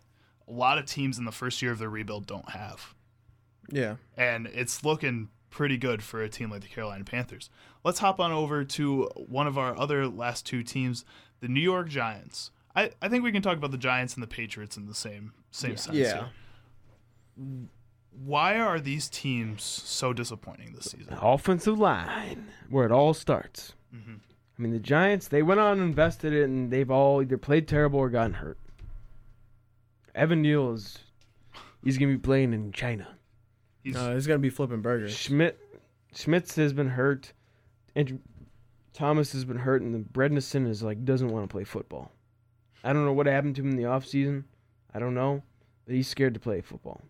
a 0.48 0.52
lot 0.52 0.78
of 0.78 0.86
teams 0.86 1.18
in 1.18 1.26
the 1.26 1.32
first 1.32 1.60
year 1.60 1.70
of 1.70 1.78
their 1.78 1.90
rebuild 1.90 2.26
don't 2.26 2.48
have, 2.52 2.94
Yeah. 3.70 3.96
and 4.16 4.46
it's 4.46 4.82
looking 4.82 5.28
pretty 5.50 5.76
good 5.76 6.02
for 6.02 6.22
a 6.22 6.28
team 6.30 6.50
like 6.50 6.62
the 6.62 6.68
Carolina 6.68 7.04
Panthers. 7.04 7.50
Let's 7.84 7.98
hop 7.98 8.18
on 8.20 8.32
over 8.32 8.64
to 8.64 9.04
one 9.16 9.46
of 9.46 9.58
our 9.58 9.78
other 9.78 10.06
last 10.08 10.46
two 10.46 10.62
teams, 10.62 11.04
the 11.40 11.48
New 11.48 11.60
York 11.60 11.88
Giants. 11.88 12.50
I, 12.74 12.92
I 13.02 13.08
think 13.08 13.22
we 13.24 13.32
can 13.32 13.42
talk 13.42 13.56
about 13.58 13.70
the 13.72 13.76
Giants 13.78 14.14
and 14.14 14.22
the 14.22 14.26
Patriots 14.28 14.78
in 14.78 14.86
the 14.86 14.94
same 14.94 15.34
same 15.50 15.72
Yeah. 15.72 15.76
sense. 15.76 15.96
Yeah. 15.98 16.14
here. 17.36 17.68
Why 18.10 18.58
are 18.58 18.80
these 18.80 19.08
teams 19.08 19.62
so 19.62 20.12
disappointing 20.12 20.72
this 20.74 20.90
season? 20.90 21.16
Offensive 21.20 21.78
line, 21.78 22.48
where 22.68 22.84
it 22.84 22.92
all 22.92 23.14
starts. 23.14 23.74
hmm 23.92 24.14
I 24.58 24.60
mean, 24.62 24.72
the 24.72 24.80
Giants, 24.80 25.28
they 25.28 25.42
went 25.42 25.60
on 25.60 25.78
and 25.78 25.82
invested 25.82 26.32
it, 26.32 26.42
and 26.44 26.68
they've 26.72 26.90
all 26.90 27.22
either 27.22 27.38
played 27.38 27.68
terrible 27.68 28.00
or 28.00 28.10
gotten 28.10 28.34
hurt. 28.34 28.58
Evan 30.16 30.42
Neal 30.42 30.72
is, 30.72 30.98
he's 31.84 31.96
going 31.96 32.10
to 32.10 32.18
be 32.18 32.20
playing 32.20 32.52
in 32.52 32.72
China. 32.72 33.06
He's 33.84 33.96
Uh, 33.96 34.14
he's 34.14 34.26
gonna 34.26 34.40
be 34.40 34.50
flipping 34.50 34.82
burgers. 34.82 35.16
Schmidt, 35.16 35.58
Schmitz 36.12 36.56
has 36.56 36.72
been 36.72 36.88
hurt. 36.90 37.32
Andrew 37.94 38.18
Thomas 38.92 39.32
has 39.32 39.44
been 39.44 39.58
hurt, 39.58 39.80
and 39.82 39.94
the 39.94 40.00
Brednison 40.00 40.66
is 40.68 40.82
like, 40.82 41.04
doesn't 41.04 41.28
want 41.28 41.48
to 41.48 41.52
play 41.52 41.62
football. 41.62 42.10
I 42.82 42.92
don't 42.92 43.04
know 43.04 43.12
what 43.12 43.26
happened 43.26 43.54
to 43.56 43.62
him 43.62 43.70
in 43.70 43.76
the 43.76 43.84
offseason. 43.84 44.42
I 44.92 44.98
don't 44.98 45.14
know, 45.14 45.42
but 45.86 45.94
he's 45.94 46.08
scared 46.08 46.34
to 46.34 46.40
play 46.40 46.60
football. 46.60 47.00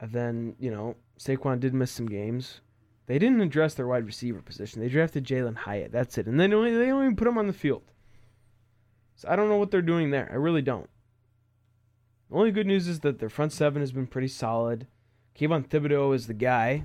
And 0.00 0.12
then, 0.12 0.56
you 0.58 0.70
know, 0.70 0.96
Saquon 1.18 1.60
did 1.60 1.74
miss 1.74 1.90
some 1.90 2.06
games. 2.06 2.60
They 3.06 3.18
didn't 3.18 3.40
address 3.40 3.74
their 3.74 3.86
wide 3.86 4.06
receiver 4.06 4.40
position. 4.40 4.80
They 4.80 4.88
drafted 4.88 5.24
Jalin 5.24 5.56
Hyatt. 5.56 5.92
That's 5.92 6.16
it. 6.16 6.26
And 6.26 6.38
then 6.38 6.54
only 6.54 6.74
they 6.74 6.88
even 6.88 7.16
put 7.16 7.28
him 7.28 7.38
on 7.38 7.46
the 7.46 7.52
field. 7.52 7.82
So 9.16 9.28
I 9.28 9.36
don't 9.36 9.48
know 9.48 9.56
what 9.56 9.70
they're 9.70 9.82
doing 9.82 10.10
there. 10.10 10.28
I 10.30 10.36
really 10.36 10.62
don't. 10.62 10.88
The 12.30 12.36
only 12.36 12.52
good 12.52 12.66
news 12.66 12.86
is 12.86 13.00
that 13.00 13.18
their 13.18 13.28
front 13.28 13.52
seven 13.52 13.82
has 13.82 13.92
been 13.92 14.06
pretty 14.06 14.28
solid. 14.28 14.86
Kayvon 15.38 15.66
Thibodeaux 15.66 16.14
is 16.14 16.26
the 16.26 16.34
guy. 16.34 16.84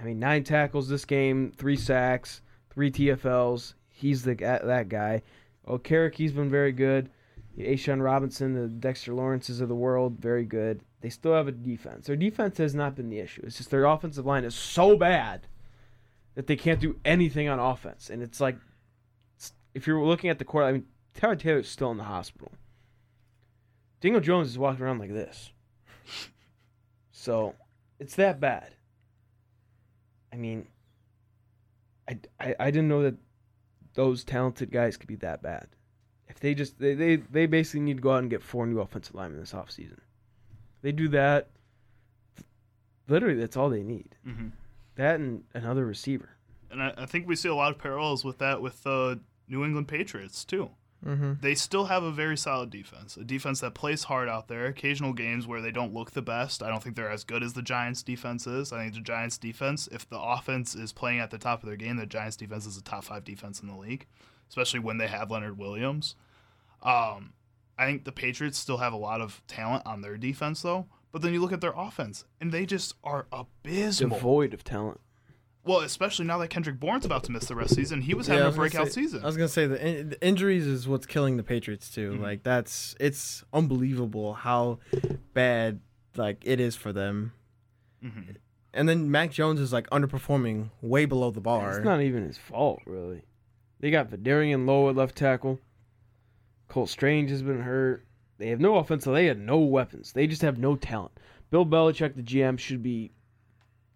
I 0.00 0.04
mean, 0.04 0.18
nine 0.18 0.44
tackles 0.44 0.88
this 0.88 1.04
game, 1.04 1.52
three 1.56 1.76
sacks, 1.76 2.42
three 2.70 2.90
TFLs. 2.90 3.74
He's 3.88 4.22
the 4.24 4.34
that 4.34 4.88
guy. 4.88 5.22
Oh, 5.66 5.78
Carrick, 5.78 6.16
he's 6.16 6.32
been 6.32 6.50
very 6.50 6.72
good. 6.72 7.10
A'Shawn 7.58 8.02
Robinson, 8.02 8.54
the 8.54 8.68
Dexter 8.68 9.14
Lawrences 9.14 9.60
of 9.60 9.68
the 9.68 9.74
world, 9.74 10.18
very 10.18 10.44
good. 10.44 10.80
They 11.00 11.08
still 11.08 11.34
have 11.34 11.48
a 11.48 11.52
defense. 11.52 12.06
Their 12.06 12.16
defense 12.16 12.58
has 12.58 12.74
not 12.74 12.94
been 12.94 13.08
the 13.08 13.20
issue. 13.20 13.42
It's 13.44 13.56
just 13.56 13.70
their 13.70 13.86
offensive 13.86 14.26
line 14.26 14.44
is 14.44 14.54
so 14.54 14.96
bad 14.96 15.46
that 16.34 16.46
they 16.46 16.56
can't 16.56 16.80
do 16.80 16.96
anything 17.04 17.48
on 17.48 17.58
offense. 17.58 18.10
And 18.10 18.22
it's 18.22 18.40
like, 18.40 18.56
if 19.74 19.86
you're 19.86 20.04
looking 20.04 20.30
at 20.30 20.38
the 20.38 20.44
court, 20.44 20.64
I 20.64 20.72
mean, 20.72 20.86
Tyrod 21.14 21.38
Taylor's 21.38 21.68
still 21.68 21.90
in 21.90 21.96
the 21.96 22.04
hospital. 22.04 22.52
Dingo 24.00 24.20
Jones 24.20 24.48
is 24.48 24.58
walking 24.58 24.84
around 24.84 24.98
like 24.98 25.12
this. 25.12 25.50
So, 27.12 27.54
it's 27.98 28.14
that 28.14 28.40
bad. 28.40 28.70
I 30.32 30.36
mean, 30.36 30.66
I, 32.08 32.18
I, 32.40 32.54
I 32.58 32.70
didn't 32.70 32.88
know 32.88 33.02
that 33.02 33.16
those 33.92 34.24
talented 34.24 34.70
guys 34.70 34.96
could 34.96 35.06
be 35.06 35.16
that 35.16 35.42
bad. 35.42 35.68
If 36.28 36.40
they 36.40 36.54
just 36.54 36.78
they, 36.78 36.94
they, 36.94 37.16
they 37.16 37.44
basically 37.44 37.80
need 37.80 37.98
to 37.98 38.02
go 38.02 38.12
out 38.12 38.22
and 38.22 38.30
get 38.30 38.42
four 38.42 38.66
new 38.66 38.80
offensive 38.80 39.14
linemen 39.14 39.40
this 39.40 39.52
offseason. 39.52 39.98
They 40.82 40.92
do 40.92 41.08
that. 41.08 41.48
Literally, 43.08 43.34
that's 43.40 43.56
all 43.56 43.70
they 43.70 43.82
need. 43.82 44.14
hmm 44.24 44.48
That 44.96 45.16
and 45.20 45.44
another 45.54 45.84
receiver. 45.84 46.30
and 46.70 46.82
I, 46.82 46.94
I 46.98 47.06
think 47.06 47.26
we 47.26 47.36
see 47.36 47.48
a 47.48 47.54
lot 47.54 47.72
of 47.72 47.78
parallels 47.78 48.24
with 48.24 48.38
that 48.38 48.62
with 48.62 48.82
the 48.84 49.20
New 49.48 49.64
England 49.64 49.88
Patriots 49.88 50.44
too. 50.44 50.70
Mm-hmm. 51.04 51.32
They 51.40 51.54
still 51.54 51.86
have 51.86 52.02
a 52.02 52.10
very 52.12 52.36
solid 52.36 52.68
defense, 52.68 53.16
a 53.16 53.24
defense 53.24 53.60
that 53.60 53.72
plays 53.74 54.04
hard 54.04 54.28
out 54.28 54.48
there. 54.48 54.66
Occasional 54.66 55.14
games 55.14 55.46
where 55.46 55.62
they 55.62 55.70
don't 55.70 55.94
look 55.94 56.10
the 56.10 56.20
best. 56.20 56.62
I 56.62 56.68
don't 56.68 56.82
think 56.82 56.94
they're 56.94 57.10
as 57.10 57.24
good 57.24 57.42
as 57.42 57.54
the 57.54 57.62
Giants' 57.62 58.02
defense 58.02 58.46
is. 58.46 58.70
I 58.70 58.82
think 58.82 58.94
the 58.94 59.00
Giants' 59.00 59.38
defense, 59.38 59.88
if 59.90 60.06
the 60.08 60.20
offense 60.20 60.74
is 60.74 60.92
playing 60.92 61.18
at 61.20 61.30
the 61.30 61.38
top 61.38 61.62
of 61.62 61.66
their 61.68 61.76
game, 61.76 61.96
the 61.96 62.04
Giants' 62.04 62.36
defense 62.36 62.66
is 62.66 62.76
a 62.76 62.82
top 62.82 63.04
five 63.04 63.24
defense 63.24 63.60
in 63.60 63.68
the 63.68 63.76
league, 63.76 64.06
especially 64.50 64.80
when 64.80 64.98
they 64.98 65.06
have 65.06 65.30
Leonard 65.30 65.56
Williams. 65.56 66.16
Um, 66.82 67.32
I 67.80 67.86
think 67.86 68.04
the 68.04 68.12
Patriots 68.12 68.58
still 68.58 68.76
have 68.76 68.92
a 68.92 68.96
lot 68.98 69.20
of 69.20 69.40
talent 69.48 69.84
on 69.86 70.02
their 70.02 70.16
defense, 70.18 70.60
though. 70.62 70.86
But 71.12 71.22
then 71.22 71.32
you 71.32 71.40
look 71.40 71.52
at 71.52 71.60
their 71.60 71.72
offense, 71.74 72.24
and 72.40 72.52
they 72.52 72.66
just 72.66 72.94
are 73.02 73.26
abysmal. 73.32 74.10
Devoid 74.18 74.52
of 74.54 74.62
talent. 74.62 75.00
Well, 75.64 75.80
especially 75.80 76.24
now 76.26 76.38
that 76.38 76.48
Kendrick 76.48 76.78
Bourne's 76.78 77.04
about 77.04 77.24
to 77.24 77.32
miss 77.32 77.46
the 77.46 77.54
rest 77.54 77.72
of 77.72 77.76
the 77.76 77.82
season, 77.82 78.00
he 78.02 78.14
was 78.14 78.26
having 78.26 78.42
I 78.42 78.46
a 78.46 78.48
was 78.48 78.56
gonna 78.56 78.68
breakout 78.70 78.86
say- 78.92 79.02
season. 79.02 79.22
I 79.22 79.26
was 79.26 79.36
gonna 79.36 79.48
say 79.48 79.66
the, 79.66 79.86
in, 80.00 80.08
the 80.10 80.24
injuries 80.26 80.66
is 80.66 80.86
what's 80.88 81.06
killing 81.06 81.36
the 81.36 81.42
Patriots 81.42 81.90
too. 81.90 82.12
Mhm. 82.12 82.20
Like 82.20 82.42
that's 82.42 82.94
it's 83.00 83.44
unbelievable 83.52 84.34
how 84.34 84.78
bad 85.34 85.80
like 86.16 86.42
it 86.46 86.60
is 86.60 86.76
for 86.76 86.92
them. 86.92 87.32
Mhm. 88.04 88.36
And 88.72 88.88
then 88.88 89.10
Mac 89.10 89.32
Jones 89.32 89.58
is 89.60 89.72
like 89.72 89.88
underperforming 89.90 90.70
way 90.80 91.04
below 91.04 91.30
the 91.30 91.40
bar. 91.40 91.76
It's 91.76 91.84
not 91.84 92.00
even 92.00 92.24
his 92.26 92.38
fault, 92.38 92.80
really. 92.86 93.22
They 93.80 93.90
got 93.90 94.10
Vederian 94.10 94.66
Lowe 94.66 94.88
at 94.88 94.96
left 94.96 95.16
tackle. 95.16 95.58
Cole 96.70 96.86
Strange 96.86 97.30
has 97.30 97.42
been 97.42 97.60
hurt. 97.60 98.06
They 98.38 98.48
have 98.48 98.60
no 98.60 98.76
offensive. 98.76 99.12
They 99.12 99.26
have 99.26 99.38
no 99.38 99.58
weapons. 99.58 100.12
They 100.12 100.26
just 100.26 100.40
have 100.42 100.56
no 100.56 100.76
talent. 100.76 101.12
Bill 101.50 101.66
Belichick, 101.66 102.14
the 102.14 102.22
GM, 102.22 102.58
should 102.58 102.82
be. 102.82 103.10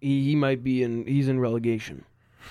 He, 0.01 0.25
he 0.25 0.37
might 0.37 0.63
be 0.63 0.83
in. 0.83 1.07
He's 1.07 1.29
in 1.29 1.41
relegation. 1.41 2.05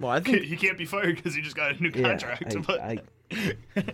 well, 0.00 0.10
I 0.10 0.20
think 0.20 0.44
He 0.44 0.56
can't 0.56 0.78
be 0.78 0.86
fired 0.86 1.16
because 1.16 1.34
he 1.34 1.42
just 1.42 1.56
got 1.56 1.76
a 1.76 1.82
new 1.82 1.90
contract. 1.90 2.54
Yeah, 2.54 2.62
but 2.66 2.80
I, 2.80 2.98
I, 3.76 3.84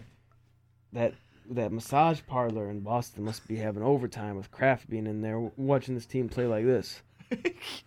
that 0.93 1.15
that 1.51 1.73
massage 1.73 2.21
parlor 2.27 2.71
in 2.71 2.81
Boston 2.81 3.25
must 3.25 3.49
be 3.49 3.57
having 3.57 3.83
overtime 3.83 4.37
with 4.37 4.51
Kraft 4.51 4.89
being 4.89 5.07
in 5.07 5.23
there 5.23 5.41
watching 5.57 5.95
this 5.95 6.07
team 6.07 6.29
play 6.29 6.47
like 6.47 6.65
this. 6.65 7.03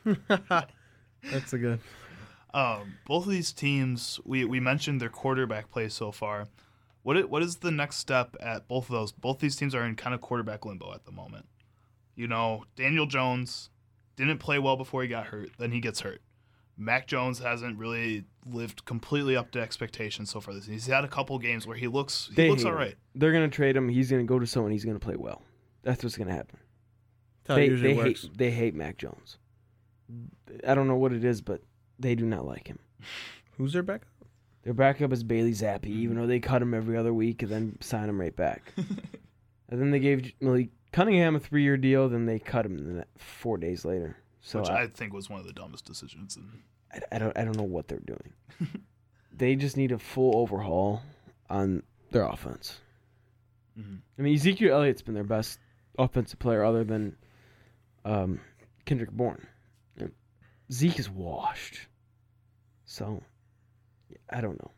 that's 1.32 1.54
a 1.54 1.58
good. 1.58 1.80
um, 2.54 2.96
both 3.06 3.26
of 3.26 3.32
these 3.32 3.54
teams, 3.54 4.20
we, 4.26 4.44
we 4.44 4.60
mentioned 4.60 5.00
their 5.00 5.10
quarterback 5.10 5.72
play 5.72 5.88
so 5.88 6.12
far. 6.12 6.48
What 7.06 7.18
i- 7.18 7.24
what 7.24 7.44
is 7.44 7.58
the 7.58 7.70
next 7.70 7.98
step 7.98 8.36
at 8.40 8.68
both 8.68 8.86
of 8.90 8.94
those? 8.94 9.12
Both 9.12 9.38
these 9.38 9.56
teams 9.56 9.76
are 9.76 9.86
in 9.86 9.96
kind 9.96 10.16
of 10.16 10.22
quarterback 10.22 10.66
limbo 10.66 10.92
at 10.92 11.06
the 11.06 11.12
moment. 11.12 11.46
You 12.16 12.28
know, 12.28 12.66
Daniel 12.76 13.06
Jones 13.06 13.70
didn't 14.16 14.40
play 14.40 14.58
well 14.58 14.76
before 14.76 15.04
he 15.04 15.08
got 15.08 15.28
hurt. 15.28 15.50
Then 15.60 15.72
he 15.72 15.80
gets 15.80 16.00
hurt. 16.00 16.22
Mac 16.78 17.06
Jones 17.06 17.38
hasn't 17.40 17.78
really 17.78 18.26
lived 18.44 18.86
completely 18.86 19.36
up 19.38 19.52
to 19.52 19.62
expectations 19.62 20.32
so 20.32 20.42
far 20.42 20.56
this 20.56 20.64
season. 20.64 20.74
He's 20.74 20.88
had 20.88 21.04
a 21.06 21.08
couple 21.08 21.38
games 21.38 21.68
where 21.68 21.78
he 21.78 21.88
looks 21.88 22.28
he 22.30 22.34
They 22.36 22.50
looks 22.50 22.64
hate 22.64 22.68
all 22.70 22.74
him. 22.74 22.80
right. 22.80 22.96
They're 23.14 23.32
gonna 23.32 23.50
trade 23.50 23.78
him. 23.78 23.88
He's 23.88 24.10
gonna 24.10 24.24
go 24.24 24.40
to 24.40 24.48
someone. 24.48 24.72
He's 24.72 24.84
gonna 24.84 24.98
play 25.00 25.16
well. 25.16 25.44
That's 25.84 26.04
what's 26.04 26.18
gonna 26.18 26.34
happen. 26.34 26.58
That's 27.44 27.58
they 27.58 27.68
usually 27.68 27.94
they 27.94 27.98
works. 27.98 28.24
hate 28.24 28.38
they 28.38 28.50
hate 28.52 28.74
Mac 28.74 28.98
Jones. 28.98 29.38
I 30.68 30.74
don't 30.74 30.88
know 30.88 30.96
what 30.98 31.14
it 31.14 31.24
is, 31.24 31.42
but 31.42 31.62
they 32.00 32.16
do 32.16 32.26
not 32.26 32.46
like 32.46 32.68
him. 32.68 32.80
Who's 33.58 33.74
their 33.74 33.84
backup? 33.84 34.10
Their 34.66 34.74
backup 34.74 35.14
is 35.14 35.24
Bailey 35.24 35.52
Zappe, 35.52 35.82
Mm-hmm. 35.84 36.00
even 36.00 36.18
though 36.18 36.28
they 36.28 36.40
cut 36.42 36.62
him 36.62 36.74
every 36.74 36.98
other 36.98 37.14
week 37.14 37.42
and 37.44 37.52
then 37.52 37.78
sign 37.82 38.10
him 38.10 38.20
right 38.20 38.36
back. 38.36 38.74
and 38.78 39.80
then 39.82 39.92
they 39.92 40.00
gave 40.00 40.34
Malik 40.42 40.70
Cunningham 40.92 41.36
a 41.36 41.40
three-year 41.40 41.78
deal. 41.78 42.10
Then 42.10 42.26
they 42.26 42.40
cut 42.40 42.66
him 42.66 43.04
four 43.18 43.58
days 43.58 43.86
later. 43.86 44.18
So 44.42 44.60
which 44.60 44.70
I, 44.70 44.82
I 44.84 44.88
think 44.88 45.14
was 45.14 45.30
one 45.30 45.40
of 45.40 45.46
the 45.48 45.54
dumbest 45.54 45.86
decisions. 45.86 46.38
I, 46.94 47.00
I 47.12 47.18
don't 47.20 47.38
I 47.38 47.46
don't 47.46 47.58
know 47.58 47.64
what 47.64 47.88
they're 47.88 48.00
doing. 48.00 48.34
they 49.36 49.56
just 49.56 49.78
need 49.78 49.92
a 49.92 50.00
full 50.00 50.38
overhaul 50.38 51.02
on 51.50 51.84
their 52.12 52.24
offense. 52.26 52.80
Mhm. 53.80 54.00
I 54.18 54.22
mean, 54.22 54.36
Ezekiel 54.36 54.74
Elliott's 54.76 55.02
been 55.02 55.14
their 55.16 55.24
best 55.24 55.60
offensive 56.00 56.40
player 56.40 56.64
other 56.64 56.84
than 56.84 57.16
um, 58.04 58.40
Kendrick 58.86 59.12
Bourne. 59.12 59.46
Zeke 60.72 60.98
is 61.00 61.10
washed. 61.10 61.88
So, 62.86 63.22
I 64.30 64.42
don't 64.42 64.62
know. 64.62 64.72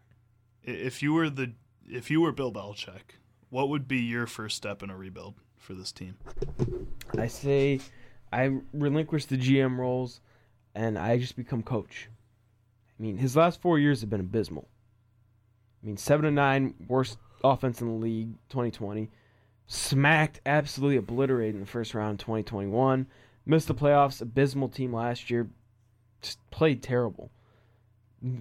If 0.64 1.02
you 1.02 1.14
were 1.14 1.30
the 1.30 1.54
if 1.90 2.12
you 2.12 2.22
were 2.22 2.32
Bill 2.32 2.52
Belichick, 2.52 3.16
what 3.50 3.70
would 3.70 3.88
be 3.88 4.00
your 4.00 4.28
first 4.28 4.58
step 4.58 4.84
in 4.84 4.90
a 4.90 4.98
rebuild 4.98 5.36
for 5.58 5.74
this 5.74 5.92
team? 5.92 6.18
I 7.18 7.28
say 7.28 7.80
I 8.32 8.58
relinquish 8.74 9.26
the 9.26 9.38
GM 9.38 9.78
roles 9.78 10.20
and 10.76 10.98
I 10.98 11.18
just 11.18 11.36
become 11.36 11.64
coach. 11.64 12.10
I 13.00 13.02
mean, 13.02 13.18
his 13.18 13.36
last 13.36 13.62
four 13.62 13.80
years 13.80 14.02
have 14.02 14.10
been 14.10 14.20
abysmal. 14.20 14.68
I 15.82 15.86
mean, 15.86 15.98
seven 15.98 16.26
to 16.26 16.32
nine, 16.32 16.74
worst 16.88 17.18
offense 17.44 17.82
in 17.82 17.88
the 17.88 17.94
league, 17.94 18.34
2020. 18.50 19.10
Smacked, 19.68 20.42
absolutely 20.46 20.98
obliterated 20.98 21.56
in 21.56 21.62
the 21.62 21.68
first 21.68 21.94
round, 21.94 22.20
2021. 22.20 23.08
Missed 23.46 23.68
the 23.68 23.76
playoffs, 23.76 24.22
abysmal 24.22 24.70
team 24.70 24.94
last 24.94 25.30
year. 25.30 25.50
Just 26.22 26.40
played 26.52 26.82
terrible. 26.82 27.32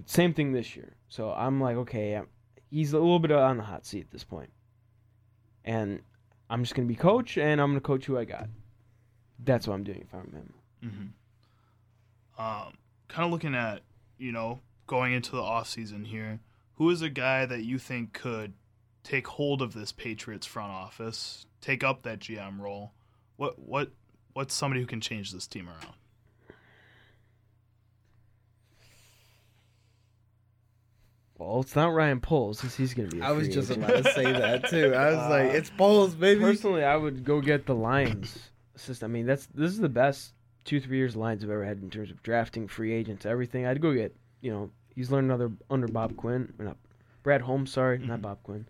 Same 0.06 0.32
thing 0.32 0.52
this 0.52 0.76
year. 0.76 0.96
So 1.08 1.30
I'm 1.32 1.60
like, 1.60 1.76
okay, 1.76 2.14
I'm, 2.14 2.28
he's 2.70 2.92
a 2.92 2.98
little 2.98 3.18
bit 3.18 3.32
on 3.32 3.58
the 3.58 3.62
hot 3.62 3.86
seat 3.86 4.04
at 4.04 4.10
this 4.10 4.24
point. 4.24 4.50
And 5.64 6.00
I'm 6.48 6.62
just 6.62 6.74
going 6.74 6.86
to 6.86 6.92
be 6.92 6.96
coach, 6.96 7.36
and 7.36 7.60
I'm 7.60 7.70
going 7.70 7.80
to 7.80 7.86
coach 7.86 8.06
who 8.06 8.18
I 8.18 8.24
got. 8.24 8.48
That's 9.38 9.66
what 9.66 9.74
I'm 9.74 9.84
doing 9.84 10.06
if 10.06 10.14
I'm 10.14 10.32
him. 10.32 10.52
Mm-hmm. 10.84 12.42
Um, 12.42 12.74
kind 13.08 13.24
of 13.24 13.30
looking 13.30 13.54
at 13.54 13.80
you 14.18 14.32
know 14.32 14.60
going 14.86 15.12
into 15.12 15.32
the 15.32 15.42
off 15.42 15.68
season 15.68 16.04
here, 16.04 16.40
who 16.74 16.90
is 16.90 17.02
a 17.02 17.10
guy 17.10 17.46
that 17.46 17.64
you 17.64 17.78
think 17.78 18.12
could 18.12 18.54
take 19.02 19.26
hold 19.26 19.62
of 19.62 19.74
this 19.74 19.92
Patriots 19.92 20.46
front 20.46 20.72
office, 20.72 21.46
take 21.60 21.82
up 21.82 22.02
that 22.02 22.20
GM 22.20 22.60
role? 22.60 22.92
What 23.36 23.58
what 23.58 23.90
what's 24.32 24.54
somebody 24.54 24.80
who 24.80 24.86
can 24.86 25.00
change 25.00 25.32
this 25.32 25.46
team 25.46 25.68
around? 25.68 25.94
Well, 31.38 31.60
it's 31.60 31.76
not 31.76 31.92
Ryan 31.92 32.20
Poles 32.20 32.60
since 32.60 32.74
he's 32.76 32.94
going 32.94 33.10
to 33.10 33.16
be. 33.16 33.22
I 33.22 33.28
I 33.28 33.32
was 33.32 33.48
just 33.48 33.70
about 33.70 33.88
to 34.04 34.04
say 34.12 34.24
that 34.24 34.68
too. 34.70 34.94
I 34.94 35.10
was 35.10 35.30
like, 35.30 35.52
it's 35.54 35.70
Poles, 35.70 36.14
baby. 36.14 36.40
Personally, 36.40 36.82
I 36.84 36.96
would 36.96 37.24
go 37.24 37.40
get 37.40 37.66
the 37.66 37.74
Lions 37.74 38.50
system. 38.76 39.10
I 39.10 39.12
mean, 39.12 39.26
that's 39.26 39.46
this 39.54 39.70
is 39.70 39.78
the 39.78 39.88
best 39.88 40.32
two 40.64 40.80
three 40.80 40.96
years 40.96 41.14
Lions 41.14 41.42
have 41.42 41.50
ever 41.50 41.64
had 41.64 41.82
in 41.82 41.90
terms 41.90 42.10
of 42.10 42.22
drafting 42.22 42.66
free 42.68 42.92
agents, 42.92 43.26
everything. 43.26 43.66
I'd 43.66 43.80
go 43.82 43.92
get 43.92 44.16
you 44.40 44.50
know 44.50 44.70
he's 44.94 45.10
learned 45.10 45.26
another 45.26 45.50
under 45.70 45.88
Bob 45.88 46.16
Quinn, 46.16 46.52
not 46.58 46.78
Brad 47.22 47.42
Holmes. 47.42 47.70
Sorry, 47.70 47.98
not 47.98 48.18
Mhm. 48.20 48.22
Bob 48.22 48.42
Quinn. 48.42 48.66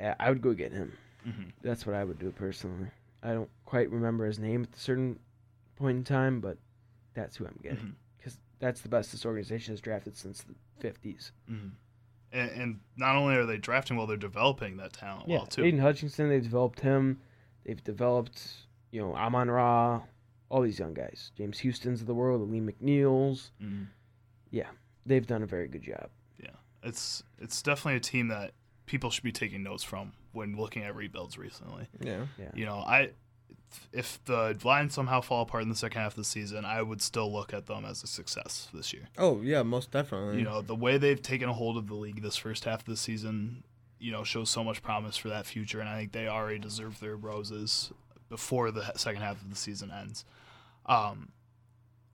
Uh, 0.00 0.14
I 0.18 0.30
would 0.30 0.42
go 0.42 0.52
get 0.52 0.72
him. 0.72 0.92
Mhm. 1.26 1.52
That's 1.62 1.86
what 1.86 1.94
I 1.94 2.02
would 2.04 2.18
do 2.18 2.30
personally. 2.32 2.88
I 3.22 3.32
don't 3.32 3.50
quite 3.64 3.90
remember 3.90 4.26
his 4.26 4.38
name 4.38 4.64
at 4.70 4.76
a 4.76 4.80
certain 4.80 5.18
point 5.76 5.98
in 5.98 6.04
time, 6.04 6.40
but 6.40 6.58
that's 7.14 7.36
who 7.36 7.46
I'm 7.46 7.58
getting 7.62 7.78
Mhm. 7.78 7.94
Because 8.58 8.66
that's 8.68 8.80
the 8.80 8.88
best 8.88 9.12
this 9.12 9.24
organization 9.26 9.72
has 9.72 9.80
drafted 9.80 10.16
since 10.16 10.42
the 10.44 10.54
'50s. 10.80 11.32
Mhm. 11.50 11.72
And, 12.32 12.50
and 12.50 12.80
not 12.96 13.16
only 13.16 13.36
are 13.36 13.46
they 13.46 13.56
drafting 13.56 13.96
well, 13.96 14.06
they're 14.06 14.16
developing 14.16 14.76
that 14.78 14.92
talent 14.92 15.28
well 15.28 15.46
too. 15.46 15.64
Aidan 15.64 15.80
Hutchinson, 15.80 16.28
they've 16.28 16.42
developed 16.42 16.80
him. 16.80 17.20
They've 17.64 17.82
developed, 17.82 18.52
you 18.90 19.00
know, 19.00 19.14
Amon 19.14 19.50
Ra, 19.50 20.02
all 20.48 20.62
these 20.62 20.78
young 20.78 20.94
guys. 20.94 21.32
James 21.36 21.58
Houston's 21.60 22.00
of 22.00 22.06
the 22.06 22.14
world, 22.14 22.40
Alim 22.40 22.68
McNeills. 22.70 23.50
Mhm. 23.62 23.88
They've 25.08 25.26
done 25.26 25.42
a 25.44 25.46
very 25.46 25.68
good 25.68 25.82
job. 25.82 26.10
Yeah, 26.42 26.50
it's 26.82 27.22
it's 27.38 27.62
definitely 27.62 27.96
a 27.98 28.00
team 28.00 28.26
that 28.28 28.54
people 28.86 29.08
should 29.10 29.22
be 29.22 29.30
taking 29.30 29.62
notes 29.62 29.84
from 29.84 30.12
when 30.32 30.56
looking 30.56 30.82
at 30.82 30.96
rebuilds 30.96 31.38
recently. 31.38 31.86
Yeah. 32.00 32.26
Yeah. 32.36 32.50
You 32.54 32.66
know, 32.66 32.78
I 32.78 33.12
if 33.92 34.22
the 34.24 34.58
Lions 34.64 34.94
somehow 34.94 35.20
fall 35.20 35.42
apart 35.42 35.62
in 35.62 35.68
the 35.68 35.76
second 35.76 36.00
half 36.00 36.12
of 36.12 36.16
the 36.16 36.24
season, 36.24 36.64
I 36.64 36.82
would 36.82 37.02
still 37.02 37.32
look 37.32 37.52
at 37.52 37.66
them 37.66 37.84
as 37.84 38.02
a 38.02 38.06
success 38.06 38.68
this 38.72 38.92
year. 38.92 39.08
Oh 39.18 39.40
yeah, 39.42 39.62
most 39.62 39.90
definitely. 39.90 40.38
You 40.38 40.44
know, 40.44 40.62
the 40.62 40.74
way 40.74 40.98
they've 40.98 41.20
taken 41.20 41.48
a 41.48 41.52
hold 41.52 41.76
of 41.76 41.86
the 41.88 41.94
league 41.94 42.22
this 42.22 42.36
first 42.36 42.64
half 42.64 42.80
of 42.80 42.86
the 42.86 42.96
season, 42.96 43.64
you 43.98 44.12
know, 44.12 44.24
shows 44.24 44.50
so 44.50 44.62
much 44.62 44.82
promise 44.82 45.16
for 45.16 45.28
that 45.28 45.46
future, 45.46 45.80
and 45.80 45.88
I 45.88 45.98
think 45.98 46.12
they 46.12 46.28
already 46.28 46.58
deserve 46.58 47.00
their 47.00 47.16
roses 47.16 47.92
before 48.28 48.70
the 48.70 48.92
second 48.96 49.22
half 49.22 49.40
of 49.40 49.50
the 49.50 49.56
season 49.56 49.90
ends. 49.90 50.24
Um, 50.86 51.30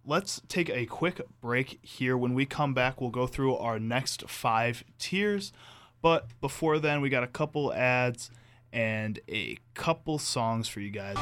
let's 0.05 0.41
take 0.49 0.69
a 0.71 0.87
quick 0.87 1.21
break 1.41 1.79
here. 1.83 2.17
When 2.17 2.35
we 2.35 2.47
come 2.47 2.75
back, 2.75 3.01
we'll 3.01 3.11
go 3.11 3.27
through 3.27 3.57
our 3.57 3.79
next 3.79 4.29
five 4.29 4.85
tiers. 4.99 5.53
But 6.01 6.29
before 6.41 6.79
then, 6.79 7.01
we 7.01 7.11
got 7.11 7.23
a 7.23 7.29
couple 7.29 7.73
ads 7.73 8.31
and 8.73 9.21
a 9.29 9.59
couple 9.75 10.19
songs 10.19 10.69
for 10.69 10.81
you 10.81 10.91
guys. 10.91 11.17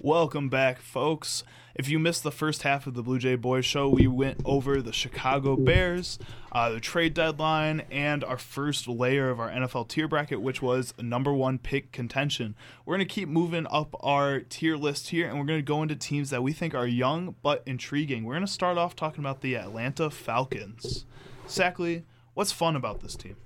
Welcome 0.00 0.50
back, 0.50 0.80
folks. 0.80 1.44
If 1.74 1.88
you 1.88 1.98
missed 1.98 2.22
the 2.22 2.30
first 2.30 2.62
half 2.62 2.86
of 2.86 2.94
the 2.94 3.02
Blue 3.02 3.18
Jay 3.18 3.34
Boys 3.34 3.64
show, 3.64 3.88
we 3.88 4.06
went 4.06 4.40
over 4.44 4.80
the 4.80 4.92
Chicago 4.92 5.56
Bears, 5.56 6.20
uh, 6.52 6.70
the 6.70 6.78
trade 6.78 7.14
deadline, 7.14 7.82
and 7.90 8.22
our 8.22 8.38
first 8.38 8.86
layer 8.86 9.30
of 9.30 9.40
our 9.40 9.50
NFL 9.50 9.88
tier 9.88 10.06
bracket, 10.06 10.40
which 10.40 10.62
was 10.62 10.94
number 11.00 11.32
one 11.32 11.58
pick 11.58 11.90
contention. 11.90 12.54
We're 12.84 12.96
going 12.96 13.08
to 13.08 13.12
keep 13.12 13.28
moving 13.28 13.66
up 13.70 13.96
our 14.00 14.40
tier 14.40 14.76
list 14.76 15.08
here, 15.08 15.26
and 15.26 15.38
we're 15.38 15.46
going 15.46 15.58
to 15.58 15.64
go 15.64 15.82
into 15.82 15.96
teams 15.96 16.30
that 16.30 16.42
we 16.44 16.52
think 16.52 16.74
are 16.74 16.86
young 16.86 17.34
but 17.42 17.62
intriguing. 17.66 18.24
We're 18.24 18.34
going 18.34 18.46
to 18.46 18.52
start 18.52 18.78
off 18.78 18.94
talking 18.94 19.24
about 19.24 19.40
the 19.40 19.56
Atlanta 19.56 20.10
Falcons. 20.10 21.06
Sackley, 21.46 22.04
what's 22.34 22.52
fun 22.52 22.76
about 22.76 23.00
this 23.00 23.16
team? 23.16 23.36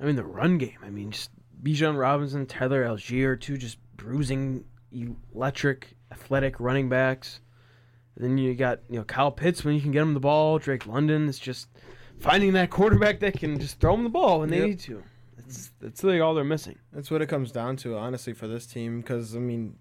I 0.00 0.04
mean, 0.04 0.16
the 0.16 0.24
run 0.24 0.58
game. 0.58 0.78
I 0.84 0.90
mean, 0.90 1.10
just 1.12 1.30
Bijan 1.62 1.98
Robinson, 1.98 2.46
Tyler 2.46 2.84
Allgeier, 2.84 3.40
two 3.40 3.56
just 3.56 3.78
bruising, 3.96 4.64
electric, 5.34 5.96
athletic 6.10 6.58
running 6.60 6.88
backs. 6.88 7.40
And 8.16 8.24
then 8.24 8.38
you 8.38 8.54
got 8.54 8.80
you 8.90 8.98
know 8.98 9.04
Kyle 9.04 9.30
Pitts 9.30 9.64
when 9.64 9.74
you 9.74 9.80
can 9.80 9.92
get 9.92 10.02
him 10.02 10.14
the 10.14 10.20
ball. 10.20 10.58
Drake 10.58 10.86
London 10.86 11.28
is 11.28 11.38
just 11.38 11.68
finding 12.18 12.52
that 12.52 12.70
quarterback 12.70 13.20
that 13.20 13.38
can 13.38 13.58
just 13.58 13.80
throw 13.80 13.94
him 13.94 14.04
the 14.04 14.10
ball 14.10 14.40
when 14.40 14.50
they 14.50 14.58
Yep. 14.58 14.66
need 14.66 14.80
to. 14.80 15.02
That's 15.36 15.70
that's 15.80 16.04
really 16.04 16.20
all 16.20 16.34
they're 16.34 16.44
missing. 16.44 16.78
That's 16.92 17.10
what 17.10 17.22
it 17.22 17.28
comes 17.28 17.52
down 17.52 17.76
to, 17.78 17.96
honestly, 17.96 18.32
for 18.34 18.46
this 18.46 18.66
team. 18.66 19.00
Because 19.00 19.34
I 19.34 19.38
mean, 19.38 19.76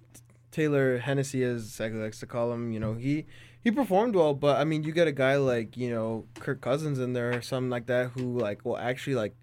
Taylor 0.51 0.97
Hennessy, 0.97 1.43
as 1.43 1.62
Zach 1.64 1.91
likes 1.93 2.20
to 2.22 2.26
call 2.26 2.53
him, 2.53 2.72
you 2.72 2.80
know, 2.80 2.93
he 2.93 3.26
he 3.64 3.72
performed 3.72 4.16
well, 4.16 4.34
but 4.34 4.59
I 4.59 4.64
mean, 4.64 4.84
you 4.84 4.91
get 4.91 5.07
a 5.07 5.12
guy 5.12 5.38
like 5.38 5.78
you 5.78 5.89
know 5.89 6.26
Kirk 6.39 6.62
Cousins 6.62 6.99
in 6.99 7.14
there 7.14 7.38
or 7.38 7.41
something 7.41 7.70
like 7.70 7.86
that 7.88 8.12
who 8.12 8.38
like 8.38 8.66
will 8.66 8.78
actually 8.78 9.16
like 9.16 9.36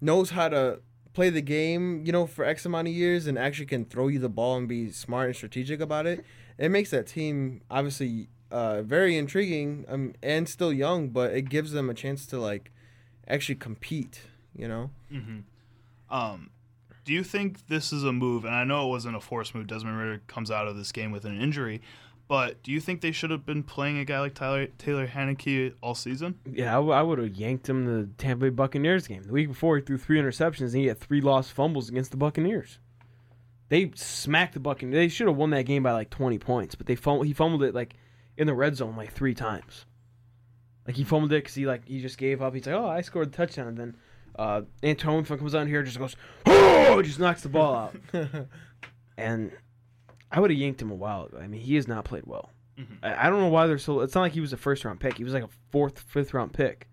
knows 0.00 0.30
how 0.30 0.48
to 0.48 0.80
play 1.12 1.30
the 1.30 1.40
game, 1.40 2.04
you 2.04 2.12
know, 2.12 2.26
for 2.26 2.44
X 2.44 2.66
amount 2.66 2.88
of 2.88 2.94
years 2.94 3.26
and 3.26 3.38
actually 3.38 3.66
can 3.66 3.84
throw 3.84 4.08
you 4.08 4.18
the 4.18 4.28
ball 4.28 4.56
and 4.56 4.68
be 4.68 4.90
smart 4.90 5.26
and 5.26 5.36
strategic 5.36 5.80
about 5.80 6.06
it. 6.06 6.24
It 6.58 6.70
makes 6.70 6.90
that 6.90 7.06
team 7.06 7.62
obviously 7.70 8.28
uh, 8.50 8.82
very 8.82 9.16
intriguing 9.16 9.84
um, 9.88 10.14
and 10.22 10.48
still 10.48 10.72
young, 10.72 11.08
but 11.08 11.32
it 11.32 11.48
gives 11.48 11.72
them 11.72 11.88
a 11.88 11.94
chance 11.94 12.26
to 12.26 12.38
like 12.38 12.72
actually 13.28 13.56
compete. 13.56 14.22
You 14.56 14.68
know. 14.68 14.90
Mm-hmm. 15.12 15.40
Um, 16.14 16.50
do 17.04 17.12
you 17.12 17.22
think 17.22 17.66
this 17.66 17.92
is 17.92 18.04
a 18.04 18.12
move? 18.12 18.44
And 18.44 18.54
I 18.54 18.64
know 18.64 18.86
it 18.86 18.90
wasn't 18.90 19.16
a 19.16 19.20
forced 19.20 19.54
move. 19.54 19.66
Desmond 19.66 19.98
Ridder 19.98 20.22
comes 20.26 20.50
out 20.50 20.68
of 20.68 20.76
this 20.76 20.92
game 20.92 21.10
with 21.10 21.24
an 21.24 21.40
injury, 21.40 21.82
but 22.26 22.62
do 22.62 22.72
you 22.72 22.80
think 22.80 23.00
they 23.00 23.12
should 23.12 23.30
have 23.30 23.44
been 23.44 23.62
playing 23.62 23.98
a 23.98 24.04
guy 24.04 24.20
like 24.20 24.34
Tyler 24.34 24.66
Taylor 24.78 25.06
Heinicke 25.06 25.74
all 25.82 25.94
season? 25.94 26.38
Yeah, 26.50 26.78
I, 26.78 27.02
would 27.02 27.18
have 27.18 27.34
yanked 27.34 27.68
him 27.68 27.84
the 27.84 28.08
Tampa 28.16 28.46
Bay 28.46 28.50
Buccaneers 28.50 29.06
game. 29.06 29.22
The 29.22 29.32
week 29.32 29.48
before, 29.48 29.76
he 29.76 29.82
threw 29.82 29.98
three 29.98 30.18
interceptions 30.18 30.72
and 30.72 30.76
he 30.76 30.86
had 30.86 30.98
three 30.98 31.20
lost 31.20 31.52
fumbles 31.52 31.88
against 31.88 32.10
the 32.10 32.16
Buccaneers. 32.16 32.78
They 33.68 33.90
smacked 33.94 34.54
the 34.54 34.60
Buccaneers. 34.60 34.94
They 34.94 35.08
should 35.08 35.26
have 35.26 35.36
won 35.36 35.50
that 35.50 35.66
game 35.66 35.82
by 35.82 35.92
like 35.92 36.10
20 36.10 36.38
points, 36.38 36.74
but 36.74 36.86
they 36.86 36.96
fum- 36.96 37.24
he 37.24 37.32
fumbled 37.32 37.62
it 37.62 37.74
like 37.74 37.94
in 38.36 38.46
the 38.46 38.54
red 38.54 38.76
zone 38.76 38.96
like 38.96 39.12
three 39.12 39.34
times. 39.34 39.84
Like 40.86 40.96
he 40.96 41.04
fumbled 41.04 41.32
it 41.32 41.42
because 41.42 41.54
he 41.54 41.66
like 41.66 41.86
he 41.86 42.00
just 42.00 42.18
gave 42.18 42.40
up. 42.40 42.54
He's 42.54 42.66
like, 42.66 42.74
oh, 42.74 42.86
I 42.86 43.00
scored 43.00 43.28
a 43.28 43.30
touchdown, 43.30 43.68
and 43.68 43.76
then 43.78 43.96
uh, 44.38 44.62
Antoine 44.84 45.24
comes 45.24 45.54
out 45.54 45.66
here 45.66 45.78
and 45.78 45.86
just 45.86 45.98
goes, 45.98 46.16
oh, 46.46 47.00
just 47.02 47.18
knocks 47.18 47.42
the 47.42 47.48
ball 47.48 47.74
out. 47.74 47.96
and 49.16 49.52
I 50.36 50.40
would 50.40 50.50
have 50.50 50.58
yanked 50.58 50.82
him 50.82 50.90
a 50.90 50.94
while 50.96 51.26
ago. 51.26 51.38
I 51.38 51.46
mean, 51.46 51.60
he 51.60 51.76
has 51.76 51.86
not 51.86 52.04
played 52.04 52.24
well. 52.26 52.50
Mhm. 52.78 52.98
I, 53.04 53.26
I 53.26 53.30
don't 53.30 53.40
know 53.40 53.48
why 53.48 53.66
they're 53.68 53.78
so. 53.78 54.00
It's 54.00 54.14
not 54.16 54.22
like 54.22 54.32
he 54.32 54.40
was 54.40 54.52
a 54.52 54.56
first 54.56 54.84
round 54.84 54.98
pick. 55.00 55.16
He 55.16 55.24
was 55.24 55.32
like 55.32 55.44
a 55.44 55.48
fourth, 55.70 56.00
fifth 56.00 56.34
round 56.34 56.52
pick. 56.52 56.88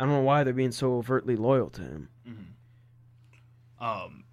I 0.00 0.04
don't 0.04 0.12
know 0.12 0.20
why 0.22 0.42
they're 0.42 0.52
being 0.52 0.72
so 0.72 0.94
overtly 0.96 1.36
loyal 1.36 1.70
to 1.70 1.80
him. 1.82 2.08
Um, 3.80 4.24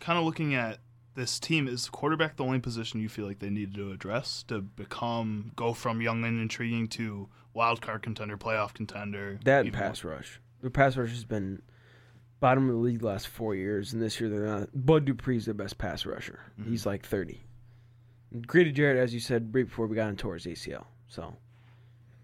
kind 0.00 0.18
of 0.18 0.24
looking 0.24 0.54
at 0.54 0.78
this 1.14 1.38
team, 1.38 1.66
is 1.68 1.88
quarterback 1.88 2.36
the 2.36 2.44
only 2.44 2.58
position 2.58 3.00
you 3.00 3.08
feel 3.08 3.26
like 3.26 3.38
they 3.38 3.50
needed 3.50 3.74
to 3.74 3.90
address 3.92 4.42
to 4.44 4.60
become 4.62 5.52
go 5.56 5.72
from 5.74 6.00
young 6.00 6.24
and 6.24 6.40
intriguing 6.40 6.88
to 6.88 7.28
wild 7.54 7.80
card 7.82 8.02
contender, 8.02 8.36
playoff 8.38 8.72
contender? 8.74 9.38
That 9.44 9.70
pass 9.72 10.04
rush. 10.04 10.40
The 10.62 10.70
pass 10.70 10.96
rush 10.96 11.10
has 11.10 11.24
been 11.24 11.62
bottom 12.40 12.68
of 12.68 12.74
the 12.76 12.80
league 12.80 13.00
the 13.00 13.06
last 13.06 13.28
four 13.28 13.54
years, 13.54 13.92
and 13.92 14.00
this 14.02 14.20
year 14.20 14.30
they're 14.30 14.46
not. 14.46 14.68
Bud 14.74 15.04
Dupree's 15.06 15.44
their 15.44 15.54
best 15.54 15.76
pass 15.78 16.06
rusher. 16.06 16.40
Mhm. 16.60 16.68
He's 16.68 16.86
like 16.86 17.04
thirty. 17.04 17.42
Grady 18.46 18.72
Jarrett, 18.72 18.98
as 18.98 19.14
you 19.14 19.20
said 19.20 19.54
right 19.54 19.66
before 19.66 19.86
we 19.86 19.96
got 19.96 20.08
into 20.10 20.30
his 20.32 20.44
ACL, 20.46 20.84
so 21.08 21.34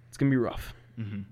it's 0.09 0.17
gonna 0.17 0.31
be 0.31 0.37
rough. 0.37 0.75
hmm 0.97 1.23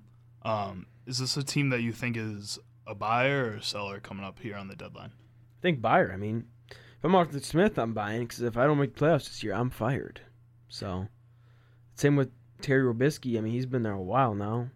Um, 0.43 0.87
is 1.07 1.19
this 1.19 1.37
a 1.37 1.43
team 1.43 1.69
that 1.71 1.83
you 1.83 1.93
think 1.93 2.17
is 2.17 2.59
a 2.87 2.95
buyer 2.95 3.45
or 3.51 3.55
a 3.57 3.63
seller 3.63 4.01
coming 4.01 4.25
up 4.25 4.39
here 4.41 4.57
on 4.57 4.69
the 4.69 4.77
deadline? 4.77 5.11
I 5.59 5.61
think 5.63 5.81
buyer. 5.81 6.11
I 6.13 6.17
mean, 6.17 6.47
if 6.71 7.05
I'm 7.05 7.15
Arthur 7.15 7.39
Smith, 7.41 7.79
I'm 7.79 7.93
buying 7.95 8.23
because 8.23 8.41
if 8.43 8.57
I 8.57 8.67
don't 8.67 8.79
make 8.79 8.97
playoffs 8.97 9.29
this 9.29 9.43
year, 9.43 9.55
I'm 9.55 9.71
fired. 9.71 10.21
So, 10.69 11.09
same 11.95 12.17
with 12.17 12.31
Terry 12.61 12.83
Robisky. 12.83 13.37
I 13.37 13.41
mean, 13.41 13.53
he's 13.53 13.67
been 13.67 13.83
there 13.83 13.93
a 13.93 14.01
while 14.03 14.35
now. 14.35 14.71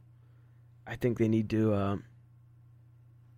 I 0.86 0.94
think 0.96 1.18
they 1.18 1.26
need 1.28 1.48
to, 1.50 1.72
uh, 1.72 1.96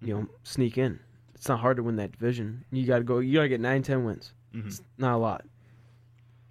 you 0.03 0.15
know, 0.15 0.29
sneak 0.43 0.77
in. 0.77 1.01
It's 1.35 1.49
not 1.49 1.61
hard 1.61 1.77
to 1.77 1.83
win 1.83 1.97
that 1.97 2.13
division. 2.13 2.65
You 2.73 2.85
got 2.87 2.99
to 2.99 3.05
go. 3.05 3.21
You 3.21 3.35
got 3.39 3.43
to 3.43 3.49
get 3.49 3.61
nine, 3.61 3.83
ten 3.83 4.05
wins. 4.05 4.33
Mhm. 4.53 4.67
It's 4.67 4.83
not 4.99 5.15
a 5.15 5.19
lot. 5.19 5.47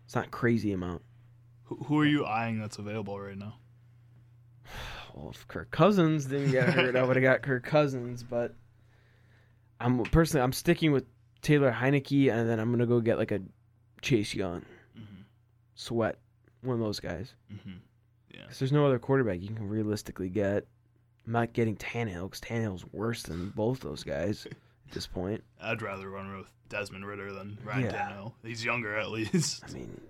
It's 0.08 0.16
not 0.16 0.28
a 0.28 0.30
crazy 0.30 0.72
amount. 0.72 1.02
Who, 1.66 1.76
who 1.76 2.00
are 2.00 2.06
you 2.06 2.26
eyeing 2.26 2.60
that's 2.60 2.80
available 2.80 3.20
right 3.20 3.38
now? 3.38 3.56
Well, 5.14 5.32
if 5.32 5.48
Kirk 5.48 5.72
Cousins 5.72 6.26
didn't 6.26 6.52
get 6.52 6.70
hurt, 6.70 6.96
I 6.96 7.02
would 7.02 7.16
have 7.16 7.24
got 7.24 7.42
Kirk 7.42 7.64
Cousins. 7.64 8.22
But 8.22 8.54
I'm 9.80 10.04
personally, 10.04 10.44
I'm 10.44 10.54
sticking 10.54 10.92
with 10.92 11.06
Taylor 11.42 11.72
Heinicke, 11.72 12.32
and 12.32 12.48
then 12.48 12.60
I'm 12.60 12.70
gonna 12.70 12.86
go 12.86 13.00
get 13.02 13.18
like 13.18 13.32
a 13.32 13.40
Chase 14.04 14.36
Young, 14.36 14.62
Mm-hmm. 14.96 15.22
Sweat, 15.74 16.20
one 16.62 16.76
of 16.76 16.80
those 16.82 17.00
guys. 17.00 17.34
Mm-hmm. 17.52 17.78
Because 18.32 18.60
there's 18.60 18.72
no 18.72 18.86
other 18.86 19.00
quarterback 19.00 19.42
you 19.42 19.48
can 19.48 19.68
realistically 19.68 20.30
get. 20.30 20.68
I'm 21.26 21.34
not 21.34 21.52
getting 21.52 21.76
Tannehill 21.78 22.30
because 22.30 22.42
Tannehill's 22.42 22.86
worse 22.94 23.24
than 23.24 23.50
both 23.56 23.80
those 23.80 24.04
guys 24.04 24.46
at 24.88 24.94
this 24.94 25.08
point. 25.08 25.44
I'd 25.62 25.82
rather 25.82 26.10
run 26.10 26.38
with 26.38 26.52
Desmond 26.70 27.06
Ridder 27.06 27.32
than 27.34 27.58
Ryan 27.64 27.84
Yeah. 27.86 27.92
Tannehill. 27.92 28.34
He's 28.44 28.64
younger 28.66 28.96
at 28.98 29.10
least. 29.12 29.64
I 29.68 29.72
mean, 29.74 30.02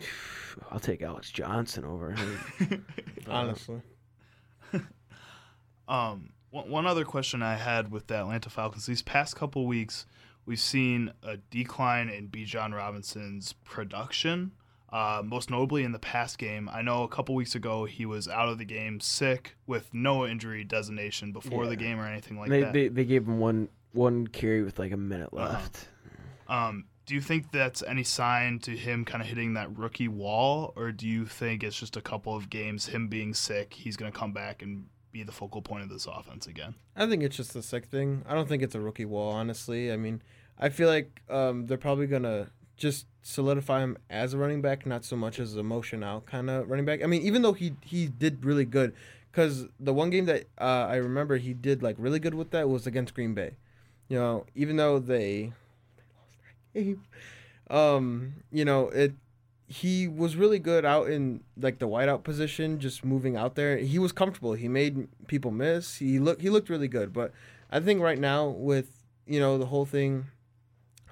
I'll 0.70 0.80
take 0.80 1.02
Alex 1.02 1.30
Johnson 1.30 1.84
over 1.84 2.12
him. 2.12 2.86
Honestly. 3.28 3.80
Um, 5.88 6.30
one, 6.50 6.68
one 6.68 6.86
other 6.86 7.04
question 7.04 7.42
I 7.42 7.54
had 7.56 7.90
with 7.92 8.08
the 8.08 8.16
Atlanta 8.16 8.50
Falcons 8.50 8.86
these 8.86 9.02
past 9.02 9.36
couple 9.36 9.66
weeks, 9.66 10.06
we've 10.44 10.58
seen 10.58 11.12
a 11.22 11.36
decline 11.36 12.08
in 12.08 12.28
Bijan 12.28 12.74
Robinson's 12.74 13.52
production. 13.64 14.52
Uh, 14.92 15.20
most 15.24 15.50
notably 15.50 15.82
in 15.84 15.92
the 15.92 15.98
past 15.98 16.38
game, 16.38 16.68
I 16.72 16.80
know 16.82 17.02
a 17.02 17.08
couple 17.08 17.34
weeks 17.34 17.54
ago 17.54 17.84
he 17.84 18.06
was 18.06 18.28
out 18.28 18.48
of 18.48 18.58
the 18.58 18.64
game 18.64 19.00
sick 19.00 19.56
with 19.66 19.92
no 19.92 20.26
injury 20.26 20.64
designation 20.64 21.32
before 21.32 21.64
Yeah. 21.64 21.70
the 21.70 21.76
game 21.76 22.00
or 22.00 22.06
anything 22.06 22.38
like 22.38 22.48
they, 22.50 22.60
that. 22.62 22.72
they 22.72 22.88
they 22.88 23.04
gave 23.04 23.26
him 23.26 23.38
one 23.38 23.68
one 23.96 24.26
carry 24.26 24.62
with 24.62 24.78
like 24.78 24.92
a 24.92 24.96
minute 24.96 25.30
Uh-huh. 25.32 25.48
left. 25.52 25.88
Um, 26.48 26.84
do 27.06 27.14
you 27.14 27.20
think 27.20 27.50
that's 27.52 27.82
any 27.82 28.02
sign 28.02 28.58
to 28.60 28.72
him 28.76 29.04
kind 29.04 29.22
of 29.22 29.28
hitting 29.28 29.54
that 29.54 29.76
rookie 29.76 30.08
wall, 30.08 30.72
or 30.76 30.92
do 30.92 31.06
you 31.08 31.24
think 31.26 31.62
it's 31.62 31.78
just 31.78 31.96
a 31.96 32.00
couple 32.00 32.34
of 32.36 32.50
games, 32.50 32.86
him 32.86 33.08
being 33.08 33.32
sick, 33.34 33.72
he's 33.74 33.96
going 33.96 34.10
to 34.10 34.16
come 34.16 34.32
back 34.32 34.62
and 34.62 34.86
be 35.12 35.22
the 35.22 35.32
focal 35.32 35.62
point 35.62 35.82
of 35.84 35.88
this 35.88 36.06
offense 36.06 36.46
again? 36.46 36.74
I 36.96 37.06
think 37.06 37.22
it's 37.22 37.36
just 37.36 37.54
a 37.56 37.62
sick 37.62 37.86
thing. 37.86 38.22
I 38.28 38.34
don't 38.34 38.48
think 38.48 38.62
it's 38.62 38.74
a 38.74 38.80
rookie 38.80 39.04
wall, 39.04 39.30
honestly. 39.32 39.92
I 39.92 39.96
mean, 39.96 40.20
I 40.58 40.68
feel 40.68 40.88
like 40.88 41.22
um, 41.30 41.66
they're 41.66 41.78
probably 41.78 42.06
gonna 42.08 42.48
just 42.76 43.06
solidify 43.22 43.80
him 43.82 43.96
as 44.10 44.34
a 44.34 44.38
running 44.38 44.60
back, 44.60 44.84
not 44.84 45.04
so 45.04 45.16
much 45.16 45.38
as 45.38 45.56
a 45.56 45.62
motion 45.62 46.02
out 46.02 46.26
kind 46.26 46.50
of 46.50 46.68
running 46.68 46.84
back. 46.84 47.02
I 47.02 47.06
mean, 47.06 47.22
even 47.22 47.42
though 47.42 47.52
he 47.54 47.74
he 47.82 48.06
did 48.08 48.44
really 48.44 48.64
good, 48.64 48.92
because 49.30 49.66
the 49.78 49.94
one 49.94 50.10
game 50.10 50.24
that 50.26 50.46
uh, 50.60 50.86
I 50.88 50.96
remember 50.96 51.36
he 51.36 51.54
did 51.54 51.82
like 51.82 51.96
really 51.98 52.18
good 52.18 52.34
with 52.34 52.50
that 52.50 52.68
was 52.68 52.86
against 52.86 53.14
Green 53.14 53.32
Bay. 53.32 53.56
You 54.08 54.18
know, 54.18 54.46
even 54.54 54.76
though 54.76 54.98
they 54.98 55.52
that 56.74 56.80
game, 56.80 57.02
um, 57.70 58.34
you 58.50 58.64
know 58.64 58.88
it. 58.88 59.14
He 59.68 60.06
was 60.06 60.36
really 60.36 60.60
good 60.60 60.84
out 60.84 61.10
in 61.10 61.42
like 61.56 61.80
the 61.80 61.88
wideout 61.88 62.22
position, 62.22 62.78
just 62.78 63.04
moving 63.04 63.36
out 63.36 63.56
there. 63.56 63.78
He 63.78 63.98
was 63.98 64.12
comfortable. 64.12 64.52
He 64.52 64.68
made 64.68 65.08
people 65.26 65.50
miss. 65.50 65.96
He 65.96 66.20
looked 66.20 66.40
he 66.40 66.50
looked 66.50 66.68
really 66.68 66.86
good. 66.86 67.12
But 67.12 67.32
I 67.68 67.80
think 67.80 68.00
right 68.00 68.18
now 68.18 68.46
with 68.46 69.02
you 69.26 69.40
know 69.40 69.58
the 69.58 69.66
whole 69.66 69.84
thing, 69.84 70.26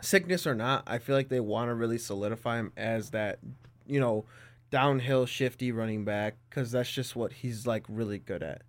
sickness 0.00 0.46
or 0.46 0.54
not, 0.54 0.84
I 0.86 0.98
feel 0.98 1.16
like 1.16 1.30
they 1.30 1.40
want 1.40 1.68
to 1.68 1.74
really 1.74 1.98
solidify 1.98 2.58
him 2.58 2.72
as 2.76 3.10
that 3.10 3.40
you 3.88 3.98
know 3.98 4.24
downhill 4.70 5.26
shifty 5.26 5.72
running 5.72 6.04
back 6.04 6.34
because 6.48 6.72
that's 6.72 6.90
just 6.90 7.14
what 7.16 7.32
he's 7.32 7.66
like 7.66 7.84
really 7.88 8.18
good 8.18 8.42
at. 8.42 8.62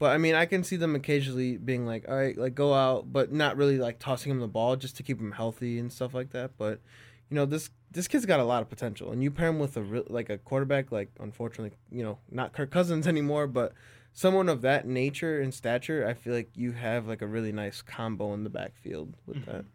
But 0.00 0.12
I 0.12 0.18
mean, 0.18 0.34
I 0.34 0.46
can 0.46 0.64
see 0.64 0.76
them 0.76 0.96
occasionally 0.96 1.58
being 1.58 1.84
like, 1.84 2.06
all 2.08 2.16
right, 2.16 2.36
like 2.36 2.54
go 2.54 2.72
out, 2.72 3.12
but 3.12 3.32
not 3.32 3.58
really 3.58 3.76
like 3.76 3.98
tossing 3.98 4.32
him 4.32 4.40
the 4.40 4.48
ball 4.48 4.74
just 4.74 4.96
to 4.96 5.02
keep 5.02 5.20
him 5.20 5.30
healthy 5.30 5.78
and 5.78 5.92
stuff 5.92 6.14
like 6.14 6.30
that. 6.30 6.52
But 6.56 6.80
you 7.28 7.34
know, 7.34 7.44
this 7.44 7.68
this 7.90 8.08
kid's 8.08 8.24
got 8.24 8.40
a 8.40 8.44
lot 8.44 8.62
of 8.62 8.70
potential, 8.70 9.12
and 9.12 9.22
you 9.22 9.30
pair 9.30 9.48
him 9.48 9.58
with 9.58 9.76
a 9.76 9.82
real 9.82 10.04
like 10.08 10.30
a 10.30 10.38
quarterback, 10.38 10.90
like 10.90 11.10
unfortunately, 11.20 11.76
you 11.92 12.02
know, 12.02 12.18
not 12.30 12.54
Kirk 12.54 12.70
Cousins 12.70 13.06
anymore, 13.06 13.46
but 13.46 13.74
someone 14.14 14.48
of 14.48 14.62
that 14.62 14.86
nature 14.86 15.38
and 15.38 15.52
stature, 15.52 16.08
I 16.08 16.14
feel 16.14 16.32
like 16.32 16.48
you 16.54 16.72
have 16.72 17.06
like 17.06 17.20
a 17.20 17.26
really 17.26 17.52
nice 17.52 17.82
combo 17.82 18.32
in 18.32 18.42
the 18.42 18.50
backfield 18.50 19.14
with 19.26 19.44
that. 19.44 19.66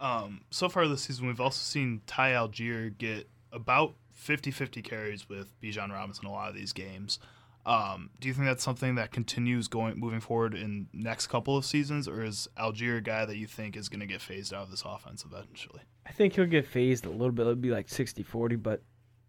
Um, 0.00 0.40
so 0.50 0.70
far 0.70 0.88
this 0.88 1.02
season, 1.02 1.26
we've 1.26 1.38
also 1.38 1.62
seen 1.62 2.00
Ty 2.06 2.30
Allgeier 2.30 2.96
get 2.96 3.28
about 3.52 3.94
50-50 4.18 4.82
carries 4.82 5.28
with 5.28 5.60
Bijan 5.60 5.92
Robinson 5.92 6.24
a 6.24 6.32
lot 6.32 6.48
of 6.48 6.54
these 6.54 6.72
games. 6.72 7.18
Um, 7.66 8.10
do 8.18 8.26
you 8.28 8.34
think 8.34 8.46
that's 8.46 8.64
something 8.64 8.94
that 8.94 9.12
continues 9.12 9.68
going 9.68 9.98
moving 9.98 10.20
forward 10.20 10.54
in 10.54 10.88
next 10.94 11.26
couple 11.26 11.56
of 11.56 11.64
seasons, 11.64 12.08
or 12.08 12.22
is 12.24 12.48
Allgeier 12.58 12.98
a 12.98 13.00
guy 13.02 13.24
that 13.26 13.36
you 13.36 13.46
think 13.46 13.76
is 13.76 13.88
going 13.90 14.00
to 14.00 14.06
get 14.06 14.22
phased 14.22 14.54
out 14.54 14.62
of 14.62 14.70
this 14.70 14.82
offense 14.84 15.24
eventually? 15.24 15.80
I 16.06 16.12
think 16.12 16.34
he'll 16.34 16.46
get 16.46 16.66
phased 16.66 17.04
a 17.04 17.10
little 17.10 17.32
bit. 17.32 17.42
It'll 17.42 17.54
be 17.56 17.70
like 17.70 17.86
60-40, 17.88 18.62
but 18.62 18.82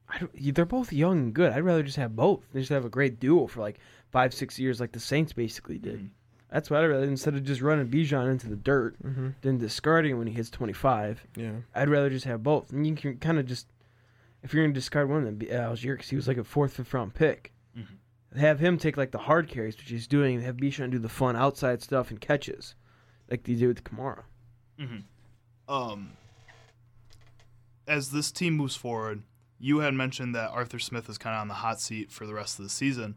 I 0.10 0.20
don't, 0.20 0.56
they're 0.56 0.66
both 0.66 0.94
young 0.94 1.20
and 1.20 1.34
good. 1.34 1.52
I'd 1.52 1.60
rather 1.64 1.84
just 1.84 1.98
have 1.98 2.16
both. 2.16 2.42
They 2.54 2.62
just 2.62 2.72
have 2.72 2.86
a 2.86 2.90
great 2.90 3.20
duo 3.20 3.48
for 3.48 3.60
like 3.60 3.80
five, 4.12 4.34
six 4.34 4.58
years, 4.58 4.80
like 4.80 4.94
the 4.94 5.00
Saints 5.00 5.34
basically 5.34 5.78
did. 5.78 6.00
Mhm. 6.00 6.10
That's 6.50 6.70
what 6.70 6.82
I'd 6.82 6.88
rather 6.88 7.04
instead 7.06 7.36
of 7.36 7.44
just 7.46 7.62
running 7.62 7.88
Bijan 7.90 8.30
into 8.32 8.48
the 8.50 8.56
dirt, 8.58 8.96
Mm-hmm. 9.04 9.30
then 9.42 9.58
discarding 9.58 10.12
him 10.12 10.18
when 10.18 10.28
he 10.28 10.34
hits 10.34 10.50
twenty 10.50 10.74
five. 10.74 11.26
Yeah. 11.38 11.52
I'd 11.76 11.88
rather 11.90 12.10
just 12.10 12.26
have 12.26 12.44
both. 12.44 12.72
And 12.74 12.86
you 12.86 12.94
can 12.96 13.18
kind 13.20 13.40
of 13.40 13.46
just, 13.46 13.68
if 14.44 14.54
you're 14.54 14.64
gonna 14.66 14.74
discard 14.74 15.10
one, 15.10 15.24
then 15.24 15.36
be 15.36 15.46
Allgeier 15.48 15.94
because 15.96 16.10
he 16.10 16.16
was 16.18 16.28
like 16.28 16.38
a 16.38 16.44
fourth, 16.44 16.74
fifth 16.74 16.94
round 16.94 17.14
pick. 17.14 17.54
Mhm. 17.78 17.86
Have 18.38 18.60
him 18.60 18.78
take 18.78 18.96
like 18.96 19.12
the 19.12 19.18
hard 19.18 19.50
carries, 19.50 19.78
which 19.78 19.90
he's 19.90 20.08
doing, 20.08 20.36
and 20.36 20.46
have 20.46 20.58
Bijan 20.58 20.92
do 20.92 21.00
the 21.00 21.10
fun 21.10 21.36
outside 21.36 21.82
stuff 21.82 22.12
and 22.12 22.22
catches, 22.22 22.76
like 23.30 23.44
they 23.44 23.56
did 23.56 23.68
with 23.68 23.84
Kamara. 23.84 24.24
Mm-hmm. 24.80 25.74
Um, 25.74 26.14
as 27.88 28.12
this 28.12 28.32
team 28.32 28.56
moves 28.56 28.76
forward, 28.76 29.24
you 29.60 29.80
had 29.80 29.94
mentioned 29.94 30.34
that 30.34 30.50
Arthur 30.52 30.80
Smith 30.80 31.10
is 31.10 31.18
kind 31.18 31.36
of 31.36 31.42
on 31.42 31.48
the 31.48 31.56
hot 31.56 31.80
seat 31.82 32.12
for 32.12 32.26
the 32.26 32.34
rest 32.34 32.58
of 32.58 32.64
the 32.64 32.70
season. 32.70 33.16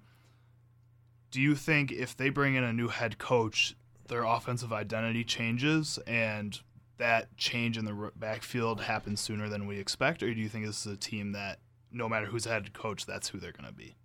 Do 1.31 1.41
you 1.41 1.55
think 1.55 1.91
if 1.91 2.17
they 2.17 2.29
bring 2.29 2.55
in 2.55 2.65
a 2.65 2.73
new 2.73 2.89
head 2.89 3.19
coach, 3.19 3.75
their 4.09 4.25
offensive 4.25 4.73
identity 4.73 5.25
changes 5.25 5.99
and 6.07 6.61
that 6.99 7.37
change 7.37 7.77
in 7.77 7.85
the 7.85 8.13
backfield 8.15 8.83
happens 8.83 9.21
sooner 9.21 9.49
than 9.49 9.67
we 9.67 9.79
expect, 9.79 10.23
or 10.23 10.33
do 10.33 10.41
you 10.41 10.49
think 10.49 10.67
this 10.67 10.87
is 10.87 10.93
a 10.93 10.97
team 10.97 11.33
that 11.33 11.59
no 11.91 12.09
matter 12.09 12.27
who's 12.27 12.45
head 12.45 12.73
coach, 12.73 13.07
that's 13.07 13.29
who 13.29 13.39
they're 13.39 13.53
going 13.53 13.69
to 13.69 13.75
be? 13.75 13.97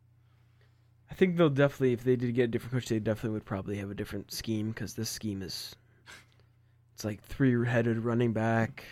I 1.11 1.13
think 1.15 1.37
they'll 1.37 1.49
definitely, 1.49 1.93
if 1.93 2.03
they 2.03 2.15
did 2.15 2.33
get 2.35 2.43
a 2.43 2.47
different 2.47 2.73
coach, 2.73 2.87
they 2.89 2.99
definitely 2.99 3.31
would 3.31 3.45
probably 3.45 3.77
have 3.77 3.89
a 3.91 3.95
different 3.95 4.31
scheme 4.31 4.69
because 4.69 4.93
this 4.93 5.09
scheme 5.09 5.41
is, 5.41 5.75
it's 6.93 7.03
like 7.03 7.21
three-headed 7.23 8.03
running 8.05 8.31
back, 8.33 8.83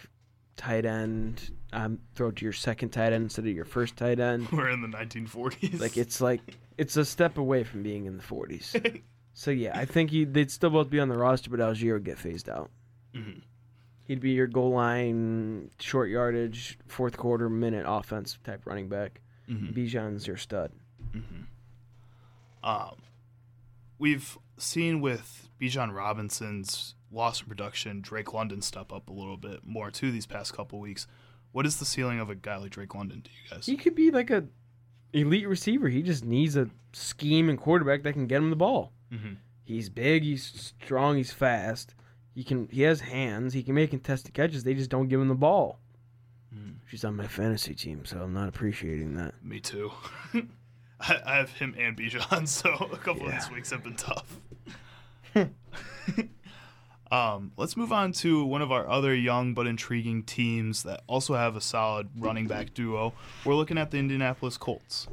tight 0.55 0.85
end. 0.85 1.51
Um, 1.73 1.99
throw 2.15 2.31
to 2.31 2.43
your 2.45 2.53
second 2.53 2.89
tight 2.89 3.11
end 3.11 3.23
instead 3.25 3.45
of 3.45 3.51
your 3.53 3.65
first 3.65 3.97
tight 3.97 4.19
end. 4.21 4.49
We're 4.51 4.69
in 4.69 4.81
the 4.81 4.87
1940s. 4.87 5.81
Like 5.81 5.97
it's 5.97 6.21
like 6.21 6.39
it's 6.77 6.95
a 6.95 7.03
step 7.03 7.37
away 7.37 7.65
from 7.65 7.83
being 7.83 8.05
in 8.05 8.15
the 8.15 8.23
40s. 8.23 9.01
so 9.33 9.51
yeah, 9.51 9.77
I 9.77 9.83
think 9.83 10.09
he, 10.11 10.23
they'd 10.23 10.49
still 10.49 10.69
both 10.69 10.89
be 10.89 10.99
on 11.01 11.09
the 11.09 11.17
roster, 11.17 11.49
but 11.49 11.59
Allgeier 11.59 11.93
would 11.93 12.05
get 12.05 12.17
phased 12.17 12.47
out. 12.49 12.71
Mhm. 13.13 13.41
He'd 14.05 14.21
be 14.21 14.31
your 14.31 14.47
goal 14.47 14.71
line, 14.71 15.69
short 15.79 16.09
yardage, 16.09 16.79
fourth 16.87 17.17
quarter 17.17 17.49
minute 17.49 17.83
offense 17.85 18.39
type 18.45 18.61
running 18.65 18.87
back. 18.87 19.19
Mhm. 19.49 19.75
Bijan's 19.75 20.25
your 20.25 20.37
stud. 20.37 20.71
Um, 22.63 22.95
we've 23.99 24.37
seen 24.57 25.01
with 25.01 25.49
Bijan 25.61 25.93
Robinson's 25.93 26.95
loss 27.11 27.41
in 27.41 27.47
production, 27.47 28.01
Drake 28.01 28.33
London 28.33 28.61
step 28.61 28.91
up 28.91 29.09
a 29.09 29.13
little 29.13 29.37
bit 29.37 29.61
more 29.65 29.91
too 29.91 30.11
these 30.11 30.25
past 30.25 30.53
couple 30.53 30.79
weeks. 30.79 31.07
What 31.51 31.65
is 31.65 31.77
the 31.77 31.85
ceiling 31.85 32.19
of 32.19 32.29
a 32.29 32.35
guy 32.35 32.57
like 32.57 32.71
Drake 32.71 32.93
London 32.93 33.21
to 33.21 33.29
you 33.29 33.49
guys? 33.55 33.65
He 33.65 33.77
could 33.77 33.95
be 33.95 34.11
like 34.11 34.29
a 34.29 34.45
elite 35.13 35.47
receiver. 35.47 35.87
He 35.87 36.01
just 36.01 36.25
needs 36.25 36.55
a 36.57 36.69
scheme 36.93 37.49
and 37.49 37.57
quarterback 37.59 38.03
that 38.03 38.13
can 38.13 38.27
get 38.27 38.37
him 38.37 38.49
the 38.49 38.55
ball. 38.55 38.91
hmm 39.11 39.33
He's 39.65 39.89
big, 39.89 40.23
he's 40.23 40.73
strong, 40.81 41.17
he's 41.17 41.31
fast. 41.33 41.93
He 42.33 42.43
can 42.43 42.69
he 42.71 42.83
has 42.83 43.01
hands, 43.01 43.53
he 43.53 43.63
can 43.63 43.75
make 43.75 43.89
contested 43.89 44.33
catches. 44.33 44.63
They 44.63 44.73
just 44.73 44.89
don't 44.89 45.07
give 45.09 45.19
him 45.19 45.27
the 45.27 45.35
ball. 45.35 45.79
Mhm. 46.55 46.75
She's 46.85 47.03
on 47.03 47.15
my 47.17 47.27
fantasy 47.27 47.73
team, 47.73 48.05
so 48.05 48.21
I'm 48.21 48.33
not 48.33 48.47
appreciating 48.47 49.15
that. 49.15 49.33
Me 49.43 49.59
too. 49.59 49.91
I, 50.99 51.17
I 51.25 51.35
have 51.37 51.51
him 51.51 51.75
and 51.77 51.95
Bijan, 51.97 52.47
so 52.47 52.69
a 52.91 52.97
couple 52.97 53.23
of 53.27 53.33
Yeah. 53.33 53.39
these 53.39 53.51
weeks 53.51 53.69
have 53.71 53.83
been 53.83 53.95
tough. 53.95 54.37
um, 57.11 57.51
let's 57.57 57.77
move 57.77 57.91
on 57.91 58.11
to 58.13 58.43
one 58.43 58.61
of 58.61 58.71
our 58.71 58.87
other 58.89 59.13
young 59.15 59.53
but 59.53 59.67
intriguing 59.67 60.23
teams 60.23 60.83
that 60.83 61.03
also 61.07 61.35
have 61.35 61.55
a 61.55 61.61
solid 61.61 62.09
running 62.17 62.47
back 62.47 62.73
duo. 62.73 63.13
We're 63.45 63.55
looking 63.55 63.77
at 63.77 63.91
the 63.91 63.97
Indianapolis 63.97 64.57
Colts. 64.57 65.07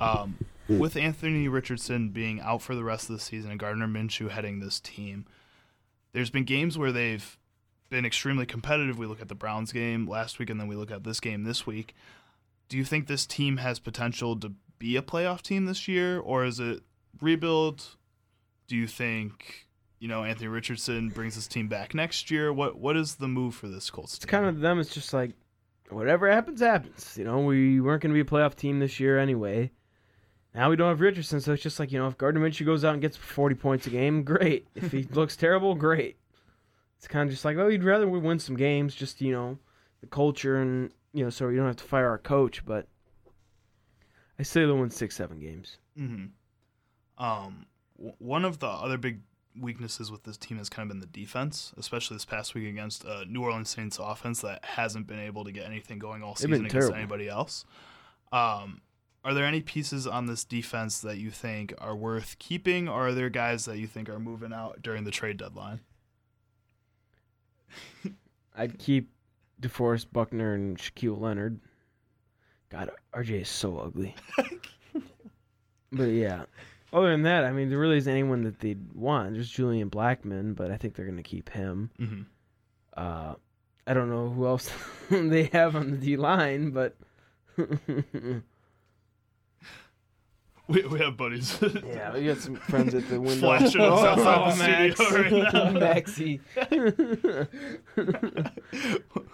Um, 0.00 0.36
with 0.68 0.96
Anthony 0.96 1.48
Richardson 1.48 2.08
being 2.10 2.40
out 2.40 2.62
for 2.62 2.74
the 2.74 2.84
rest 2.84 3.10
of 3.10 3.16
the 3.16 3.20
season 3.22 3.50
and 3.50 3.60
Gardner 3.60 3.86
Minshew 3.86 4.30
heading 4.30 4.60
this 4.60 4.80
team, 4.80 5.26
there's 6.12 6.30
been 6.30 6.44
games 6.44 6.78
where 6.78 6.92
they've 6.92 7.36
been 7.90 8.04
extremely 8.06 8.46
competitive. 8.46 8.98
We 8.98 9.06
look 9.06 9.20
at 9.20 9.28
the 9.28 9.34
Browns 9.34 9.72
game 9.72 10.08
last 10.08 10.38
week, 10.38 10.50
and 10.50 10.58
then 10.60 10.66
we 10.68 10.76
look 10.76 10.90
at 10.90 11.04
this 11.04 11.20
game 11.20 11.44
this 11.44 11.66
week. 11.66 11.94
Do 12.68 12.76
you 12.78 12.84
think 12.84 13.06
this 13.08 13.26
team 13.26 13.58
has 13.58 13.78
potential 13.78 14.36
to 14.40 14.52
be 14.78 14.96
a 14.96 15.02
playoff 15.02 15.42
team 15.42 15.66
this 15.66 15.88
year, 15.88 16.18
or 16.18 16.44
is 16.44 16.60
it 16.60 16.82
rebuild? 17.20 17.96
Do 18.66 18.76
you 18.76 18.86
think 18.86 19.68
you 19.98 20.08
know 20.08 20.24
Anthony 20.24 20.48
Richardson 20.48 21.08
brings 21.08 21.34
this 21.34 21.46
team 21.46 21.68
back 21.68 21.94
next 21.94 22.30
year? 22.30 22.52
What 22.52 22.78
what 22.78 22.96
is 22.96 23.16
the 23.16 23.28
move 23.28 23.54
for 23.54 23.68
this 23.68 23.90
Colts? 23.90 24.14
It's 24.16 24.24
kind 24.24 24.46
of 24.46 24.60
them. 24.60 24.78
It's 24.78 24.94
just 24.94 25.12
like 25.12 25.32
whatever 25.90 26.30
happens, 26.30 26.60
happens. 26.60 27.16
You 27.18 27.24
know, 27.24 27.40
we 27.40 27.80
weren't 27.80 28.02
going 28.02 28.14
to 28.14 28.22
be 28.22 28.26
a 28.26 28.30
playoff 28.30 28.54
team 28.54 28.78
this 28.78 28.98
year 28.98 29.18
anyway. 29.18 29.70
Now 30.54 30.70
we 30.70 30.76
don't 30.76 30.88
have 30.88 31.00
Richardson, 31.00 31.40
so 31.40 31.52
it's 31.52 31.62
just 31.62 31.80
like 31.80 31.90
you 31.90 31.98
know, 31.98 32.06
if 32.06 32.16
Gardner 32.16 32.40
Minshew 32.40 32.64
goes 32.64 32.84
out 32.84 32.92
and 32.92 33.02
gets 33.02 33.16
40 33.16 33.56
points 33.56 33.86
a 33.86 33.90
game, 33.90 34.22
great. 34.22 34.66
If 34.74 34.92
he 34.92 35.02
looks 35.12 35.36
terrible, 35.36 35.74
great. 35.74 36.16
It's 36.98 37.08
kind 37.08 37.28
of 37.28 37.32
just 37.32 37.44
like, 37.44 37.56
well, 37.56 37.66
we'd 37.66 37.84
rather 37.84 38.08
we 38.08 38.18
win 38.18 38.38
some 38.38 38.56
games, 38.56 38.94
just 38.94 39.20
you 39.20 39.32
know, 39.32 39.58
the 40.00 40.06
culture 40.06 40.56
and 40.56 40.92
you 41.12 41.24
know, 41.24 41.30
so 41.30 41.48
we 41.48 41.56
don't 41.56 41.66
have 41.66 41.76
to 41.76 41.84
fire 41.84 42.08
our 42.08 42.18
coach. 42.18 42.64
But 42.64 42.86
I 44.38 44.42
say 44.42 44.60
they'll 44.64 44.76
win 44.76 44.90
six, 44.90 45.16
seven 45.16 45.38
games. 45.38 45.78
hmm 45.96 46.26
Um, 47.18 47.66
w- 47.96 48.14
one 48.18 48.44
of 48.44 48.58
the 48.58 48.66
other 48.68 48.98
big 48.98 49.20
weaknesses 49.60 50.10
with 50.10 50.24
this 50.24 50.36
team 50.36 50.58
has 50.58 50.68
kind 50.68 50.84
of 50.84 50.88
been 50.88 51.00
the 51.00 51.06
defense, 51.06 51.72
especially 51.76 52.16
this 52.16 52.24
past 52.24 52.54
week 52.54 52.68
against 52.68 53.04
a 53.04 53.24
New 53.26 53.42
Orleans 53.42 53.70
Saints 53.70 53.98
offense 54.00 54.40
that 54.40 54.64
hasn't 54.64 55.06
been 55.06 55.20
able 55.20 55.44
to 55.44 55.52
get 55.52 55.66
anything 55.66 55.98
going 56.00 56.22
all 56.24 56.34
season 56.34 56.54
against 56.54 56.72
terrible. 56.74 56.96
anybody 56.96 57.28
else. 57.28 57.64
Um, 58.32 58.80
are 59.24 59.32
there 59.32 59.44
any 59.46 59.60
pieces 59.60 60.06
on 60.08 60.26
this 60.26 60.44
defense 60.44 61.00
that 61.02 61.18
you 61.18 61.30
think 61.30 61.72
are 61.78 61.94
worth 61.94 62.36
keeping, 62.40 62.88
or 62.88 63.08
are 63.08 63.12
there 63.12 63.30
guys 63.30 63.64
that 63.66 63.78
you 63.78 63.86
think 63.86 64.08
are 64.08 64.18
moving 64.18 64.52
out 64.52 64.82
during 64.82 65.04
the 65.04 65.12
trade 65.12 65.36
deadline? 65.36 65.80
I'd 68.56 68.78
keep 68.78 69.10
DeForest 69.60 70.06
Buckner 70.12 70.54
and 70.54 70.76
Shaquille 70.78 71.20
Leonard. 71.20 71.60
God, 72.74 72.90
RJ 73.14 73.42
is 73.42 73.48
so 73.48 73.78
ugly. 73.78 74.16
but 75.92 76.04
yeah, 76.04 76.44
other 76.92 77.10
than 77.12 77.22
that, 77.22 77.44
I 77.44 77.52
mean, 77.52 77.70
there 77.70 77.78
really 77.78 77.98
isn't 77.98 78.10
anyone 78.12 78.42
that 78.42 78.58
they'd 78.58 78.92
want. 78.94 79.34
There's 79.34 79.48
Julian 79.48 79.90
Blackmon, 79.90 80.56
but 80.56 80.72
I 80.72 80.76
think 80.76 80.94
they're 80.94 81.04
going 81.06 81.16
to 81.16 81.22
keep 81.22 81.50
him. 81.50 81.90
hmm 81.98 82.22
Uh, 82.96 83.34
I 83.86 83.94
don't 83.94 84.10
know 84.10 84.28
who 84.28 84.44
else 84.46 84.70
they 85.10 85.44
have 85.52 85.76
on 85.76 85.92
the 85.92 85.96
D 85.98 86.16
line, 86.16 86.70
but 86.70 86.96
We, 90.66 90.82
we 90.86 90.98
have 91.00 91.18
buddies. 91.18 91.58
yeah, 91.86 92.14
we 92.14 92.24
got 92.24 92.38
some 92.38 92.56
friends 92.56 92.94
at 92.94 93.06
the 93.08 93.20
window. 93.20 93.40
Flashing 93.40 93.82
us 93.82 94.02
outside 94.02 94.52
the 94.52 94.58
Max. 94.58 94.94
studio 94.94 95.42
right 95.42 95.52
now. 95.52 95.70
Maxie. 95.78 96.40
a 96.56 96.66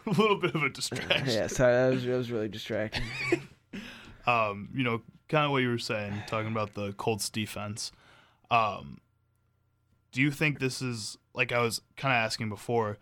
little 0.11 0.37
bit 0.37 0.55
of 0.57 0.63
a 0.65 0.71
distraction. 0.71 1.29
yeah, 1.29 1.47
sorry, 1.47 1.73
that 1.73 1.93
was, 1.95 2.05
that 2.05 2.17
was 2.17 2.33
really 2.33 2.49
distracting. 2.49 3.05
um, 4.27 4.71
you 4.75 4.83
know, 4.83 5.03
kind 5.29 5.45
of 5.45 5.53
what 5.53 5.63
you 5.63 5.69
were 5.69 5.79
saying, 5.79 6.15
talking 6.27 6.51
about 6.51 6.75
the 6.75 6.93
Colts 6.95 7.31
defense. 7.31 7.93
Um, 8.51 8.99
do 10.11 10.21
you 10.21 10.33
think 10.33 10.59
this 10.59 10.83
is 10.83 11.17
like 11.33 11.53
I 11.53 11.61
was 11.61 11.81
kind 11.97 12.13
of 12.13 12.17
asking 12.17 12.49
before 12.49 12.99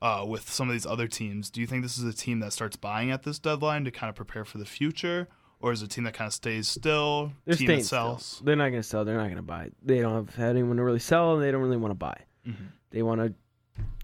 uh, 0.00 0.24
with 0.26 0.50
some 0.50 0.68
of 0.68 0.72
these 0.72 0.86
other 0.86 1.06
teams? 1.06 1.50
Do 1.50 1.60
you 1.60 1.66
think 1.66 1.82
this 1.82 1.98
is 1.98 2.04
a 2.04 2.16
team 2.16 2.40
that 2.40 2.54
starts 2.54 2.76
buying 2.76 3.10
at 3.10 3.24
this 3.24 3.38
deadline 3.38 3.84
to 3.84 3.90
kind 3.90 4.08
of 4.08 4.16
prepare 4.16 4.46
for 4.46 4.56
the 4.56 4.64
future, 4.64 5.28
or 5.60 5.72
is 5.72 5.82
it 5.82 5.86
a 5.86 5.88
team 5.88 6.04
that 6.04 6.14
kind 6.14 6.26
of 6.28 6.34
stays 6.34 6.68
still? 6.68 7.32
They're 7.44 7.54
team 7.56 7.66
that 7.68 7.84
sells. 7.84 8.24
still. 8.26 8.44
They're 8.46 8.56
not 8.56 8.70
going 8.70 8.82
to 8.82 8.88
sell. 8.88 9.04
They're 9.04 9.16
not 9.16 9.24
going 9.24 9.36
to 9.36 9.42
buy. 9.42 9.70
They 9.82 10.00
don't 10.00 10.14
have 10.26 10.34
had 10.36 10.50
anyone 10.50 10.76
to 10.76 10.84
really 10.84 10.98
sell, 10.98 11.34
and 11.34 11.42
they 11.42 11.50
don't 11.50 11.62
really 11.62 11.76
want 11.76 11.90
to 11.92 11.96
buy. 11.96 12.20
Mhm. 12.46 12.68
They 12.90 13.02
want 13.02 13.20
to 13.20 13.34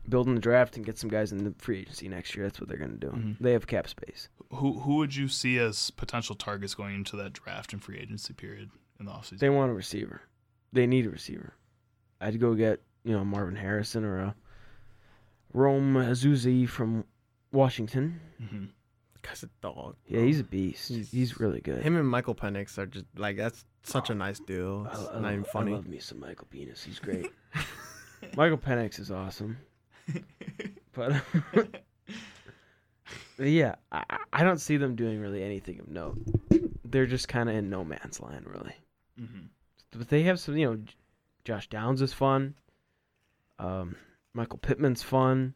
build 0.08 0.26
in 0.28 0.34
the 0.34 0.40
draft 0.40 0.76
and 0.76 0.84
get 0.84 0.98
some 0.98 1.08
guys 1.08 1.32
in 1.32 1.44
the 1.44 1.54
free 1.58 1.78
agency 1.80 2.08
next 2.08 2.34
year. 2.36 2.44
That's 2.44 2.60
what 2.60 2.68
they're 2.68 2.78
going 2.78 2.98
to 2.98 3.06
do. 3.06 3.10
Mhm. 3.12 3.38
They 3.38 3.52
have 3.52 3.66
cap 3.66 3.88
space. 3.88 4.28
Who 4.50 4.80
who 4.80 4.96
would 4.96 5.14
you 5.16 5.28
see 5.28 5.58
as 5.58 5.90
potential 5.92 6.34
targets 6.34 6.74
going 6.74 6.94
into 6.94 7.16
that 7.16 7.32
draft 7.32 7.72
and 7.72 7.82
free 7.82 7.98
agency 7.98 8.34
period 8.34 8.70
in 9.00 9.06
the 9.06 9.12
offseason? 9.12 9.38
They 9.38 9.48
want 9.50 9.70
a 9.70 9.74
receiver. 9.74 10.22
They 10.72 10.86
need 10.86 11.06
a 11.06 11.10
receiver. 11.10 11.54
I'd 12.20 12.38
go 12.40 12.54
get 12.54 12.82
you 13.04 13.12
know 13.12 13.24
Marvin 13.24 13.56
Harrison 13.56 14.04
or 14.04 14.18
a 14.18 14.34
Rome 15.52 15.94
Odunze 15.94 16.68
from 16.68 17.04
Washington. 17.52 18.20
hmm 18.38 18.64
Guy's 19.26 19.42
a 19.42 19.48
dog. 19.62 19.96
Yeah, 20.06 20.20
he's 20.20 20.40
a 20.40 20.44
beast. 20.44 20.88
He's- 20.88 21.10
He's, 21.10 21.40
really 21.40 21.60
good. 21.60 21.82
Him 21.82 21.96
and 21.96 22.06
Michael 22.08 22.34
Penix 22.34 22.76
are 22.78 22.86
just 22.86 23.06
like 23.16 23.36
that's 23.36 23.64
such 23.82 24.10
a 24.10 24.14
nice 24.14 24.38
duo. 24.38 24.86
I, 24.86 24.90
It's 25.00 25.08
I 25.10 25.20
not 25.20 25.28
even 25.32 25.42
love, 25.42 25.50
funny. 25.50 25.72
I 25.72 25.76
love 25.76 25.86
me 25.88 25.98
some 25.98 26.20
Michael 26.20 26.46
Penis. 26.50 26.82
He's 26.84 26.98
great. 27.00 27.30
Michael 28.36 28.58
Penix 28.58 28.98
is 29.00 29.10
awesome. 29.10 29.56
But 33.36 33.48
yeah, 33.48 33.74
I, 33.90 34.04
I 34.32 34.44
don't 34.44 34.60
see 34.60 34.76
them 34.76 34.94
doing 34.94 35.20
really 35.20 35.42
anything 35.42 35.80
of 35.80 35.88
note. 35.88 36.18
They're 36.84 37.06
just 37.06 37.26
kind 37.26 37.48
of 37.48 37.56
in 37.56 37.68
no 37.68 37.84
man's 37.84 38.20
land, 38.20 38.46
really. 38.46 38.74
hmm 39.18 39.46
But 39.90 40.08
they 40.08 40.22
have 40.22 40.38
some, 40.38 40.56
you 40.56 40.70
know, 40.70 40.78
Josh 41.44 41.68
Downs 41.68 42.00
is 42.00 42.12
fun. 42.12 42.54
Um, 43.58 43.96
Michael 44.34 44.58
Pittman's 44.58 45.02
fun. 45.02 45.54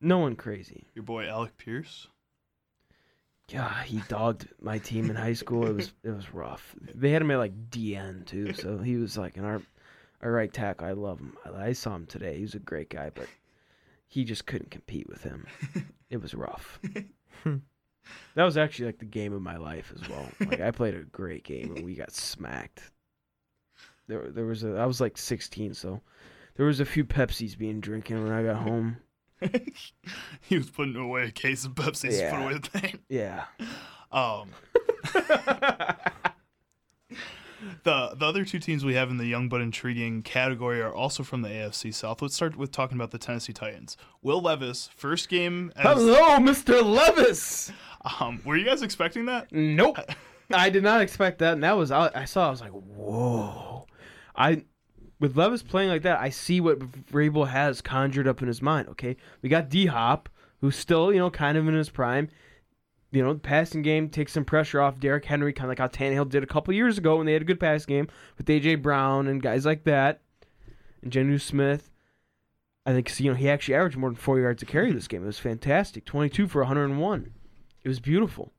No 0.00 0.18
one 0.18 0.34
crazy. 0.34 0.88
Your 0.94 1.04
boy 1.04 1.28
Alec 1.28 1.56
Pierce. 1.56 2.08
Yeah, 3.48 3.82
he 3.82 4.02
dogged 4.08 4.48
my 4.60 4.78
team 4.78 5.10
in 5.10 5.16
high 5.16 5.34
school. 5.34 5.66
It 5.66 5.74
was 5.74 5.92
it 6.02 6.10
was 6.10 6.32
rough. 6.32 6.74
They 6.94 7.10
had 7.10 7.22
him 7.22 7.30
at 7.30 7.38
like 7.38 7.70
DN 7.70 8.24
too, 8.24 8.52
so 8.54 8.78
he 8.78 8.96
was 8.96 9.18
like 9.18 9.36
an 9.36 9.44
our 9.44 9.62
our 10.22 10.32
right 10.32 10.52
tackle. 10.52 10.86
I 10.86 10.92
love 10.92 11.18
him. 11.18 11.36
I, 11.44 11.66
I 11.66 11.72
saw 11.72 11.94
him 11.94 12.06
today. 12.06 12.36
He 12.36 12.42
was 12.42 12.54
a 12.54 12.60
great 12.60 12.88
guy, 12.88 13.10
but 13.14 13.28
he 14.08 14.24
just 14.24 14.46
couldn't 14.46 14.70
compete 14.70 15.08
with 15.08 15.22
him. 15.22 15.46
It 16.10 16.22
was 16.22 16.32
rough. 16.32 16.78
that 17.44 18.44
was 18.44 18.56
actually 18.56 18.86
like 18.86 18.98
the 18.98 19.04
game 19.04 19.32
of 19.32 19.42
my 19.42 19.56
life 19.56 19.92
as 19.94 20.08
well. 20.08 20.28
Like 20.40 20.60
I 20.60 20.70
played 20.70 20.94
a 20.94 21.02
great 21.02 21.42
game 21.42 21.74
and 21.74 21.84
we 21.84 21.94
got 21.96 22.12
smacked. 22.12 22.92
There 24.06 24.30
there 24.30 24.44
was 24.44 24.62
a 24.62 24.76
I 24.76 24.86
was 24.86 25.00
like 25.00 25.18
16, 25.18 25.74
so 25.74 26.00
there 26.54 26.66
was 26.66 26.80
a 26.80 26.84
few 26.84 27.04
Pepsis 27.04 27.58
being 27.58 27.80
drinking 27.80 28.22
when 28.22 28.32
I 28.32 28.42
got 28.44 28.62
home. 28.62 28.98
he 30.42 30.56
was 30.58 30.70
putting 30.70 30.96
away 30.96 31.24
a 31.24 31.30
case 31.30 31.64
of 31.64 31.72
Pepsi 31.72 32.10
to 32.10 32.16
Yeah. 32.16 32.34
put 32.36 32.42
away 32.44 32.54
the 32.58 32.70
pain. 32.80 32.98
Yeah. 33.08 33.44
Um, 34.12 34.50
the 37.84 38.14
the 38.14 38.26
other 38.26 38.44
two 38.44 38.58
teams 38.58 38.84
we 38.84 38.94
have 38.94 39.10
in 39.10 39.16
the 39.16 39.26
young 39.26 39.48
but 39.48 39.60
intriguing 39.60 40.22
category 40.22 40.80
are 40.80 40.92
also 40.94 41.22
from 41.22 41.42
the 41.42 41.48
AFC 41.48 41.92
South. 41.94 42.20
Let's 42.22 42.34
start 42.34 42.56
with 42.56 42.70
talking 42.72 42.96
about 42.96 43.10
the 43.10 43.18
Tennessee 43.18 43.52
Titans. 43.52 43.96
Will 44.22 44.40
Levis, 44.40 44.88
first 44.94 45.28
game. 45.28 45.72
As, 45.76 45.84
Hello, 45.84 46.36
Mr. 46.38 46.82
Levis. 46.84 47.72
Um, 48.20 48.40
were 48.44 48.56
you 48.56 48.64
guys 48.66 48.82
expecting 48.82 49.26
that? 49.26 49.50
Nope. 49.52 49.98
I 50.52 50.68
did 50.68 50.82
not 50.82 51.00
expect 51.00 51.38
that, 51.38 51.54
and 51.54 51.64
that 51.64 51.76
was 51.76 51.90
I, 51.90 52.10
I 52.14 52.24
saw. 52.26 52.48
I 52.48 52.50
was 52.50 52.60
like, 52.60 52.70
whoa. 52.72 53.86
I 54.36 54.64
with 55.20 55.36
Levis 55.36 55.62
playing 55.62 55.90
like 55.90 56.02
that, 56.02 56.20
I 56.20 56.30
see 56.30 56.60
what 56.60 56.78
Vrabel 56.78 57.48
has 57.48 57.80
conjured 57.80 58.28
up 58.28 58.42
in 58.42 58.48
his 58.48 58.62
mind. 58.62 58.88
Okay, 58.88 59.16
we 59.42 59.48
got 59.48 59.68
D 59.68 59.86
Hop, 59.86 60.28
who's 60.60 60.76
still 60.76 61.12
you 61.12 61.18
know 61.18 61.30
kind 61.30 61.56
of 61.56 61.68
in 61.68 61.74
his 61.74 61.90
prime. 61.90 62.28
You 63.10 63.22
know, 63.22 63.32
the 63.32 63.38
passing 63.38 63.82
game 63.82 64.08
takes 64.08 64.32
some 64.32 64.44
pressure 64.44 64.80
off 64.80 64.98
Derrick 64.98 65.24
Henry, 65.24 65.52
kind 65.52 65.66
of 65.66 65.68
like 65.68 65.78
how 65.78 65.86
Tannehill 65.86 66.28
did 66.28 66.42
a 66.42 66.48
couple 66.48 66.74
years 66.74 66.98
ago 66.98 67.16
when 67.16 67.26
they 67.26 67.32
had 67.32 67.42
a 67.42 67.46
good 67.46 67.60
pass 67.60 67.86
game 67.86 68.08
with 68.36 68.46
AJ 68.46 68.82
Brown 68.82 69.28
and 69.28 69.40
guys 69.40 69.64
like 69.64 69.84
that, 69.84 70.20
and 71.02 71.12
Jonnu 71.12 71.40
Smith. 71.40 71.90
I 72.86 72.92
think 72.92 73.18
you 73.18 73.30
know 73.30 73.36
he 73.36 73.48
actually 73.48 73.76
averaged 73.76 73.96
more 73.96 74.10
than 74.10 74.16
four 74.16 74.38
yards 74.38 74.62
a 74.62 74.66
carry 74.66 74.92
this 74.92 75.08
game. 75.08 75.22
It 75.22 75.26
was 75.26 75.38
fantastic, 75.38 76.04
twenty-two 76.04 76.48
for 76.48 76.62
101. 76.62 77.32
It 77.82 77.88
was 77.88 78.00
beautiful. 78.00 78.52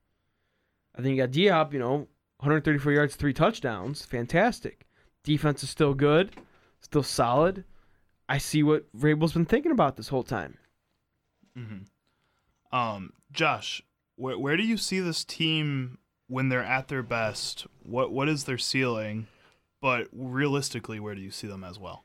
I 0.97 1.01
think 1.01 1.15
you 1.15 1.21
got 1.21 1.31
D 1.31 1.47
Hop, 1.47 1.73
you 1.73 1.79
know, 1.79 2.07
134 2.37 2.91
yards, 2.91 3.15
three 3.15 3.33
touchdowns. 3.33 4.05
Fantastic. 4.05 4.85
Defense 5.25 5.63
is 5.63 5.69
still 5.69 5.93
good, 5.93 6.31
still 6.79 7.03
solid. 7.03 7.65
I 8.29 8.37
see 8.37 8.63
what 8.63 8.85
Vrabel's 8.95 9.33
been 9.33 9.45
thinking 9.45 9.71
about 9.71 9.97
this 9.97 10.07
whole 10.07 10.23
time. 10.23 10.57
Mm-hmm. 11.57 12.75
Um, 12.77 13.13
Josh, 13.31 13.81
where 14.15 14.37
where 14.37 14.55
do 14.55 14.63
you 14.63 14.77
see 14.77 14.99
this 14.99 15.25
team 15.25 15.97
when 16.27 16.49
they're 16.49 16.63
at 16.63 16.87
their 16.87 17.03
best? 17.03 17.65
What 17.83 18.11
what 18.11 18.29
is 18.29 18.43
their 18.43 18.57
ceiling? 18.57 19.27
But 19.81 20.07
realistically, 20.11 20.99
where 20.99 21.15
do 21.15 21.21
you 21.21 21.31
see 21.31 21.47
them 21.47 21.63
as 21.63 21.79
well? 21.79 22.03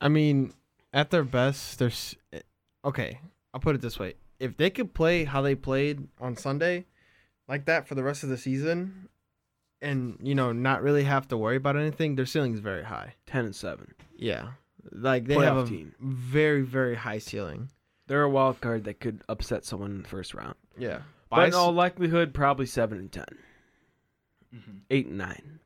I 0.00 0.08
mean, 0.08 0.52
at 0.92 1.10
their 1.10 1.24
best, 1.24 1.78
there's 1.78 2.16
okay. 2.84 3.20
I'll 3.52 3.60
put 3.60 3.74
it 3.74 3.82
this 3.82 3.98
way: 3.98 4.14
if 4.40 4.56
they 4.56 4.70
could 4.70 4.94
play 4.94 5.24
how 5.24 5.42
they 5.42 5.54
played 5.54 6.08
on 6.20 6.36
Sunday, 6.36 6.86
like 7.46 7.66
that 7.66 7.86
for 7.86 7.94
the 7.94 8.02
rest 8.02 8.22
of 8.22 8.28
the 8.28 8.38
season, 8.38 9.08
and 9.82 10.16
you 10.22 10.34
know, 10.34 10.52
not 10.52 10.82
really 10.82 11.04
have 11.04 11.28
to 11.28 11.36
worry 11.36 11.56
about 11.56 11.76
anything, 11.76 12.14
their 12.14 12.24
ceiling 12.26 12.54
is 12.54 12.60
very 12.60 12.84
high. 12.84 13.14
10 13.26 13.44
and 13.46 13.54
7. 13.54 13.94
Yeah, 14.16 14.52
like 14.90 15.26
they 15.26 15.34
have 15.34 15.56
a 15.58 15.66
team. 15.66 15.94
very 16.00 16.62
very 16.62 16.94
high 16.94 17.18
ceiling. 17.18 17.68
They're 18.06 18.22
a 18.22 18.30
wild 18.30 18.60
card 18.60 18.84
that 18.84 19.00
could 19.00 19.22
upset 19.28 19.64
someone 19.64 19.90
in 19.90 20.02
the 20.02 20.08
first 20.08 20.32
round. 20.34 20.54
Yeah, 20.78 21.00
But 21.30 21.48
in 21.48 21.54
all 21.54 21.72
likelihood, 21.72 22.32
probably 22.34 22.66
7 22.66 22.98
and 22.98 23.10
10. 23.12 23.24
8 24.90 25.06
and 25.06 25.18
9. 25.18 25.58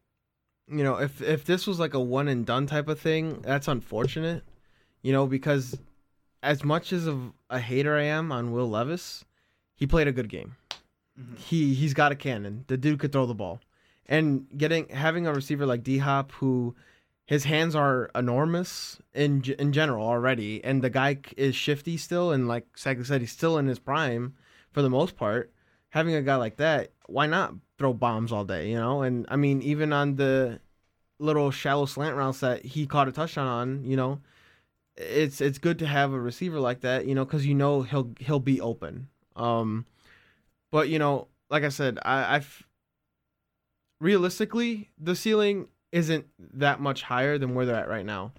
you 0.68 0.84
know, 0.84 0.96
if 0.96 1.20
if 1.22 1.44
this 1.44 1.66
was 1.66 1.78
like 1.78 1.94
a 1.94 2.00
one 2.00 2.28
and 2.28 2.44
done 2.46 2.66
type 2.66 2.88
of 2.88 2.98
thing, 3.00 3.40
that's 3.42 3.68
unfortunate. 3.68 4.44
You 5.02 5.12
know, 5.12 5.26
because 5.26 5.78
as 6.42 6.62
much 6.64 6.92
as 6.92 7.06
of 7.06 7.32
a 7.50 7.58
hater 7.58 7.96
I 7.96 8.04
am 8.04 8.30
on 8.32 8.52
Will 8.52 8.68
Levis, 8.70 9.24
he 9.76 9.86
played 9.86 10.08
a 10.08 10.12
good 10.12 10.28
game. 10.28 10.56
Mhm. 11.20 11.38
He 11.38 11.74
he's 11.74 11.94
got 11.94 12.12
a 12.12 12.16
cannon. 12.16 12.64
The 12.68 12.76
dude 12.76 12.98
could 13.00 13.10
throw 13.12 13.26
the 13.26 13.34
ball, 13.34 13.60
and 14.06 14.46
getting 14.56 14.88
having 14.88 15.26
a 15.26 15.32
receiver 15.32 15.66
like 15.66 15.82
D 15.82 15.98
Hop 15.98 16.32
who 16.32 16.74
his 17.26 17.44
hands 17.44 17.74
are 17.74 18.10
enormous 18.14 18.98
in 19.14 19.42
in 19.58 19.72
general 19.72 20.06
already, 20.06 20.62
and 20.64 20.82
the 20.82 20.90
guy 20.90 21.18
is 21.36 21.54
shifty 21.54 21.96
still, 21.96 22.32
and 22.32 22.48
like 22.48 22.66
Sagan 22.76 23.04
said, 23.04 23.20
he's 23.20 23.32
still 23.32 23.58
in 23.58 23.66
his 23.66 23.78
prime 23.78 24.34
for 24.72 24.82
the 24.82 24.90
most 24.90 25.16
part. 25.16 25.52
Having 25.90 26.14
a 26.14 26.22
guy 26.22 26.36
like 26.36 26.56
that, 26.56 26.92
why 27.06 27.26
not 27.26 27.54
throw 27.78 27.92
bombs 27.92 28.32
all 28.32 28.44
day? 28.44 28.70
You 28.70 28.76
know, 28.76 29.02
and 29.02 29.26
I 29.28 29.36
mean, 29.36 29.62
even 29.62 29.92
on 29.92 30.16
the 30.16 30.60
little 31.18 31.50
shallow 31.50 31.86
slant 31.86 32.16
routes 32.16 32.40
that 32.40 32.64
he 32.64 32.86
caught 32.86 33.08
a 33.08 33.12
touchdown 33.12 33.46
on, 33.46 33.84
you 33.84 33.96
know, 33.96 34.20
it's 34.96 35.40
it's 35.40 35.58
good 35.58 35.78
to 35.80 35.86
have 35.86 36.12
a 36.12 36.20
receiver 36.20 36.60
like 36.60 36.80
that, 36.82 37.06
you 37.06 37.14
know, 37.14 37.24
because 37.24 37.46
you 37.46 37.54
know 37.54 37.82
he'll 37.82 38.12
he'll 38.20 38.40
be 38.40 38.60
open. 38.60 39.08
Um, 39.34 39.84
but 40.70 40.88
you 40.88 40.98
know, 40.98 41.28
like 41.50 41.64
I 41.64 41.70
said, 41.70 41.98
I, 42.04 42.36
I've 42.36 42.66
realistically 44.00 44.90
the 44.98 45.16
ceiling 45.16 45.68
isn't 45.92 46.26
that 46.38 46.80
much 46.80 47.02
higher 47.02 47.38
than 47.38 47.54
where 47.54 47.64
they're 47.66 47.76
at 47.76 47.88
right 47.88 48.04
now. 48.06 48.32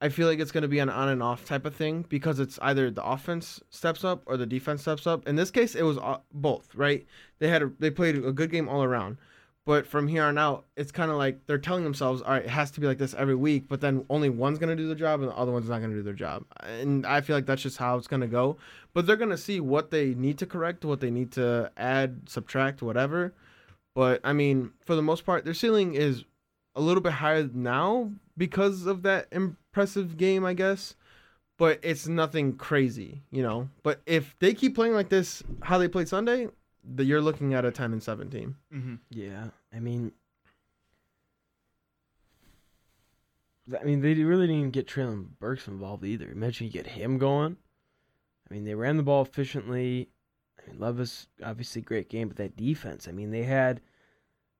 I 0.00 0.08
feel 0.08 0.26
like 0.26 0.40
it's 0.40 0.50
going 0.50 0.62
to 0.62 0.68
be 0.68 0.80
an 0.80 0.88
on 0.88 1.08
and 1.10 1.22
off 1.22 1.44
type 1.44 1.64
of 1.64 1.76
thing 1.76 2.04
because 2.08 2.40
it's 2.40 2.58
either 2.60 2.90
the 2.90 3.04
offense 3.04 3.60
steps 3.70 4.02
up 4.02 4.22
or 4.26 4.36
the 4.36 4.46
defense 4.46 4.82
steps 4.82 5.06
up. 5.06 5.28
In 5.28 5.36
this 5.36 5.52
case, 5.52 5.76
it 5.76 5.82
was 5.82 5.96
uh, 5.98 6.18
both, 6.32 6.74
right? 6.74 7.06
They 7.38 7.48
had 7.48 7.62
a, 7.62 7.70
they 7.78 7.90
played 7.90 8.16
a 8.16 8.32
good 8.32 8.50
game 8.50 8.68
all 8.68 8.82
around, 8.82 9.18
But 9.64 9.86
from 9.86 10.08
here 10.08 10.24
on 10.24 10.38
out, 10.38 10.64
it's 10.76 10.90
kind 10.90 11.12
of 11.12 11.18
like 11.18 11.46
they're 11.46 11.56
telling 11.56 11.84
themselves, 11.84 12.20
all 12.20 12.32
right, 12.32 12.42
it 12.42 12.50
has 12.50 12.72
to 12.72 12.80
be 12.80 12.88
like 12.88 12.98
this 12.98 13.14
every 13.14 13.36
week. 13.36 13.66
But 13.68 13.80
then 13.80 14.04
only 14.10 14.28
one's 14.28 14.58
gonna 14.58 14.74
do 14.74 14.88
the 14.88 14.96
job, 14.96 15.20
and 15.20 15.30
the 15.30 15.36
other 15.36 15.52
one's 15.52 15.68
not 15.68 15.80
gonna 15.80 15.94
do 15.94 16.02
their 16.02 16.14
job. 16.14 16.44
And 16.60 17.06
I 17.06 17.20
feel 17.20 17.36
like 17.36 17.46
that's 17.46 17.62
just 17.62 17.76
how 17.78 17.96
it's 17.96 18.08
gonna 18.08 18.26
go. 18.26 18.56
But 18.92 19.06
they're 19.06 19.16
gonna 19.16 19.36
see 19.38 19.60
what 19.60 19.92
they 19.92 20.14
need 20.14 20.38
to 20.38 20.46
correct, 20.46 20.84
what 20.84 21.00
they 21.00 21.10
need 21.12 21.30
to 21.32 21.70
add, 21.76 22.28
subtract, 22.28 22.82
whatever. 22.82 23.34
But 23.94 24.20
I 24.24 24.32
mean, 24.32 24.72
for 24.80 24.94
the 24.96 25.02
most 25.02 25.26
part, 25.26 25.44
their 25.44 25.54
ceiling 25.54 25.94
is 25.94 26.24
a 26.74 26.80
little 26.80 27.02
bit 27.02 27.12
higher 27.12 27.48
now 27.52 28.12
because 28.36 28.86
of 28.86 29.02
that 29.02 29.28
impressive 29.30 30.16
game, 30.16 30.44
I 30.44 30.54
guess. 30.54 30.94
But 31.58 31.78
it's 31.82 32.08
nothing 32.08 32.56
crazy, 32.56 33.22
you 33.30 33.42
know. 33.42 33.68
But 33.82 34.00
if 34.06 34.34
they 34.38 34.54
keep 34.54 34.74
playing 34.74 34.94
like 34.94 35.10
this, 35.10 35.42
how 35.62 35.78
they 35.78 35.86
played 35.86 36.08
Sunday, 36.08 36.48
the, 36.82 37.04
you're 37.04 37.20
looking 37.20 37.54
at 37.54 37.64
a 37.64 37.70
10 37.70 37.92
and 37.92 38.02
7 38.02 38.30
team. 38.30 38.56
Mm-hmm. 38.74 38.94
Yeah, 39.10 39.48
I 39.72 39.78
mean, 39.78 40.12
I 43.80 43.84
mean, 43.84 44.00
they 44.00 44.14
really 44.14 44.46
didn't 44.46 44.58
even 44.58 44.70
get 44.70 44.88
Treylon 44.88 45.26
Burks 45.38 45.68
involved 45.68 46.04
either. 46.04 46.30
Imagine 46.30 46.66
you 46.66 46.72
get 46.72 46.86
him 46.86 47.18
going. 47.18 47.56
I 48.50 48.54
mean, 48.54 48.64
they 48.64 48.74
ran 48.74 48.96
the 48.96 49.02
ball 49.02 49.22
efficiently. 49.22 50.08
I 50.64 50.70
mean, 50.70 50.80
Levis 50.80 51.28
obviously 51.44 51.82
great 51.82 52.08
game, 52.08 52.28
but 52.28 52.36
that 52.36 52.56
defense. 52.56 53.08
I 53.08 53.12
mean, 53.12 53.30
they 53.30 53.44
had, 53.44 53.80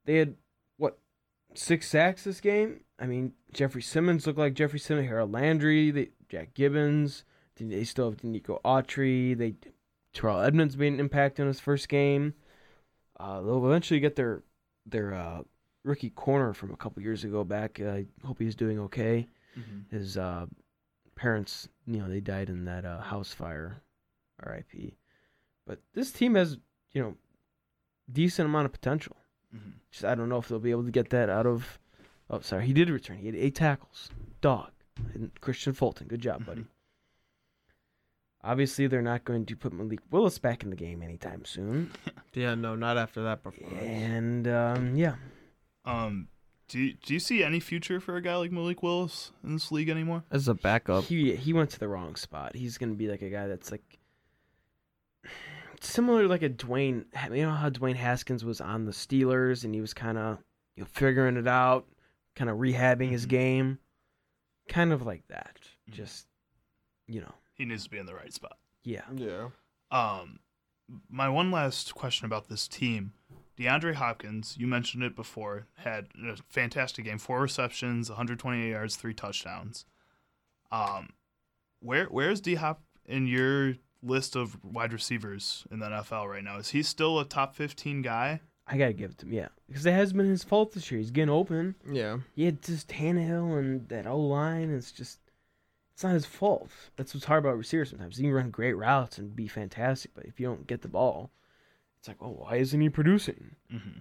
they 0.05 0.17
had 0.17 0.35
what, 0.77 0.99
six 1.55 1.89
sacks 1.89 2.25
this 2.25 2.41
game. 2.41 2.81
I 2.99 3.07
mean, 3.07 3.33
Jeffrey 3.53 3.83
Simmons 3.83 4.27
looked 4.27 4.39
like 4.39 4.55
Jeffrey 4.55 4.79
Simmons. 4.79 5.09
Harold 5.09 5.33
Landry, 5.33 5.91
they, 5.91 6.11
Jack 6.29 6.55
Gibbens. 6.55 7.25
They 7.57 7.85
still 7.85 8.11
have 8.11 8.25
Nico 8.25 8.61
Autry. 8.65 9.37
They 9.37 9.55
Terrell 10.13 10.41
Edmunds 10.41 10.77
made 10.77 10.93
an 10.93 11.01
impact 11.01 11.39
in 11.39 11.47
his 11.47 11.61
first 11.61 11.89
game. 11.89 12.35
Uh, 13.19 13.41
they'll 13.41 13.65
eventually 13.67 14.01
get 14.01 14.17
their 14.17 14.43
their 14.87 15.15
uh, 15.15 15.43
rookie 15.85 16.11
corner 16.11 16.53
from 16.53 16.73
a 16.73 16.77
couple 16.77 17.03
years 17.03 17.25
ago 17.25 17.45
back. 17.45 17.81
Uh, 17.81 17.91
I 17.91 18.07
hope 18.25 18.39
he's 18.39 18.55
doing 18.55 18.79
okay. 18.81 19.29
Mm-hmm. 19.59 19.97
His 19.97 20.17
uh, 20.17 20.47
parents, 21.15 21.69
you 21.87 21.99
know, 21.99 22.09
they 22.09 22.21
died 22.21 22.49
in 22.49 22.65
that 22.65 22.85
uh, 22.85 23.01
house 23.01 23.33
fire, 23.33 23.83
R.I.P. 24.43 24.97
But 25.67 25.79
this 25.95 26.11
team 26.11 26.35
has, 26.35 26.57
you 26.93 27.03
know, 27.03 27.15
decent 28.13 28.47
amount 28.47 28.67
of 28.67 28.73
potential. 28.73 29.17
Mm-hmm. 29.55 29.71
Just 29.91 30.05
I 30.05 30.15
don't 30.15 30.29
know 30.29 30.39
if 30.39 30.49
they'll 30.49 30.59
be 30.59 30.71
able 30.71 30.85
to 30.85 30.91
get 30.91 31.11
that 31.11 31.29
out 31.31 31.47
of. 31.47 31.79
Oh, 32.31 32.41
sorry, 32.41 32.67
he 32.67 32.73
did 32.73 32.89
return. 32.91 33.19
He 33.19 33.27
had 33.27 33.37
eight 33.37 33.55
tackles. 33.55 34.09
Dog. 34.41 34.71
And 35.15 35.31
Kristian 35.41 35.75
Fulton, 35.77 36.07
good 36.09 36.21
job, 36.21 36.45
buddy. 36.47 36.65
Obviously, 38.45 38.89
they're 38.89 39.03
not 39.03 39.25
going 39.25 39.47
to 39.47 39.57
put 39.57 39.73
Malik 39.73 40.01
Willis 40.11 40.39
back 40.39 40.65
in 40.65 40.71
the 40.71 40.77
game 40.77 41.03
anytime 41.03 41.45
soon. 41.45 41.91
Yeah, 42.35 42.55
no, 42.55 42.75
not 42.75 42.97
after 42.97 43.25
that 43.25 43.43
performance. 43.43 43.83
And 43.85 44.49
um, 44.49 44.97
yeah, 44.97 45.17
Um, 45.85 46.29
do 46.67 46.79
you, 46.79 46.95
do 46.95 47.13
you 47.13 47.21
see 47.21 47.45
any 47.45 47.61
future 47.61 48.01
for 48.01 48.17
a 48.17 48.23
guy 48.23 48.35
like 48.37 48.51
Malik 48.51 48.83
Willis 48.83 49.33
in 49.45 49.53
this 49.53 49.71
league 49.71 49.91
anymore? 49.91 50.25
As 50.31 50.49
a 50.49 50.55
backup. 50.55 51.05
he 51.05 51.37
he 51.37 51.53
went 51.53 51.69
to 51.73 51.79
the 51.79 51.89
wrong 51.89 52.17
spot. 52.17 52.57
He's 52.57 52.79
gonna 52.79 52.95
be 52.95 53.07
like 53.09 53.21
a 53.21 53.29
guy 53.29 53.49
that's 53.49 53.71
like 53.71 53.99
similar, 55.83 56.27
like 56.29 56.43
a 56.43 56.51
Dwayne. 56.51 57.05
You 57.35 57.43
know 57.43 57.53
how 57.53 57.71
Dwayne 57.71 57.97
Haskins 57.97 58.45
was 58.45 58.61
on 58.61 58.85
the 58.85 58.93
Steelers 58.93 59.65
and 59.65 59.75
he 59.75 59.81
was 59.81 59.95
kind 59.95 60.19
of 60.19 60.39
you 60.77 60.83
know 60.83 60.89
figuring 60.93 61.37
it 61.37 61.49
out, 61.49 61.87
kind 62.37 62.49
of 62.51 62.59
rehabbing 62.59 63.11
his 63.11 63.27
Mhm. 63.27 63.31
game, 63.31 63.79
kind 64.69 64.93
of 64.93 65.03
like 65.03 65.27
that. 65.29 65.59
Mhm. 65.89 65.93
Just 65.95 66.27
you 67.07 67.21
know, 67.21 67.35
He 67.55 67.65
needs 67.65 67.85
to 67.85 67.91
be 67.91 67.99
in 67.99 68.07
the 68.07 68.15
right 68.15 68.33
spot. 68.33 68.59
yeah. 68.85 69.05
Yeah. 69.15 69.51
Um, 69.91 70.39
my 71.09 71.29
one 71.29 71.51
last 71.51 71.95
question 71.95 72.25
about 72.27 72.49
this 72.49 72.67
team. 72.69 73.13
DeAndre 73.59 73.95
Hopkins, 73.95 74.57
you 74.57 74.67
mentioned 74.67 75.03
it 75.03 75.15
before, 75.15 75.67
had 75.77 76.09
a 76.27 76.37
fantastic 76.49 77.05
game. 77.05 77.19
Four 77.19 77.41
receptions, 77.43 78.09
128 78.09 78.71
yards, 78.71 78.97
three 78.97 79.13
touchdowns. 79.15 79.85
Um, 80.71 81.11
where 81.81 82.07
where's 82.07 82.41
D 82.41 82.55
Hop 82.55 82.83
in 83.05 83.27
your 83.27 83.75
list 84.03 84.37
of 84.37 84.63
wide 84.65 84.93
receivers 84.93 85.65
in 85.71 85.79
the 85.79 85.87
NFL 85.87 86.29
right 86.29 86.45
now? 86.45 86.59
Is 86.59 86.71
he 86.71 86.83
still 86.83 87.19
a 87.19 87.25
top 87.25 87.55
15 87.55 88.03
guy? 88.03 88.41
I 88.67 88.77
gotta 88.77 88.93
give 88.93 89.11
it 89.11 89.19
to 89.19 89.27
him, 89.27 89.33
yeah, 89.33 89.49
because 89.67 89.85
it 89.85 89.93
has 89.93 90.13
been 90.13 90.29
his 90.29 90.45
fault 90.45 90.73
this 90.73 90.91
year. 90.91 90.99
He's 90.99 91.11
getting 91.11 91.29
open. 91.29 91.75
Yeah. 91.91 92.19
He 92.35 92.45
had 92.45 92.63
just 92.63 92.89
Tannehill 92.89 93.59
and 93.59 93.89
that 93.89 94.07
O 94.07 94.19
line. 94.19 94.71
It's 94.71 94.93
just, 94.93 95.19
it's 95.93 96.05
not 96.05 96.15
his 96.15 96.27
fault. 96.27 96.71
That's 96.97 97.13
what's 97.13 97.27
hard 97.27 97.45
about 97.45 97.59
receivers 97.59 97.91
sometimes. 97.91 98.19
You 98.19 98.29
can 98.29 98.35
run 98.35 98.51
great 98.51 98.75
routes 98.75 99.19
and 99.19 99.35
be 99.35 99.49
fantastic, 99.49 100.13
but 100.15 100.25
if 100.25 100.39
you 100.39 100.47
don't 100.47 100.67
get 100.67 100.83
the 100.83 100.89
ball, 100.89 101.33
it's 101.99 102.09
like, 102.09 102.19
oh, 102.21 102.37
why 102.39 102.57
isn't 102.57 102.81
he 102.81 102.89
producing? 102.89 103.57
Mm-hmm. 103.73 103.99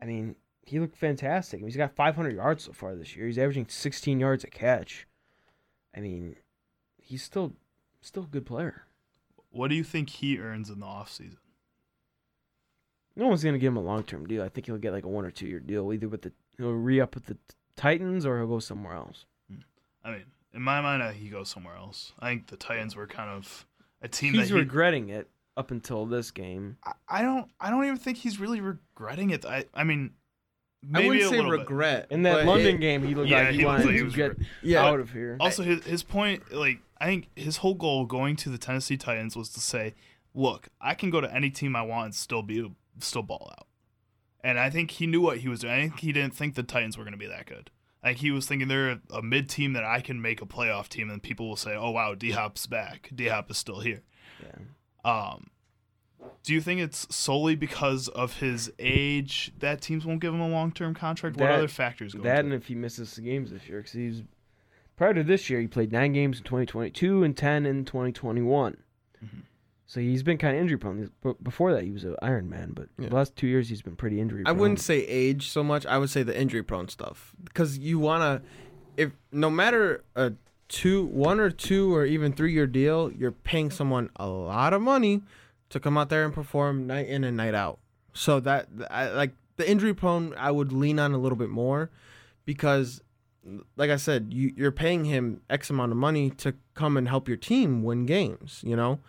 I 0.00 0.04
mean, 0.04 0.36
he 0.62 0.78
looked 0.78 0.96
fantastic. 0.96 1.58
I 1.58 1.62
mean, 1.62 1.68
he's 1.68 1.76
got 1.76 1.96
500 1.96 2.34
yards 2.34 2.64
so 2.64 2.72
far 2.72 2.94
this 2.94 3.16
year. 3.16 3.26
He's 3.26 3.38
averaging 3.38 3.66
16 3.68 4.20
yards 4.20 4.44
a 4.44 4.48
catch. 4.48 5.06
I 5.96 6.00
mean, 6.00 6.36
he's 6.96 7.22
still, 7.22 7.54
still 8.00 8.24
a 8.24 8.26
good 8.26 8.46
player. 8.46 8.84
What 9.52 9.68
do 9.68 9.74
you 9.76 9.84
think 9.84 10.08
he 10.10 10.38
earns 10.38 10.68
in 10.70 10.80
the 10.80 10.86
offseason? 10.86 11.36
No 13.14 13.28
one's 13.28 13.44
gonna 13.44 13.58
give 13.58 13.72
him 13.72 13.76
a 13.76 13.82
long 13.82 14.02
term 14.02 14.26
deal. 14.26 14.42
I 14.42 14.48
think 14.48 14.66
he'll 14.66 14.78
get 14.78 14.92
like 14.92 15.04
a 15.04 15.08
one 15.08 15.24
or 15.24 15.30
two 15.30 15.46
year 15.46 15.60
deal, 15.60 15.92
either 15.92 16.08
with 16.08 16.22
the 16.22 16.32
he'll 16.56 16.72
re 16.72 17.00
up 17.00 17.14
with 17.14 17.26
the 17.26 17.36
Titans 17.76 18.24
or 18.24 18.38
he'll 18.38 18.46
go 18.48 18.58
somewhere 18.58 18.94
else. 18.94 19.26
Hmm. 19.50 19.58
I 20.04 20.10
mean, 20.12 20.22
in 20.54 20.62
my 20.62 20.80
mind, 20.80 21.14
he 21.16 21.28
goes 21.28 21.48
somewhere 21.50 21.76
else. 21.76 22.12
I 22.20 22.30
think 22.30 22.46
the 22.46 22.56
Titans 22.56 22.96
were 22.96 23.06
kind 23.06 23.28
of 23.30 23.66
a 24.00 24.08
team 24.08 24.32
He's 24.34 24.48
that 24.48 24.54
he, 24.54 24.60
regretting 24.60 25.10
it 25.10 25.28
up 25.56 25.70
until 25.70 26.06
this 26.06 26.30
game. 26.30 26.78
I- 26.84 26.92
I 27.08 27.22
don't. 27.22 27.50
I 27.60 27.68
don't 27.70 27.84
even 27.84 27.98
think 27.98 28.16
he's 28.18 28.40
really 28.40 28.60
regretting 28.62 29.30
it. 29.30 29.44
I. 29.44 29.66
I 29.74 29.84
mean, 29.84 30.12
I 30.94 31.06
wouldn't 31.06 31.26
a 31.26 31.28
say 31.28 31.36
little 31.36 31.50
bit. 31.50 31.60
regret. 31.60 32.06
In 32.10 32.22
that 32.22 32.46
London 32.46 32.76
it- 32.76 32.80
game, 32.80 33.06
he 33.06 33.14
looked 33.14 33.28
Yeah, 33.28 33.42
like 33.42 33.50
he, 33.50 33.58
he 33.58 33.64
wanted 33.66 33.84
like 33.86 33.92
he 33.92 33.98
to 33.98 34.04
was 34.04 34.16
get 34.16 34.38
re- 34.38 34.46
yeah. 34.62 34.84
out 34.86 35.00
of 35.00 35.12
here. 35.12 35.36
Also, 35.38 35.62
his 35.62 35.84
his 35.84 36.02
point, 36.02 36.50
like 36.52 36.78
I 37.02 37.06
think 37.06 37.30
his 37.34 37.56
whole 37.58 37.74
goal 37.74 38.06
going 38.06 38.36
to 38.36 38.48
the 38.48 38.58
Tennessee 38.58 38.96
Titans 38.96 39.34
was 39.36 39.48
to 39.50 39.60
say, 39.60 39.94
"Look, 40.34 40.68
I 40.80 40.94
can 40.94 41.10
go 41.10 41.20
to 41.20 41.34
any 41.34 41.50
team 41.50 41.74
I 41.74 41.82
want 41.82 42.04
and 42.06 42.14
still 42.14 42.42
be 42.42 42.70
still 43.00 43.22
ball 43.22 43.52
out." 43.58 43.66
And 44.44 44.56
I 44.58 44.70
think 44.70 44.92
he 44.92 45.08
knew 45.08 45.20
what 45.20 45.38
he 45.38 45.48
was 45.48 45.60
doing. 45.60 45.72
I 45.72 45.80
think 45.80 45.98
he 45.98 46.12
didn't 46.12 46.34
think 46.34 46.54
the 46.54 46.62
Titans 46.62 46.96
were 46.96 47.02
going 47.02 47.12
to 47.12 47.18
be 47.18 47.26
that 47.26 47.46
good. 47.46 47.72
Like 48.04 48.18
he 48.18 48.30
was 48.30 48.46
thinking 48.46 48.68
they're 48.68 49.00
a 49.12 49.20
mid 49.20 49.48
team 49.48 49.72
that 49.72 49.82
I 49.84 50.00
can 50.00 50.22
make 50.22 50.40
a 50.42 50.46
playoff 50.46 50.88
team, 50.88 51.10
and 51.10 51.20
people 51.20 51.48
will 51.48 51.56
say, 51.56 51.74
"Oh 51.74 51.90
wow, 51.90 52.14
D 52.14 52.30
Hop's 52.30 52.66
back. 52.68 53.10
D 53.12 53.26
Hop 53.26 53.50
is 53.50 53.58
still 53.58 53.80
here." 53.80 54.02
Yeah. 54.40 54.60
Um, 55.04 55.48
do 56.44 56.54
you 56.54 56.60
think 56.60 56.80
it's 56.80 57.12
solely 57.14 57.56
because 57.56 58.06
of 58.08 58.38
his 58.38 58.72
age 58.78 59.52
that 59.58 59.80
teams 59.80 60.06
won't 60.06 60.20
give 60.20 60.32
him 60.32 60.40
a 60.40 60.48
long 60.48 60.70
term 60.70 60.94
contract? 60.94 61.36
what 61.36 61.50
other 61.50 61.66
factors 61.66 62.14
go 62.14 62.22
That 62.22 62.44
and 62.44 62.52
it? 62.52 62.56
if 62.56 62.66
he 62.66 62.76
misses 62.76 63.16
the 63.16 63.22
games 63.22 63.50
this 63.50 63.68
year, 63.68 63.78
because 63.78 63.92
he's 63.92 64.22
prior 65.02 65.14
to 65.14 65.24
this 65.24 65.50
year, 65.50 65.60
he 65.60 65.66
played 65.66 65.90
nine 65.90 66.12
games 66.12 66.38
in 66.38 66.44
2022 66.44 67.24
and 67.24 67.36
10 67.36 67.66
in 67.66 67.84
2021. 67.84 68.76
Mhm. 69.20 69.28
So 69.84 69.98
he's 69.98 70.22
been 70.22 70.38
kind 70.38 70.54
of 70.54 70.62
injury 70.62 70.78
prone. 70.78 71.10
But 71.20 71.42
Before 71.42 71.72
that, 71.72 71.82
he 71.82 71.90
was 71.90 72.04
an 72.04 72.14
Iron 72.22 72.48
Man, 72.48 72.70
but 72.72 72.88
Yeah. 72.96 73.08
the 73.08 73.14
last 73.16 73.34
two 73.34 73.48
years 73.48 73.68
he's 73.68 73.82
been 73.82 73.96
pretty 73.96 74.20
injury 74.20 74.44
I 74.46 74.52
wouldn't 74.52 74.78
say 74.78 75.00
age 75.00 75.48
so 75.48 75.64
much. 75.64 75.84
I 75.86 75.98
would 75.98 76.08
say 76.08 76.22
the 76.22 76.40
injury 76.40 76.62
prone 76.62 76.88
stuff 76.88 77.34
because 77.42 77.78
you 77.78 77.98
wanna, 77.98 78.42
if 78.96 79.10
no 79.32 79.50
matter 79.50 80.04
a 80.14 80.34
two, 80.68 81.04
one 81.06 81.40
or 81.40 81.50
two 81.50 81.92
or 81.92 82.06
even 82.06 82.32
three 82.32 82.52
year 82.52 82.68
deal, 82.68 83.10
you're 83.12 83.32
paying 83.32 83.72
someone 83.72 84.08
a 84.14 84.28
lot 84.28 84.72
of 84.72 84.80
money 84.80 85.24
to 85.70 85.80
come 85.80 85.98
out 85.98 86.10
there 86.10 86.24
and 86.24 86.32
perform 86.32 86.86
night 86.86 87.08
in 87.08 87.24
and 87.24 87.36
night 87.36 87.54
out. 87.54 87.80
So 88.12 88.38
that 88.38 88.68
I 88.88 89.08
like 89.10 89.34
the 89.56 89.68
injury 89.68 89.94
prone, 89.94 90.32
I 90.38 90.52
would 90.52 90.72
lean 90.72 91.00
on 91.00 91.10
a 91.12 91.18
little 91.18 91.34
bit 91.36 91.50
more 91.50 91.90
because, 92.44 93.02
like 93.76 93.90
I 93.90 93.96
said, 93.96 94.28
you 94.32 94.52
you're 94.56 94.70
paying 94.72 95.04
him 95.04 95.40
X 95.50 95.68
amount 95.70 95.92
of 95.92 95.98
money 95.98 96.30
to 96.30 96.54
come 96.74 96.96
and 96.96 97.08
help 97.08 97.28
your 97.28 97.36
team 97.36 97.82
win 97.82 98.06
games. 98.06 98.62
You 98.64 98.76
know, 98.76 99.00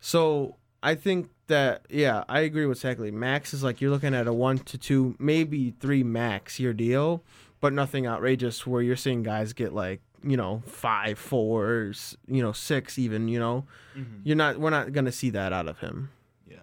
so 0.00 0.56
I 0.82 0.94
think 0.94 1.30
that 1.46 1.86
yeah, 1.88 2.24
I 2.28 2.40
agree 2.40 2.66
with 2.66 2.78
Sackley. 2.78 3.10
Max 3.10 3.54
is 3.54 3.62
like 3.62 3.80
you're 3.80 3.90
looking 3.90 4.14
at 4.14 4.26
a 4.26 4.32
one 4.32 4.58
to 4.58 4.76
two, 4.78 5.14
maybe 5.18 5.70
three 5.78 6.02
max 6.02 6.58
year 6.58 6.72
deal, 6.72 7.22
but 7.60 7.72
nothing 7.72 8.06
outrageous 8.06 8.66
where 8.66 8.82
you're 8.82 8.96
seeing 8.96 9.22
guys 9.22 9.52
get 9.52 9.72
like 9.72 10.00
you 10.24 10.36
know 10.36 10.62
five, 10.66 11.18
fours, 11.18 12.16
you 12.26 12.42
know 12.42 12.52
six 12.52 12.98
even. 12.98 13.28
You 13.28 13.38
know, 13.38 13.64
Mhm. 13.96 14.20
you're 14.24 14.36
not 14.36 14.58
we're 14.58 14.70
not 14.70 14.92
gonna 14.92 15.12
see 15.12 15.30
that 15.30 15.52
out 15.52 15.68
of 15.68 15.78
him. 15.78 16.10
Yeah. 16.50 16.56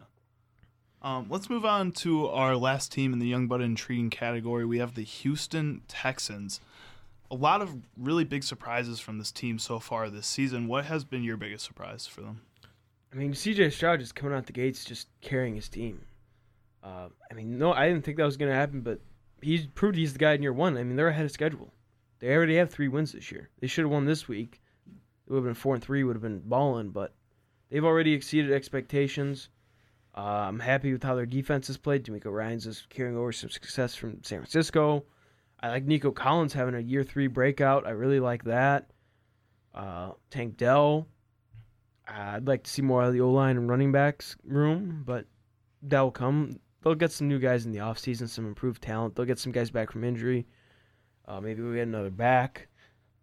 Um, 1.01 1.27
let's 1.29 1.49
move 1.49 1.63
on 1.65 1.91
to 1.93 2.27
our 2.27 2.55
last 2.57 2.91
team 2.91 3.13
in 3.13 3.19
the 3.19 3.27
young 3.27 3.47
but 3.47 3.61
intriguing 3.61 4.09
category. 4.09 4.65
We 4.65 4.79
have 4.79 4.95
the 4.95 5.03
Houston 5.03 5.81
Texans. 5.87 6.59
A 7.33 7.35
lot 7.35 7.63
of 7.63 7.75
really 7.97 8.23
big 8.23 8.43
surprises 8.43 8.99
from 8.99 9.17
this 9.17 9.31
team 9.31 9.57
so 9.57 9.79
far 9.79 10.07
this 10.07 10.27
season. 10.27 10.67
What 10.67 10.85
has 10.85 11.03
been 11.03 11.23
your 11.23 11.35
biggest 11.35 11.65
surprise 11.65 12.05
for 12.05 12.21
them? 12.21 12.41
I 13.11 13.15
mean, 13.15 13.33
CJ 13.33 13.73
Stroud 13.73 13.99
just 14.01 14.13
coming 14.13 14.37
out 14.37 14.45
the 14.45 14.53
gates, 14.53 14.85
just 14.85 15.07
carrying 15.21 15.55
his 15.55 15.67
team. 15.67 16.05
Uh, 16.83 17.09
I 17.31 17.33
mean, 17.33 17.57
no, 17.57 17.73
I 17.73 17.87
didn't 17.87 18.05
think 18.05 18.17
that 18.17 18.23
was 18.23 18.37
going 18.37 18.51
to 18.51 18.55
happen, 18.55 18.81
but 18.81 18.99
he's 19.41 19.65
proved 19.65 19.95
he's 19.97 20.13
the 20.13 20.19
guy 20.19 20.33
in 20.33 20.43
year 20.43 20.53
one. 20.53 20.77
I 20.77 20.83
mean, 20.83 20.95
they're 20.95 21.07
ahead 21.07 21.25
of 21.25 21.31
schedule. 21.31 21.73
They 22.19 22.35
already 22.35 22.55
have 22.57 22.69
three 22.69 22.87
wins 22.87 23.13
this 23.13 23.31
year. 23.31 23.49
They 23.59 23.67
should 23.67 23.83
have 23.83 23.91
won 23.91 24.05
this 24.05 24.27
week. 24.27 24.61
It 25.25 25.31
would 25.31 25.37
have 25.37 25.45
been 25.45 25.55
four 25.55 25.73
and 25.73 25.83
three, 25.83 26.03
would 26.03 26.15
have 26.15 26.21
been 26.21 26.43
balling, 26.45 26.89
but 26.89 27.15
they've 27.69 27.83
already 27.83 28.13
exceeded 28.13 28.51
expectations. 28.51 29.49
Uh, 30.15 30.21
I'm 30.21 30.59
happy 30.59 30.93
with 30.93 31.01
how 31.01 31.15
their 31.15 31.25
defense 31.25 31.65
has 31.67 31.77
played. 31.77 32.03
DeMeco 32.03 32.31
Ryans 32.31 32.67
is 32.67 32.85
carrying 32.89 33.17
over 33.17 33.31
some 33.31 33.49
success 33.49 33.95
from 33.95 34.23
San 34.23 34.39
Francisco. 34.39 35.03
I 35.63 35.69
like 35.69 35.85
Nico 35.85 36.11
Collins 36.11 36.51
having 36.51 36.75
a 36.75 36.79
year 36.79 37.03
three 37.03 37.27
breakout. 37.27 37.87
I 37.87 37.91
really 37.91 38.19
like 38.19 38.43
that. 38.43 38.91
Uh, 39.73 40.11
Tank 40.29 40.57
Dell. 40.57 41.07
I'd 42.05 42.45
like 42.45 42.63
to 42.63 42.69
see 42.69 42.81
more 42.81 43.01
of 43.01 43.13
the 43.13 43.21
O 43.21 43.31
line 43.31 43.55
and 43.55 43.69
running 43.69 43.93
backs 43.93 44.35
room, 44.43 45.03
but 45.05 45.25
that 45.83 46.01
will 46.01 46.11
come. 46.11 46.59
They'll 46.83 46.95
get 46.95 47.13
some 47.13 47.29
new 47.29 47.39
guys 47.39 47.65
in 47.65 47.71
the 47.71 47.77
offseason, 47.77 48.27
some 48.27 48.45
improved 48.45 48.81
talent. 48.81 49.15
They'll 49.15 49.25
get 49.25 49.39
some 49.39 49.53
guys 49.53 49.71
back 49.71 49.89
from 49.89 50.03
injury. 50.03 50.45
Uh, 51.25 51.39
maybe 51.39 51.61
we 51.61 51.75
get 51.75 51.87
another 51.87 52.09
back. 52.09 52.67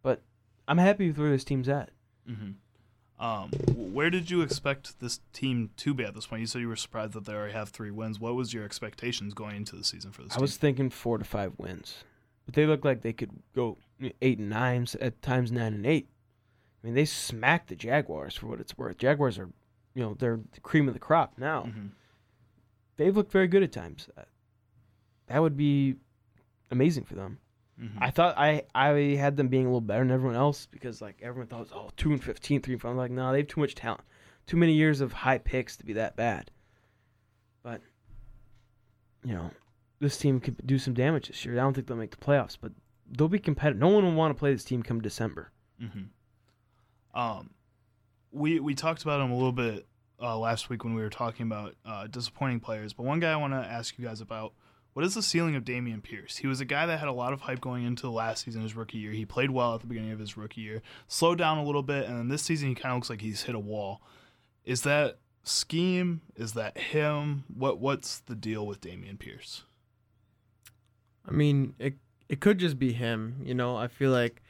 But 0.03 0.23
I'm 0.67 0.79
happy 0.79 1.09
with 1.09 1.19
where 1.19 1.31
this 1.31 1.45
team's 1.45 1.69
at. 1.69 1.91
Mm-hmm. 2.27 2.53
Um, 3.23 3.51
where 3.77 4.09
did 4.09 4.31
you 4.31 4.41
expect 4.41 4.99
this 4.99 5.21
team 5.35 5.69
to 5.77 5.93
be 5.93 6.05
at 6.05 6.15
this 6.15 6.27
point? 6.27 6.41
You 6.41 6.47
said 6.47 6.63
you 6.63 6.69
were 6.69 6.77
surprised 6.77 7.13
that 7.13 7.27
they 7.27 7.35
already 7.35 7.53
have 7.53 7.69
three 7.69 7.91
wins. 7.91 8.19
What 8.19 8.35
was 8.35 8.55
your 8.55 8.65
expectations 8.65 9.35
going 9.35 9.57
into 9.57 9.77
the 9.77 9.85
season 9.85 10.11
for 10.11 10.23
this? 10.23 10.33
I 10.33 10.37
team? 10.37 10.41
was 10.41 10.57
thinking 10.57 10.89
four 10.89 11.19
to 11.19 11.25
five 11.25 11.53
wins, 11.59 12.03
but 12.51 12.57
they 12.57 12.67
look 12.67 12.85
like 12.85 13.03
they 13.03 13.13
could 13.13 13.31
go 13.55 13.79
eight 14.21 14.41
and 14.41 14.51
nine 14.51 14.85
at 15.01 15.23
times, 15.23 15.53
nine 15.53 15.73
and 15.73 15.87
eight. 15.87 16.09
I 16.83 16.87
mean, 16.87 16.95
they 16.97 17.05
smacked 17.05 17.69
the 17.69 17.77
Jaguars 17.77 18.35
for 18.35 18.49
what 18.49 18.59
it's 18.59 18.77
worth. 18.77 18.99
Jaguars 18.99 19.39
are, 19.39 19.49
you 19.95 20.03
know, 20.03 20.17
they're 20.19 20.41
the 20.53 20.59
cream 20.59 20.89
of 20.89 20.95
the 20.95 20.99
crop 21.01 21.35
now. 21.39 21.67
Mm-hmm. 21.69 21.87
They've 22.97 23.17
looked 23.17 23.31
very 23.31 23.47
good 23.47 23.63
at 23.63 23.71
times. 23.71 24.09
Uh, 24.19 24.23
That 25.29 25.41
would 25.41 25.57
be 25.57 25.95
amazing 26.73 27.05
for 27.05 27.15
them. 27.15 27.39
Mm-hmm. 27.81 28.03
I 28.03 28.11
thought 28.11 28.37
I 28.37 28.65
I 28.75 29.15
had 29.17 29.37
them 29.37 29.47
being 29.47 29.67
a 29.67 29.69
little 29.69 29.81
better 29.81 30.03
than 30.03 30.11
everyone 30.11 30.35
else 30.37 30.67
because 30.67 31.01
like 31.01 31.21
everyone 31.23 31.47
thought, 31.47 31.61
it 31.61 31.71
was 31.71 31.73
oh, 31.73 31.91
two 31.97 32.11
and 32.11 32.23
15, 32.23 32.63
3 32.63 32.75
and 32.75 32.83
5. 32.83 32.91
I'm 32.91 32.97
like, 32.97 33.13
no, 33.13 33.31
they 33.31 33.39
have 33.39 33.47
too 33.47 33.61
much 33.61 33.77
talent, 33.77 34.03
too 34.47 34.57
many 34.57 34.73
years 34.73 35.01
of 35.01 35.13
high 35.13 35.39
picks 35.39 35.77
to 35.77 35.85
be 35.87 35.93
that 35.93 36.17
bad. 36.17 36.51
But 37.63 37.81
you 39.23 39.35
know, 39.35 39.53
this 40.01 40.17
team 40.17 40.41
could 40.41 40.67
do 40.67 40.79
some 40.79 40.95
damage 40.95 41.29
this 41.29 41.45
year. 41.45 41.55
I 41.55 41.63
don't 41.63 41.75
think 41.75 41.87
they'll 41.87 41.97
make 41.97 42.11
the 42.11 42.17
playoffs, 42.17 42.57
but 42.61 42.73
they'll 43.11 43.29
be 43.29 43.39
competitive. 43.39 43.81
No 43.81 43.89
one 43.89 44.05
will 44.05 44.15
want 44.15 44.35
to 44.35 44.39
play 44.39 44.53
this 44.53 44.65
team 44.65 44.83
come 44.83 45.01
December. 45.01 45.53
Mm-hmm. 45.81 47.19
Um, 47.19 47.51
we 48.33 48.61
we 48.61 48.75
talked 48.75 49.03
about 49.03 49.21
him 49.21 49.31
a 49.31 49.35
little 49.35 49.53
bit 49.53 49.87
uh, 50.21 50.39
last 50.39 50.71
week 50.71 50.85
when 50.85 50.95
we 50.95 51.03
were 51.03 51.11
talking 51.11 51.47
about 51.47 51.75
uh, 51.85 52.07
disappointing 52.07 52.61
players. 52.61 52.93
But 52.93 53.05
one 53.05 53.21
guy 53.21 53.33
I 53.33 53.37
want 53.37 53.53
to 53.53 53.59
ask 53.59 53.99
you 53.99 54.07
guys 54.07 54.21
about: 54.21 54.55
what 54.93 55.05
is 55.05 55.15
the 55.15 55.23
ceiling 55.23 55.57
of 55.57 55.65
Dameon 55.65 56.03
Pierce? 56.03 56.39
He 56.39 56.47
was 56.47 56.61
a 56.61 56.65
guy 56.65 56.87
that 56.87 56.99
had 56.99 57.09
a 57.09 57.13
lot 57.13 57.33
of 57.33 57.43
hype 57.43 57.61
going 57.61 57.85
into 57.85 58.03
the 58.03 58.11
last 58.11 58.45
season, 58.45 58.63
his 58.63 58.77
rookie 58.77 58.99
year. 58.99 59.13
He 59.13 59.27
played 59.27 59.51
well 59.51 59.75
at 59.75 59.81
the 59.81 59.87
beginning 59.87 60.13
of 60.13 60.19
his 60.19 60.37
rookie 60.37 60.63
year, 60.63 60.83
slowed 61.09 61.39
down 61.39 61.59
a 61.59 61.65
little 61.65 61.83
bit, 61.83 62.07
and 62.07 62.17
then 62.17 62.29
this 62.29 62.43
season 62.43 62.69
he 62.69 62.75
kind 62.75 62.93
of 62.93 62.99
looks 62.99 63.11
like 63.11 63.21
he's 63.21 63.43
hit 63.43 63.55
a 63.55 63.61
wall. 63.61 64.01
Is 64.65 64.83
that 64.83 65.19
scheme? 65.43 66.21
Is 66.37 66.53
that 66.53 66.79
him? 66.79 67.45
What 67.53 67.81
what's 67.81 68.21
the 68.21 68.37
deal 68.37 68.67
with 68.67 68.81
Dameon 68.81 69.19
Pierce? 69.19 69.65
I 71.27 71.33
mean, 71.33 71.75
it 71.79 71.95
it 72.29 72.41
could 72.41 72.59
just 72.59 72.79
be 72.79 72.93
him. 72.93 73.41
You 73.45 73.55
know, 73.55 73.77
I 73.77 73.89
feel 73.89 74.11
like 74.11 74.43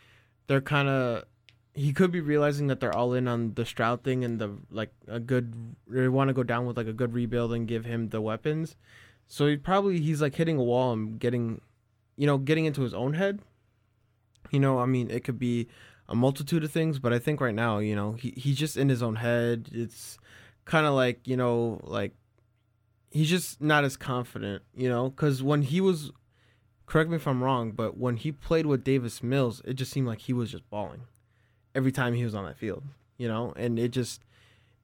they're 0.46 0.60
kind 0.60 0.88
of 0.88 1.24
he 1.74 1.92
could 1.92 2.10
be 2.10 2.20
realizing 2.20 2.66
that 2.66 2.80
they're 2.80 2.94
all 2.94 3.14
in 3.14 3.28
on 3.28 3.54
the 3.54 3.64
Stroud 3.64 4.02
thing 4.02 4.24
and 4.24 4.38
the 4.38 4.56
like 4.70 4.92
a 5.06 5.20
good 5.20 5.76
they 5.86 6.08
want 6.08 6.28
to 6.28 6.34
go 6.34 6.42
down 6.42 6.66
with 6.66 6.76
like 6.76 6.86
a 6.86 6.92
good 6.92 7.14
rebuild 7.14 7.52
and 7.52 7.68
give 7.68 7.84
him 7.84 8.08
the 8.08 8.20
weapons. 8.20 8.76
So 9.28 9.46
he 9.46 9.56
probably 9.56 10.00
he's 10.00 10.20
like 10.20 10.34
hitting 10.34 10.58
a 10.58 10.62
wall 10.62 10.92
and 10.92 11.18
getting, 11.18 11.60
you 12.16 12.26
know, 12.26 12.38
getting 12.38 12.64
into 12.64 12.82
his 12.82 12.94
own 12.94 13.14
head. 13.14 13.40
You 14.50 14.58
know, 14.58 14.80
I 14.80 14.86
mean, 14.86 15.10
it 15.10 15.22
could 15.22 15.38
be 15.38 15.68
a 16.08 16.14
multitude 16.14 16.64
of 16.64 16.72
things, 16.72 16.98
but 16.98 17.12
I 17.12 17.20
think 17.20 17.40
right 17.40 17.54
now, 17.54 17.78
you 17.78 17.94
know, 17.94 18.12
he 18.12 18.34
he's 18.36 18.56
just 18.56 18.76
in 18.76 18.88
his 18.88 19.02
own 19.02 19.16
head. 19.16 19.68
It's 19.72 20.18
kind 20.64 20.86
of 20.86 20.94
like 20.94 21.26
you 21.28 21.36
know, 21.36 21.80
like 21.84 22.12
he's 23.10 23.30
just 23.30 23.60
not 23.60 23.84
as 23.84 23.96
confident, 23.96 24.62
you 24.74 24.88
know, 24.88 25.10
because 25.10 25.42
when 25.42 25.62
he 25.62 25.80
was 25.80 26.10
correct 26.90 27.08
me 27.08 27.14
if 27.16 27.26
I'm 27.28 27.42
wrong, 27.42 27.70
but 27.70 27.96
when 27.96 28.16
he 28.16 28.32
played 28.32 28.66
with 28.66 28.82
Davis 28.82 29.22
Mills, 29.22 29.62
it 29.64 29.74
just 29.74 29.92
seemed 29.92 30.08
like 30.08 30.18
he 30.22 30.32
was 30.32 30.50
just 30.50 30.68
balling 30.70 31.02
every 31.72 31.92
time 31.92 32.14
he 32.14 32.24
was 32.24 32.34
on 32.34 32.44
that 32.46 32.58
field, 32.58 32.82
you 33.16 33.28
know, 33.28 33.52
and 33.56 33.78
it 33.78 33.90
just 33.92 34.22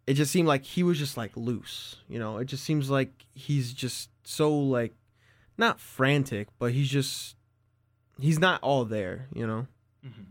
it 0.06 0.14
just 0.14 0.30
seemed 0.30 0.46
like 0.46 0.64
he 0.64 0.84
was 0.84 0.98
just 0.98 1.16
like 1.16 1.36
loose, 1.36 1.96
you 2.08 2.18
know. 2.20 2.38
It 2.38 2.44
just 2.44 2.62
seems 2.62 2.88
like 2.90 3.26
he's 3.34 3.72
just 3.72 4.08
so 4.22 4.56
like 4.56 4.94
not 5.58 5.80
frantic, 5.80 6.46
but 6.60 6.70
he's 6.72 6.88
just 6.88 7.34
he's 8.20 8.38
not 8.38 8.62
all 8.62 8.84
there, 8.84 9.26
you 9.34 9.44
know. 9.46 9.66
Mm-hmm. 10.06 10.22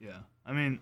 Yeah, 0.00 0.18
I 0.44 0.52
mean, 0.52 0.80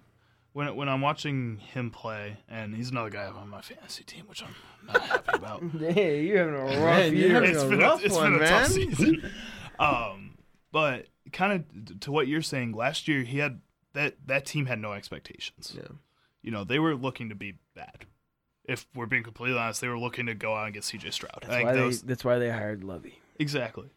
when 0.53 0.75
when 0.75 0.89
I'm 0.89 1.01
watching 1.01 1.59
him 1.59 1.91
play, 1.93 2.39
and 2.49 2.75
he's 2.75 2.91
another 2.91 3.11
guy 3.11 3.27
on 3.27 3.49
my 3.49 3.61
fantasy 3.61 4.03
team, 4.03 4.25
which 4.27 4.43
I'm 4.43 4.55
not 4.85 5.01
happy 5.01 5.31
about. 5.35 5.63
Hey, 5.79 6.25
you're 6.25 6.39
having 6.39 6.55
a 6.55 6.59
rough 6.65 6.75
Man, 6.75 7.13
you're 7.17 7.27
year. 7.29 7.35
having 7.35 7.51
it's 7.51 7.63
a 7.63 7.69
been 7.69 7.79
rough 7.79 8.03
a, 8.03 8.07
it's 8.07 8.15
one, 8.17 8.33
been 8.33 8.43
a 8.43 8.49
tough 8.49 8.61
man. 8.63 8.71
season. 8.71 9.31
um, 9.79 10.30
but 10.73 11.07
kind 11.33 11.53
of 11.53 12.01
to 12.01 12.13
what 12.13 12.29
you're 12.29 12.43
saying, 12.43 12.73
last 12.73 13.09
year 13.09 13.23
he 13.23 13.39
had 13.39 13.61
that 13.95 14.15
that 14.27 14.47
team 14.47 14.67
had 14.67 14.79
no 14.79 14.93
expectations. 14.93 15.75
Yeah. 15.77 15.89
You 16.43 16.51
know, 16.51 16.65
they 16.65 16.79
were 16.79 16.95
looking 16.95 17.29
to 17.29 17.35
be 17.35 17.55
bad. 17.75 18.07
If 18.65 18.87
we're 18.95 19.07
being 19.07 19.23
completely 19.23 19.59
honest, 19.59 19.81
they 19.81 19.89
were 19.89 19.99
looking 19.99 20.27
to 20.27 20.35
go 20.35 20.55
out 20.55 20.67
and 20.67 20.75
get 20.75 20.85
C.J. 20.85 21.11
Stroud. 21.11 21.39
That's 21.43 21.65
why, 21.65 21.73
that 21.73 21.91
they, 21.91 21.97
that's 22.07 22.25
why 22.25 22.39
they 22.39 22.51
hired 22.51 22.85
Lovie. 22.85 23.19
Exactly. 23.39 23.91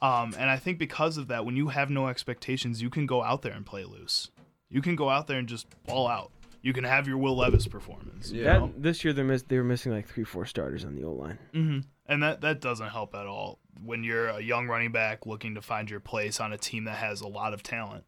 Um, 0.00 0.34
and 0.38 0.48
I 0.48 0.56
think 0.56 0.78
because 0.78 1.18
of 1.18 1.28
that, 1.28 1.44
when 1.44 1.56
you 1.56 1.68
have 1.68 1.90
no 1.90 2.08
expectations, 2.08 2.80
you 2.80 2.90
can 2.90 3.06
go 3.06 3.22
out 3.22 3.42
there 3.42 3.52
and 3.52 3.66
play 3.66 3.84
loose. 3.84 4.30
You 4.70 4.80
can 4.80 4.96
go 4.96 5.10
out 5.10 5.26
there 5.26 5.38
and 5.38 5.48
just 5.48 5.66
ball 5.84 6.06
out. 6.06 6.30
You 6.62 6.72
can 6.72 6.84
have 6.84 7.08
your 7.08 7.16
Will 7.18 7.36
Levis 7.36 7.66
performance. 7.66 8.30
you 8.30 8.42
Yeah. 8.44 8.58
know? 8.58 8.74
This 8.76 9.02
year 9.04 9.12
they 9.12 9.22
missed. 9.22 9.48
They 9.48 9.56
were 9.56 9.64
missing 9.64 9.92
like 9.92 10.06
three, 10.08 10.24
four 10.24 10.44
starters 10.46 10.84
on 10.84 10.94
the 10.94 11.04
O 11.04 11.12
line. 11.12 11.38
Mm-hmm. 11.54 11.78
And 12.06 12.22
that 12.22 12.40
that 12.42 12.60
doesn't 12.60 12.88
help 12.88 13.14
at 13.14 13.26
all 13.26 13.58
when 13.82 14.04
you're 14.04 14.28
a 14.28 14.40
young 14.40 14.66
running 14.68 14.92
back 14.92 15.26
looking 15.26 15.54
to 15.54 15.62
find 15.62 15.88
your 15.90 16.00
place 16.00 16.40
on 16.40 16.52
a 16.52 16.58
team 16.58 16.84
that 16.84 16.96
has 16.96 17.20
a 17.20 17.28
lot 17.28 17.54
of 17.54 17.62
talent. 17.62 18.04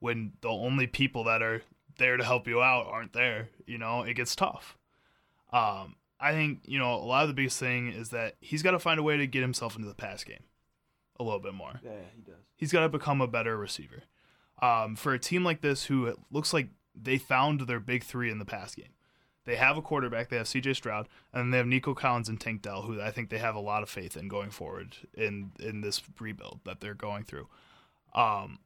When 0.00 0.32
the 0.42 0.48
only 0.48 0.86
people 0.86 1.24
that 1.24 1.42
are 1.42 1.62
there 1.96 2.16
to 2.16 2.22
help 2.24 2.46
you 2.46 2.62
out 2.62 2.86
aren't 2.86 3.12
there, 3.12 3.48
you 3.66 3.78
know, 3.78 4.02
it 4.02 4.14
gets 4.14 4.36
tough. 4.36 4.76
Um, 5.52 5.96
I 6.20 6.32
think 6.32 6.60
you 6.66 6.78
know 6.78 6.94
a 6.94 7.02
lot 7.06 7.22
of 7.22 7.28
the 7.28 7.34
biggest 7.34 7.58
thing 7.58 7.88
is 7.88 8.10
that 8.10 8.36
he's 8.40 8.62
got 8.62 8.72
to 8.72 8.78
find 8.78 9.00
a 9.00 9.02
way 9.02 9.16
to 9.16 9.26
get 9.26 9.40
himself 9.40 9.76
into 9.76 9.88
the 9.88 9.94
pass 9.94 10.22
game 10.24 10.42
a 11.18 11.24
little 11.24 11.40
bit 11.40 11.54
more. 11.54 11.80
Yeah, 11.82 11.90
he 12.14 12.22
does. 12.22 12.34
He's 12.54 12.70
got 12.72 12.80
to 12.80 12.88
become 12.88 13.20
a 13.20 13.26
better 13.26 13.56
receiver. 13.56 14.02
Um, 14.60 14.94
for 14.96 15.14
a 15.14 15.18
team 15.18 15.44
like 15.44 15.60
this, 15.62 15.84
who 15.84 16.14
looks 16.30 16.52
like 16.52 16.68
they 17.00 17.18
found 17.18 17.62
their 17.62 17.80
big 17.80 18.04
three 18.04 18.30
in 18.30 18.38
the 18.38 18.44
pass 18.44 18.74
game, 18.74 18.94
they 19.48 19.56
have 19.56 19.78
a 19.78 19.82
quarterback. 19.82 20.28
They 20.28 20.36
have 20.36 20.46
C.J. 20.46 20.74
Stroud, 20.74 21.08
and 21.32 21.40
then 21.40 21.50
they 21.50 21.56
have 21.56 21.66
Nico 21.66 21.94
Collins 21.94 22.28
and 22.28 22.38
Tank 22.38 22.60
Dell, 22.60 22.82
who 22.82 23.00
I 23.00 23.10
think 23.10 23.30
they 23.30 23.38
have 23.38 23.54
a 23.54 23.60
lot 23.60 23.82
of 23.82 23.88
faith 23.88 24.16
in 24.16 24.28
going 24.28 24.50
forward 24.50 24.96
in 25.14 25.52
in 25.58 25.80
this 25.80 26.02
rebuild 26.20 26.60
that 26.64 26.80
they're 26.80 26.94
going 26.94 27.24
through. 27.24 27.48
Um, 28.14 28.58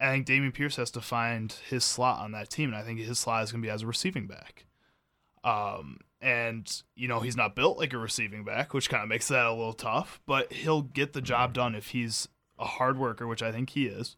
I 0.00 0.12
think 0.12 0.26
Dameon 0.26 0.54
Pierce 0.54 0.76
has 0.76 0.92
to 0.92 1.00
find 1.00 1.52
his 1.68 1.84
slot 1.84 2.20
on 2.20 2.32
that 2.32 2.50
team, 2.50 2.68
and 2.68 2.76
I 2.78 2.84
think 2.84 3.00
his 3.00 3.18
slot 3.18 3.42
is 3.42 3.50
going 3.50 3.62
to 3.62 3.66
be 3.66 3.70
as 3.70 3.82
a 3.82 3.86
receiving 3.86 4.28
back. 4.28 4.66
Um, 5.42 5.98
and 6.20 6.82
you 6.94 7.08
know 7.08 7.20
he's 7.20 7.36
not 7.36 7.56
built 7.56 7.78
like 7.78 7.92
a 7.92 7.98
receiving 7.98 8.44
back, 8.44 8.74
which 8.74 8.88
kind 8.88 9.02
of 9.02 9.08
makes 9.08 9.28
that 9.28 9.46
a 9.46 9.50
little 9.50 9.72
tough. 9.72 10.20
But 10.24 10.52
he'll 10.52 10.82
get 10.82 11.14
the 11.14 11.20
job 11.20 11.52
done 11.52 11.74
if 11.74 11.88
he's 11.88 12.28
a 12.58 12.64
hard 12.64 12.96
worker, 12.96 13.26
which 13.26 13.42
I 13.42 13.50
think 13.50 13.70
he 13.70 13.86
is, 13.86 14.16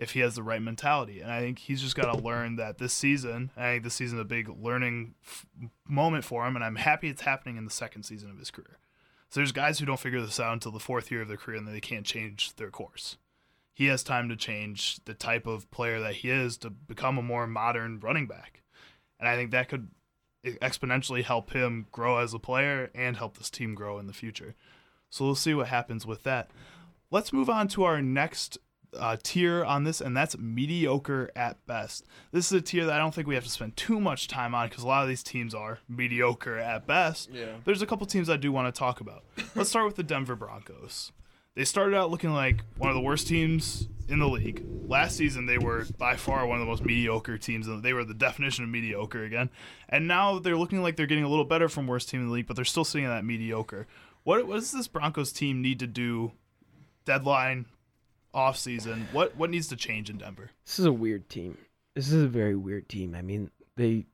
if 0.00 0.12
he 0.12 0.20
has 0.20 0.34
the 0.34 0.42
right 0.42 0.62
mentality. 0.62 1.20
And 1.20 1.30
I 1.30 1.40
think 1.40 1.58
he's 1.58 1.82
just 1.82 1.94
got 1.94 2.12
to 2.12 2.18
learn 2.18 2.56
that 2.56 2.78
this 2.78 2.94
season. 2.94 3.50
I 3.54 3.72
think 3.72 3.84
this 3.84 3.94
season 3.94 4.18
is 4.18 4.22
a 4.22 4.24
big 4.24 4.48
learning 4.48 5.14
f- 5.22 5.46
moment 5.86 6.24
for 6.24 6.46
him, 6.46 6.56
and 6.56 6.64
I'm 6.64 6.76
happy 6.76 7.08
it's 7.08 7.22
happening 7.22 7.58
in 7.58 7.66
the 7.66 7.70
second 7.70 8.04
season 8.04 8.30
of 8.30 8.38
his 8.38 8.50
career. 8.50 8.78
So 9.28 9.38
there's 9.38 9.52
guys 9.52 9.78
who 9.78 9.84
don't 9.84 10.00
figure 10.00 10.22
this 10.22 10.40
out 10.40 10.54
until 10.54 10.72
the 10.72 10.80
fourth 10.80 11.10
year 11.10 11.20
of 11.20 11.28
their 11.28 11.36
career, 11.36 11.58
and 11.58 11.66
then 11.66 11.74
they 11.74 11.80
can't 11.80 12.06
change 12.06 12.56
their 12.56 12.70
course. 12.70 13.18
He 13.74 13.86
has 13.86 14.02
time 14.02 14.28
to 14.30 14.36
change 14.36 15.04
the 15.04 15.14
type 15.14 15.46
of 15.46 15.70
player 15.70 16.00
that 16.00 16.16
he 16.16 16.30
is 16.30 16.56
to 16.58 16.70
become 16.70 17.18
a 17.18 17.22
more 17.22 17.46
modern 17.46 18.00
running 18.00 18.26
back, 18.26 18.62
and 19.20 19.28
I 19.28 19.36
think 19.36 19.50
that 19.50 19.68
could 19.68 19.88
exponentially 20.44 21.22
help 21.22 21.52
him 21.52 21.86
grow 21.92 22.16
as 22.18 22.32
a 22.32 22.38
player 22.38 22.90
and 22.94 23.18
help 23.18 23.36
this 23.36 23.50
team 23.50 23.74
grow 23.74 23.98
in 23.98 24.06
the 24.06 24.14
future. 24.14 24.54
So 25.10 25.26
we'll 25.26 25.34
see 25.34 25.52
what 25.52 25.68
happens 25.68 26.06
with 26.06 26.22
that. 26.22 26.50
Let's 27.10 27.32
move 27.32 27.50
on 27.50 27.68
to 27.68 27.84
our 27.84 28.00
next 28.00 28.56
uh, 28.96 29.16
tier 29.22 29.64
on 29.64 29.84
this, 29.84 30.00
and 30.00 30.16
that's 30.16 30.36
mediocre 30.38 31.30
at 31.36 31.64
best. 31.66 32.04
This 32.32 32.46
is 32.46 32.52
a 32.52 32.60
tier 32.60 32.86
that 32.86 32.94
I 32.94 32.98
don't 32.98 33.14
think 33.14 33.26
we 33.26 33.34
have 33.34 33.44
to 33.44 33.50
spend 33.50 33.76
too 33.76 34.00
much 34.00 34.28
time 34.28 34.54
on 34.54 34.68
because 34.68 34.84
a 34.84 34.88
lot 34.88 35.02
of 35.02 35.08
these 35.08 35.22
teams 35.22 35.54
are 35.54 35.78
mediocre 35.88 36.58
at 36.58 36.86
best. 36.86 37.30
Yeah. 37.32 37.56
There's 37.64 37.82
a 37.82 37.86
couple 37.86 38.06
teams 38.06 38.28
I 38.28 38.36
do 38.36 38.52
want 38.52 38.72
to 38.72 38.78
talk 38.78 39.00
about. 39.00 39.24
Let's 39.54 39.70
start 39.70 39.86
with 39.86 39.96
the 39.96 40.02
Denver 40.02 40.36
Broncos. 40.36 41.12
They 41.54 41.64
started 41.64 41.96
out 41.96 42.10
looking 42.10 42.32
like 42.32 42.62
one 42.78 42.90
of 42.90 42.94
the 42.94 43.02
worst 43.02 43.26
teams 43.26 43.88
in 44.08 44.18
the 44.18 44.28
league. 44.28 44.64
Last 44.86 45.16
season, 45.16 45.46
they 45.46 45.58
were 45.58 45.84
by 45.98 46.16
far 46.16 46.46
one 46.46 46.58
of 46.58 46.60
the 46.60 46.70
most 46.70 46.84
mediocre 46.84 47.38
teams. 47.38 47.66
They 47.82 47.92
were 47.92 48.04
the 48.04 48.14
definition 48.14 48.64
of 48.64 48.70
mediocre 48.70 49.24
again. 49.24 49.50
And 49.88 50.06
now 50.06 50.38
they're 50.38 50.56
looking 50.56 50.82
like 50.82 50.96
they're 50.96 51.06
getting 51.06 51.24
a 51.24 51.28
little 51.28 51.44
better 51.44 51.68
from 51.68 51.86
worst 51.86 52.08
team 52.08 52.20
in 52.20 52.28
the 52.28 52.32
league, 52.32 52.46
but 52.46 52.56
they're 52.56 52.64
still 52.64 52.84
sitting 52.84 53.06
at 53.06 53.10
that 53.10 53.24
mediocre. 53.24 53.86
What, 54.22 54.46
what 54.46 54.56
does 54.56 54.72
this 54.72 54.88
Broncos 54.88 55.32
team 55.32 55.60
need 55.60 55.78
to 55.80 55.86
do 55.86 56.32
deadline, 57.04 57.66
off 58.32 58.56
season? 58.56 59.08
What 59.12 59.36
what 59.36 59.50
needs 59.50 59.68
to 59.68 59.76
change 59.76 60.10
in 60.10 60.18
Denver? 60.18 60.50
This 60.64 60.78
is 60.78 60.86
a 60.86 60.92
weird 60.92 61.28
team. 61.28 61.58
This 61.94 62.12
is 62.12 62.22
a 62.22 62.28
very 62.28 62.56
weird 62.56 62.88
team. 62.88 63.14
I 63.14 63.22
mean, 63.22 63.50
they 63.76 64.06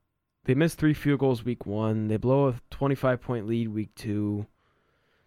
they 0.44 0.54
missed 0.54 0.78
three 0.78 0.94
field 0.94 1.20
goals 1.20 1.44
week 1.44 1.66
one. 1.66 2.08
They 2.08 2.16
blow 2.16 2.48
a 2.48 2.60
25 2.70 3.20
point 3.20 3.46
lead 3.46 3.68
week 3.68 3.94
two. 3.94 4.46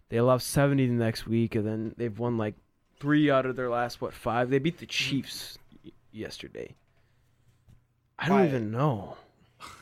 They 0.08 0.16
allow 0.16 0.38
70 0.38 0.86
the 0.88 0.92
next 0.94 1.26
week, 1.26 1.54
and 1.54 1.66
then 1.66 1.94
they've 1.96 2.18
won 2.18 2.36
like 2.36 2.54
three 2.98 3.30
out 3.30 3.46
of 3.46 3.54
their 3.56 3.70
last 3.70 4.00
what 4.00 4.12
five. 4.12 4.50
They 4.50 4.58
beat 4.58 4.78
the 4.78 4.86
Chiefs 4.86 5.56
y- 5.84 5.92
yesterday. 6.12 6.74
I 8.18 8.28
don't 8.28 8.40
Why? 8.40 8.46
even 8.46 8.70
know. 8.70 9.16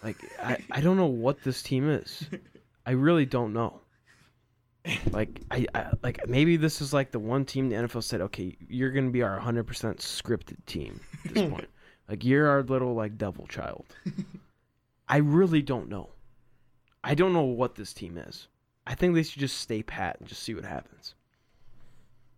Like 0.03 0.17
I, 0.43 0.59
I 0.71 0.81
don't 0.81 0.97
know 0.97 1.07
what 1.07 1.43
this 1.43 1.63
team 1.63 1.89
is. 1.89 2.29
I 2.87 2.93
really 2.93 3.27
don't 3.27 3.53
know. 3.53 3.81
Like 5.11 5.41
I, 5.51 5.67
I 5.75 5.87
like 6.03 6.27
maybe 6.29 6.57
this 6.57 6.81
is 6.81 6.93
like 6.93 7.11
the 7.11 7.19
one 7.19 7.45
team 7.45 7.69
the 7.69 7.77
NFL 7.77 8.03
said, 8.03 8.21
okay, 8.23 8.57
you're 8.69 8.91
gonna 8.91 9.11
be 9.11 9.23
our 9.23 9.39
100% 9.39 9.65
scripted 9.65 10.57
team 10.67 11.01
at 11.25 11.35
this 11.35 11.51
point. 11.51 11.69
Like 12.09 12.25
you're 12.25 12.49
our 12.49 12.63
little 12.63 12.95
like 12.95 13.19
devil 13.19 13.47
child. 13.47 13.85
I 15.09 15.19
really 15.19 15.63
don't 15.63 15.89
know. 15.89 16.11
I 17.05 17.15
don't 17.15 17.33
know 17.33 17.43
what 17.43 17.75
this 17.75 17.93
team 17.93 18.19
is. 18.19 18.49
I 18.87 18.95
think 18.95 19.15
they 19.15 19.23
should 19.23 19.41
just 19.41 19.59
stay 19.59 19.83
pat 19.83 20.17
and 20.19 20.29
just 20.29 20.43
see 20.43 20.55
what 20.55 20.65
happens. 20.65 21.15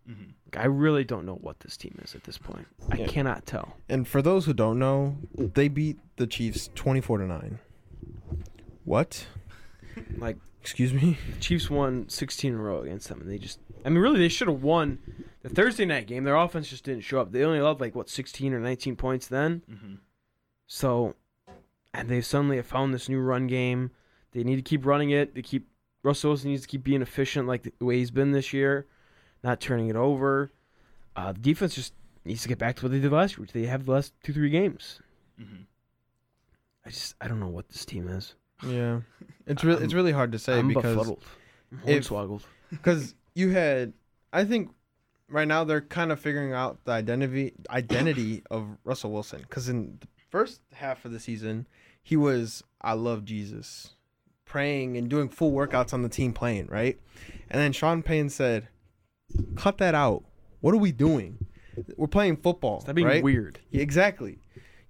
Mhm. 0.08 0.32
Like, 0.46 0.64
I 0.64 0.66
really 0.66 1.04
don't 1.04 1.24
know 1.26 1.36
what 1.36 1.60
this 1.60 1.76
team 1.76 1.96
is 2.02 2.14
at 2.14 2.24
this 2.24 2.38
point. 2.38 2.66
I 2.90 3.04
cannot 3.04 3.46
tell. 3.46 3.76
And 3.88 4.06
for 4.08 4.22
those 4.22 4.44
who 4.46 4.52
don't 4.52 4.78
know, 4.78 5.16
they 5.36 5.68
beat 5.68 5.98
the 6.16 6.26
Chiefs 6.26 6.70
24 6.74 7.18
to 7.18 7.26
9. 7.26 7.58
What? 8.84 9.26
Like 10.16 10.38
Excuse 10.60 10.92
me? 10.92 11.16
the 11.32 11.38
Chiefs 11.40 11.70
won 11.70 12.08
16 12.08 12.52
in 12.52 12.58
a 12.58 12.62
row 12.62 12.82
against 12.82 13.08
them, 13.08 13.20
and 13.20 13.30
they 13.30 13.38
just. 13.38 13.58
I 13.84 13.88
mean, 13.88 13.98
really, 13.98 14.18
they 14.20 14.28
should 14.28 14.48
have 14.48 14.62
won 14.62 14.98
the 15.42 15.48
Thursday 15.48 15.84
night 15.86 16.06
game. 16.06 16.24
Their 16.24 16.36
offense 16.36 16.68
just 16.68 16.84
didn't 16.84 17.02
show 17.04 17.20
up. 17.20 17.32
They 17.32 17.44
only 17.44 17.58
allowed 17.58 17.80
like 17.80 17.94
what 17.94 18.10
16 18.10 18.52
or 18.52 18.60
19 18.60 18.96
points 18.96 19.26
then. 19.26 19.62
Mhm. 19.70 19.98
So, 20.66 21.16
and 21.94 22.08
they 22.08 22.20
suddenly 22.20 22.56
have 22.56 22.66
found 22.66 22.92
this 22.92 23.08
new 23.08 23.20
run 23.20 23.46
game. 23.46 23.90
They 24.32 24.44
need 24.44 24.56
to 24.56 24.62
keep 24.62 24.84
running 24.84 25.10
it. 25.10 25.34
They 25.34 25.42
keep 25.42 25.66
Russell 26.02 26.30
Wilson 26.30 26.50
needs 26.50 26.62
to 26.62 26.68
keep 26.68 26.84
being 26.84 27.02
efficient 27.02 27.46
like 27.48 27.62
the 27.78 27.84
way 27.84 27.96
he's 27.98 28.10
been 28.10 28.32
this 28.32 28.52
year, 28.52 28.86
not 29.42 29.60
turning 29.60 29.88
it 29.88 29.96
over. 29.96 30.52
Uh, 31.16 31.32
the 31.32 31.40
defense 31.40 31.74
just 31.74 31.94
needs 32.24 32.42
to 32.42 32.48
get 32.48 32.58
back 32.58 32.76
to 32.76 32.82
what 32.84 32.92
they 32.92 33.00
did 33.00 33.10
last 33.12 33.32
year, 33.36 33.40
which 33.42 33.52
they 33.52 33.64
have 33.66 33.86
the 33.86 33.92
last 33.92 34.12
two 34.22 34.32
three 34.32 34.50
games. 34.50 35.00
Mhm. 35.40 35.64
I 36.84 36.90
just 36.90 37.14
I 37.20 37.28
don't 37.28 37.40
know 37.40 37.48
what 37.48 37.68
this 37.70 37.84
team 37.84 38.08
is. 38.08 38.34
Yeah. 38.66 39.00
It's 39.46 39.64
really 39.64 39.84
it's 39.84 39.94
really 39.94 40.12
hard 40.12 40.32
to 40.32 40.38
say 40.38 40.58
I'm 40.58 40.68
because 40.68 40.94
befuddled. 40.96 41.24
Because 42.70 43.14
you 43.34 43.50
had 43.50 43.92
I 44.32 44.44
think 44.44 44.70
right 45.28 45.48
now 45.48 45.64
they're 45.64 45.80
kind 45.80 46.12
of 46.12 46.20
figuring 46.20 46.52
out 46.52 46.78
the 46.84 46.92
identity 46.92 47.54
identity 47.68 48.42
of 48.50 48.66
Russell 48.84 49.12
Wilson. 49.12 49.40
Because 49.42 49.68
in 49.68 49.98
the 50.00 50.06
first 50.30 50.60
half 50.72 51.04
of 51.04 51.12
the 51.12 51.20
season 51.20 51.66
he 52.02 52.16
was 52.16 52.62
I 52.80 52.92
love 52.94 53.24
Jesus. 53.24 53.94
Praying 54.44 54.96
and 54.96 55.08
doing 55.08 55.28
full 55.28 55.52
workouts 55.52 55.92
on 55.92 56.02
the 56.02 56.08
team 56.08 56.32
playing 56.32 56.66
right? 56.66 56.98
And 57.50 57.60
then 57.60 57.72
Sean 57.72 58.02
Payton 58.02 58.30
said 58.30 58.68
cut 59.56 59.78
that 59.78 59.94
out. 59.94 60.24
What 60.60 60.74
are 60.74 60.78
we 60.78 60.92
doing? 60.92 61.46
We're 61.96 62.08
playing 62.08 62.36
football 62.36 62.80
Stop 62.80 62.94
being 62.94 63.06
right? 63.06 63.22
weird. 63.22 63.58
Yeah, 63.70 63.82
exactly. 63.82 64.38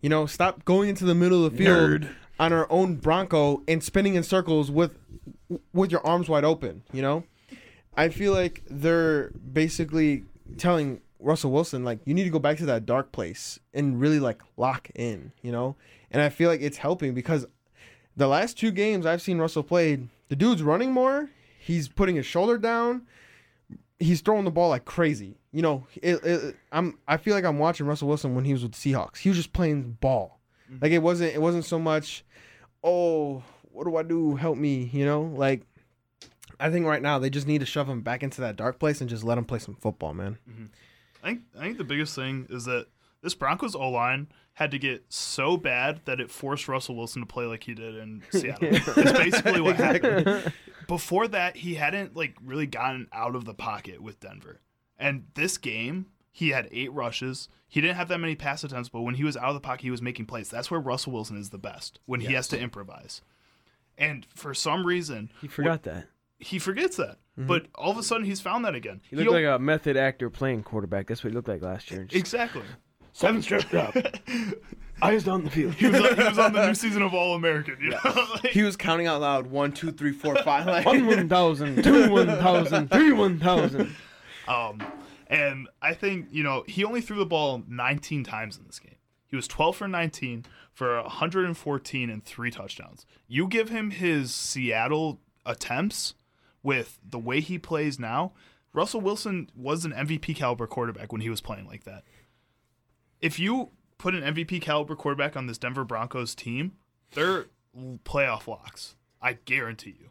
You 0.01 0.09
know 0.09 0.27
stop 0.27 0.65
going 0.65 0.89
into 0.89 1.05
the 1.05 1.15
middle 1.15 1.45
of 1.45 1.53
the 1.53 1.59
field 1.65 2.09
on 2.41 2.55
our 2.55 2.67
own 2.73 2.97
Bronco 2.97 3.63
and 3.69 3.85
spinning 3.85 4.15
in 4.15 4.25
circles 4.25 4.71
with 4.71 4.99
with 5.73 5.93
your 5.93 6.05
arms 6.05 6.29
wide 6.29 6.45
open. 6.45 6.83
You 6.91 7.03
know, 7.03 7.25
I 7.95 8.09
feel 8.09 8.33
like 8.33 8.63
they're 8.69 9.31
basically 9.31 10.25
telling 10.57 11.03
Russell 11.21 11.53
Wilson 11.53 11.85
like 11.85 12.01
you 12.07 12.15
need 12.15 12.25
to 12.25 12.31
go 12.31 12.39
back 12.39 12.57
to 12.57 12.67
that 12.67 12.87
dark 12.87 13.13
place 13.13 13.61
and 13.75 14.01
really 14.01 14.19
like 14.19 14.41
lock 14.57 14.91
in. 14.95 15.33
You 15.43 15.53
know, 15.53 15.77
and 16.11 16.23
I 16.23 16.31
feel 16.31 16.49
like 16.49 16.63
it's 16.63 16.79
helping 16.79 17.15
because 17.15 17.47
the 18.17 18.27
last 18.27 18.59
two 18.59 18.71
games 18.71 19.05
I've 19.05 19.23
seen 19.23 19.39
Russell 19.39 19.63
played, 19.63 20.09
the 20.29 20.37
dude's 20.37 20.63
running 20.63 20.93
more. 20.93 21.29
He's 21.59 21.89
putting 21.89 22.17
his 22.17 22.27
shoulder 22.27 22.57
down. 22.57 23.07
He's 23.99 24.23
throwing 24.23 24.47
the 24.47 24.51
ball 24.51 24.71
like 24.71 24.87
crazy. 24.87 25.37
You 25.53 25.61
know, 25.61 25.87
it, 26.03 26.25
it, 26.25 26.57
I'm. 26.73 26.99
I 27.07 27.19
feel 27.19 27.35
like 27.35 27.45
I'm 27.45 27.59
watching 27.59 27.85
Russell 27.85 28.09
Wilson 28.09 28.35
when 28.35 28.47
he 28.47 28.55
was 28.55 28.63
with 28.63 28.73
the 28.73 28.93
Seahawks. 28.93 29.19
He 29.19 29.29
was 29.29 29.37
just 29.37 29.53
playing 29.53 29.99
ball. 30.01 30.41
Mm-hmm. 30.71 30.79
Like 30.81 30.93
it 30.93 31.01
wasn't. 31.01 31.35
It 31.35 31.43
wasn't 31.43 31.67
so 31.67 31.79
much. 31.79 32.25
Oh, 32.83 33.43
what 33.63 33.85
do 33.85 33.97
I 33.97 34.03
do? 34.03 34.37
Help 34.37 34.59
me. 34.59 34.91
You 34.93 35.05
know, 35.05 35.23
like. 35.23 35.63
I 36.63 36.69
think 36.69 36.85
right 36.85 37.01
now 37.01 37.19
they 37.19 37.31
just 37.31 37.47
need 37.47 37.61
to 37.61 37.67
shove 37.67 37.89
him 37.89 38.03
back 38.03 38.23
into 38.23 38.43
that 38.43 38.55
dark 38.55 38.79
place 38.79 39.01
and 39.01 39.09
just 39.09 39.25
let 39.25 39.39
him 39.39 39.47
play 39.47 39.59
some 39.59 39.77
football, 39.77 40.13
man. 40.13 40.37
Mm-hmm. 40.47 40.67
I 41.23 41.29
think 41.29 41.41
I 41.57 41.61
think 41.61 41.79
the 41.79 41.85
biggest 41.85 42.15
thing 42.15 42.47
is 42.51 42.67
that 42.67 42.87
this 43.23 43.35
Broncos 43.35 43.75
O 43.75 43.89
line 43.89 44.29
had 44.55 44.71
to 44.73 44.79
get 44.79 45.05
so 45.09 45.57
bad 45.57 46.01
that 46.05 46.21
it 46.21 46.31
forced 46.31 46.69
Russell 46.69 46.97
Wilson 46.97 47.23
to 47.23 47.27
play 47.27 47.47
like 47.47 47.65
he 47.65 47.75
did 47.75 47.97
in 47.97 48.23
Seattle. 48.31 48.69
It's 48.71 49.13
basically 49.13 49.61
what 49.61 49.77
happened. 49.77 50.53
Before 50.87 51.29
that, 51.29 51.57
he 51.57 51.75
hadn't 51.75 52.17
like 52.17 52.37
really 52.45 52.67
gotten 52.67 53.09
out 53.13 53.35
of 53.35 53.45
the 53.45 53.55
pocket 53.55 54.03
with 54.03 54.21
Denver. 54.21 54.61
And 54.99 55.25
this 55.35 55.57
game, 55.57 56.07
he 56.33 56.51
had 56.51 56.69
eight 56.73 56.93
rushes. 56.93 57.49
He 57.69 57.81
didn't 57.81 57.97
have 57.97 58.09
that 58.09 58.19
many 58.19 58.35
pass 58.35 58.65
attempts, 58.65 58.89
but 58.89 59.03
when 59.03 59.15
he 59.15 59.25
was 59.25 59.37
out 59.37 59.45
of 59.51 59.55
the 59.55 59.61
pocket, 59.61 59.83
he 59.83 59.91
was 59.91 60.03
making 60.03 60.27
plays. 60.27 60.49
That's 60.49 60.71
where 60.71 60.81
Russell 60.81 61.13
Wilson 61.13 61.37
is 61.39 61.51
the 61.51 61.59
best 61.59 62.01
when 62.07 62.21
he 62.21 62.33
has 62.35 62.49
to 62.49 62.59
improvise. 62.59 63.23
And 63.99 64.27
for 64.35 64.55
some 64.55 64.87
reason, 64.87 65.31
He 65.41 65.49
forgot 65.49 65.83
that. 65.85 66.07
he 66.39 66.59
forgets 66.59 66.97
that. 66.97 67.19
But 67.37 67.67
all 67.75 67.91
of 67.91 67.97
a 67.97 68.03
sudden, 68.03 68.27
he's 68.27 68.41
found 68.43 68.67
that 68.67 68.75
again. 68.75 69.01
He 69.09 69.17
looked 69.17 69.31
like 69.31 69.47
a 69.47 69.59
method 69.59 69.97
actor 69.97 70.29
playing 70.29 70.63
quarterback. 70.63 71.07
That's 71.07 71.25
what 71.25 71.31
he 71.31 71.35
looked 71.35 71.49
like 71.49 71.63
last 71.63 71.91
year. 71.91 72.05
Just 72.05 72.15
exactly. 72.21 72.63
seven 73.15 73.41
stepped 73.41 73.73
up, 73.73 73.95
eyes 75.01 75.25
down 75.25 75.45
the 75.45 75.51
field. 75.51 75.73
He 75.75 75.87
was, 75.87 76.01
on, 76.01 76.17
he 76.17 76.23
was 76.25 76.39
on 76.39 76.53
the 76.53 76.67
new 76.67 76.75
season 76.85 77.01
of 77.01 77.15
All 77.15 77.35
American. 77.35 77.79
You 77.81 77.91
know? 77.91 77.99
Like, 78.35 78.53
He 78.53 78.63
was 78.63 78.77
counting 78.77 79.07
out 79.07 79.23
loud 79.23 79.47
one, 79.47 79.73
two, 79.73 79.91
three, 79.91 80.13
four, 80.13 80.37
five. 80.43 80.67
Like, 80.67 80.85
One 80.85 81.07
one 81.07 81.29
thousand, 81.31 81.83
two 81.83 82.11
one 82.11 82.27
thousand, 82.27 82.91
three 82.91 83.13
one 83.13 83.39
thousand. 83.39 83.95
um, 84.47 84.83
and 85.31 85.69
I 85.81 85.95
think 85.95 86.27
you 86.31 86.43
know 86.43 86.65
he 86.67 86.85
only 86.85 87.01
threw 87.01 87.19
the 87.19 87.25
ball 87.25 87.63
19 87.67 88.25
times 88.25 88.59
in 88.59 88.67
this 88.67 88.79
game. 88.79 88.97
He 89.27 89.37
was 89.37 89.47
12 89.47 89.77
for 89.77 89.89
19 89.89 90.45
for 90.75 91.01
114 91.03 92.11
and 92.11 92.25
three 92.25 92.51
touchdowns. 92.51 93.07
You 93.29 93.47
give 93.47 93.69
him 93.69 93.93
his 93.93 94.35
Seattle 94.35 95.21
attempts 95.47 96.15
with 96.63 96.99
the 97.09 97.19
way 97.19 97.41
he 97.41 97.59
plays 97.59 97.99
now. 97.99 98.33
Russell 98.73 99.01
Wilson 99.01 99.49
was 99.55 99.85
an 99.85 99.93
MVP 99.93 100.35
caliber 100.35 100.67
quarterback 100.67 101.13
when 101.13 101.21
he 101.21 101.31
was 101.31 101.41
playing 101.41 101.67
like 101.67 101.85
that. 101.85 102.03
If 103.21 103.39
you 103.39 103.71
put 103.99 104.15
an 104.15 104.35
MVP 104.35 104.61
caliber 104.63 104.97
quarterback 104.97 105.37
on 105.37 105.47
this 105.47 105.59
Denver 105.59 105.85
Broncos 105.85 106.35
team, 106.35 106.73
they're 107.13 107.47
playoff 108.05 108.47
locks. 108.49 108.97
I 109.23 109.35
guarantee 109.35 109.97
you. 110.01 110.11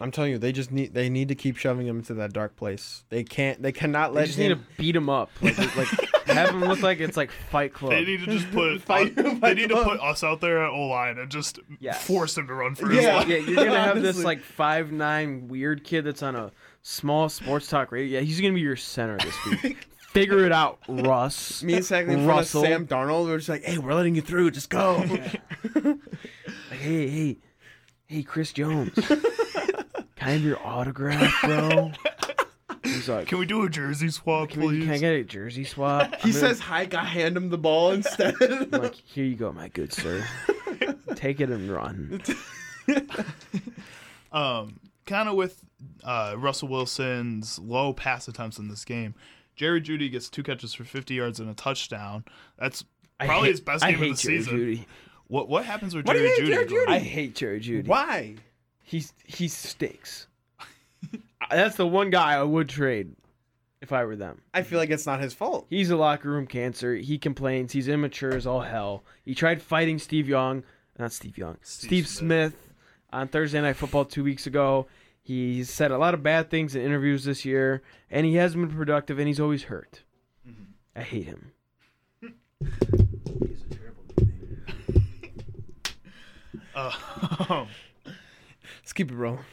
I'm 0.00 0.10
telling 0.12 0.30
you, 0.30 0.38
they 0.38 0.52
just 0.52 0.70
need 0.70 0.94
they 0.94 1.08
need 1.08 1.28
to 1.28 1.34
keep 1.34 1.56
shoving 1.56 1.86
him 1.86 1.98
into 1.98 2.14
that 2.14 2.32
dark 2.32 2.54
place. 2.56 3.04
They 3.08 3.24
can't. 3.24 3.60
They 3.60 3.72
cannot 3.72 4.12
They 4.14 4.20
let 4.20 4.26
just 4.26 4.38
him. 4.38 4.48
need 4.48 4.54
to 4.54 4.64
beat 4.76 4.94
him 4.94 5.08
up, 5.10 5.30
like, 5.42 5.58
like 5.76 5.88
have 6.26 6.50
him 6.50 6.60
look 6.60 6.82
like 6.82 7.00
it's 7.00 7.16
like 7.16 7.30
Fight 7.50 7.72
Club. 7.74 7.90
They 7.90 8.04
need 8.04 8.20
to 8.20 8.26
just 8.26 8.48
put 8.52 8.80
Fight- 8.82 9.18
uh, 9.18 9.22
they 9.22 9.34
fight 9.36 9.56
need 9.56 9.70
to 9.70 9.82
put 9.82 9.98
us 10.00 10.22
out 10.22 10.40
there 10.40 10.62
at 10.64 10.70
O 10.70 10.86
line 10.86 11.18
and 11.18 11.28
just 11.30 11.58
Yes. 11.80 12.00
force 12.06 12.38
him 12.38 12.46
to 12.46 12.54
run 12.54 12.74
for 12.76 12.88
his 12.88 13.02
Yeah. 13.04 13.16
life. 13.16 13.28
yeah, 13.28 13.36
you're 13.38 13.56
gonna 13.56 13.80
have 13.82 14.00
this 14.00 14.22
like 14.22 14.40
five 14.42 14.92
nine 14.92 15.48
weird 15.48 15.82
kid 15.82 16.02
that's 16.04 16.22
on 16.22 16.36
a 16.36 16.52
small 16.82 17.28
sports 17.28 17.66
talk 17.68 17.90
radio. 17.90 18.20
Yeah, 18.20 18.24
he's 18.24 18.40
gonna 18.40 18.54
be 18.54 18.60
your 18.60 18.76
center 18.76 19.18
this 19.18 19.62
week. 19.64 19.78
Figure 20.12 20.44
it 20.46 20.52
out, 20.52 20.78
Russ. 20.88 21.62
Me 21.62 21.74
and 21.74 21.82
Sackler 21.84 22.00
in 22.02 22.06
front 22.08 22.20
of 22.22 22.26
Russell. 22.28 22.62
Sam 22.62 22.86
Darnold. 22.86 23.26
We're 23.26 23.36
just 23.36 23.48
like, 23.50 23.62
hey, 23.64 23.76
we're 23.78 23.92
letting 23.94 24.14
you 24.14 24.22
through. 24.22 24.50
Just 24.52 24.70
go. 24.70 25.04
Like, 25.06 25.40
hey, 26.70 27.08
hey, 27.08 27.36
hey, 28.06 28.22
Chris 28.22 28.52
Jones. 28.54 28.94
Can 30.28 30.34
I 30.34 30.36
have 30.40 30.44
your 30.44 30.58
autograph, 30.66 31.40
bro? 31.42 31.90
He's 32.84 33.08
like, 33.08 33.28
Can 33.28 33.38
we 33.38 33.46
do 33.46 33.62
a 33.64 33.70
jersey 33.70 34.10
swap, 34.10 34.50
can, 34.50 34.60
we, 34.60 34.66
please? 34.68 34.84
can 34.84 34.90
I 34.92 34.98
get 34.98 35.12
a 35.14 35.24
jersey 35.24 35.64
swap? 35.64 36.02
he 36.16 36.16
I'm 36.16 36.18
gonna- 36.20 36.32
says, 36.34 36.60
"Hike." 36.60 36.92
I 36.92 37.02
hand 37.04 37.34
him 37.34 37.48
the 37.48 37.56
ball 37.56 37.92
instead. 37.92 38.34
I'm 38.42 38.68
like, 38.70 38.94
here 38.94 39.24
you 39.24 39.36
go, 39.36 39.52
my 39.52 39.68
good 39.68 39.90
sir. 39.90 40.22
Take 41.14 41.40
it 41.40 41.48
and 41.48 41.70
run. 41.70 42.20
um, 44.32 44.80
kind 45.06 45.28
of 45.30 45.34
with 45.34 45.64
uh, 46.04 46.34
Russell 46.36 46.68
Wilson's 46.68 47.58
low 47.58 47.94
pass 47.94 48.28
attempts 48.28 48.58
in 48.58 48.68
this 48.68 48.84
game. 48.84 49.14
Jerry 49.56 49.80
Jeudy 49.80 50.10
gets 50.10 50.28
two 50.28 50.42
catches 50.42 50.74
for 50.74 50.84
50 50.84 51.14
yards 51.14 51.40
and 51.40 51.48
a 51.48 51.54
touchdown. 51.54 52.24
That's 52.58 52.84
I 53.18 53.24
probably 53.26 53.46
hate- 53.48 53.52
his 53.52 53.60
best 53.62 53.82
I 53.84 53.92
game 53.92 53.98
hate 54.00 54.10
of 54.12 54.16
the 54.18 54.22
Jerry 54.22 54.38
season. 54.42 54.58
Jeudy. 54.58 54.84
What 55.28 55.48
what 55.48 55.64
happens 55.64 55.94
with 55.94 56.06
Why 56.06 56.14
do 56.14 56.18
Jerry 56.20 56.28
you 56.30 56.34
hate 56.36 56.42
Jeudy? 56.44 56.48
Jerry 56.54 56.66
Gordon? 56.68 56.94
Jeudy? 56.94 56.96
I 56.96 56.98
hate 57.00 57.34
Jerry 57.34 57.60
Jeudy. 57.60 57.86
Why? 57.86 58.34
He's 58.88 59.12
he 59.26 59.48
stinks. 59.48 60.28
That's 61.50 61.76
the 61.76 61.86
one 61.86 62.08
guy 62.08 62.32
I 62.32 62.42
would 62.42 62.70
trade 62.70 63.14
if 63.82 63.92
I 63.92 64.02
were 64.06 64.16
them. 64.16 64.40
I 64.54 64.62
feel 64.62 64.78
like 64.78 64.88
it's 64.88 65.04
not 65.04 65.20
his 65.20 65.34
fault. 65.34 65.66
He's 65.68 65.90
a 65.90 65.96
locker 65.96 66.30
room 66.30 66.46
cancer. 66.46 66.94
He 66.96 67.18
complains. 67.18 67.72
He's 67.72 67.86
immature 67.86 68.34
as 68.34 68.46
all 68.46 68.62
hell. 68.62 69.04
He 69.26 69.34
tried 69.34 69.60
fighting 69.60 69.98
Steve 69.98 70.26
Young, 70.26 70.64
not 70.98 71.12
Steve 71.12 71.36
Young, 71.36 71.58
Steve, 71.60 71.88
Steve 71.88 72.08
Smith. 72.08 72.54
on 73.12 73.28
Thursday 73.28 73.60
Night 73.60 73.76
Football 73.76 74.06
two 74.06 74.24
weeks 74.24 74.46
ago. 74.46 74.86
He's 75.20 75.68
said 75.68 75.90
a 75.90 75.98
lot 75.98 76.14
of 76.14 76.22
bad 76.22 76.48
things 76.48 76.74
in 76.74 76.80
interviews 76.80 77.24
this 77.24 77.44
year, 77.44 77.82
and 78.10 78.24
he 78.24 78.36
hasn't 78.36 78.66
been 78.66 78.74
productive, 78.74 79.18
and 79.18 79.28
he's 79.28 79.38
always 79.38 79.64
hurt. 79.64 80.02
I 80.96 81.02
hate 81.02 81.26
him. 81.26 81.52
Uh, 86.74 87.66
Let's 88.88 88.94
keep 88.94 89.12
it 89.12 89.16
rolling. 89.16 89.44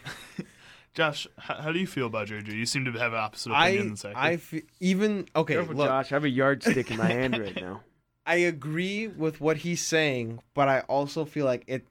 Josh, 0.94 1.28
how, 1.38 1.56
how 1.56 1.74
do 1.74 1.78
you 1.78 1.88
feel 1.88 2.07
about 2.07 2.28
Jerry 2.28 2.41
Jeudy? 2.41 2.56
You 2.56 2.66
seem 2.66 2.86
to 2.86 2.91
have 2.94 3.12
an 3.12 3.20
opposite 3.20 3.52
opinion 3.52 3.82
I 3.82 3.88
than 3.88 3.95
Zach. 3.98 4.14
I 4.16 4.40
even 4.80 5.28
okay. 5.36 5.56
Careful, 5.56 5.76
look, 5.76 5.90
Josh. 5.90 6.10
I 6.10 6.16
have 6.16 6.24
a 6.24 6.30
yardstick 6.30 6.90
in 6.90 6.95
my 6.95 7.07
hand 7.07 7.38
right 7.41 7.53
now. 7.53 7.82
I 8.26 8.36
agree 8.36 9.10
with 9.10 9.41
what 9.41 9.57
he's 9.57 9.82
saying, 9.82 10.40
but 10.53 10.70
I 10.70 10.80
also 10.88 11.26
feel 11.26 11.44
like 11.44 11.66
it. 11.68 11.86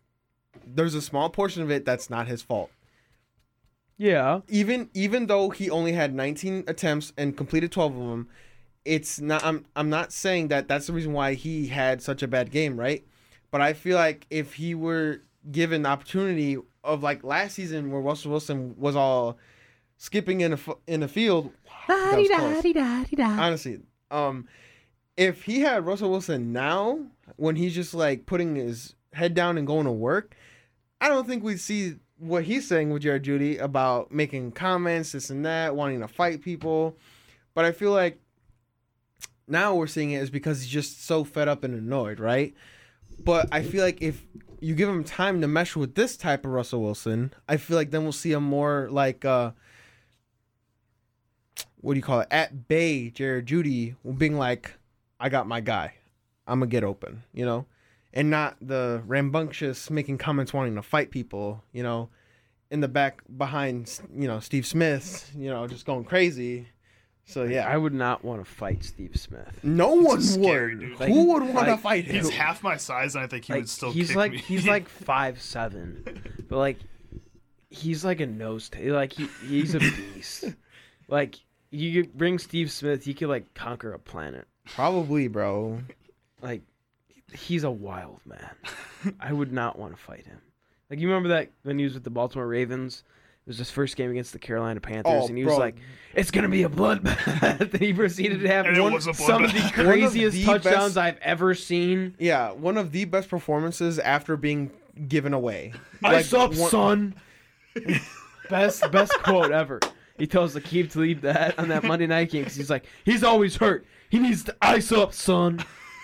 There's 0.66 0.94
a 0.94 1.02
small 1.02 1.28
portion 1.28 1.62
of 1.62 1.70
it 1.70 1.84
that's 1.84 2.08
not 2.08 2.28
his 2.28 2.40
fault. 2.40 2.70
Yeah. 3.98 4.40
Even 4.48 4.88
even 4.94 5.26
though 5.26 5.50
he 5.50 5.68
only 5.68 5.92
had 5.92 6.14
19 6.14 6.64
attempts 6.66 7.12
and 7.18 7.36
completed 7.36 7.70
12 7.72 7.94
of 7.94 8.08
them, 8.08 8.28
it's 8.86 9.20
not. 9.20 9.44
I'm 9.44 9.66
I'm 9.76 9.90
not 9.90 10.14
saying 10.14 10.48
that 10.48 10.66
that's 10.66 10.86
the 10.86 10.94
reason 10.94 11.12
why 11.12 11.34
he 11.34 11.66
had 11.66 12.00
such 12.00 12.22
a 12.22 12.26
bad 12.26 12.50
game, 12.50 12.80
right? 12.80 13.04
But 13.50 13.60
I 13.60 13.74
feel 13.74 13.98
like 13.98 14.26
if 14.30 14.54
he 14.54 14.74
were 14.74 15.20
given 15.50 15.82
the 15.82 15.90
opportunity 15.90 16.56
of 16.84 17.02
like 17.02 17.24
last 17.24 17.54
season 17.54 17.90
where 17.90 18.00
Russell 18.00 18.30
Wilson 18.30 18.74
was 18.78 18.94
all 18.94 19.38
skipping 19.96 20.40
in 20.42 20.52
a 20.52 20.56
f- 20.56 20.76
in 20.86 21.00
the 21.00 21.08
field, 21.08 21.50
that 21.88 22.16
was 22.20 22.28
close. 22.38 22.62
honestly, 23.40 23.80
um, 24.10 24.46
if 25.16 25.42
he 25.44 25.60
had 25.60 25.86
Russell 25.86 26.10
Wilson 26.10 26.52
now, 26.52 26.98
when 27.36 27.56
he's 27.56 27.74
just 27.74 27.94
like 27.94 28.26
putting 28.26 28.56
his 28.56 28.94
head 29.12 29.34
down 29.34 29.56
and 29.58 29.66
going 29.66 29.86
to 29.86 29.92
work, 29.92 30.34
I 31.00 31.08
don't 31.08 31.26
think 31.26 31.42
we'd 31.42 31.60
see 31.60 31.96
what 32.18 32.44
he's 32.44 32.66
saying 32.66 32.90
with 32.90 33.02
Jared 33.02 33.24
Jeudy 33.24 33.58
about 33.60 34.12
making 34.12 34.52
comments, 34.52 35.12
this 35.12 35.30
and 35.30 35.44
that, 35.46 35.74
wanting 35.74 36.00
to 36.00 36.08
fight 36.08 36.42
people. 36.42 36.96
But 37.54 37.64
I 37.64 37.72
feel 37.72 37.92
like 37.92 38.20
now 39.46 39.74
we're 39.74 39.86
seeing 39.86 40.12
it 40.12 40.18
is 40.22 40.30
because 40.30 40.62
he's 40.62 40.70
just 40.70 41.04
so 41.04 41.24
fed 41.24 41.48
up 41.48 41.64
and 41.64 41.74
annoyed, 41.74 42.18
right? 42.20 42.54
But 43.22 43.48
I 43.52 43.62
feel 43.62 43.84
like 43.84 44.02
if 44.02 44.24
you 44.64 44.74
give 44.74 44.88
him 44.88 45.04
time 45.04 45.42
to 45.42 45.48
mesh 45.48 45.76
with 45.76 45.94
this 45.94 46.16
type 46.16 46.46
of 46.46 46.50
Russell 46.52 46.82
Wilson, 46.82 47.34
I 47.46 47.58
feel 47.58 47.76
like 47.76 47.90
then 47.90 48.02
we'll 48.02 48.12
see 48.12 48.32
a 48.32 48.40
more 48.40 48.88
like 48.90 49.24
uh 49.24 49.52
what 51.82 51.92
do 51.92 51.98
you 51.98 52.02
call 52.02 52.20
it? 52.20 52.28
At 52.30 52.66
bay 52.66 53.10
Jared 53.10 53.46
Jeudy 53.46 53.94
being 54.16 54.38
like, 54.38 54.78
I 55.20 55.28
got 55.28 55.46
my 55.46 55.60
guy. 55.60 55.94
I'm 56.46 56.60
gonna 56.60 56.70
get 56.70 56.82
open, 56.82 57.24
you 57.34 57.44
know? 57.44 57.66
And 58.14 58.30
not 58.30 58.56
the 58.60 59.02
rambunctious 59.06 59.90
making 59.90 60.16
comments 60.16 60.54
wanting 60.54 60.76
to 60.76 60.82
fight 60.82 61.10
people, 61.10 61.62
you 61.72 61.82
know, 61.82 62.08
in 62.70 62.80
the 62.80 62.88
back 62.88 63.22
behind 63.36 64.00
you 64.16 64.26
know, 64.26 64.40
Steve 64.40 64.64
Smith, 64.64 65.30
you 65.36 65.50
know, 65.50 65.66
just 65.66 65.84
going 65.84 66.04
crazy. 66.04 66.68
So 67.26 67.44
yeah. 67.44 67.66
I 67.66 67.76
would 67.76 67.94
not 67.94 68.22
want 68.24 68.44
to 68.44 68.50
fight 68.50 68.84
Steve 68.84 69.16
Smith. 69.16 69.48
no 69.62 69.94
one 69.94 70.20
scary, 70.20 70.76
would. 70.76 70.80
dude. 70.80 71.00
Like- 71.00 71.08
Who 71.08 71.24
would 71.32 71.42
want 71.54 71.66
to 71.66 71.72
like, 71.72 71.80
fight 71.80 72.04
him? 72.04 72.16
He's 72.16 72.30
half 72.30 72.62
my 72.62 72.76
size, 72.76 73.14
and 73.14 73.24
I 73.24 73.26
think 73.26 73.46
he 73.46 73.52
Like, 73.54 73.62
would 73.62 73.68
still 73.70 73.92
he's 73.92 74.08
kick 74.08 74.16
like 74.16 74.32
me. 74.32 74.38
he's 74.38 74.66
like 74.66 74.88
five 75.04 75.40
seven, 75.40 76.22
but 76.48 76.58
like 76.58 76.78
he's 77.70 78.04
like 78.04 78.20
a 78.20 78.26
nose 78.26 78.68
ta- 78.68 78.78
like 78.82 79.12
he 79.14 79.26
he's 79.46 79.74
a 79.74 79.78
beast. 79.80 80.44
like 81.08 81.36
you 81.70 82.02
could 82.02 82.14
bring 82.16 82.38
Steve 82.38 82.70
Smith, 82.70 83.04
he 83.04 83.14
could 83.14 83.28
like 83.28 83.52
conquer 83.54 83.92
a 83.92 83.98
planet. 83.98 84.46
Probably, 84.66 85.28
bro. 85.28 85.80
Like 86.42 86.62
he's 87.32 87.64
a 87.64 87.70
wild 87.70 88.20
man. 88.26 88.50
I 89.18 89.32
would 89.32 89.52
not 89.52 89.78
want 89.78 89.96
to 89.96 90.00
fight 90.02 90.26
him. 90.26 90.40
Like 90.90 90.98
you 91.00 91.08
remember 91.08 91.30
that 91.30 91.48
when 91.62 91.78
he 91.78 91.84
was 91.84 91.94
with 91.94 92.04
the 92.04 92.10
Baltimore 92.10 92.46
Ravens? 92.46 93.02
It 93.46 93.48
was 93.48 93.58
his 93.58 93.70
first 93.70 93.96
game 93.96 94.10
against 94.10 94.32
the 94.32 94.38
Carolina 94.38 94.80
Panthers, 94.80 95.12
Oh, 95.24 95.28
and 95.28 95.36
he 95.36 95.44
bro. 95.44 95.52
was 95.52 95.58
like, 95.58 95.76
"It's 96.14 96.30
gonna 96.30 96.48
be 96.48 96.62
a 96.62 96.68
bloodbath." 96.70 97.60
and 97.60 97.72
he 97.78 97.92
proceeded 97.92 98.40
to 98.40 98.48
have 98.48 98.64
one, 98.78 98.98
some 99.02 99.44
of 99.44 99.52
the 99.52 99.58
bloodbath. 99.58 99.76
One 99.76 99.86
of 99.86 99.92
craziest 99.92 100.36
the 100.36 100.44
touchdowns 100.46 100.94
best- 100.94 100.96
I've 100.96 101.18
ever 101.18 101.54
seen. 101.54 102.14
Yeah, 102.18 102.52
one 102.52 102.78
of 102.78 102.90
the 102.92 103.04
best 103.04 103.28
performances 103.28 103.98
after 103.98 104.38
being 104.38 104.70
given 105.08 105.34
away. 105.34 105.74
Ice 106.02 106.32
Like, 106.32 106.40
up, 106.52 106.56
one- 106.56 106.70
son. 106.70 107.14
best 108.48 108.90
best 108.90 109.12
quote 109.22 109.50
ever. 109.52 109.80
He 110.18 110.26
tells 110.26 110.54
Akeem 110.54 110.90
to 110.92 111.00
leave 111.00 111.22
that 111.22 111.58
on 111.58 111.68
that 111.68 111.82
Monday 111.82 112.06
night 112.06 112.30
game 112.30 112.42
because 112.44 112.56
he's 112.56 112.70
like, 112.70 112.86
he's 113.04 113.24
always 113.24 113.56
hurt. 113.56 113.84
He 114.10 114.18
needs 114.20 114.44
to 114.44 114.56
ice 114.62 114.92
up, 114.92 115.12
son. 115.12 115.62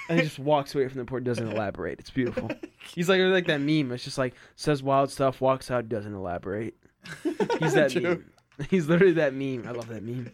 And 0.08 0.18
he 0.18 0.24
just 0.26 0.40
walks 0.40 0.74
away 0.74 0.88
from 0.88 0.98
the 0.98 1.04
port, 1.04 1.22
doesn't 1.22 1.46
elaborate. 1.46 2.00
It's 2.00 2.10
beautiful. 2.10 2.50
He's 2.94 3.08
like 3.08 3.20
like 3.20 3.46
that 3.46 3.60
meme. 3.60 3.92
It's 3.92 4.02
just 4.02 4.18
like 4.18 4.34
says 4.56 4.82
wild 4.82 5.10
stuff, 5.10 5.40
walks 5.40 5.70
out, 5.70 5.88
doesn't 5.88 6.12
elaborate. 6.12 6.74
He's 7.60 7.74
that 7.74 7.90
True. 7.90 8.01
meme. 8.02 8.24
He's 8.70 8.89
literally 8.89 9.14
that 9.14 9.32
meme. 9.35 9.66
I 9.66 9.70
love 9.72 9.89
that 9.89 10.02
meme. 10.02 10.31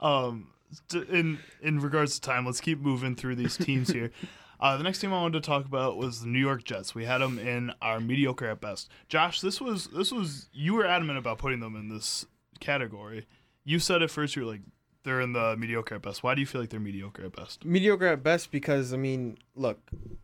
Um, 0.00 0.48
t- 0.88 1.04
in 1.10 1.38
in 1.60 1.78
regards 1.80 2.14
to 2.14 2.20
time, 2.20 2.44
let's 2.44 2.60
keep 2.60 2.80
moving 2.80 3.14
through 3.14 3.36
these 3.36 3.56
teams 3.56 3.90
here. 3.90 4.10
Uh, 4.58 4.76
the 4.76 4.82
next 4.84 5.00
team 5.00 5.12
I 5.12 5.20
wanted 5.20 5.42
to 5.42 5.46
talk 5.46 5.64
about 5.64 5.96
was 5.96 6.20
the 6.22 6.28
New 6.28 6.38
York 6.38 6.64
Jets. 6.64 6.94
We 6.94 7.04
had 7.04 7.18
them 7.18 7.38
in 7.38 7.72
our 7.82 8.00
mediocre 8.00 8.46
at 8.46 8.60
best. 8.60 8.88
Josh, 9.08 9.40
this 9.40 9.60
was 9.60 9.88
this 9.88 10.10
was 10.12 10.48
you 10.52 10.74
were 10.74 10.84
adamant 10.86 11.18
about 11.18 11.38
putting 11.38 11.60
them 11.60 11.76
in 11.76 11.88
this 11.88 12.26
category. 12.60 13.26
You 13.64 13.78
said 13.78 14.02
at 14.02 14.10
first 14.10 14.34
you 14.34 14.44
were 14.44 14.50
like 14.50 14.62
they're 15.04 15.20
in 15.20 15.32
the 15.32 15.56
mediocre 15.56 15.96
at 15.96 16.02
best. 16.02 16.22
Why 16.22 16.34
do 16.34 16.40
you 16.40 16.46
feel 16.46 16.60
like 16.60 16.70
they're 16.70 16.80
mediocre 16.80 17.24
at 17.24 17.34
best? 17.36 17.64
mediocre 17.64 18.06
at 18.06 18.22
best 18.22 18.50
because 18.50 18.92
I 18.92 18.96
mean, 18.96 19.38
look, 19.54 19.78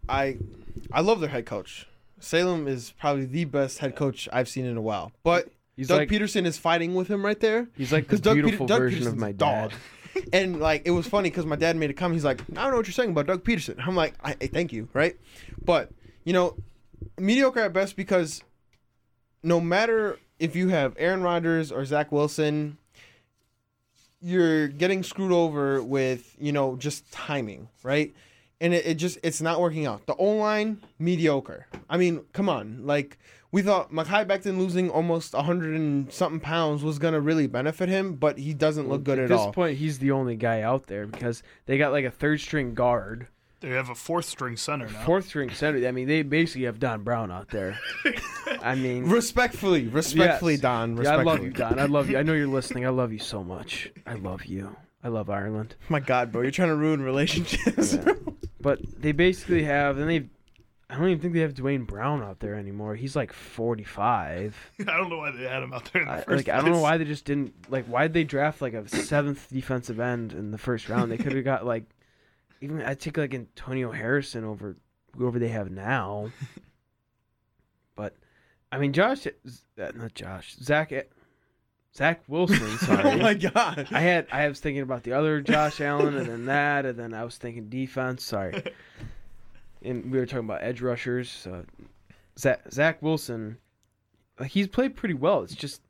I 0.09 0.39
I 0.93 1.03
love 1.03 1.21
their 1.21 1.31
head 1.31 1.47
coach. 1.47 1.87
Saleh 2.21 2.67
is 2.69 2.93
probably 2.99 3.25
the 3.25 3.45
best 3.45 3.79
head 3.79 3.97
coach 3.97 4.29
I've 4.33 4.49
seen 4.49 4.65
in 4.65 4.77
a 4.77 4.81
while. 4.83 5.13
But 5.23 5.49
He's 5.77 5.89
Doug 5.89 5.99
like 5.99 6.09
Pederson 6.09 6.45
is 6.45 6.59
fighting 6.59 6.95
with 6.95 7.09
him 7.09 7.25
right 7.25 7.39
there. 7.39 7.69
he's 7.77 7.93
like 7.93 8.09
the 8.09 8.19
Doug 8.19 8.35
Peter- 8.37 8.47
beautiful 8.47 8.67
Doug 8.67 8.81
version 8.81 9.07
of 9.07 9.17
my 9.17 9.33
dad. 9.33 9.71
dog. 9.71 10.25
and 10.33 10.59
like 10.59 10.83
it 10.85 10.91
was 10.91 11.07
funny 11.07 11.31
because 11.31 11.47
my 11.47 11.55
dad 11.57 11.77
made 11.77 11.91
a 11.91 11.95
comment. 11.95 12.17
He's 12.17 12.25
like, 12.25 12.41
I 12.51 12.63
don't 12.63 12.71
know 12.73 12.77
what 12.79 12.87
you're 12.87 12.93
saying 12.93 13.11
about 13.11 13.27
Doug 13.27 13.45
Pederson. 13.45 13.77
I'm 13.87 13.95
like, 13.95 14.15
I, 14.25 14.37
I 14.41 14.47
thank 14.49 14.73
you, 14.73 14.89
right? 14.93 15.17
But 15.65 15.91
you 16.25 16.33
know, 16.33 16.57
mediocre 17.17 17.61
at 17.61 17.73
best 17.73 17.95
because 17.95 18.43
no 19.43 19.61
matter 19.61 20.19
if 20.41 20.57
you 20.57 20.69
have 20.69 20.95
Aaron 20.99 21.23
Rodgers 21.23 21.71
or 21.71 21.85
Zach 21.85 22.11
Wilson, 22.11 22.79
you're 24.21 24.69
getting 24.69 25.03
screwed 25.03 25.33
over 25.33 25.83
with 25.83 26.35
you 26.41 26.51
know 26.53 26.77
just 26.77 27.11
timing, 27.13 27.69
right? 27.83 28.13
And 28.61 28.75
it, 28.75 28.87
it 28.87 28.95
just 28.95 29.19
it's 29.23 29.41
not 29.41 29.61
working 29.61 29.87
out. 29.87 30.07
The 30.07 30.15
O 30.17 30.25
line 30.37 30.81
mediocre. 30.99 31.67
I 31.89 31.97
mean, 31.97 32.25
come 32.33 32.49
on, 32.49 32.87
like. 32.87 33.19
We 33.51 33.63
thought 33.63 33.91
Mekhi 33.91 34.27
Becton 34.27 34.59
losing 34.59 34.91
almost 34.91 35.33
100 35.33 35.75
and 35.75 36.13
something 36.13 36.39
pounds 36.39 36.83
was 36.85 36.99
going 36.99 37.15
to 37.15 37.21
really 37.23 37.47
benefit 37.47 37.89
him, 37.89 38.17
but 38.17 38.37
he 38.37 38.53
doesn't 38.53 38.91
look 38.91 39.05
good 39.05 39.19
at 39.19 39.23
all. 39.23 39.25
at 39.25 39.29
this 39.39 39.47
all. 39.47 39.53
point, 39.55 39.79
he's 39.79 40.01
the 40.01 40.11
only 40.11 40.37
guy 40.37 40.61
out 40.61 40.87
there 40.87 41.07
because 41.07 41.43
they 41.65 41.79
got 41.79 41.91
like 41.91 42.05
a 42.05 42.11
third 42.11 42.43
string 42.43 42.75
guard. 42.75 43.27
They 43.61 43.71
have 43.71 43.89
a 43.89 43.95
fourth 43.95 44.27
string 44.27 44.59
center 44.59 44.87
now. 44.87 45.03
Fourth 45.07 45.29
string 45.29 45.49
center. 45.49 45.89
I 45.89 45.93
mean, 45.93 46.07
they 46.07 46.21
basically 46.21 46.67
have 46.67 46.79
Don 46.79 47.03
Brown 47.05 47.33
out 47.33 47.49
there. 47.49 47.79
I 48.63 48.75
mean, 48.75 49.05
Respectfully, 49.09 49.87
respectfully, 49.89 50.53
Yes. 50.53 50.61
Don. 50.61 50.99
yeah, 51.03 51.17
I 51.17 51.23
love 51.23 51.43
you, 51.43 51.49
Don. 51.51 51.79
I 51.79 51.87
love 51.87 52.11
you. 52.11 52.19
I 52.19 52.23
know 52.25 52.35
you're 52.35 52.47
listening. 52.49 52.85
I 52.85 52.91
love 52.91 53.15
you 53.15 53.19
so 53.19 53.43
much. 53.43 53.91
I 54.07 54.13
love 54.17 54.45
you. 54.45 54.77
I 55.03 55.09
love 55.09 55.31
Ireland. 55.31 55.77
My 55.89 56.01
God, 56.01 56.33
bro, 56.33 56.43
you're 56.43 56.51
trying 56.51 56.69
to 56.69 56.77
ruin 56.77 57.03
relationships. 57.03 57.95
Yeah. 57.95 58.15
But 58.61 58.81
they 59.01 59.13
basically 59.13 59.63
have, 59.65 59.99
and 59.99 60.11
they, 60.11 60.29
I 60.91 60.97
don't 60.97 61.09
even 61.09 61.21
think 61.21 61.35
they 61.35 61.41
have 61.41 61.55
Duane 61.55 61.85
Brown 61.85 62.23
out 62.23 62.41
there 62.41 62.55
anymore. 62.55 62.97
He's 62.97 63.15
like 63.15 63.33
45. 63.33 64.73
I 64.81 64.85
don't 64.85 65.09
know 65.09 65.19
why 65.19 65.31
they 65.31 65.45
had 65.45 65.63
him 65.63 65.73
out 65.73 65.91
there 65.93 66.03
in 66.03 66.09
the 66.09 66.15
I, 66.15 66.21
first 66.23 66.49
like 66.49 66.49
I 66.49 66.61
don't 66.61 66.73
know 66.73 66.81
why 66.81 66.97
they 66.97 67.05
just 67.05 67.25
didn't 67.25 67.71
like. 67.71 67.87
Why 67.87 68.03
did 68.03 68.15
they 68.15 68.25
draft 68.25 68.61
like 68.61 68.75
a 68.75 68.89
seventh 68.89 69.49
defensive 69.51 70.01
end 70.01 70.33
in 70.33 70.51
the 70.51 70.59
first 70.59 70.89
round? 70.89 71.13
They 71.13 71.19
could 71.19 71.33
have 71.33 71.45
got 71.45 71.65
like, 71.65 71.85
even 72.61 72.83
I 72.83 72.95
take 72.95 73.17
like 73.17 73.33
Antonio 73.33 73.93
Harrison 73.93 74.45
over 74.45 74.77
whoever 75.17 75.39
they 75.39 75.49
have 75.49 75.71
now. 75.71 76.31
But 77.99 78.15
I 78.71 78.79
mean, 78.79 78.93
Josh, 78.93 79.27
uh, 79.27 79.31
not 79.77 80.15
Josh, 80.15 80.55
Zach, 80.55 80.93
Zach 81.99 82.23
Wilson. 82.29 82.79
oh 82.89 83.17
my 83.17 83.35
God. 83.35 83.89
I 83.91 84.01
had 84.01 84.29
I 84.31 84.49
was 84.49 84.61
thinking 84.61 84.83
about 84.83 85.03
the 85.03 85.13
other 85.13 85.41
Josh 85.41 85.81
Allen, 85.81 86.17
and 86.17 86.27
then 86.27 86.47
that, 86.47 86.87
and 86.87 86.97
then 86.97 87.13
I 87.13 87.25
was 87.25 87.37
thinking 87.37 87.69
defense. 87.69 88.23
Sorry, 88.23 88.63
and 89.83 90.11
we 90.13 90.19
were 90.19 90.27
talking 90.27 90.45
about 90.45 90.63
edge 90.63 90.81
rushers. 90.81 91.29
So 91.29 91.65
Zach, 92.39 92.63
Zach 92.71 93.03
Wilson, 93.03 93.59
he's 94.47 94.69
played 94.69 94.95
pretty 94.95 95.15
well. 95.15 95.43
It's 95.43 95.57
just 95.57 95.83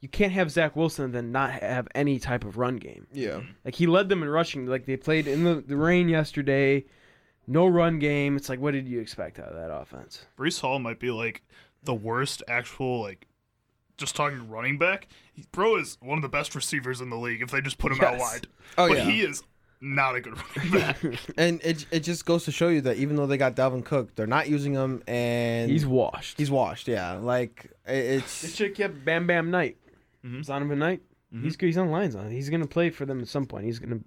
you 0.00 0.08
can't 0.08 0.32
have 0.32 0.50
Zach 0.50 0.74
Wilson 0.76 1.04
and 1.04 1.14
then 1.14 1.30
not 1.30 1.50
have 1.50 1.88
any 1.94 2.18
type 2.18 2.44
of 2.44 2.56
run 2.56 2.76
game. 2.76 3.06
Yeah. 3.12 3.40
Like 3.66 3.74
he 3.74 3.86
led 3.86 4.08
them 4.08 4.22
in 4.22 4.30
rushing. 4.30 4.64
Like 4.64 4.86
they 4.86 4.96
played 4.96 5.26
in 5.26 5.44
the, 5.44 5.56
the 5.56 5.76
rain 5.76 6.08
yesterday, 6.08 6.86
no 7.46 7.66
run 7.66 7.98
game. 7.98 8.36
It's 8.36 8.48
like 8.48 8.60
what 8.60 8.72
did 8.72 8.88
you 8.88 8.98
expect 8.98 9.38
out 9.38 9.48
of 9.48 9.56
that 9.56 9.70
offense? 9.70 10.24
Breece 10.38 10.62
Hall 10.62 10.78
might 10.78 11.00
be 11.00 11.10
like 11.10 11.42
the 11.82 11.94
worst 11.94 12.42
actual 12.48 13.02
like 13.02 13.26
just 13.96 14.14
talking 14.16 14.48
running 14.48 14.78
back. 14.78 15.08
Bro 15.52 15.76
is 15.76 15.98
one 16.00 16.18
of 16.18 16.22
the 16.22 16.28
best 16.28 16.54
receivers 16.54 17.00
in 17.00 17.10
the 17.10 17.16
league 17.16 17.42
if 17.42 17.50
they 17.50 17.60
just 17.60 17.78
put 17.78 17.92
him 17.92 18.00
out 18.02 18.18
wide. 18.18 18.46
Oh 18.78 18.88
but 18.88 18.98
yeah. 18.98 19.04
he 19.04 19.20
is 19.22 19.42
not 19.80 20.14
a 20.14 20.20
good 20.20 20.34
running 20.56 20.72
back. 20.80 20.96
and 21.36 21.60
it 21.62 21.86
it 21.90 22.00
just 22.00 22.24
goes 22.24 22.44
to 22.44 22.52
show 22.52 22.68
you 22.68 22.80
that 22.82 22.96
even 22.96 23.16
though 23.16 23.26
they 23.26 23.36
got 23.36 23.54
Dalvin 23.56 23.84
Cook, 23.84 24.14
they're 24.14 24.26
not 24.26 24.48
using 24.48 24.72
him, 24.72 25.02
and 25.06 25.70
He's 25.70 25.84
washed. 25.86 26.38
he's 26.38 26.50
washed. 26.50 26.88
Yeah, 26.88 27.14
like 27.14 27.66
it- 27.86 28.22
This 28.22 28.44
it's 28.44 28.56
chick 28.56 28.74
kept 28.76 29.04
Bam 29.04 29.26
Bam 29.26 29.50
Knight. 29.50 29.76
Mhm. 30.24 30.46
Zonovan 30.46 30.78
Knight. 30.78 31.02
Mhm. 31.34 31.42
He's 31.42 31.56
he's 31.60 31.76
on 31.78 31.90
lines 31.90 32.14
on. 32.16 32.30
He's 32.30 32.48
gonna 32.50 32.66
play 32.66 32.90
for 32.90 33.04
them 33.04 33.20
at 33.20 33.28
some 33.28 33.44
point. 33.46 33.64
He's 33.66 33.78
gonna 33.78 34.00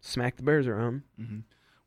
smack 0.00 0.36
the 0.36 0.42
Bears 0.42 0.66
around. 0.66 1.02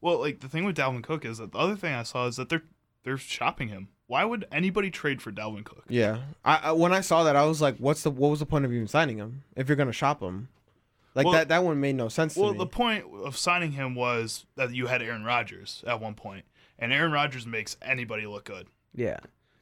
well, 0.02 0.20
like 0.20 0.40
the 0.42 0.50
thing 0.50 0.66
with 0.66 0.76
Dalvin 0.76 1.04
Cook 1.04 1.24
is 1.26 1.38
that 1.38 1.52
the 1.52 1.58
other 1.58 1.76
thing 1.76 1.94
I 1.94 2.04
saw 2.04 2.28
is 2.28 2.36
that 2.36 2.50
they're 2.50 2.64
they're 3.04 3.18
shopping 3.18 3.68
him. 3.70 3.90
Why 4.08 4.24
would 4.24 4.46
anybody 4.52 4.92
trade 4.92 5.22
for 5.22 5.32
Dalvin 5.32 5.64
Cook? 5.64 5.84
Yeah. 5.90 6.20
I, 6.44 6.58
I 6.66 6.72
when 6.74 6.94
I 6.94 7.02
saw 7.02 7.24
that, 7.24 7.36
I 7.36 7.46
was 7.46 7.62
like, 7.62 7.78
"What's 7.78 8.04
the 8.04 8.12
what 8.12 8.30
was 8.30 8.40
the 8.40 8.46
point 8.46 8.64
of 8.66 8.72
even 8.74 8.88
signing 8.88 9.18
him 9.18 9.44
if 9.56 9.68
you're 9.68 9.76
gonna 9.76 9.92
shop 9.92 10.22
him?" 10.22 10.50
Like 11.16 11.26
Well- 11.26 11.34
that 11.34 11.48
that 11.50 11.64
one 11.64 11.80
made 11.80 11.96
no 11.96 12.10
sense 12.10 12.36
Well, 12.36 12.50
to 12.50 12.54
me. 12.54 12.60
the 12.60 12.68
point 12.68 13.06
of 13.24 13.38
signing 13.38 13.72
him 13.72 13.96
was 13.96 14.46
that 14.58 14.74
you 14.76 14.88
had 14.88 15.02
Aaron 15.02 15.24
Rodgers 15.24 15.84
at 15.88 16.00
one 16.00 16.14
point, 16.14 16.46
and 16.78 16.94
Aaron 16.94 17.12
Rodgers 17.12 17.48
makes 17.48 17.78
anybody 17.82 18.28
look 18.28 18.46
good. 18.46 18.68
Yeah. 18.94 19.18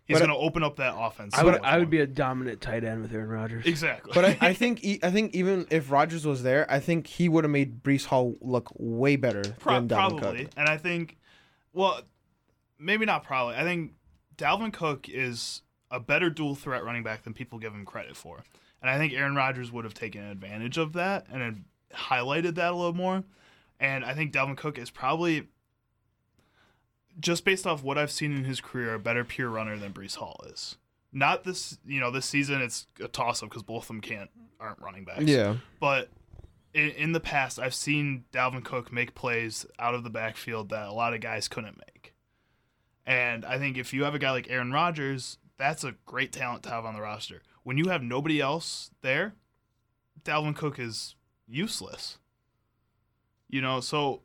He's 0.05 0.17
going 0.17 0.29
to 0.29 0.35
open 0.35 0.63
up 0.63 0.75
that 0.75 0.93
offense. 0.97 1.33
I 1.33 1.45
would 1.45 1.61
I 1.63 1.77
would 1.77 1.89
be 1.89 1.99
a 2.01 2.05
dominant 2.05 2.59
tight 2.59 2.83
end 2.83 3.01
with 3.03 3.13
Aaron 3.13 3.29
Rodgers. 3.29 3.65
exactly. 3.65 4.11
but 4.13 4.25
I, 4.25 4.37
I 4.49 4.53
think 4.61 4.83
e- 4.83 4.99
I 5.01 5.09
think 5.09 5.33
even 5.33 5.65
if 5.69 5.89
Rodgers 5.89 6.25
was 6.27 6.43
there, 6.43 6.69
I 6.69 6.81
think 6.81 7.07
he 7.07 7.29
would 7.29 7.45
have 7.45 7.51
made 7.51 7.81
Breece 7.81 8.05
Hall 8.05 8.35
look 8.41 8.69
way 8.77 9.15
better 9.15 9.43
Pro- 9.59 9.75
than 9.75 9.87
Dalvin 9.87 10.19
probably, 10.19 10.43
Cook. 10.43 10.51
and 10.57 10.67
I 10.67 10.75
think, 10.77 11.17
well, 11.71 12.01
maybe 12.77 13.05
not 13.05 13.23
probably. 13.23 13.55
I 13.55 13.63
think 13.63 13.93
Dalvin 14.37 14.73
Cook 14.73 15.07
is 15.09 15.61
a 15.91 15.99
better 15.99 16.29
dual 16.29 16.55
threat 16.55 16.83
running 16.83 17.03
back 17.03 17.23
than 17.23 17.33
people 17.33 17.59
give 17.59 17.73
him 17.73 17.85
credit 17.85 18.15
for, 18.15 18.43
and 18.81 18.89
I 18.89 18.97
think 18.97 19.13
Aaron 19.13 19.35
Rodgers 19.35 19.71
would 19.71 19.85
have 19.85 19.93
taken 19.93 20.23
advantage 20.23 20.77
of 20.77 20.93
that 20.93 21.27
and 21.31 21.65
highlighted 21.93 22.55
that 22.55 22.71
a 22.71 22.75
little 22.75 22.93
more. 22.93 23.23
And 23.79 24.05
I 24.05 24.13
think 24.13 24.31
Dalvin 24.33 24.55
Cook 24.57 24.77
is 24.77 24.89
probably, 24.89 25.47
just 27.19 27.45
based 27.45 27.67
off 27.67 27.83
what 27.83 27.97
I've 27.97 28.11
seen 28.11 28.35
in 28.35 28.43
his 28.45 28.61
career, 28.61 28.93
a 28.93 28.99
better 28.99 29.23
pure 29.23 29.49
runner 29.49 29.77
than 29.77 29.93
Breece 29.93 30.15
Hall 30.15 30.43
is. 30.47 30.77
Not 31.11 31.43
this, 31.43 31.77
you 31.85 31.99
know, 31.99 32.09
this 32.09 32.25
season 32.25 32.61
it's 32.61 32.87
a 32.99 33.07
toss 33.07 33.43
up 33.43 33.49
because 33.49 33.61
both 33.63 33.83
of 33.83 33.87
them 33.87 34.01
can't 34.01 34.29
aren't 34.59 34.79
running 34.81 35.03
backs 35.03 35.23
Yeah. 35.25 35.57
but 35.79 36.09
in, 36.73 36.89
in 36.91 37.11
the 37.11 37.19
past, 37.19 37.59
I've 37.59 37.75
seen 37.75 38.23
Dalvin 38.31 38.63
Cook 38.63 38.91
make 38.91 39.13
plays 39.13 39.65
out 39.77 39.93
of 39.93 40.03
the 40.03 40.09
backfield 40.09 40.69
that 40.69 40.87
a 40.87 40.91
lot 40.91 41.13
of 41.13 41.19
guys 41.21 41.47
couldn't 41.47 41.77
make. 41.77 42.12
And 43.05 43.43
I 43.45 43.57
think 43.57 43.77
if 43.77 43.93
you 43.93 44.03
have 44.05 44.15
a 44.15 44.19
guy 44.19 44.31
like 44.31 44.49
Aaron 44.49 44.71
Rodgers, 44.71 45.37
that's 45.57 45.83
a 45.83 45.95
great 46.05 46.31
talent 46.31 46.63
to 46.63 46.69
have 46.69 46.85
on 46.85 46.93
the 46.95 47.01
roster. 47.01 47.41
When 47.63 47.77
you 47.77 47.89
have 47.89 48.01
nobody 48.03 48.39
else 48.41 48.91
there, 49.01 49.33
Dalvin 50.23 50.55
Cook 50.55 50.79
is 50.79 51.15
useless. 51.47 52.17
You 53.49 53.61
know, 53.61 53.79
so 53.81 54.21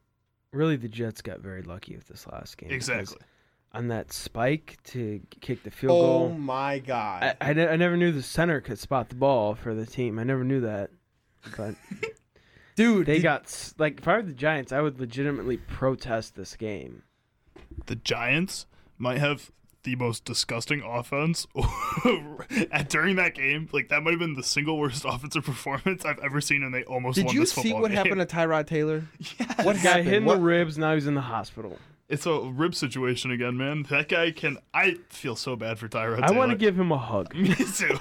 Really, 0.53 0.77
the 0.77 0.89
Jets 0.89 1.21
got 1.21 1.41
very 1.41 1.63
lucky 1.63 1.95
with 1.95 2.09
this 2.09 2.27
last 2.27 2.57
game. 2.57 2.71
exactly. 2.71 3.19
On 3.73 3.89
that 3.89 4.13
spike 4.15 4.79
to 4.85 5.21
kick 5.41 5.63
the 5.63 5.71
field 5.71 5.93
Oh 5.93 6.01
goal. 6.01 6.31
Oh 6.33 6.39
my 6.39 6.79
god. 6.79 7.37
I, 7.41 7.51
I, 7.51 7.69
I 7.69 7.77
never 7.77 7.99
knew 7.99 8.13
the 8.13 8.23
center 8.23 8.63
could 8.63 8.79
spot 8.79 9.11
the 9.11 9.15
ball 9.15 9.55
for 9.55 9.75
the 9.75 9.85
team. 9.85 10.19
I 10.19 10.25
never 10.25 10.43
knew 10.45 10.61
that. 10.63 10.91
But 11.57 11.75
Dude, 12.77 13.07
they 13.07 13.17
did- 13.17 13.23
got 13.25 13.73
like 13.77 13.99
if 13.99 14.09
I 14.09 14.17
were 14.17 14.23
the 14.23 14.33
Giants, 14.33 14.73
I 14.73 14.81
would 14.81 14.99
legitimately 14.99 15.59
protest 15.59 16.35
this 16.35 16.57
game. 16.57 17.03
The 17.87 17.97
Giants 17.97 18.67
might 18.99 19.19
have 19.19 19.51
the 19.85 19.95
most 19.97 20.25
disgusting 20.25 20.83
offense 20.83 21.47
at 22.71 22.89
during 22.91 23.17
that 23.17 23.35
game. 23.35 23.69
Like 23.73 23.89
that 23.89 24.03
might 24.03 24.11
have 24.11 24.19
been 24.21 24.35
the 24.35 24.43
single 24.43 24.79
worst 24.79 25.05
offensive 25.09 25.45
performance 25.45 26.05
I've 26.05 26.19
ever 26.19 26.41
seen, 26.41 26.63
and 26.63 26.75
they 26.75 26.85
almost 26.85 27.17
Did 27.17 27.27
won 27.27 27.35
you 27.35 27.41
this 27.41 27.53
see 27.53 27.73
what 27.73 27.89
game. 27.91 27.97
happened 27.97 28.21
to 28.21 28.27
Tyrod 28.27 28.67
Taylor? 28.67 29.05
Yes. 29.39 29.65
What 29.65 29.77
Guy 29.77 29.81
happened? 29.83 30.05
hit 30.09 30.15
in 30.19 30.25
What- 30.25 30.37
the 30.37 30.43
ribs. 30.43 30.79
Now 30.79 30.95
he's 30.95 31.07
in 31.07 31.15
the 31.15 31.21
hospital. 31.23 31.79
It's 32.09 32.25
a 32.27 32.39
rib 32.41 32.75
situation 32.75 33.31
again, 33.31 33.57
man. 33.59 33.83
That 33.91 34.09
guy 34.09 34.31
can. 34.31 34.57
I 34.73 34.97
feel 35.11 35.37
so 35.37 35.57
bad 35.57 35.79
for 35.79 35.89
Tyrod. 35.89 36.23
I 36.23 36.31
want 36.31 36.51
to 36.53 36.57
give 36.57 36.79
him 36.79 36.91
a 36.91 36.97
hug. 36.99 37.35
Me 37.35 37.55
too. 37.55 37.99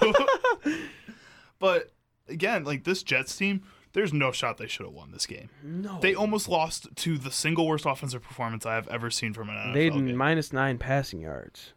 but 1.59 1.91
again, 2.29 2.63
like 2.63 2.83
this 2.83 3.03
Jets 3.03 3.35
team, 3.35 3.63
there's 3.97 4.13
no 4.13 4.31
shot 4.31 4.59
they 4.59 4.67
should 4.67 4.85
have 4.85 4.93
won 4.93 5.11
this 5.11 5.25
game. 5.25 5.49
No, 5.63 5.99
They 5.99 6.13
almost 6.13 6.47
lost 6.47 6.87
to 6.97 7.17
the 7.17 7.31
single 7.31 7.65
worst 7.65 7.83
offensive 7.83 8.21
performance 8.21 8.63
I 8.63 8.75
have 8.75 8.87
ever 8.89 9.09
seen 9.09 9.33
from 9.33 9.49
an 9.49 9.55
NFL 9.55 9.73
they 9.73 9.83
had 9.85 9.93
game. 9.93 10.15
minus 10.15 10.53
nine 10.53 10.77
passing 10.77 11.19
yards. 11.21 11.73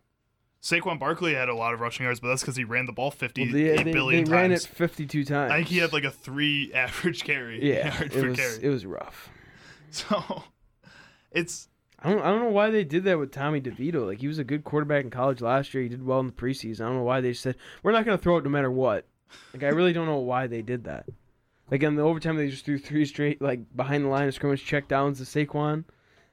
Saquon 0.63 0.99
Barkley 0.99 1.33
had 1.33 1.49
a 1.49 1.55
lot 1.55 1.73
of 1.73 1.81
rushing 1.81 2.05
yards, 2.05 2.21
but 2.21 2.29
that's 2.29 2.43
because 2.43 2.57
he 2.57 2.65
ran 2.65 2.85
the 2.85 2.93
ball 2.93 3.11
58 3.11 3.45
Well, 3.47 3.55
they, 3.55 3.83
they, 3.85 3.91
billion 3.91 4.25
they 4.25 4.31
ran 4.31 4.53
it 4.53 4.61
52 4.61 5.25
times. 5.25 5.51
I 5.51 5.57
think 5.57 5.69
he 5.69 5.79
had 5.79 5.95
like 5.95 6.05
a 6.05 6.11
three 6.11 6.71
average 6.75 7.25
carry 7.25 7.67
yeah, 7.67 7.95
yard 7.97 8.15
it 8.15 8.27
was 8.29 8.39
carry. 8.39 8.65
it 8.65 8.69
was 8.69 8.85
rough. 8.85 9.31
so 9.91 10.43
it's 11.33 11.69
I 12.01 12.11
don't 12.11 12.21
I 12.21 12.27
don't 12.29 12.41
know 12.41 12.51
why 12.51 12.69
they 12.69 12.85
did 12.85 13.05
that 13.05 13.19
with 13.19 13.33
Tommy 13.33 13.63
DeVito. 13.63 14.07
Like 14.07 14.21
he 14.21 14.29
was 14.29 14.39
a 14.39 14.45
good 14.45 14.63
quarterback 14.65 15.05
in 15.05 15.11
college 15.11 15.41
last 15.41 15.73
year. 15.73 15.83
He 15.85 15.89
did 15.89 16.05
well 16.05 16.21
in 16.21 16.27
the 16.27 16.33
preseason. 16.33 16.83
I 16.83 16.85
don't 16.89 16.97
know 16.97 17.03
why 17.05 17.23
they 17.23 17.33
said 17.33 17.57
we're 17.83 17.93
not 17.93 18.05
going 18.05 18.19
to 18.19 18.23
throw 18.23 18.37
it 18.37 18.45
no 18.45 18.51
matter 18.51 18.71
what. 18.71 19.07
Like 19.55 19.63
I 19.63 19.69
really 19.69 19.95
don't 19.95 20.07
know 20.07 20.19
why 20.19 20.47
they 20.49 20.61
did 20.61 20.85
that. 20.85 21.07
Like 21.71 21.83
in 21.83 21.95
the 21.95 22.03
overtime, 22.03 22.37
they 22.37 22.49
just 22.49 22.65
threw 22.65 22.79
three 22.79 23.05
straight 23.05 23.41
like 23.41 23.61
behind 23.77 24.05
the 24.05 24.09
line 24.09 24.29
of 24.29 24.35
scrimmage 24.35 24.65
check 24.65 24.89
downs 24.89 25.19
to 25.19 25.25
Saquon. 25.25 25.85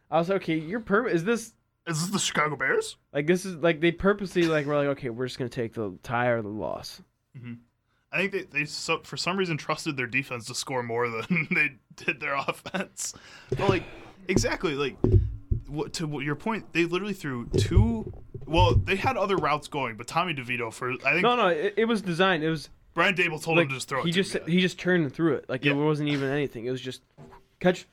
I 0.10 0.18
was 0.18 0.30
like, 0.30 0.44
okay, 0.44 0.58
you're 0.58 0.80
per 0.80 1.08
is 1.08 1.24
this 1.24 1.54
is 1.86 2.02
this 2.02 2.10
the 2.10 2.20
Chicago 2.20 2.56
Bears? 2.56 2.98
like 3.14 3.28
this 3.28 3.46
is 3.46 3.56
like 3.56 3.80
they 3.80 3.92
purposely 3.92 4.44
like 4.44 4.66
we're 4.66 4.78
like 4.78 4.88
okay, 4.98 5.10
we're 5.10 5.28
just 5.28 5.38
gonna 5.38 5.50
take 5.50 5.74
the 5.74 5.98
tie 6.04 6.28
or 6.28 6.42
the 6.42 6.48
loss. 6.48 7.02
Mm-hmm. 7.38 7.54
I 8.12 8.18
think 8.18 8.32
they, 8.32 8.60
they 8.60 8.66
so, 8.66 9.02
for 9.04 9.18
some 9.18 9.38
reason 9.38 9.58
trusted 9.58 9.98
their 9.98 10.08
defense 10.08 10.46
to 10.48 10.56
score 10.56 10.82
more 10.82 11.10
than 11.10 11.48
they 11.52 11.72
did 11.96 12.20
their 12.20 12.36
offense. 12.48 13.14
But 13.50 13.70
like 13.70 13.84
exactly 14.28 14.76
like 14.76 14.98
what, 15.68 15.94
to 15.94 16.08
what 16.08 16.24
your 16.26 16.36
point, 16.36 16.72
they 16.74 16.86
literally 16.86 17.14
threw 17.14 17.48
two. 17.58 18.12
Well, 18.46 18.76
they 18.76 18.96
had 18.96 19.18
other 19.18 19.36
routes 19.36 19.68
going, 19.68 19.98
but 19.98 20.08
Tommy 20.08 20.34
DeVito 20.34 20.72
for 20.72 20.94
I 21.06 21.12
think 21.12 21.24
No, 21.24 21.36
no, 21.36 21.48
it, 21.48 21.74
it 21.78 21.86
was 21.86 22.02
designed. 22.02 22.44
It 22.44 22.50
was 22.50 22.70
Brian 22.98 23.14
Daboll 23.14 23.40
told 23.42 23.58
like 23.58 23.66
him 23.66 23.70
to 23.70 23.76
just 23.76 23.88
throw 23.88 24.02
he 24.04 24.10
it. 24.10 24.14
just 24.14 24.32
to 24.32 24.44
he 24.48 24.60
just 24.60 24.80
turned 24.80 25.04
and 25.04 25.14
threw 25.14 25.36
it. 25.36 25.46
Like 25.48 25.64
Yeah. 25.64 25.74
it 25.74 25.76
wasn't 25.76 26.10
even 26.10 26.32
anything. 26.32 26.66
It 26.66 26.72
was 26.72 26.82
just 26.82 27.04
catch, 27.60 27.86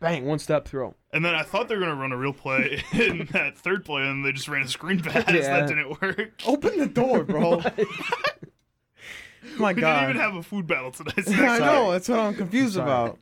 bang, 0.00 0.24
one 0.24 0.38
step 0.38 0.66
throw. 0.66 0.94
and 1.12 1.22
then 1.22 1.34
I 1.34 1.42
thought 1.42 1.68
they 1.68 1.74
were 1.74 1.80
gonna 1.82 1.94
run 1.94 2.10
a 2.12 2.16
real 2.16 2.32
play 2.32 2.82
in 2.94 3.28
that 3.32 3.58
third 3.58 3.84
play, 3.84 4.08
and 4.08 4.24
they 4.24 4.32
just 4.32 4.48
ran 4.48 4.62
a 4.62 4.68
screen 4.68 5.00
pass 5.00 5.30
Yeah. 5.30 5.40
that 5.60 5.68
didn't 5.68 6.00
work. 6.00 6.32
Open 6.46 6.78
the 6.78 6.86
door, 6.86 7.22
bro. 7.22 7.62
my 9.58 9.72
we 9.74 9.80
god. 9.80 10.06
We 10.06 10.06
didn't 10.06 10.10
even 10.10 10.16
have 10.16 10.36
a 10.36 10.42
food 10.42 10.66
battle 10.66 10.90
tonight. 10.90 11.24
so 11.26 11.32
I 11.34 11.58
know. 11.58 11.92
That's 11.92 12.08
what 12.08 12.18
I'm 12.18 12.34
confused 12.34 12.74
Sorry. 12.74 12.84
about. 12.90 13.18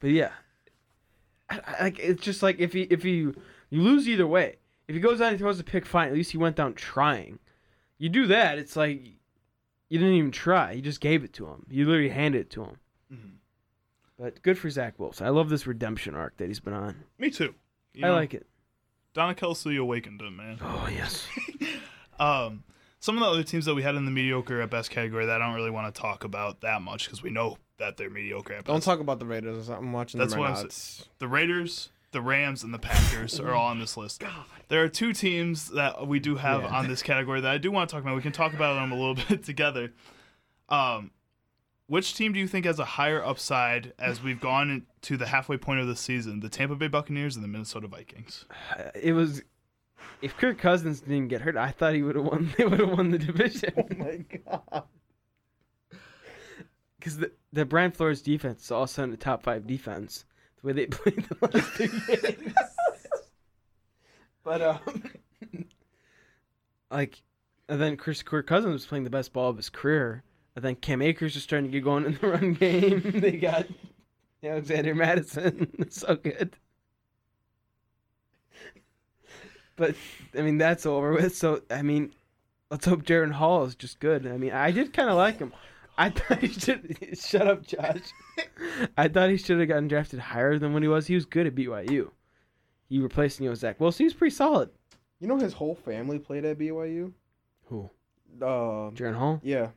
But 0.00 0.10
yeah, 0.10 0.30
I, 1.50 1.60
I, 1.66 1.82
like 1.84 1.98
it's 1.98 2.22
just 2.22 2.42
like 2.42 2.58
if 2.60 2.72
he 2.72 2.82
if 2.82 3.02
he 3.02 3.10
you 3.16 3.34
lose 3.70 4.08
either 4.08 4.26
way. 4.26 4.56
If 4.88 4.94
he 4.96 5.00
goes 5.00 5.20
out 5.20 5.30
and 5.30 5.38
throws 5.38 5.60
a 5.60 5.64
pick, 5.64 5.86
fine. 5.86 6.08
At 6.08 6.14
least 6.14 6.32
he 6.32 6.38
went 6.38 6.56
down 6.56 6.74
trying. 6.74 7.38
You 7.98 8.08
do 8.08 8.26
that, 8.26 8.58
it's 8.58 8.74
like 8.74 9.02
you 9.92 9.98
didn't 9.98 10.14
even 10.14 10.30
try. 10.30 10.72
You 10.72 10.80
just 10.80 11.00
gave 11.00 11.22
it 11.22 11.32
to 11.34 11.46
him. 11.46 11.66
You 11.68 11.84
literally 11.86 12.08
handed 12.08 12.40
it 12.40 12.50
to 12.50 12.62
him. 12.64 12.76
Mhm. 13.12 13.30
But 14.18 14.40
good 14.42 14.58
for 14.58 14.70
Zach 14.70 14.98
Wilson. 14.98 15.26
I 15.26 15.30
love 15.30 15.48
this 15.50 15.66
redemption 15.66 16.14
arc 16.14 16.36
that 16.38 16.46
he's 16.48 16.60
been 16.60 16.72
on. 16.72 17.04
Me 17.18 17.30
too. 17.30 17.54
You 17.92 18.06
I 18.06 18.08
know, 18.08 18.14
like 18.14 18.32
it. 18.32 18.46
Donna 19.12 19.34
Kelce 19.34 19.78
awakened 19.78 20.22
him, 20.22 20.36
man. 20.36 20.58
Oh 20.62 20.88
yes. 20.90 21.28
Um, 22.20 22.62
some 23.00 23.16
of 23.16 23.20
the 23.20 23.26
other 23.26 23.42
teams 23.42 23.64
that 23.64 23.74
we 23.74 23.82
had 23.82 23.96
in 23.96 24.04
the 24.04 24.10
mediocre 24.12 24.60
at 24.60 24.70
best 24.70 24.90
category 24.90 25.26
that 25.26 25.42
I 25.42 25.44
don't 25.44 25.56
really 25.56 25.70
want 25.72 25.92
to 25.92 26.00
talk 26.00 26.22
about 26.22 26.60
that 26.60 26.82
much 26.82 27.06
because 27.06 27.20
we 27.22 27.30
know 27.30 27.58
that 27.78 27.96
they're 27.96 28.10
mediocre 28.10 28.52
at 28.52 28.64
Don't 28.64 28.82
talk 28.82 29.00
about 29.00 29.18
the 29.18 29.26
Raiders. 29.26 29.68
I'm 29.68 29.92
watching 29.92 30.20
That's 30.20 30.32
them 30.34 30.40
what 30.40 30.50
right 30.50 30.56
I'm 30.58 30.62
now. 30.64 30.68
sa- 30.70 31.04
the 31.18 31.26
Raiders, 31.26 31.90
the 32.12 32.20
Rams, 32.22 32.62
and 32.62 32.72
the 32.72 32.78
Packers 32.78 33.40
are 33.40 33.52
all 33.52 33.66
on 33.66 33.78
this 33.80 33.96
list. 33.96 34.22
There 34.68 34.82
are 34.82 34.88
two 34.88 35.12
teams 35.12 35.68
that 35.72 36.06
we 36.08 36.18
do 36.18 36.36
have 36.36 36.62
Yeah. 36.62 36.68
on 36.68 36.88
this 36.88 37.02
category 37.02 37.42
that 37.42 37.50
I 37.50 37.58
do 37.58 37.70
want 37.70 37.90
to 37.90 37.94
talk 37.94 38.02
about. 38.02 38.16
We 38.16 38.22
can 38.22 38.32
talk 38.32 38.54
about 38.54 38.74
them 38.74 38.90
a 38.90 38.94
little 38.94 39.14
bit 39.28 39.44
together. 39.44 39.92
Um, 40.70 41.10
which 41.88 42.14
team 42.14 42.32
do 42.32 42.38
you 42.40 42.48
think 42.48 42.64
has 42.64 42.78
a 42.78 42.84
higher 42.86 43.22
upside 43.22 43.92
as 43.98 44.22
we've 44.22 44.40
gone 44.40 44.86
to 45.02 45.18
the 45.18 45.26
halfway 45.26 45.58
point 45.58 45.80
of 45.80 45.88
the 45.88 45.96
season? 45.96 46.40
The 46.40 46.48
Tampa 46.48 46.74
Bay 46.76 46.88
Buccaneers 46.88 47.34
and 47.36 47.44
the 47.44 47.48
Minnesota 47.48 47.86
Vikings. 47.86 48.46
It 48.94 49.12
was. 49.12 49.42
If 50.22 50.38
Kirk 50.38 50.56
Cousins 50.58 51.00
didn't 51.00 51.28
get 51.28 51.42
hurt, 51.42 51.56
I 51.58 51.70
thought 51.72 51.94
he 51.94 52.02
would 52.02 52.16
have 52.16 52.24
won. 52.24 52.54
They 52.56 52.64
would 52.64 52.80
have 52.80 52.90
won 52.90 53.10
the 53.10 53.18
division. 53.18 53.72
oh 53.76 53.94
my 53.98 54.24
god. 54.46 54.84
Because 56.98 57.18
the, 57.18 57.32
the 57.52 57.64
Brian 57.66 57.90
Flores 57.90 58.22
defense 58.22 58.62
is 58.64 58.70
all 58.70 58.84
of 58.84 58.88
a 58.88 58.92
sudden 58.92 59.12
a 59.12 59.16
top 59.18 59.42
five 59.42 59.66
defense. 59.66 60.24
Way 60.62 60.72
they 60.72 60.86
played 60.86 61.24
the 61.24 61.36
last 61.40 61.76
two 61.76 61.88
games. 61.88 62.54
but, 64.44 64.62
um, 64.62 65.04
like, 66.90 67.22
and 67.68 67.80
then 67.80 67.96
Chris 67.96 68.22
Kirk 68.22 68.46
Cousins 68.46 68.72
was 68.72 68.86
playing 68.86 69.04
the 69.04 69.10
best 69.10 69.32
ball 69.32 69.50
of 69.50 69.56
his 69.56 69.70
career. 69.70 70.22
And 70.54 70.64
then 70.64 70.74
Cam 70.76 71.00
Akers 71.00 71.34
is 71.36 71.42
starting 71.42 71.70
to 71.70 71.72
get 71.72 71.84
going 71.84 72.04
in 72.04 72.18
the 72.20 72.28
run 72.28 72.52
game. 72.52 73.00
they 73.20 73.32
got 73.32 73.66
Alexander 74.44 74.94
Mattison. 74.94 75.72
It's 75.78 76.00
so 76.00 76.16
good. 76.16 76.56
But, 79.76 79.96
I 80.36 80.42
mean, 80.42 80.58
that's 80.58 80.84
over 80.84 81.12
with. 81.12 81.34
So, 81.34 81.62
I 81.70 81.82
mean, 81.82 82.12
let's 82.70 82.84
hope 82.84 83.04
Jaren 83.04 83.32
Hall 83.32 83.64
is 83.64 83.74
just 83.74 84.00
good. 84.00 84.26
I 84.26 84.36
mean, 84.36 84.52
I 84.52 84.70
did 84.70 84.92
kind 84.92 85.08
of 85.08 85.16
like 85.16 85.38
him. 85.38 85.52
I 85.98 86.10
thought 86.10 86.38
he 86.38 86.48
should 86.48 86.96
shut 87.18 87.46
up, 87.46 87.66
Josh. 87.66 88.00
I 88.96 89.08
thought 89.08 89.30
he 89.30 89.36
should 89.36 89.58
have 89.58 89.68
gotten 89.68 89.88
drafted 89.88 90.18
higher 90.20 90.58
than 90.58 90.72
what 90.72 90.82
he 90.82 90.88
was. 90.88 91.06
He 91.06 91.14
was 91.14 91.24
good 91.26 91.46
at 91.46 91.54
BYU. 91.54 92.10
He 92.88 92.98
replaced 92.98 93.40
Neo 93.40 93.54
Zach 93.54 93.78
Wilson. 93.80 94.04
He 94.04 94.04
was 94.04 94.14
pretty 94.14 94.34
solid. 94.34 94.70
You 95.20 95.28
know 95.28 95.38
his 95.38 95.52
whole 95.52 95.74
family 95.74 96.18
played 96.18 96.44
at 96.44 96.58
BYU. 96.58 97.12
Who? 97.66 97.90
Uh, 98.40 98.90
Jaren 98.90 99.16
Hall. 99.16 99.40
yeah. 99.42 99.68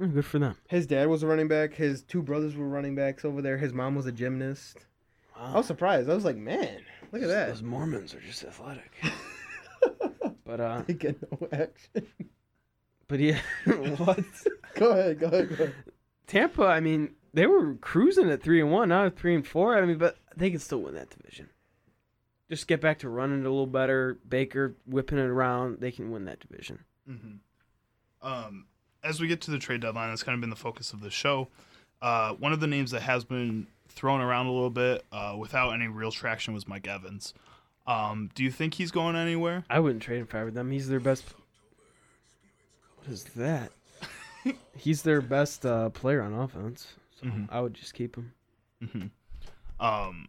Mm, 0.00 0.14
good 0.14 0.24
for 0.24 0.38
them. 0.38 0.56
His 0.68 0.86
dad 0.86 1.08
was 1.08 1.22
a 1.22 1.26
running 1.26 1.48
back. 1.48 1.74
His 1.74 2.02
two 2.02 2.22
brothers 2.22 2.56
were 2.56 2.68
running 2.68 2.94
backs 2.94 3.24
over 3.24 3.42
there. 3.42 3.58
His 3.58 3.72
mom 3.72 3.94
was 3.94 4.06
a 4.06 4.12
gymnast. 4.12 4.86
Wow. 5.36 5.52
I 5.54 5.56
was 5.58 5.66
surprised. 5.66 6.08
I 6.10 6.14
was 6.14 6.24
like, 6.24 6.36
man, 6.36 6.80
look 7.12 7.22
at 7.22 7.28
that. 7.28 7.48
Those 7.48 7.62
Mormons 7.62 8.14
are 8.14 8.20
just 8.20 8.44
athletic. 8.44 8.90
But 10.44 10.60
uh, 10.60 10.82
They 10.86 10.94
get 10.94 11.18
no 11.30 11.48
action. 11.52 12.06
but 13.08 13.20
yeah, 13.20 13.38
what? 13.96 14.18
Go 14.78 14.90
ahead, 14.90 15.20
go 15.20 15.26
ahead, 15.26 15.48
go 15.48 15.54
ahead. 15.54 15.74
Tampa, 16.26 16.64
I 16.64 16.80
mean, 16.80 17.14
they 17.34 17.46
were 17.46 17.74
cruising 17.74 18.30
at 18.30 18.42
three 18.42 18.60
and 18.60 18.70
one, 18.72 18.88
now 18.88 19.06
at 19.06 19.18
three 19.18 19.34
and 19.34 19.46
four. 19.46 19.76
I 19.76 19.84
mean, 19.84 19.98
but 19.98 20.16
they 20.36 20.50
can 20.50 20.60
still 20.60 20.80
win 20.80 20.94
that 20.94 21.10
division. 21.10 21.48
Just 22.48 22.66
get 22.66 22.80
back 22.80 22.98
to 23.00 23.08
running 23.08 23.40
it 23.40 23.46
a 23.46 23.50
little 23.50 23.66
better. 23.66 24.18
Baker 24.28 24.74
whipping 24.86 25.18
it 25.18 25.22
around, 25.22 25.80
they 25.80 25.90
can 25.90 26.10
win 26.10 26.24
that 26.26 26.40
division. 26.40 26.80
Mm-hmm. 27.08 28.26
Um, 28.26 28.66
as 29.02 29.20
we 29.20 29.26
get 29.26 29.40
to 29.42 29.50
the 29.50 29.58
trade 29.58 29.80
deadline, 29.80 30.10
that's 30.10 30.22
kind 30.22 30.34
of 30.34 30.40
been 30.40 30.50
the 30.50 30.56
focus 30.56 30.92
of 30.92 31.00
the 31.00 31.10
show. 31.10 31.48
Uh, 32.00 32.32
one 32.34 32.52
of 32.52 32.60
the 32.60 32.66
names 32.66 32.90
that 32.90 33.02
has 33.02 33.24
been 33.24 33.66
thrown 33.88 34.20
around 34.20 34.46
a 34.46 34.52
little 34.52 34.70
bit 34.70 35.04
uh, 35.12 35.36
without 35.38 35.70
any 35.72 35.88
real 35.88 36.10
traction 36.10 36.54
was 36.54 36.66
Mike 36.66 36.86
Evans. 36.86 37.34
Um, 37.86 38.30
do 38.34 38.44
you 38.44 38.50
think 38.50 38.74
he's 38.74 38.90
going 38.90 39.16
anywhere? 39.16 39.64
I 39.68 39.80
wouldn't 39.80 40.02
trade 40.02 40.20
him 40.20 40.26
for 40.26 40.50
them. 40.50 40.70
He's 40.70 40.88
their 40.88 41.00
best. 41.00 41.24
What 42.96 43.08
is 43.08 43.24
that? 43.36 43.72
He's 44.76 45.02
their 45.02 45.20
best 45.20 45.64
uh, 45.66 45.90
player 45.90 46.22
on 46.22 46.32
offense. 46.34 46.94
So 47.20 47.26
Mhm. 47.26 47.48
I 47.50 47.60
would 47.60 47.74
just 47.74 47.94
keep 47.94 48.16
him. 48.16 48.32
Mm-hmm. 48.82 49.84
Um, 49.84 50.28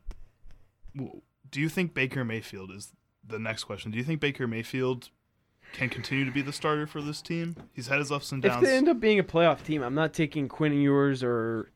do 1.50 1.60
you 1.60 1.70
think 1.70 1.94
Baker 1.94 2.24
Mayfield 2.24 2.72
is 2.72 2.92
the 3.28 3.40
next 3.40 3.64
question? 3.64 3.92
Do 3.92 3.98
you 3.98 4.04
think 4.04 4.20
Baker 4.20 4.48
Mayfield 4.48 5.10
can 5.74 5.90
continue 5.90 6.26
to 6.26 6.32
be 6.32 6.42
the 6.42 6.54
starter 6.54 6.86
for 6.86 7.02
this 7.02 7.22
team? 7.22 7.56
He's 7.72 7.88
had 7.88 8.00
his 8.00 8.12
ups 8.12 8.32
and 8.32 8.42
downs. 8.42 8.64
If 8.64 8.70
they 8.70 8.78
end 8.78 8.90
up 8.90 9.00
being 9.00 9.20
a 9.20 9.24
playoff 9.24 9.64
team, 9.64 9.82
I'm 9.82 9.96
not 9.96 10.14
taking 10.14 10.48
Quinn 10.48 10.74
Ewers 10.74 11.24
or 11.24 11.72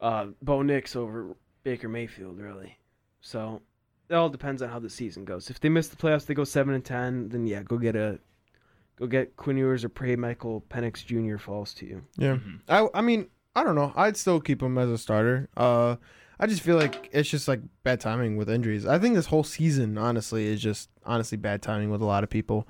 uh, 0.00 0.28
Bo 0.40 0.62
Nix 0.62 0.96
over 0.96 1.36
Baker 1.62 1.88
Mayfield, 1.88 2.38
really. 2.38 2.78
So 3.20 3.60
it 4.08 4.14
all 4.14 4.30
depends 4.30 4.62
on 4.62 4.70
how 4.70 4.78
the 4.78 4.88
season 4.90 5.24
goes. 5.26 5.50
If 5.50 5.60
they 5.60 5.68
miss 5.68 5.88
the 5.88 5.96
playoffs, 5.96 6.24
they 6.26 6.34
go 6.34 6.44
seven 6.44 6.74
and 6.74 6.84
ten. 6.84 7.28
Then 7.28 7.46
yeah, 7.46 7.62
go 7.62 7.76
get 7.76 7.96
a 7.96 8.18
go 9.00 9.06
get 9.06 9.34
Quinn 9.36 9.56
Ewers 9.56 9.84
or 9.84 9.88
pray 9.88 10.14
Michael 10.14 10.62
Penix 10.70 11.04
Jr. 11.04 11.38
falls 11.38 11.74
to 11.74 11.86
you. 11.86 12.02
Yeah. 12.16 12.36
Mhm. 12.36 12.60
I 12.68 12.86
I 12.94 13.00
mean, 13.00 13.26
I 13.56 13.64
don't 13.64 13.74
know. 13.74 13.92
I'd 13.96 14.16
still 14.16 14.40
keep 14.40 14.62
him 14.62 14.78
as 14.78 14.88
a 14.90 14.98
starter. 14.98 15.48
Uh 15.56 15.96
I 16.38 16.46
just 16.46 16.62
feel 16.62 16.76
like 16.76 17.10
it's 17.12 17.28
just 17.28 17.48
like 17.48 17.60
bad 17.82 18.00
timing 18.00 18.36
with 18.36 18.48
injuries. 18.48 18.86
I 18.86 18.98
think 18.98 19.14
this 19.14 19.26
whole 19.26 19.44
season 19.44 19.98
honestly 19.98 20.46
is 20.46 20.60
just 20.62 20.88
honestly 21.04 21.36
bad 21.36 21.60
timing 21.62 21.90
with 21.90 22.00
a 22.00 22.04
lot 22.06 22.22
of 22.24 22.30
people. 22.30 22.68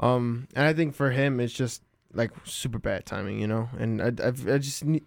Um 0.00 0.46
and 0.54 0.66
I 0.66 0.72
think 0.72 0.94
for 0.94 1.10
him 1.10 1.40
it's 1.40 1.52
just 1.52 1.82
like 2.12 2.30
super 2.44 2.78
bad 2.78 3.06
timing, 3.06 3.40
you 3.40 3.46
know. 3.46 3.68
And 3.78 4.00
I 4.02 4.12
I've, 4.28 4.48
I 4.48 4.58
just 4.58 4.84
need 4.84 5.04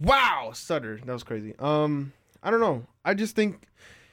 Wow, 0.00 0.50
stutter. 0.54 0.98
That 1.04 1.12
was 1.12 1.22
crazy. 1.24 1.54
Um 1.58 2.12
I 2.42 2.50
don't 2.50 2.60
know. 2.60 2.86
I 3.04 3.14
just 3.14 3.34
think 3.36 3.66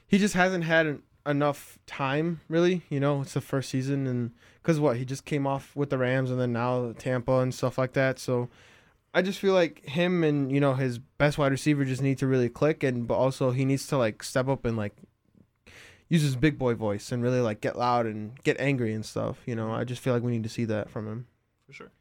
he 0.07 0.17
just 0.17 0.33
hasn't 0.35 0.63
had 0.63 0.85
an, 0.87 1.03
enough 1.25 1.77
time 1.85 2.41
really, 2.47 2.83
you 2.89 2.99
know. 2.99 3.21
It's 3.21 3.33
the 3.33 3.41
first 3.41 3.69
season 3.69 4.07
and 4.07 4.31
cuz 4.63 4.79
what, 4.79 4.97
he 4.97 5.05
just 5.05 5.25
came 5.25 5.47
off 5.47 5.75
with 5.75 5.89
the 5.89 5.97
Rams 5.97 6.31
and 6.31 6.39
then 6.39 6.53
now 6.53 6.93
Tampa 6.97 7.39
and 7.39 7.53
stuff 7.53 7.77
like 7.77 7.93
that. 7.93 8.19
So 8.19 8.49
I 9.13 9.21
just 9.21 9.39
feel 9.39 9.53
like 9.53 9.83
him 9.85 10.23
and 10.23 10.51
you 10.51 10.59
know 10.59 10.75
his 10.75 10.99
best 10.99 11.37
wide 11.37 11.51
receiver 11.51 11.83
just 11.85 12.01
need 12.01 12.17
to 12.19 12.27
really 12.27 12.49
click, 12.49 12.83
and 12.83 13.07
but 13.07 13.15
also 13.15 13.51
he 13.51 13.65
needs 13.65 13.87
to 13.87 13.97
like 13.97 14.23
step 14.23 14.47
up 14.47 14.65
and 14.65 14.77
like 14.77 14.93
use 16.09 16.21
his 16.21 16.35
big 16.35 16.57
boy 16.57 16.75
voice 16.75 17.11
and 17.11 17.23
really 17.23 17.39
like 17.39 17.61
get 17.61 17.77
loud 17.77 18.05
and 18.05 18.41
get 18.43 18.59
angry 18.59 18.93
and 18.93 19.05
stuff. 19.05 19.37
You 19.45 19.55
know, 19.55 19.71
I 19.71 19.83
just 19.83 20.01
feel 20.01 20.13
like 20.13 20.23
we 20.23 20.31
need 20.31 20.43
to 20.43 20.49
see 20.49 20.65
that 20.65 20.89
from 20.89 21.07
him. 21.07 21.27
for 21.65 21.73
sure. 21.73 21.91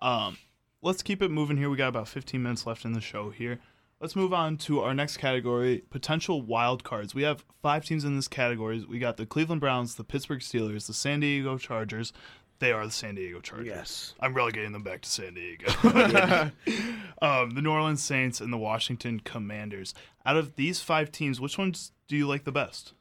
Um, 0.00 0.38
let's 0.82 1.02
keep 1.02 1.22
it 1.22 1.30
moving 1.30 1.56
here. 1.56 1.68
We 1.68 1.76
got 1.76 1.88
about 1.88 2.08
15 2.08 2.42
minutes 2.42 2.66
left 2.66 2.84
in 2.84 2.92
the 2.92 3.00
show 3.00 3.30
here. 3.30 3.58
Let's 4.00 4.14
move 4.14 4.32
on 4.32 4.58
to 4.58 4.80
our 4.80 4.94
next 4.94 5.16
category, 5.16 5.82
potential 5.90 6.40
wild 6.40 6.84
cards. 6.84 7.16
We 7.16 7.24
have 7.24 7.44
five 7.62 7.84
teams 7.84 8.04
in 8.04 8.14
this 8.14 8.28
category. 8.28 8.84
We 8.88 9.00
got 9.00 9.16
the 9.16 9.26
Cleveland 9.26 9.60
Browns, 9.60 9.96
the 9.96 10.04
Pittsburgh 10.04 10.38
Steelers, 10.38 10.86
the 10.86 10.94
San 10.94 11.18
Diego 11.18 11.58
Chargers. 11.58 12.12
They 12.60 12.70
are 12.70 12.86
the 12.86 12.92
San 12.92 13.16
Diego 13.16 13.40
Chargers. 13.40 13.66
Yes. 13.66 14.14
I'm 14.20 14.34
relegating 14.34 14.70
them 14.70 14.84
back 14.84 15.00
to 15.02 15.10
San 15.10 15.34
Diego. 15.34 15.66
um, 17.22 17.50
the 17.50 17.60
New 17.60 17.70
Orleans 17.70 18.02
Saints 18.02 18.40
and 18.40 18.52
the 18.52 18.58
Washington 18.58 19.18
Commanders. 19.18 19.94
Out 20.24 20.36
of 20.36 20.54
these 20.54 20.80
five 20.80 21.10
teams, 21.10 21.40
which 21.40 21.58
ones 21.58 21.90
do 22.06 22.16
you 22.16 22.28
like 22.28 22.44
the 22.44 22.52
best? 22.52 22.92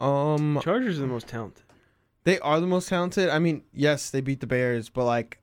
Um, 0.00 0.60
Chargers 0.62 0.98
are 0.98 1.02
the 1.02 1.08
most 1.08 1.26
talented. 1.26 1.64
they 2.22 2.38
are 2.40 2.60
the 2.60 2.66
most 2.68 2.88
talented. 2.88 3.28
I 3.28 3.40
mean, 3.40 3.62
yes, 3.72 4.10
they 4.10 4.20
beat 4.20 4.38
the 4.38 4.46
Bears, 4.46 4.88
but 4.88 5.04
like 5.04 5.42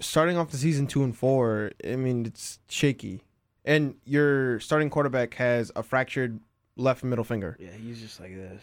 starting 0.00 0.36
off 0.36 0.50
the 0.50 0.56
season 0.56 0.88
two 0.88 1.04
and 1.04 1.16
four, 1.16 1.70
I 1.84 1.94
mean, 1.94 2.26
it's 2.26 2.58
shaky. 2.68 3.22
And 3.64 3.94
your 4.04 4.58
starting 4.60 4.90
quarterback 4.90 5.34
has 5.34 5.70
a 5.76 5.82
fractured 5.82 6.40
left 6.76 7.04
middle 7.04 7.24
finger. 7.24 7.56
Yeah, 7.60 7.70
he's 7.70 8.00
just 8.00 8.20
like 8.20 8.34
this. 8.34 8.62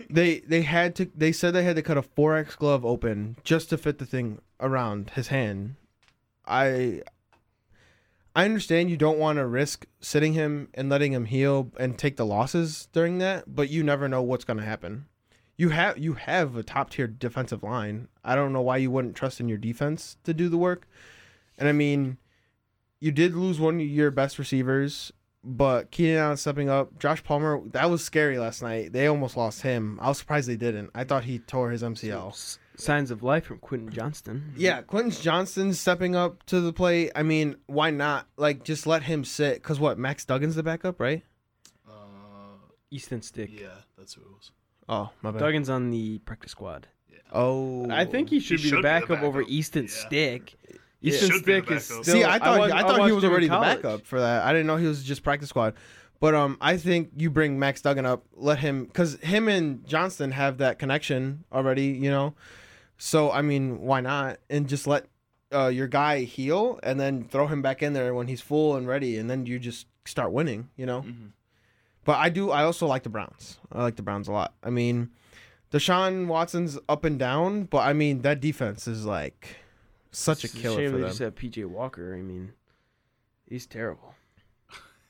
they 0.10 0.40
they 0.40 0.62
had 0.62 0.94
to 0.96 1.10
they 1.14 1.32
said 1.32 1.54
they 1.54 1.64
had 1.64 1.76
to 1.76 1.82
cut 1.82 1.98
a 1.98 2.02
4x 2.02 2.56
glove 2.56 2.84
open 2.84 3.36
just 3.44 3.70
to 3.70 3.78
fit 3.78 3.98
the 3.98 4.06
thing 4.06 4.40
around 4.60 5.10
his 5.10 5.28
hand 5.28 5.76
i 6.46 7.02
i 8.34 8.44
understand 8.44 8.90
you 8.90 8.96
don't 8.96 9.18
want 9.18 9.38
to 9.38 9.46
risk 9.46 9.86
sitting 10.00 10.32
him 10.32 10.68
and 10.74 10.88
letting 10.88 11.12
him 11.12 11.26
heal 11.26 11.70
and 11.78 11.98
take 11.98 12.16
the 12.16 12.26
losses 12.26 12.88
during 12.92 13.18
that 13.18 13.54
but 13.54 13.70
you 13.70 13.82
never 13.82 14.08
know 14.08 14.22
what's 14.22 14.44
going 14.44 14.58
to 14.58 14.64
happen 14.64 15.06
you 15.56 15.70
have 15.70 15.98
you 15.98 16.14
have 16.14 16.56
a 16.56 16.62
top 16.62 16.90
tier 16.90 17.06
defensive 17.06 17.62
line 17.62 18.08
i 18.24 18.34
don't 18.34 18.52
know 18.52 18.62
why 18.62 18.76
you 18.76 18.90
wouldn't 18.90 19.16
trust 19.16 19.40
in 19.40 19.48
your 19.48 19.58
defense 19.58 20.16
to 20.24 20.34
do 20.34 20.48
the 20.48 20.58
work 20.58 20.88
and 21.58 21.68
i 21.68 21.72
mean 21.72 22.16
you 23.04 23.12
did 23.12 23.34
lose 23.34 23.60
one 23.60 23.76
of 23.80 23.86
your 23.86 24.10
best 24.10 24.38
receivers 24.38 25.12
but 25.46 25.90
Keenan 25.90 26.16
Allen 26.16 26.36
stepping 26.38 26.70
up, 26.70 26.98
Josh 26.98 27.22
Palmer, 27.22 27.60
that 27.72 27.90
was 27.90 28.02
scary 28.02 28.38
last 28.38 28.62
night. 28.62 28.94
They 28.94 29.06
almost 29.06 29.36
lost 29.36 29.60
him. 29.60 29.98
I 30.00 30.08
was 30.08 30.16
surprised 30.16 30.48
they 30.48 30.56
didn't. 30.56 30.88
I 30.94 31.04
thought 31.04 31.24
he 31.24 31.38
tore 31.38 31.70
his 31.70 31.82
MCL. 31.82 32.28
S- 32.30 32.58
signs 32.76 33.10
of 33.10 33.22
life 33.22 33.44
from 33.44 33.58
Quentin 33.58 33.90
Johnston. 33.90 34.54
Yeah, 34.56 34.80
Quentin 34.80 35.10
Johnston 35.10 35.74
stepping 35.74 36.16
up 36.16 36.44
to 36.46 36.62
the 36.62 36.72
plate. 36.72 37.12
I 37.14 37.22
mean, 37.24 37.56
why 37.66 37.90
not? 37.90 38.26
Like, 38.38 38.64
just 38.64 38.86
let 38.86 39.02
him 39.02 39.22
sit. 39.22 39.62
Cause 39.62 39.78
what? 39.78 39.98
Max 39.98 40.24
Duggan's 40.24 40.54
the 40.54 40.62
backup, 40.62 40.98
right? 40.98 41.22
Uh, 41.86 41.92
Easton 42.90 43.20
Stick. 43.20 43.50
yeah, 43.52 43.68
that's 43.98 44.14
who 44.14 44.22
it 44.22 44.30
was. 44.30 44.50
Oh, 44.88 45.10
my 45.20 45.30
bad. 45.30 45.42
Duggan's 45.42 45.68
on 45.68 45.90
the 45.90 46.20
practice 46.20 46.52
squad. 46.52 46.88
Oh, 47.32 47.90
I 47.90 48.06
think 48.06 48.30
he 48.30 48.40
should, 48.40 48.62
be, 48.62 48.62
should 48.62 48.70
the 48.70 48.76
be 48.76 48.76
the 48.78 48.82
backup 48.82 49.22
over. 49.22 49.42
Easton 49.42 49.84
Yeah. 49.84 49.90
Stick. 49.90 50.54
Yeah. 51.04 51.12
Easton 51.12 51.30
Should 51.30 51.44
be 51.44 51.52
Stick 51.60 51.70
is 51.70 51.84
still. 51.84 52.02
See, 52.04 52.24
I 52.24 52.38
thought 52.38 52.58
wa- 52.58 52.70
I, 52.74 52.80
thought 52.82 53.06
he 53.06 53.12
was 53.12 53.24
already 53.24 53.46
the 53.48 53.58
backup 53.60 54.06
for 54.06 54.18
that. 54.20 54.42
I 54.44 54.52
didn't 54.52 54.66
know 54.66 54.76
he 54.76 54.86
was 54.86 55.04
just 55.04 55.22
practice 55.22 55.50
squad. 55.50 55.74
But 56.20 56.34
um, 56.34 56.56
I 56.60 56.78
think 56.78 57.10
you 57.16 57.28
bring 57.28 57.58
Max 57.58 57.82
Duggan 57.82 58.06
up, 58.06 58.24
let 58.32 58.58
him, 58.60 58.86
cause 58.86 59.16
him 59.16 59.48
and 59.48 59.86
Johnston 59.86 60.30
have 60.30 60.58
that 60.58 60.78
connection 60.78 61.44
already, 61.52 61.86
you 61.88 62.10
know. 62.10 62.34
So 62.96 63.30
I 63.30 63.42
mean, 63.42 63.80
why 63.82 64.00
not? 64.00 64.38
And 64.48 64.66
just 64.66 64.86
let 64.86 65.04
uh, 65.52 65.66
your 65.66 65.88
guy 65.88 66.20
heal, 66.20 66.80
and 66.82 66.98
then 66.98 67.24
throw 67.28 67.48
him 67.48 67.60
back 67.60 67.82
in 67.82 67.92
there 67.92 68.14
when 68.14 68.26
he's 68.28 68.40
full 68.40 68.74
and 68.76 68.86
ready, 68.88 69.18
and 69.18 69.28
then 69.28 69.44
you 69.44 69.58
just 69.58 69.86
start 70.06 70.32
winning, 70.32 70.70
you 70.76 70.86
know. 70.86 71.02
Mhm. 71.02 71.32
But 72.04 72.16
I 72.18 72.30
do. 72.30 72.50
I 72.50 72.64
also 72.64 72.86
like 72.86 73.02
the 73.02 73.08
Browns. 73.10 73.58
I 73.70 73.82
like 73.82 73.96
the 73.96 74.02
Browns 74.02 74.28
a 74.28 74.32
lot. 74.32 74.54
I 74.62 74.70
mean, 74.70 75.10
Deshaun 75.70 76.26
Watson's 76.28 76.78
up 76.88 77.04
and 77.04 77.18
down, 77.18 77.64
but 77.64 77.78
I 77.86 77.92
mean 77.92 78.22
that 78.22 78.40
defense 78.40 78.86
is 78.88 79.04
like 79.04 79.56
such 80.16 80.44
a 80.44 80.46
It's 80.46 80.54
killer 80.54 80.76
shame 80.78 80.90
for 80.90 80.96
they 80.96 81.02
them. 81.02 81.10
just 81.10 81.18
have 81.20 81.34
PJ 81.34 81.64
Walker. 81.66 82.14
I 82.14 82.22
mean, 82.22 82.52
he's 83.48 83.66
terrible. 83.66 84.14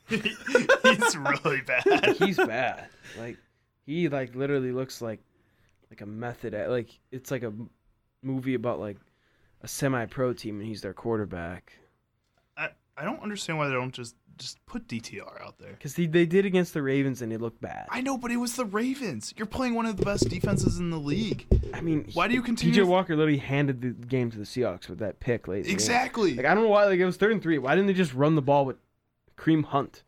He's 0.09 1.17
really 1.17 1.63
bad. 1.63 2.17
He's 2.19 2.37
bad. 2.37 2.89
Like 3.19 3.39
he 3.87 4.09
like 4.11 4.35
literally 4.35 4.71
looks 4.71 5.01
like 5.01 5.21
like 5.91 6.03
a 6.03 6.07
method 6.07 6.53
at 6.53 6.69
like 6.69 6.91
it's 7.11 7.31
like 7.31 7.43
a 7.43 7.47
m- 7.47 7.71
movie 8.23 8.53
about 8.55 8.81
like 8.81 8.99
a 9.63 9.69
semi-pro 9.69 10.35
team 10.35 10.59
and 10.61 10.69
he's 10.69 10.83
their 10.83 10.93
quarterback. 10.93 11.73
I, 12.57 12.69
I 12.99 13.05
don't 13.05 13.23
understand 13.23 13.57
why 13.59 13.69
they 13.69 13.73
don't 13.75 13.95
just 13.95 14.15
just 14.39 14.65
put 14.67 14.87
DTR 14.89 15.41
out 15.43 15.59
there. 15.59 15.73
Because 15.73 15.95
they, 15.95 16.07
they 16.07 16.27
did 16.27 16.45
against 16.47 16.75
the 16.75 16.83
Ravens 16.83 17.23
and 17.23 17.33
it 17.33 17.41
looked 17.41 17.61
bad. 17.61 17.87
I 17.91 18.01
know, 18.01 18.17
but 18.19 18.31
it 18.31 18.37
was 18.37 18.57
the 18.57 18.65
Ravens. 18.65 19.33
You're 19.37 19.47
playing 19.47 19.75
one 19.75 19.87
of 19.87 19.97
the 19.97 20.05
best 20.05 20.29
defenses 20.29 20.79
in 20.79 20.91
the 20.91 20.99
league. 20.99 21.47
I 21.73 21.81
mean, 21.81 22.09
Why 22.15 22.29
do 22.29 22.35
you 22.35 22.43
continue? 22.43 22.75
To- 22.75 22.87
Walker 22.87 23.17
literally 23.17 23.39
handed 23.39 23.81
the 23.81 24.07
game 24.07 24.31
to 24.31 24.39
the 24.39 24.45
Seahawks 24.45 24.89
with 24.89 24.99
that 25.01 25.21
pick 25.21 25.49
late. 25.49 25.59
in 25.59 25.63
the 25.63 25.69
game. 25.69 25.75
Exactly. 25.75 26.35
Like 26.35 26.47
I 26.47 26.55
don't 26.55 26.65
know 26.65 26.71
why. 26.71 26.85
Like 26.87 26.99
it 26.99 27.05
was 27.07 27.17
third 27.17 27.33
and 27.33 27.43
three. 27.43 27.59
Why 27.59 27.75
didn't 27.75 27.87
they 27.89 27.95
just 27.95 28.15
run 28.15 28.35
the 28.35 28.43
ball 28.43 28.65
with 28.65 28.77
Kareem 29.37 29.65
Hunt? 29.65 30.03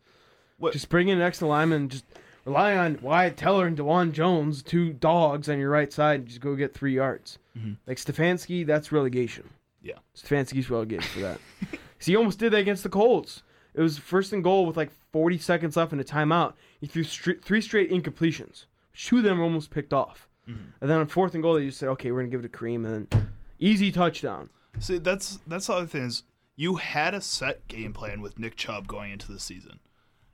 What- 0.57 0.73
Just 0.73 0.89
bring 0.89 1.07
in 1.09 1.17
an 1.17 1.23
extra 1.23 1.47
lineman. 1.47 1.81
and 1.83 1.91
Just 1.91 2.05
rely 2.45 2.75
on 2.75 2.97
Wyatt 3.01 3.37
Teller 3.37 3.67
and 3.67 3.77
Dawand 3.77 4.13
Jones, 4.13 4.63
two 4.63 4.93
dogs 4.93 5.49
on 5.49 5.59
your 5.59 5.69
right 5.69 5.91
side. 5.91 6.21
And 6.21 6.27
just 6.29 6.41
go 6.41 6.55
get 6.55 6.73
three 6.73 6.95
yards. 6.95 7.37
Mhm. 7.57 7.77
Like 7.85 7.97
Stefanski, 7.97 8.65
that's 8.65 8.91
relegation. 8.91 9.49
Yeah. 9.81 9.99
Stefanski's 10.15 10.69
relegated 10.69 11.05
for 11.05 11.19
that. 11.19 11.39
See, 11.99 12.11
he 12.11 12.15
almost 12.15 12.39
did 12.39 12.53
that 12.53 12.59
against 12.59 12.83
the 12.83 12.89
Colts. 12.89 13.43
It 13.73 13.81
was 13.81 13.97
first 13.97 14.33
and 14.33 14.43
goal 14.43 14.65
with 14.65 14.77
like 14.77 14.91
40 15.11 15.37
seconds 15.37 15.75
left 15.77 15.93
in 15.93 15.99
a 15.99 16.03
timeout. 16.03 16.53
He 16.79 16.87
threw 16.87 17.03
stri- 17.03 17.41
three 17.41 17.61
straight 17.61 17.91
incompletions. 17.91 18.65
Two 18.93 19.17
of 19.17 19.23
them 19.23 19.37
were 19.37 19.43
almost 19.43 19.69
picked 19.69 19.93
off. 19.93 20.27
Mhm. 20.49 20.73
And 20.81 20.89
then 20.89 20.99
on 20.99 21.07
fourth 21.07 21.33
and 21.33 21.43
goal, 21.43 21.55
they 21.55 21.65
just 21.65 21.77
said, 21.77 21.89
"Okay, 21.89 22.11
we're 22.11 22.21
gonna 22.21 22.31
give 22.31 22.43
it 22.43 22.51
to 22.51 22.57
Kareem," 22.57 22.85
and 22.85 23.07
then 23.09 23.31
easy 23.59 23.91
touchdown. 23.91 24.49
See, 24.79 24.97
that's 24.97 25.39
that's 25.47 25.67
the 25.67 25.73
other 25.73 25.85
thing 25.87 26.03
is 26.03 26.23
you 26.55 26.75
had 26.75 27.13
a 27.13 27.21
set 27.21 27.67
game 27.67 27.93
plan 27.93 28.21
with 28.21 28.39
Nick 28.39 28.55
Chubb 28.55 28.87
going 28.87 29.11
into 29.11 29.31
the 29.31 29.39
season. 29.39 29.79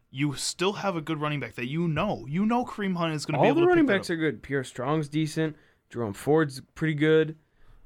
You 0.09 0.33
still 0.35 0.73
have 0.73 0.95
a 0.95 1.01
good 1.01 1.19
running 1.19 1.39
back 1.39 1.55
that 1.55 1.67
you 1.67 1.87
know. 1.87 2.25
You 2.29 2.45
know 2.45 2.63
Kareem 2.63 2.95
Hunt 2.97 3.13
is 3.15 3.25
going 3.25 3.33
to 3.33 3.39
be 3.39 3.47
All 3.47 3.47
able 3.47 3.61
the 3.61 3.61
to 3.61 3.67
running 3.69 3.85
pick 3.85 3.87
that 3.87 3.97
backs 3.97 4.09
are 4.11 4.15
good. 4.15 4.43
Pierre 4.43 4.63
Strong's 4.63 5.09
decent. 5.09 5.55
Jerome 5.89 6.13
Ford's 6.13 6.61
pretty 6.75 6.93
good. 6.93 7.35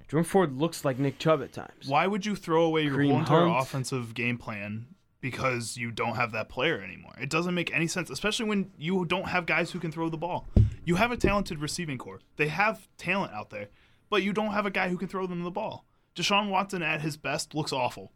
Jerome 0.10 0.26
Ford 0.26 0.57
looks 0.57 0.84
like 0.86 0.99
Nick 0.99 1.19
Chubb 1.19 1.41
at 1.41 1.53
times. 1.53 1.88
Why 1.88 2.06
would 2.06 2.26
you 2.26 2.36
throw 2.36 2.64
away 2.64 2.84
your 2.84 2.95
Kareem 2.98 3.10
whole 3.11 3.19
entire 3.19 3.48
Hunt. 3.48 3.61
offensive 3.64 4.14
game 4.14 4.38
plan 4.38 4.88
because 5.22 5.77
you 5.77 5.91
don't 5.91 6.15
have 6.15 6.31
that 6.31 6.49
player 6.49 6.81
anymore? 6.81 7.14
It 7.19 7.30
doesn't 7.30 7.53
make 7.56 7.73
any 7.73 7.88
sense, 7.88 8.10
especially 8.10 8.48
when 8.48 8.72
you 8.77 9.06
don't 9.06 9.27
have 9.30 9.45
guys 9.45 9.72
who 9.72 9.80
can 9.80 9.91
throw 9.91 10.10
the 10.10 10.18
ball. 10.18 10.48
You 10.85 10.95
have 10.95 11.11
a 11.11 11.18
talented 11.18 11.60
receiving 11.60 11.98
core. 11.98 12.19
They 12.38 12.48
have 12.48 12.88
talent 12.98 13.34
out 13.34 13.49
there, 13.49 13.68
but 14.10 14.23
you 14.23 14.34
don't 14.34 14.52
have 14.53 14.65
a 14.65 14.72
guy 14.72 14.89
who 14.89 14.98
can 14.98 15.07
throw 15.07 15.27
them 15.27 15.44
the 15.44 15.52
ball. 15.52 15.85
Deshaun 16.15 16.49
Watson 16.49 16.81
at 16.81 17.02
his 17.02 17.18
best 17.18 17.53
looks 17.53 17.72
awful. 17.73 18.11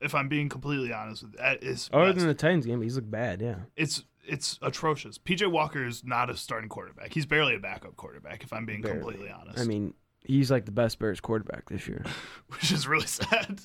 If 0.00 0.14
I'm 0.14 0.28
being 0.28 0.48
completely 0.48 0.92
honest 0.92 1.22
with 1.22 1.38
at 1.38 1.62
his 1.62 1.88
Other 1.92 2.06
best. 2.06 2.18
than 2.18 2.28
the 2.28 2.34
Titans 2.34 2.66
game, 2.66 2.82
he's 2.82 2.96
looked 2.96 3.10
bad. 3.10 3.40
Yeah. 3.40 3.56
it's 3.76 4.02
it's 4.24 4.58
atrocious. 4.62 5.18
PJ 5.18 5.50
Walker 5.50 5.84
is 5.84 6.04
not 6.04 6.30
a 6.30 6.36
starting 6.36 6.68
quarterback. 6.68 7.12
He's 7.12 7.26
barely 7.26 7.54
a 7.56 7.58
backup 7.58 7.96
quarterback. 7.96 8.44
If 8.44 8.52
I'm 8.52 8.64
being 8.66 8.80
Barely. 8.82 8.98
completely 9.00 9.30
honest, 9.30 9.58
I 9.58 9.64
mean, 9.64 9.94
he's 10.24 10.48
like 10.50 10.64
the 10.64 10.70
best 10.72 10.98
Bears 11.00 11.20
quarterback 11.20 11.68
this 11.68 11.88
year. 11.88 12.04
which 12.48 12.70
is 12.72 12.86
really 12.86 13.06
sad. 13.08 13.60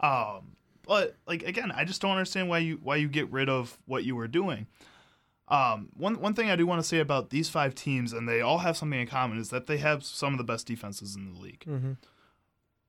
Um, 0.00 0.56
but 0.86 1.16
like 1.26 1.42
again, 1.42 1.72
I 1.72 1.84
just 1.84 2.00
don't 2.00 2.12
understand 2.12 2.48
why 2.48 2.58
you 2.58 2.78
why 2.82 2.96
you 2.96 3.08
get 3.08 3.30
rid 3.30 3.48
of 3.48 3.78
what 3.86 4.04
you 4.04 4.16
were 4.16 4.28
doing. 4.28 4.66
Um, 5.48 5.88
one 5.94 6.20
one 6.20 6.34
thing 6.34 6.50
I 6.50 6.56
do 6.56 6.66
want 6.66 6.80
to 6.80 6.86
say 6.86 6.98
about 7.00 7.30
these 7.30 7.48
five 7.48 7.74
teams, 7.74 8.12
and 8.12 8.28
they 8.28 8.40
all 8.40 8.58
have 8.58 8.76
something 8.76 9.00
in 9.00 9.06
common, 9.06 9.38
is 9.38 9.50
that 9.50 9.66
they 9.66 9.76
have 9.78 10.04
some 10.04 10.32
of 10.32 10.38
the 10.38 10.44
best 10.44 10.66
defenses 10.66 11.16
in 11.16 11.32
the 11.32 11.38
league. 11.38 11.64
Mm-hmm. 11.68 11.92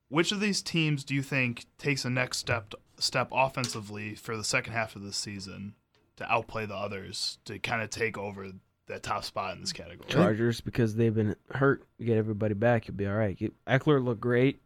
Which 0.07 0.31
of 0.31 0.39
these 0.39 0.61
teams 0.61 1.03
do 1.03 1.13
you 1.13 1.22
think 1.22 1.65
takes 1.77 2.05
a 2.05 2.09
next 2.09 2.38
step 2.38 2.73
step 2.97 3.30
offensively 3.31 4.15
for 4.15 4.38
the 4.38 4.43
second 4.43 4.73
half 4.73 4.95
of 4.95 5.03
the 5.03 5.11
season 5.11 5.76
to 6.15 6.31
outplay 6.31 6.65
the 6.65 6.76
others 6.76 7.39
to 7.45 7.59
kind 7.59 7.81
of 7.81 7.89
take 7.89 8.17
over 8.17 8.51
that 8.88 9.03
top 9.03 9.26
spot 9.26 9.55
in 9.55 9.61
this 9.61 9.73
category? 9.73 10.07
Chargers 10.07 10.61
because 10.61 10.95
they've 10.95 11.13
been 11.13 11.35
hurt. 11.51 11.85
You 11.97 12.05
get 12.05 12.17
everybody 12.17 12.53
back, 12.53 12.88
you'll 12.88 12.95
be 12.95 13.07
all 13.07 13.15
right. 13.15 13.35
Get- 13.35 13.53
Ekeler 13.65 14.01
looked 14.03 14.22
great. 14.22 14.61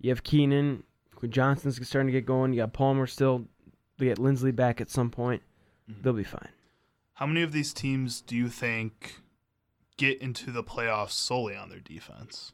You 0.00 0.10
have 0.10 0.24
Keenan. 0.24 0.82
Quinn 1.20 1.30
Johnson's 1.30 1.76
starting 1.86 2.06
to 2.08 2.12
get 2.12 2.26
going. 2.26 2.52
You 2.52 2.60
got 2.62 2.72
Palmer 2.72 3.06
still. 3.06 3.46
They 3.98 4.06
get 4.06 4.18
Linsley 4.18 4.54
back 4.54 4.80
at 4.80 4.90
some 4.90 5.10
point. 5.10 5.42
Mhm. 5.88 6.02
They'll 6.02 6.12
be 6.14 6.24
fine. 6.24 6.48
How 7.14 7.26
many 7.26 7.42
of 7.42 7.52
these 7.52 7.72
teams 7.74 8.20
do 8.22 8.34
you 8.34 8.48
think 8.48 9.20
get 9.98 10.20
into 10.22 10.50
the 10.50 10.64
playoffs 10.64 11.10
solely 11.12 11.54
on 11.54 11.68
their 11.68 11.80
defense? 11.80 12.52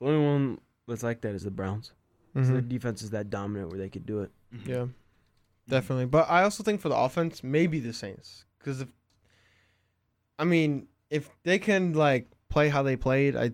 The 0.00 0.06
only 0.06 0.24
one 0.26 0.60
that's 0.88 1.02
like 1.04 1.20
that 1.20 1.34
is 1.34 1.44
the 1.44 1.50
Browns. 1.50 1.92
So 2.34 2.40
Mm-hmm. 2.40 2.52
their 2.52 2.60
defense 2.62 3.02
is 3.02 3.10
that 3.10 3.30
dominant 3.30 3.70
where 3.70 3.78
they 3.78 3.88
could 3.88 4.06
do 4.06 4.20
it. 4.20 4.30
Yeah, 4.64 4.86
definitely. 5.68 6.06
But 6.06 6.28
I 6.30 6.42
also 6.42 6.62
think 6.64 6.80
for 6.80 6.88
the 6.88 6.96
offense, 6.96 7.42
maybe 7.44 7.78
the 7.80 7.92
Saints, 7.92 8.44
because 8.58 8.80
if 8.80 8.88
I 10.38 10.44
mean, 10.44 10.88
if 11.10 11.28
they 11.44 11.58
can 11.58 11.92
like 11.92 12.28
play 12.48 12.68
how 12.68 12.82
they 12.82 12.96
played, 12.96 13.36
I 13.36 13.52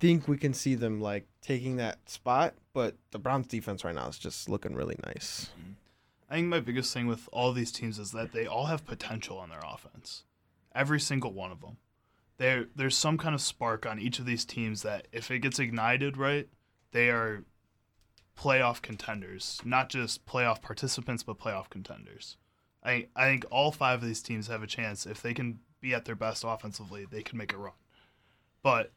think 0.00 0.26
we 0.28 0.36
can 0.36 0.52
see 0.54 0.74
them 0.74 1.00
like 1.00 1.26
taking 1.42 1.76
that 1.76 2.08
spot. 2.10 2.54
But 2.78 2.94
the 3.10 3.18
Browns 3.18 3.48
defense 3.48 3.84
right 3.84 3.92
now 3.92 4.06
is 4.06 4.18
just 4.18 4.48
looking 4.48 4.76
really 4.76 4.94
nice. 5.04 5.50
I 6.30 6.36
think 6.36 6.46
my 6.46 6.60
biggest 6.60 6.94
thing 6.94 7.08
with 7.08 7.28
all 7.32 7.52
these 7.52 7.72
teams 7.72 7.98
is 7.98 8.12
that 8.12 8.30
they 8.32 8.46
all 8.46 8.66
have 8.66 8.86
potential 8.86 9.36
on 9.36 9.48
their 9.48 9.64
offense. 9.66 10.22
Every 10.72 11.00
single 11.00 11.32
one 11.32 11.50
of 11.50 11.60
them. 11.60 11.78
There, 12.36 12.66
there's 12.76 12.96
some 12.96 13.18
kind 13.18 13.34
of 13.34 13.40
spark 13.40 13.84
on 13.84 13.98
each 13.98 14.20
of 14.20 14.26
these 14.26 14.44
teams 14.44 14.82
that 14.82 15.08
if 15.10 15.28
it 15.28 15.40
gets 15.40 15.58
ignited 15.58 16.16
right, 16.16 16.46
they 16.92 17.10
are 17.10 17.42
playoff 18.40 18.80
contenders. 18.80 19.60
Not 19.64 19.88
just 19.88 20.24
playoff 20.24 20.62
participants, 20.62 21.24
but 21.24 21.40
playoff 21.40 21.70
contenders. 21.70 22.36
I, 22.84 23.08
I 23.16 23.24
think 23.24 23.44
all 23.50 23.72
five 23.72 24.02
of 24.02 24.06
these 24.06 24.22
teams 24.22 24.46
have 24.46 24.62
a 24.62 24.68
chance. 24.68 25.04
If 25.04 25.20
they 25.20 25.34
can 25.34 25.58
be 25.80 25.94
at 25.94 26.04
their 26.04 26.14
best 26.14 26.44
offensively, 26.46 27.08
they 27.10 27.24
can 27.24 27.38
make 27.38 27.52
a 27.52 27.58
run. 27.58 27.72
But 28.62 28.92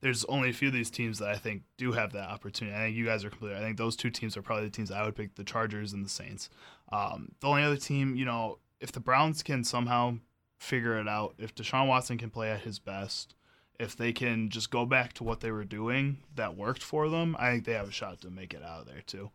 there's 0.00 0.24
only 0.26 0.50
a 0.50 0.52
few 0.52 0.68
of 0.68 0.74
these 0.74 0.90
teams 0.90 1.18
that 1.18 1.28
I 1.28 1.36
think 1.36 1.62
do 1.76 1.92
have 1.92 2.12
that 2.12 2.28
opportunity. 2.30 2.76
I 2.76 2.80
think 2.80 2.96
you 2.96 3.04
guys 3.04 3.24
are 3.24 3.30
completely. 3.30 3.58
I 3.58 3.60
think 3.60 3.76
those 3.76 3.96
two 3.96 4.10
teams 4.10 4.36
are 4.36 4.42
probably 4.42 4.64
the 4.64 4.70
teams 4.70 4.90
I 4.90 5.04
would 5.04 5.16
pick: 5.16 5.34
the 5.34 5.44
Chargers 5.44 5.92
and 5.92 6.04
the 6.04 6.10
Saints. 6.10 6.48
Um, 6.90 7.32
the 7.40 7.48
only 7.48 7.62
other 7.62 7.76
team, 7.76 8.16
you 8.16 8.24
know, 8.24 8.58
if 8.80 8.92
the 8.92 9.00
Browns 9.00 9.42
can 9.42 9.62
somehow 9.64 10.16
figure 10.58 10.98
it 10.98 11.08
out, 11.08 11.34
if 11.38 11.54
Deshaun 11.54 11.86
Watson 11.86 12.18
can 12.18 12.30
play 12.30 12.50
at 12.50 12.60
his 12.60 12.78
best, 12.78 13.34
if 13.78 13.96
they 13.96 14.12
can 14.12 14.50
just 14.50 14.70
go 14.70 14.84
back 14.84 15.12
to 15.14 15.24
what 15.24 15.40
they 15.40 15.50
were 15.50 15.64
doing 15.64 16.18
that 16.34 16.56
worked 16.56 16.82
for 16.82 17.08
them, 17.08 17.36
I 17.38 17.50
think 17.50 17.64
they 17.64 17.72
have 17.72 17.88
a 17.88 17.92
shot 17.92 18.20
to 18.22 18.30
make 18.30 18.52
it 18.54 18.62
out 18.62 18.80
of 18.80 18.86
there 18.86 19.02
too. 19.06 19.30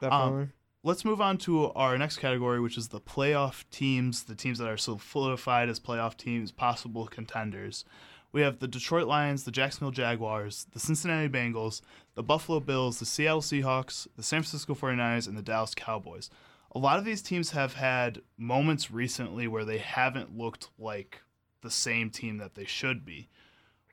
Definitely. 0.00 0.48
Let's 0.82 1.04
move 1.04 1.20
on 1.20 1.36
to 1.38 1.70
our 1.72 1.98
next 1.98 2.16
category, 2.16 2.58
which 2.58 2.78
is 2.78 2.88
the 2.88 3.00
playoff 3.00 3.64
teams, 3.70 4.22
the 4.22 4.34
teams 4.34 4.58
that 4.58 4.68
are 4.68 4.78
solidified 4.78 5.68
as 5.68 5.78
playoff 5.78 6.16
teams, 6.16 6.50
possible 6.50 7.06
contenders. 7.06 7.84
We 8.32 8.42
have 8.42 8.60
the 8.60 8.68
Detroit 8.68 9.08
Lions, 9.08 9.44
the 9.44 9.50
Jacksonville 9.50 9.90
Jaguars, 9.90 10.66
the 10.72 10.78
Cincinnati 10.78 11.28
Bengals, 11.28 11.80
the 12.14 12.22
Buffalo 12.22 12.60
Bills, 12.60 12.98
the 12.98 13.06
Seattle 13.06 13.40
Seahawks, 13.40 14.06
the 14.16 14.22
San 14.22 14.42
Francisco 14.42 14.74
49ers, 14.74 15.26
and 15.26 15.36
the 15.36 15.42
Dallas 15.42 15.74
Cowboys. 15.74 16.30
A 16.72 16.78
lot 16.78 16.98
of 16.98 17.04
these 17.04 17.22
teams 17.22 17.50
have 17.50 17.74
had 17.74 18.22
moments 18.38 18.90
recently 18.90 19.48
where 19.48 19.64
they 19.64 19.78
haven't 19.78 20.38
looked 20.38 20.68
like 20.78 21.22
the 21.62 21.70
same 21.70 22.10
team 22.10 22.38
that 22.38 22.54
they 22.54 22.64
should 22.64 23.04
be. 23.04 23.28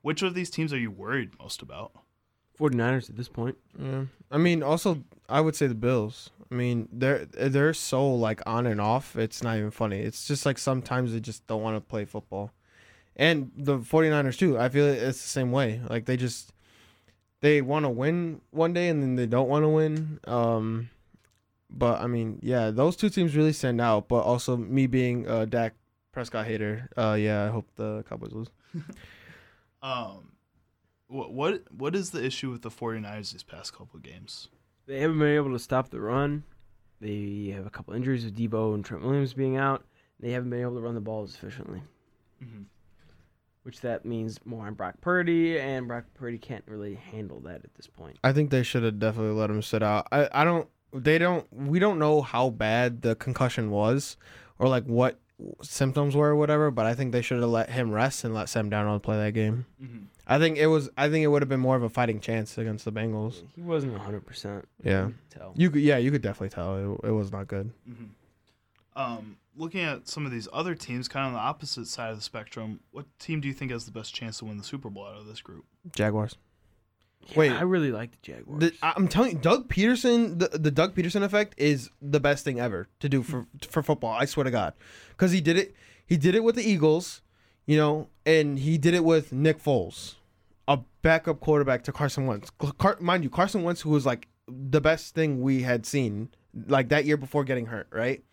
Which 0.03 0.22
of 0.22 0.35
these 0.35 0.51
teams 0.51 0.72
are 0.72 0.80
you 0.80 0.91
worried 0.91 1.31
most 1.39 1.61
about? 1.61 1.91
49ers 2.59 3.09
at 3.09 3.18
this 3.18 3.30
point. 3.30 3.57
Yeah. 3.77 4.05
I 4.31 4.38
mean, 4.38 4.64
also 4.64 5.03
I 5.30 5.41
would 5.41 5.55
say 5.55 5.68
the 5.68 5.76
Bills. 5.76 6.30
I 6.51 6.55
mean, 6.55 6.88
they're 6.91 7.26
they're 7.26 7.73
so 7.73 8.07
like 8.14 8.41
on 8.45 8.65
and 8.65 8.80
off. 8.80 9.15
It's 9.15 9.43
not 9.43 9.57
even 9.57 9.72
funny. 9.72 9.99
It's 9.99 10.26
just 10.27 10.45
like 10.45 10.57
sometimes 10.57 11.14
they 11.14 11.19
just 11.19 11.45
don't 11.47 11.61
want 11.61 11.76
to 11.76 11.81
play 11.81 12.05
football. 12.05 12.51
And 13.18 13.52
the 13.57 13.80
49ers 13.80 14.38
too. 14.38 14.57
I 14.57 14.69
feel 14.69 14.85
it's 14.85 15.22
the 15.22 15.27
same 15.30 15.52
way. 15.52 15.81
Like 15.89 16.06
they 16.06 16.15
just 16.18 16.53
they 17.41 17.61
want 17.61 17.84
to 17.85 17.89
win 17.89 18.41
one 18.52 18.73
day 18.73 18.88
and 18.89 19.02
then 19.02 19.15
they 19.15 19.26
don't 19.26 19.49
want 19.49 19.64
to 19.64 19.69
win. 19.69 20.19
Um 20.26 20.89
but 21.69 21.99
I 21.99 22.07
mean, 22.07 22.39
yeah, 22.41 22.72
those 22.72 22.95
two 22.95 23.10
teams 23.10 23.35
really 23.35 23.52
stand 23.53 23.81
out, 23.81 24.07
but 24.07 24.19
also 24.19 24.56
me 24.56 24.88
being 24.88 25.27
a 25.27 25.45
Dak 25.45 25.73
Prescott 26.11 26.45
hater. 26.45 26.89
Uh 26.95 27.18
yeah, 27.19 27.44
I 27.45 27.49
hope 27.49 27.68
the 27.76 28.03
Cowboys 28.07 28.31
lose. 28.34 28.49
Um, 29.81 30.31
what 31.07 31.31
what 31.31 31.61
what 31.72 31.95
is 31.95 32.10
the 32.10 32.23
issue 32.26 32.49
with 32.52 32.61
the 32.64 32.69
49ers 32.72 33.31
these 33.31 33.44
past 33.44 33.73
couple 33.73 33.98
of 33.98 34.03
games? 34.03 34.49
They 34.88 34.99
haven't 35.02 35.19
been 35.19 35.35
able 35.35 35.52
to 35.52 35.60
stop 35.60 35.89
the 35.89 36.02
run. 36.02 36.44
They 36.99 37.53
have 37.56 37.65
a 37.65 37.69
couple 37.69 37.94
injuries 37.94 38.26
with 38.26 38.35
Debo 38.35 38.73
and 38.73 38.84
Trent 38.84 39.03
Williams 39.03 39.34
being 39.34 39.56
out. 39.56 39.85
They 40.19 40.31
haven't 40.31 40.49
been 40.49 40.61
able 40.61 40.73
to 40.76 40.81
run 40.81 40.95
the 40.95 40.99
ball 41.02 41.23
as 41.23 41.35
efficiently, 41.35 41.81
Mm-hmm. 42.44 42.64
Which 43.68 43.81
that 43.81 44.06
means 44.06 44.39
more 44.45 44.65
on 44.65 44.76
Brock 44.76 44.95
Purdy, 45.02 45.60
and 45.60 45.89
Brock 45.89 46.06
Purdy 46.14 46.38
can't 46.38 46.64
really 46.68 46.95
handle 46.95 47.41
that 47.41 47.65
at 47.65 47.76
this 47.76 47.85
point. 47.85 48.18
I 48.23 48.31
think 48.31 48.49
they 48.49 48.64
should 48.64 48.81
have 48.84 48.98
definitely 48.98 49.38
let 49.38 49.49
him 49.49 49.61
sit 49.61 49.84
out. 49.84 50.07
I, 50.10 50.30
I 50.31 50.45
don't 50.45 50.69
they 50.94 51.18
don't 51.18 51.45
we 51.52 51.77
don't 51.77 51.99
know 51.99 52.22
how 52.22 52.49
bad 52.49 53.02
the 53.02 53.14
concussion 53.15 53.69
was 53.69 54.15
or 54.57 54.69
like 54.69 54.85
what 54.85 55.19
symptoms 55.61 56.15
were 56.15 56.30
or 56.30 56.35
whatever, 56.38 56.72
but 56.72 56.85
I 56.85 56.95
think 56.95 57.11
they 57.11 57.22
should 57.22 57.41
have 57.41 57.49
let 57.49 57.69
him 57.69 57.91
rest 57.91 58.23
and 58.23 58.34
let 58.34 58.48
Sam 58.48 58.72
Darnold 58.72 59.03
play 59.03 59.18
that 59.18 59.34
game. 59.34 59.65
Mm-hmm. 59.84 60.06
I 60.26 60.39
think 60.39 60.57
it 60.57 60.68
was 60.68 60.89
I 60.98 61.10
think 61.10 61.26
it 61.26 61.27
would 61.27 61.41
have 61.41 61.49
been 61.49 61.60
more 61.60 61.76
of 61.76 61.84
a 61.84 61.89
fighting 61.89 62.22
chance 62.22 62.57
against 62.57 62.85
the 62.85 62.94
Bengals. 62.94 63.41
He 63.53 63.64
wasn't 63.64 63.98
100%. 63.98 64.64
Yeah. 64.81 65.10
Tell. 65.30 65.52
You 65.57 65.72
could 65.72 65.81
yeah, 65.81 65.98
you 65.98 66.10
could 66.10 66.22
definitely 66.22 66.56
tell 66.56 66.77
it, 66.77 67.07
it 67.10 67.11
was 67.11 67.34
not 67.34 67.49
good. 67.49 67.69
Mm-hmm. 67.89 68.06
Um, 68.98 69.38
looking 69.56 69.82
at 69.82 70.07
some 70.07 70.26
of 70.26 70.32
these 70.32 70.48
other 70.52 70.76
teams, 70.76 71.07
kind 71.07 71.26
of 71.26 71.28
on 71.28 71.34
the 71.34 71.40
opposite 71.40 71.88
side 71.88 72.10
of 72.10 72.18
the 72.18 72.24
spectrum, 72.24 72.80
what 72.91 73.06
team 73.19 73.40
do 73.40 73.48
you 73.48 73.53
think 73.53 73.72
has 73.72 73.86
the 73.86 73.91
best 73.91 74.14
chance 74.14 74.40
to 74.40 74.45
win 74.45 74.57
the 74.57 74.64
Super 74.64 74.90
Bowl 74.90 75.06
out 75.06 75.18
of 75.18 75.28
this 75.28 75.41
group? 75.41 75.65
Jaguars. 75.95 76.36
Yeah, 77.30 77.38
Wait. 77.38 77.52
I 77.52 77.61
really 77.61 77.91
like 77.91 78.11
the 78.11 78.18
Jaguars. 78.22 78.60
The, 78.60 78.74
I'm 78.82 79.07
telling 79.07 79.34
you, 79.34 79.38
Doug 79.38 79.69
Pederson, 79.69 80.40
the, 80.40 80.57
the 80.57 80.72
Doug 80.72 80.95
Pederson 80.95 81.24
effect 81.24 81.56
is 81.57 81.90
the 82.02 82.19
best 82.19 82.44
thing 82.44 82.60
ever 82.60 82.88
to 82.99 83.10
do 83.10 83.22
for 83.24 83.45
for 83.69 83.84
football. 83.84 84.14
I 84.14 84.26
swear 84.26 84.45
to 84.45 84.52
God, 84.52 84.74
because 85.10 85.32
he 85.32 85.41
did 85.41 85.57
it. 85.57 85.76
He 86.06 86.18
did 86.18 86.36
it 86.36 86.44
with 86.44 86.56
the 86.56 86.64
Eagles, 86.64 87.22
you 87.65 87.76
know, 87.76 88.07
and 88.26 88.57
he 88.60 88.78
did 88.78 88.94
it 88.94 89.03
with 89.03 89.34
Nick 89.34 89.61
Foles, 89.61 90.15
a 90.68 90.80
backup 91.02 91.41
quarterback 91.41 91.84
to 91.84 91.91
Carson 91.91 92.26
Wentz. 92.26 92.49
Car- 92.78 92.98
mind 93.02 93.24
you, 93.24 93.30
Carson 93.30 93.64
Wentz, 93.64 93.82
who 93.82 93.90
was 93.90 94.06
like 94.06 94.28
the 94.48 94.80
best 94.80 95.14
thing 95.14 95.41
we 95.41 95.64
had 95.64 95.86
seen, 95.86 96.30
like 96.68 96.90
that 96.90 97.03
year 97.06 97.18
before 97.18 97.44
getting 97.44 97.65
hurt, 97.65 97.88
right? 97.91 98.24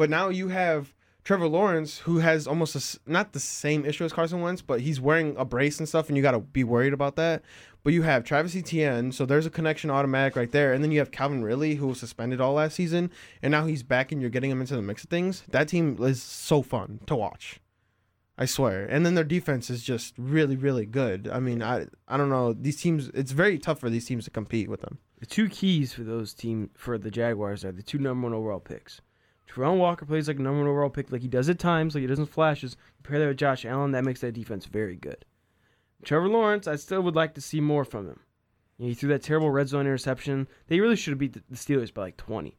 But 0.00 0.08
now 0.08 0.30
you 0.30 0.48
have 0.48 0.94
Trevor 1.24 1.46
Lawrence, 1.46 1.98
who 1.98 2.20
has 2.20 2.46
almost 2.46 2.74
a 2.74 3.00
not 3.04 3.34
the 3.34 3.38
same 3.38 3.84
issue 3.84 4.06
as 4.06 4.14
Carson 4.14 4.40
Wentz, 4.40 4.62
but 4.62 4.80
he's 4.80 4.98
wearing 4.98 5.36
a 5.36 5.44
brace 5.44 5.78
and 5.78 5.86
stuff, 5.86 6.08
and 6.08 6.16
you 6.16 6.22
got 6.22 6.30
to 6.30 6.40
be 6.40 6.64
worried 6.64 6.94
about 6.94 7.16
that. 7.16 7.42
But 7.84 7.92
you 7.92 8.00
have 8.00 8.24
Travis 8.24 8.56
Etienne, 8.56 9.12
so 9.12 9.26
there's 9.26 9.44
a 9.44 9.50
connection 9.50 9.90
automatic 9.90 10.36
right 10.36 10.50
there, 10.50 10.72
and 10.72 10.82
then 10.82 10.90
you 10.90 11.00
have 11.00 11.10
Calvin 11.10 11.44
Ridley, 11.44 11.74
who 11.74 11.86
was 11.86 12.00
suspended 12.00 12.40
all 12.40 12.54
last 12.54 12.76
season, 12.76 13.10
and 13.42 13.50
now 13.50 13.66
he's 13.66 13.82
back, 13.82 14.10
and 14.10 14.22
you're 14.22 14.30
getting 14.30 14.50
him 14.50 14.62
into 14.62 14.74
the 14.74 14.80
mix 14.80 15.04
of 15.04 15.10
things. 15.10 15.44
That 15.50 15.68
team 15.68 16.02
is 16.02 16.22
so 16.22 16.62
fun 16.62 17.00
to 17.04 17.14
watch. 17.14 17.60
I 18.38 18.46
swear. 18.46 18.86
And 18.86 19.04
then 19.04 19.16
their 19.16 19.22
defense 19.22 19.68
is 19.68 19.82
just 19.82 20.14
really, 20.16 20.56
really 20.56 20.86
good. 20.86 21.28
I 21.30 21.40
mean, 21.40 21.62
I 21.62 21.88
I 22.08 22.16
don't 22.16 22.30
know. 22.30 22.54
These 22.54 22.80
teams, 22.80 23.10
it's 23.12 23.32
very 23.32 23.58
tough 23.58 23.78
for 23.78 23.90
these 23.90 24.06
teams 24.06 24.24
to 24.24 24.30
compete 24.30 24.70
with 24.70 24.80
them. 24.80 24.96
The 25.18 25.26
two 25.26 25.50
keys 25.50 25.92
for 25.92 26.04
those 26.04 26.32
team 26.32 26.70
for 26.72 26.96
the 26.96 27.10
Jaguars 27.10 27.66
are 27.66 27.72
the 27.72 27.82
two 27.82 27.98
number 27.98 28.24
one 28.24 28.32
overall 28.32 28.60
picks. 28.60 29.02
Terrell 29.52 29.76
Walker 29.76 30.06
plays 30.06 30.28
like 30.28 30.38
a 30.38 30.42
number 30.42 30.60
one 30.60 30.68
overall 30.68 30.90
pick, 30.90 31.10
like 31.10 31.22
he 31.22 31.28
does 31.28 31.48
at 31.48 31.58
times, 31.58 31.94
like 31.94 32.02
he 32.02 32.06
does 32.06 32.18
in 32.18 32.26
flashes. 32.26 32.76
Compare 33.02 33.20
that 33.20 33.28
with 33.28 33.36
Josh 33.36 33.64
Allen, 33.64 33.90
that 33.92 34.04
makes 34.04 34.20
that 34.20 34.32
defense 34.32 34.66
very 34.66 34.96
good. 34.96 35.24
Trevor 36.04 36.28
Lawrence, 36.28 36.66
I 36.66 36.76
still 36.76 37.02
would 37.02 37.16
like 37.16 37.34
to 37.34 37.40
see 37.40 37.60
more 37.60 37.84
from 37.84 38.06
him. 38.06 38.20
You 38.78 38.84
know, 38.84 38.88
he 38.90 38.94
threw 38.94 39.08
that 39.10 39.22
terrible 39.22 39.50
red 39.50 39.68
zone 39.68 39.82
interception. 39.82 40.46
They 40.68 40.80
really 40.80 40.96
should 40.96 41.12
have 41.12 41.18
beat 41.18 41.32
the 41.32 41.42
the 41.50 41.56
Steelers 41.56 41.92
by 41.92 42.02
like 42.02 42.16
20. 42.16 42.56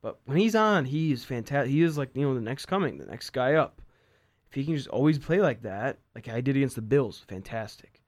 But 0.00 0.20
when 0.24 0.38
he's 0.38 0.56
on, 0.56 0.86
he 0.86 1.12
is 1.12 1.24
fantastic. 1.24 1.70
He 1.70 1.82
is 1.82 1.96
like, 1.96 2.10
you 2.14 2.22
know, 2.22 2.34
the 2.34 2.40
next 2.40 2.66
coming, 2.66 2.98
the 2.98 3.06
next 3.06 3.30
guy 3.30 3.54
up. 3.54 3.80
If 4.48 4.54
he 4.54 4.64
can 4.64 4.74
just 4.74 4.88
always 4.88 5.18
play 5.18 5.40
like 5.40 5.62
that, 5.62 5.98
like 6.14 6.28
I 6.28 6.40
did 6.40 6.56
against 6.56 6.76
the 6.76 6.82
Bills, 6.82 7.24
fantastic. 7.28 8.00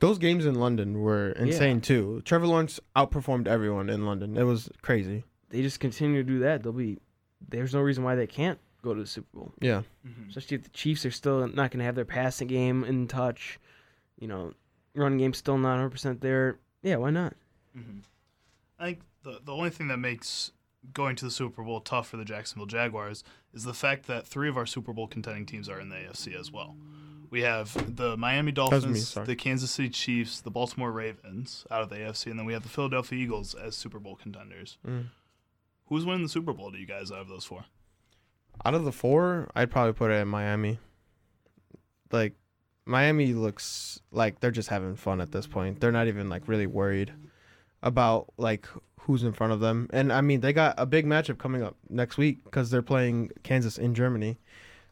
Those 0.00 0.18
games 0.18 0.46
in 0.46 0.54
London 0.54 1.00
were 1.00 1.30
insane 1.30 1.80
too. 1.80 2.22
Trevor 2.24 2.46
Lawrence 2.46 2.78
outperformed 2.94 3.48
everyone 3.48 3.90
in 3.90 4.06
London. 4.06 4.36
It 4.36 4.44
was 4.44 4.70
crazy. 4.80 5.24
They 5.50 5.62
just 5.62 5.80
continue 5.80 6.22
to 6.22 6.28
do 6.28 6.38
that. 6.40 6.62
They'll 6.62 6.72
be 6.72 6.98
there's 7.46 7.74
no 7.74 7.80
reason 7.80 8.04
why 8.04 8.14
they 8.14 8.26
can't 8.26 8.58
go 8.82 8.94
to 8.94 9.00
the 9.00 9.06
Super 9.06 9.28
Bowl. 9.36 9.52
Yeah. 9.60 9.82
Mhm. 10.06 10.28
Especially 10.28 10.56
if 10.56 10.62
the 10.64 10.70
Chiefs 10.70 11.04
are 11.04 11.10
still 11.10 11.46
not 11.48 11.70
going 11.70 11.78
to 11.78 11.84
have 11.84 11.94
their 11.94 12.04
passing 12.04 12.48
game 12.48 12.84
in 12.84 13.08
touch. 13.08 13.58
You 14.18 14.28
know, 14.28 14.54
running 14.94 15.18
game 15.18 15.34
still 15.34 15.58
not 15.58 15.78
100% 15.78 16.20
there. 16.20 16.58
Yeah, 16.82 16.96
why 16.96 17.10
not? 17.10 17.34
Mhm. 17.76 18.02
I 18.78 18.84
think 18.86 19.00
the 19.22 19.40
the 19.44 19.52
only 19.52 19.70
thing 19.70 19.88
that 19.88 19.98
makes 19.98 20.52
going 20.92 21.16
to 21.16 21.24
the 21.24 21.30
Super 21.30 21.62
Bowl 21.62 21.80
tough 21.80 22.08
for 22.08 22.16
the 22.16 22.24
Jacksonville 22.24 22.66
Jaguars 22.66 23.24
is 23.52 23.64
the 23.64 23.74
fact 23.74 24.06
that 24.06 24.26
three 24.26 24.48
of 24.48 24.56
our 24.56 24.64
Super 24.66 24.92
Bowl 24.92 25.06
contending 25.08 25.44
teams 25.44 25.68
are 25.68 25.80
in 25.80 25.88
the 25.88 25.96
AFC 25.96 26.34
as 26.38 26.50
well. 26.52 26.76
We 27.30 27.42
have 27.42 27.96
the 27.96 28.16
Miami 28.16 28.46
was 28.46 28.46
me, 28.46 28.52
Dolphins, 28.52 29.14
the 29.14 29.36
Kansas 29.36 29.70
City 29.72 29.90
Chiefs, 29.90 30.40
the 30.40 30.50
Baltimore 30.50 30.90
Ravens 30.92 31.66
out 31.70 31.82
of 31.82 31.90
the 31.90 31.96
AFC, 31.96 32.30
and 32.30 32.38
then 32.38 32.46
we 32.46 32.52
have 32.54 32.62
the 32.62 32.68
Philadelphia 32.70 33.18
Eagles 33.18 33.54
as 33.54 33.76
Super 33.76 33.98
Bowl 33.98 34.16
contenders. 34.16 34.78
Mm. 34.86 35.08
Who's 35.88 36.04
winning 36.04 36.22
the 36.22 36.28
Super 36.28 36.52
Bowl? 36.52 36.70
Do 36.70 36.78
you 36.78 36.86
guys 36.86 37.10
out 37.10 37.20
of 37.20 37.28
those 37.28 37.44
four? 37.44 37.64
Out 38.64 38.74
of 38.74 38.84
the 38.84 38.92
four, 38.92 39.48
I'd 39.54 39.70
probably 39.70 39.92
put 39.92 40.10
it 40.10 40.14
in 40.14 40.28
Miami. 40.28 40.78
Like, 42.10 42.34
Miami 42.84 43.34
looks 43.34 44.00
like 44.10 44.40
they're 44.40 44.50
just 44.50 44.68
having 44.68 44.96
fun 44.96 45.20
at 45.20 45.32
this 45.32 45.46
point. 45.46 45.80
They're 45.80 45.92
not 45.92 46.08
even 46.08 46.28
like 46.28 46.48
really 46.48 46.66
worried 46.66 47.12
about 47.82 48.32
like 48.36 48.66
who's 49.00 49.22
in 49.22 49.32
front 49.32 49.52
of 49.52 49.60
them. 49.60 49.88
And 49.92 50.12
I 50.12 50.20
mean, 50.20 50.40
they 50.40 50.52
got 50.52 50.74
a 50.78 50.86
big 50.86 51.06
matchup 51.06 51.38
coming 51.38 51.62
up 51.62 51.76
next 51.88 52.16
week 52.16 52.44
because 52.44 52.70
they're 52.70 52.82
playing 52.82 53.30
Kansas 53.42 53.78
in 53.78 53.94
Germany. 53.94 54.38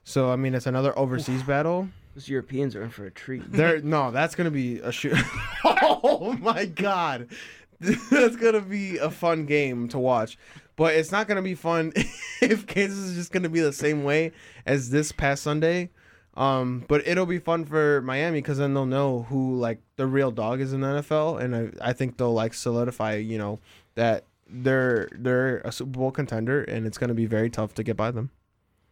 So 0.04 0.30
I 0.30 0.36
mean, 0.36 0.54
it's 0.54 0.66
another 0.66 0.96
overseas 0.98 1.42
battle. 1.42 1.88
Those 2.14 2.28
Europeans 2.28 2.76
are 2.76 2.82
in 2.82 2.90
for 2.90 3.06
a 3.06 3.10
treat. 3.10 3.42
There, 3.50 3.80
no, 3.80 4.10
that's 4.10 4.34
gonna 4.34 4.50
be 4.50 4.78
a 4.78 4.92
shoot. 4.92 5.16
oh 5.64 6.36
my 6.40 6.66
god, 6.66 7.28
that's 7.80 8.36
gonna 8.36 8.60
be 8.60 8.98
a 8.98 9.10
fun 9.10 9.46
game 9.46 9.88
to 9.88 9.98
watch. 9.98 10.38
But 10.76 10.94
it's 10.94 11.10
not 11.10 11.26
gonna 11.26 11.42
be 11.42 11.54
fun 11.54 11.92
if 12.42 12.66
Kansas 12.66 12.98
is 12.98 13.14
just 13.14 13.32
gonna 13.32 13.48
be 13.48 13.60
the 13.60 13.72
same 13.72 14.04
way 14.04 14.32
as 14.64 14.90
this 14.90 15.12
past 15.12 15.42
Sunday. 15.42 15.90
Um, 16.36 16.84
but 16.86 17.06
it'll 17.06 17.24
be 17.26 17.38
fun 17.38 17.64
for 17.64 18.02
Miami 18.02 18.42
because 18.42 18.58
then 18.58 18.74
they'll 18.74 18.84
know 18.84 19.22
who 19.30 19.56
like 19.56 19.80
the 19.96 20.06
real 20.06 20.30
dog 20.30 20.60
is 20.60 20.74
in 20.74 20.82
the 20.82 20.86
NFL, 20.86 21.40
and 21.40 21.56
I, 21.56 21.90
I 21.90 21.92
think 21.94 22.18
they'll 22.18 22.34
like 22.34 22.52
solidify, 22.52 23.16
you 23.16 23.38
know, 23.38 23.58
that 23.94 24.24
they're 24.48 25.08
they're 25.12 25.58
a 25.60 25.72
Super 25.72 25.98
Bowl 25.98 26.10
contender, 26.10 26.62
and 26.64 26.86
it's 26.86 26.98
gonna 26.98 27.14
be 27.14 27.26
very 27.26 27.48
tough 27.48 27.74
to 27.74 27.82
get 27.82 27.96
by 27.96 28.10
them. 28.10 28.30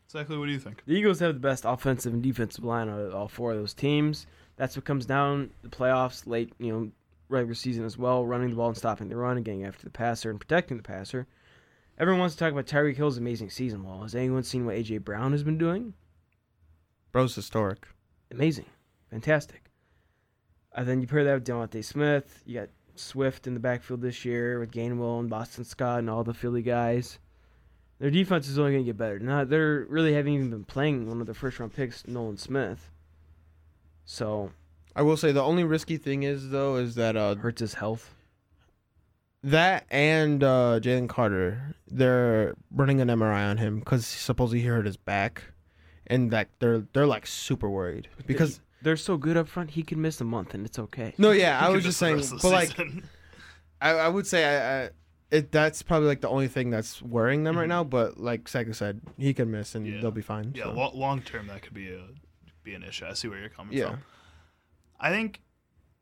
Exactly. 0.07 0.39
What 0.39 0.47
do 0.47 0.53
you 0.53 0.61
think? 0.61 0.83
The 0.87 0.95
Eagles 0.95 1.19
have 1.21 1.35
the 1.35 1.41
best 1.41 1.65
offensive 1.67 2.15
and 2.15 2.23
defensive 2.23 2.65
line 2.65 2.89
out 2.89 3.01
of 3.01 3.15
all 3.15 3.29
four 3.29 3.51
of 3.51 3.59
those 3.59 3.75
teams. 3.75 4.27
That's 4.57 4.77
what 4.77 4.85
comes 4.85 5.07
down 5.07 5.51
the 5.63 5.69
playoffs, 5.69 6.27
late, 6.27 6.53
you 6.59 6.73
know, 6.73 6.91
regular 7.29 7.55
season 7.55 7.85
as 7.85 7.99
well, 7.99 8.25
running 8.25 8.51
the 8.51 8.57
ball 8.57 8.69
and 8.69 8.77
stopping 8.77 9.09
the 9.09 9.17
run 9.17 9.37
and 9.37 9.45
getting 9.45 9.65
after 9.65 9.85
the 9.85 9.91
passer 9.91 10.31
and 10.31 10.39
protecting 10.39 10.77
the 10.77 10.83
passer. 10.83 11.27
Everyone 11.99 12.21
wants 12.21 12.35
to 12.35 12.39
talk 12.41 12.53
about 12.53 12.67
Tyreek 12.67 12.97
Hill's 12.97 13.19
amazing 13.19 13.51
season. 13.51 13.85
Well, 13.85 14.03
has 14.03 14.15
anyone 14.15 14.43
seen 14.43 14.67
what 14.67 14.75
AJ 14.75 15.05
Brown 15.05 15.33
has 15.33 15.45
been 15.45 15.59
doing? 15.59 15.95
Bro's 17.13 17.35
historic. 17.35 17.87
Amazing, 18.33 18.67
fantastic. 19.11 19.71
And 20.73 20.89
then 20.89 21.01
you 21.01 21.07
pair 21.07 21.23
that 21.23 21.35
with 21.35 21.45
DeVonta 21.45 21.85
Smith. 21.85 22.43
You 22.45 22.61
got 22.61 22.71
Swift 22.97 23.47
in 23.47 23.55
the 23.55 23.61
backfield 23.61 24.01
this 24.01 24.25
year 24.25 24.59
with 24.59 24.73
Gainwell 24.73 25.21
and 25.21 25.31
Boston 25.31 25.65
Scott 25.65 26.01
and 26.01 26.11
all 26.11 26.25
the 26.25 26.35
Philly 26.35 26.63
guys. 26.63 27.21
Their 28.01 28.11
defense 28.11 28.49
is 28.49 28.59
only 28.59 28.73
going 28.73 28.85
to 28.85 28.89
get 28.89 28.99
better. 28.99 29.21
Now 29.21 29.45
they're 29.45 29.87
really 29.89 30.15
haven't 30.15 30.33
even 30.33 30.51
been 30.51 30.65
playing 30.65 31.07
one 31.09 31.21
of 31.21 31.27
their 31.27 31.35
first 31.35 31.61
round 31.61 31.75
picks, 31.75 32.07
Nolan 32.09 32.37
Smith. 32.37 32.91
So 34.05 34.51
I 34.97 35.03
will 35.03 35.17
say 35.17 35.31
the 35.31 35.43
only 35.43 35.63
risky 35.63 35.97
thing 35.97 36.25
is 36.25 36.51
though 36.51 36.77
is 36.77 36.97
that 36.97 37.17
uh 37.17 37.37
Hurts 37.37 37.61
his 37.61 37.75
health. 37.75 38.14
That 39.45 39.85
and 39.91 40.43
uh, 40.43 40.81
Jalen 40.83 41.09
Carter, 41.09 41.75
they're 41.87 42.55
running 42.71 43.01
an 43.03 43.09
MRI 43.09 43.49
on 43.51 43.59
him 43.59 43.79
because 43.81 44.07
supposedly 44.07 44.61
he 44.61 44.67
hurt 44.67 44.87
his 44.87 44.97
back, 44.97 45.45
and 46.07 46.31
that 46.31 46.49
they're 46.61 46.81
they're 46.95 47.07
like 47.07 47.27
super 47.27 47.69
worried 47.69 48.09
because 48.27 48.61
They're 48.81 48.97
so 48.97 49.17
good 49.19 49.37
up 49.37 49.47
front, 49.49 49.71
he 49.73 49.83
can 49.83 50.01
miss 50.01 50.21
a 50.21 50.25
month 50.25 50.55
and 50.55 50.65
it's 50.67 50.79
okay. 50.79 51.13
no, 51.19 51.31
yeah, 51.31 51.59
I 51.65 51.69
was 51.69 51.85
just 51.85 51.99
saying, 51.99 52.17
rest 52.17 52.33
of 52.33 52.41
but 52.43 52.53
like. 52.53 52.79
I, 53.83 53.91
I 53.91 54.09
would 54.09 54.27
say 54.27 54.45
I, 54.47 54.85
I 54.85 54.91
it 55.31 55.53
that's 55.53 55.83
probably 55.83 56.09
like 56.09 56.23
the 56.23 56.29
only 56.31 56.49
thing 56.49 56.71
that's 56.71 57.03
worrying 57.03 57.45
them 57.45 57.57
right 57.59 57.67
Mhm. 57.67 57.69
now. 57.69 57.85
But 57.85 58.19
like 58.19 58.49
Saka 58.49 58.73
said, 58.73 59.03
he 59.19 59.35
can 59.35 59.51
miss 59.51 59.75
and 59.75 59.87
Yeah. 59.87 60.01
they'll 60.01 60.11
be 60.11 60.23
fine. 60.23 60.53
yeah, 60.55 60.65
so. 60.65 60.73
lo- 60.73 60.93
long 60.95 61.21
term 61.21 61.49
that 61.49 61.61
could 61.61 61.75
be 61.75 61.93
a 61.93 62.01
be 62.63 62.73
an 62.75 62.83
issue. 62.83 63.05
I 63.05 63.13
see 63.13 63.29
where 63.29 63.39
you're 63.41 63.51
coming 63.51 63.77
yeah, 63.77 63.91
from. 63.91 63.99
I 64.99 65.11
think 65.11 65.43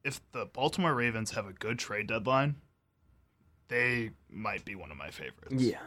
if 0.04 0.20
the 0.30 0.46
Baltimore 0.46 0.94
Ravens 0.94 1.32
have 1.32 1.46
a 1.48 1.52
good 1.52 1.78
trade 1.80 2.06
deadline, 2.06 2.54
they 3.72 4.10
might 4.30 4.64
be 4.64 4.74
one 4.74 4.90
of 4.90 4.96
my 4.96 5.10
favorites. 5.10 5.50
Yeah. 5.64 5.78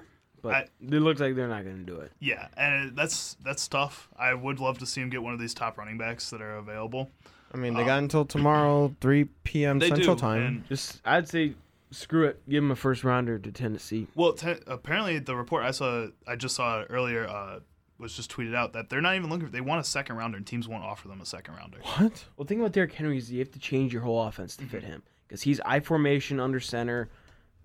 But 0.41 0.53
I- 0.53 0.67
it 0.81 0.99
looks 0.99 1.19
like 1.21 1.35
they're 1.35 1.47
not 1.47 1.63
going 1.63 1.77
to 1.85 1.91
do 1.91 1.99
it. 2.01 2.11
Yeah, 2.19 2.47
and 2.57 2.95
that's 2.95 3.35
that's 3.43 3.67
tough. 3.67 4.09
I 4.17 4.33
would 4.33 4.59
love 4.59 4.77
to 4.79 4.85
see 4.85 5.01
him 5.01 5.09
get 5.09 5.23
one 5.23 5.33
of 5.33 5.39
these 5.39 5.53
top 5.53 5.77
running 5.77 5.97
backs 5.97 6.29
that 6.31 6.41
are 6.41 6.57
available. 6.57 7.09
I 7.53 7.57
mean 7.57 7.73
they 7.73 7.83
Uh, 7.83 7.85
got 7.85 7.99
until 7.99 8.25
tomorrow, 8.25 8.93
three 9.01 9.25
p.m. 9.43 9.79
Central 9.79 10.15
do, 10.15 10.19
Time. 10.21 10.41
and- 10.43 10.67
Just, 10.67 11.01
I'd 11.05 11.27
say, 11.29 11.53
screw 11.91 12.25
it. 12.25 12.41
Give 12.49 12.63
him 12.63 12.71
a 12.71 12.75
first 12.75 13.03
rounder 13.03 13.39
to 13.39 13.51
Tennessee. 13.51 14.07
well, 14.15 14.33
te- 14.33 14.59
apparently 14.67 15.19
the 15.19 15.35
report 15.35 15.63
I 15.63 15.71
saw, 15.71 16.07
I 16.27 16.35
just 16.35 16.55
saw 16.55 16.83
earlier, 16.89 17.27
uh, 17.27 17.59
was 17.97 18.13
just 18.13 18.29
tweeted 18.29 18.53
out 18.53 18.73
that 18.73 18.89
they're 18.89 18.99
not 19.01 19.15
even 19.15 19.29
looking. 19.29 19.49
They 19.51 19.61
want 19.61 19.79
a 19.79 19.83
second 19.89 20.17
rounder, 20.17 20.35
and 20.37 20.45
teams 20.45 20.67
won't 20.67 20.83
offer 20.83 21.07
them 21.07 21.21
a 21.21 21.25
second 21.25 21.55
rounder. 21.55 21.77
what? 21.97 22.25
Well, 22.35 22.45
think 22.45 22.59
about 22.59 22.73
Derrick 22.73 22.91
Henry 22.93 23.17
is 23.17 23.31
you 23.31 23.39
have 23.39 23.51
to 23.51 23.59
change 23.59 23.93
your 23.93 24.01
whole 24.01 24.21
offense 24.21 24.57
to 24.57 24.65
fit 24.65 24.83
him 24.83 25.01
because 25.27 25.41
he's 25.43 25.59
I 25.61 25.79
formation 25.79 26.39
under 26.41 26.59
center, 26.59 27.07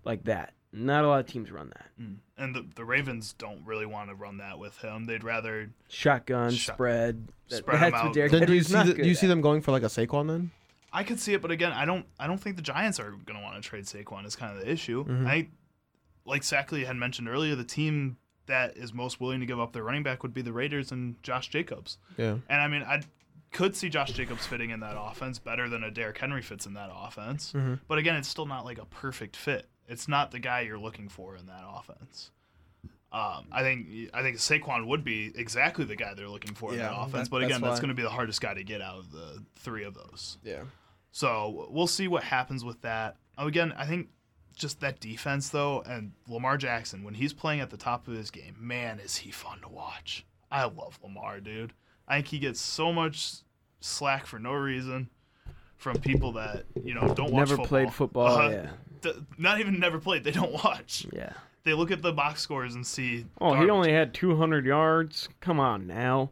like 0.04 0.24
that. 0.24 0.52
Not 0.72 1.04
a 1.04 1.08
lot 1.08 1.20
of 1.20 1.26
teams 1.26 1.50
run 1.50 1.68
that. 1.70 1.86
Mm. 2.00 2.16
And 2.38 2.54
the, 2.54 2.64
the 2.76 2.84
Ravens 2.84 3.32
don't 3.32 3.64
really 3.66 3.86
want 3.86 4.08
to 4.08 4.14
run 4.14 4.36
that 4.36 4.58
with 4.58 4.76
him. 4.78 5.06
They'd 5.06 5.24
rather 5.24 5.70
Shotgun 5.88 6.52
Shot- 6.52 6.74
spread. 6.76 7.28
That- 7.48 7.56
Spread 7.58 7.74
'em 7.74 7.80
that's 7.90 7.94
out. 7.96 8.04
what 8.06 8.14
Derrick 8.14 8.30
Then 8.30 8.40
do 8.42 8.52
you 8.52 8.60
Henry's 8.60 8.66
see 8.68 8.74
not 8.74 8.86
the, 8.86 8.92
good 8.94 9.02
do 9.02 9.08
you 9.08 9.14
see 9.16 9.26
at. 9.26 9.30
them 9.30 9.40
going 9.40 9.62
for 9.62 9.72
like 9.72 9.82
a 9.82 9.86
Saquon 9.86 10.28
then? 10.28 10.50
I 10.92 11.02
could 11.04 11.18
see 11.18 11.34
it, 11.34 11.42
but 11.42 11.50
again, 11.50 11.72
I 11.72 11.84
don't. 11.84 12.04
I 12.18 12.26
don't 12.28 12.38
think 12.38 12.54
the 12.56 12.62
Giants 12.62 12.98
are 13.00 13.10
going 13.10 13.36
to 13.38 13.40
want 13.42 13.60
to 13.60 13.68
trade 13.68 13.84
Saquon. 13.84 14.24
Is 14.26 14.36
kind 14.36 14.56
of 14.56 14.64
the 14.64 14.70
issue. 14.70 15.04
Mhm. 15.04 15.26
I 15.26 15.48
like 16.24 16.42
Sackley 16.44 16.84
had 16.84 16.96
mentioned 16.96 17.28
earlier. 17.28 17.54
The 17.56 17.64
team 17.64 18.16
that 18.46 18.76
is 18.76 18.92
most 18.92 19.20
willing 19.20 19.38
to 19.40 19.46
give 19.46 19.58
up 19.60 19.72
their 19.72 19.82
running 19.84 20.02
back 20.02 20.22
would 20.22 20.34
be 20.34 20.42
the 20.42 20.52
Raiders 20.52 20.90
and 20.92 21.20
Josh 21.22 21.48
Jacobs. 21.48 21.98
Yeah. 22.16 22.38
And 22.48 22.60
I 22.60 22.66
mean, 22.68 22.82
I 22.82 23.02
could 23.52 23.76
see 23.76 23.88
Josh 23.88 24.12
Jacobs 24.12 24.46
fitting 24.46 24.70
in 24.70 24.80
that 24.80 24.96
offense 24.98 25.38
better 25.38 25.68
than 25.68 25.82
a 25.84 25.90
Derrick 25.92 26.18
Henry 26.18 26.42
fits 26.42 26.66
in 26.66 26.74
that 26.74 26.90
offense. 26.92 27.52
Mhm. 27.52 27.80
But 27.88 27.98
again, 27.98 28.16
it's 28.16 28.28
still 28.28 28.46
not 28.46 28.64
like 28.64 28.78
a 28.78 28.84
perfect 28.86 29.36
fit. 29.36 29.68
It's 29.90 30.08
not 30.08 30.30
the 30.30 30.38
guy 30.38 30.60
you're 30.60 30.78
looking 30.78 31.08
for 31.08 31.36
in 31.36 31.46
that 31.46 31.62
offense. 31.68 32.30
Um, 33.12 33.46
I 33.50 33.62
think 33.62 33.88
I 34.14 34.22
think 34.22 34.36
Saquon 34.36 34.86
would 34.86 35.02
be 35.02 35.32
exactly 35.34 35.84
the 35.84 35.96
guy 35.96 36.14
they're 36.14 36.28
looking 36.28 36.54
for 36.54 36.72
in 36.72 36.78
Yeah, 36.78 36.90
that 36.90 36.96
offense. 37.00 37.28
that- 37.28 37.30
but 37.30 37.42
again, 37.42 37.60
that's 37.60 37.74
why. 37.74 37.80
going 37.80 37.88
to 37.88 37.94
be 37.94 38.02
the 38.02 38.08
hardest 38.10 38.40
guy 38.40 38.54
to 38.54 38.62
get 38.62 38.80
out 38.80 38.98
of 38.98 39.10
the 39.10 39.44
three 39.56 39.82
of 39.84 39.94
those. 39.94 40.38
Yeah. 40.44 40.62
So 41.10 41.66
we'll 41.70 41.88
see 41.88 42.06
what 42.06 42.22
happens 42.22 42.64
with 42.64 42.80
that. 42.82 43.16
Oh, 43.36 43.48
again, 43.48 43.72
I 43.76 43.84
think 43.84 44.10
just 44.54 44.78
that 44.80 45.00
defense 45.00 45.48
though, 45.48 45.82
and 45.82 46.12
Lamar 46.28 46.56
Jackson 46.56 47.02
when 47.02 47.14
he's 47.14 47.32
playing 47.32 47.60
at 47.60 47.70
the 47.70 47.76
top 47.76 48.06
of 48.06 48.14
his 48.14 48.30
game, 48.30 48.54
man, 48.60 49.00
is 49.00 49.16
he 49.16 49.32
fun 49.32 49.60
to 49.62 49.68
watch. 49.68 50.24
I 50.52 50.64
love 50.64 51.00
Lamar, 51.02 51.40
dude. 51.40 51.72
I 52.06 52.16
think 52.16 52.28
he 52.28 52.38
gets 52.38 52.60
so 52.60 52.92
much 52.92 53.38
slack 53.80 54.26
for 54.26 54.38
no 54.38 54.52
reason 54.52 55.08
from 55.78 55.96
people 55.98 56.30
that 56.32 56.64
you 56.84 56.94
know 56.94 57.12
don't 57.14 57.32
watch 57.32 57.48
Never 57.48 57.56
football. 57.56 57.66
played 57.66 57.92
football. 57.92 58.26
Uh-huh. 58.38 58.48
Yeah. 58.50 58.70
Not 59.38 59.60
even 59.60 59.78
never 59.80 59.98
played. 59.98 60.24
They 60.24 60.30
don't 60.30 60.52
watch. 60.52 61.06
Yeah. 61.12 61.32
They 61.64 61.74
look 61.74 61.90
at 61.90 62.00
the 62.02 62.12
box 62.12 62.40
scores 62.40 62.74
and 62.74 62.86
see. 62.86 63.26
Oh, 63.40 63.54
he 63.54 63.68
only 63.68 63.92
had 63.92 64.14
200 64.14 64.64
yards. 64.64 65.28
Come 65.40 65.60
on 65.60 65.86
now. 65.86 66.30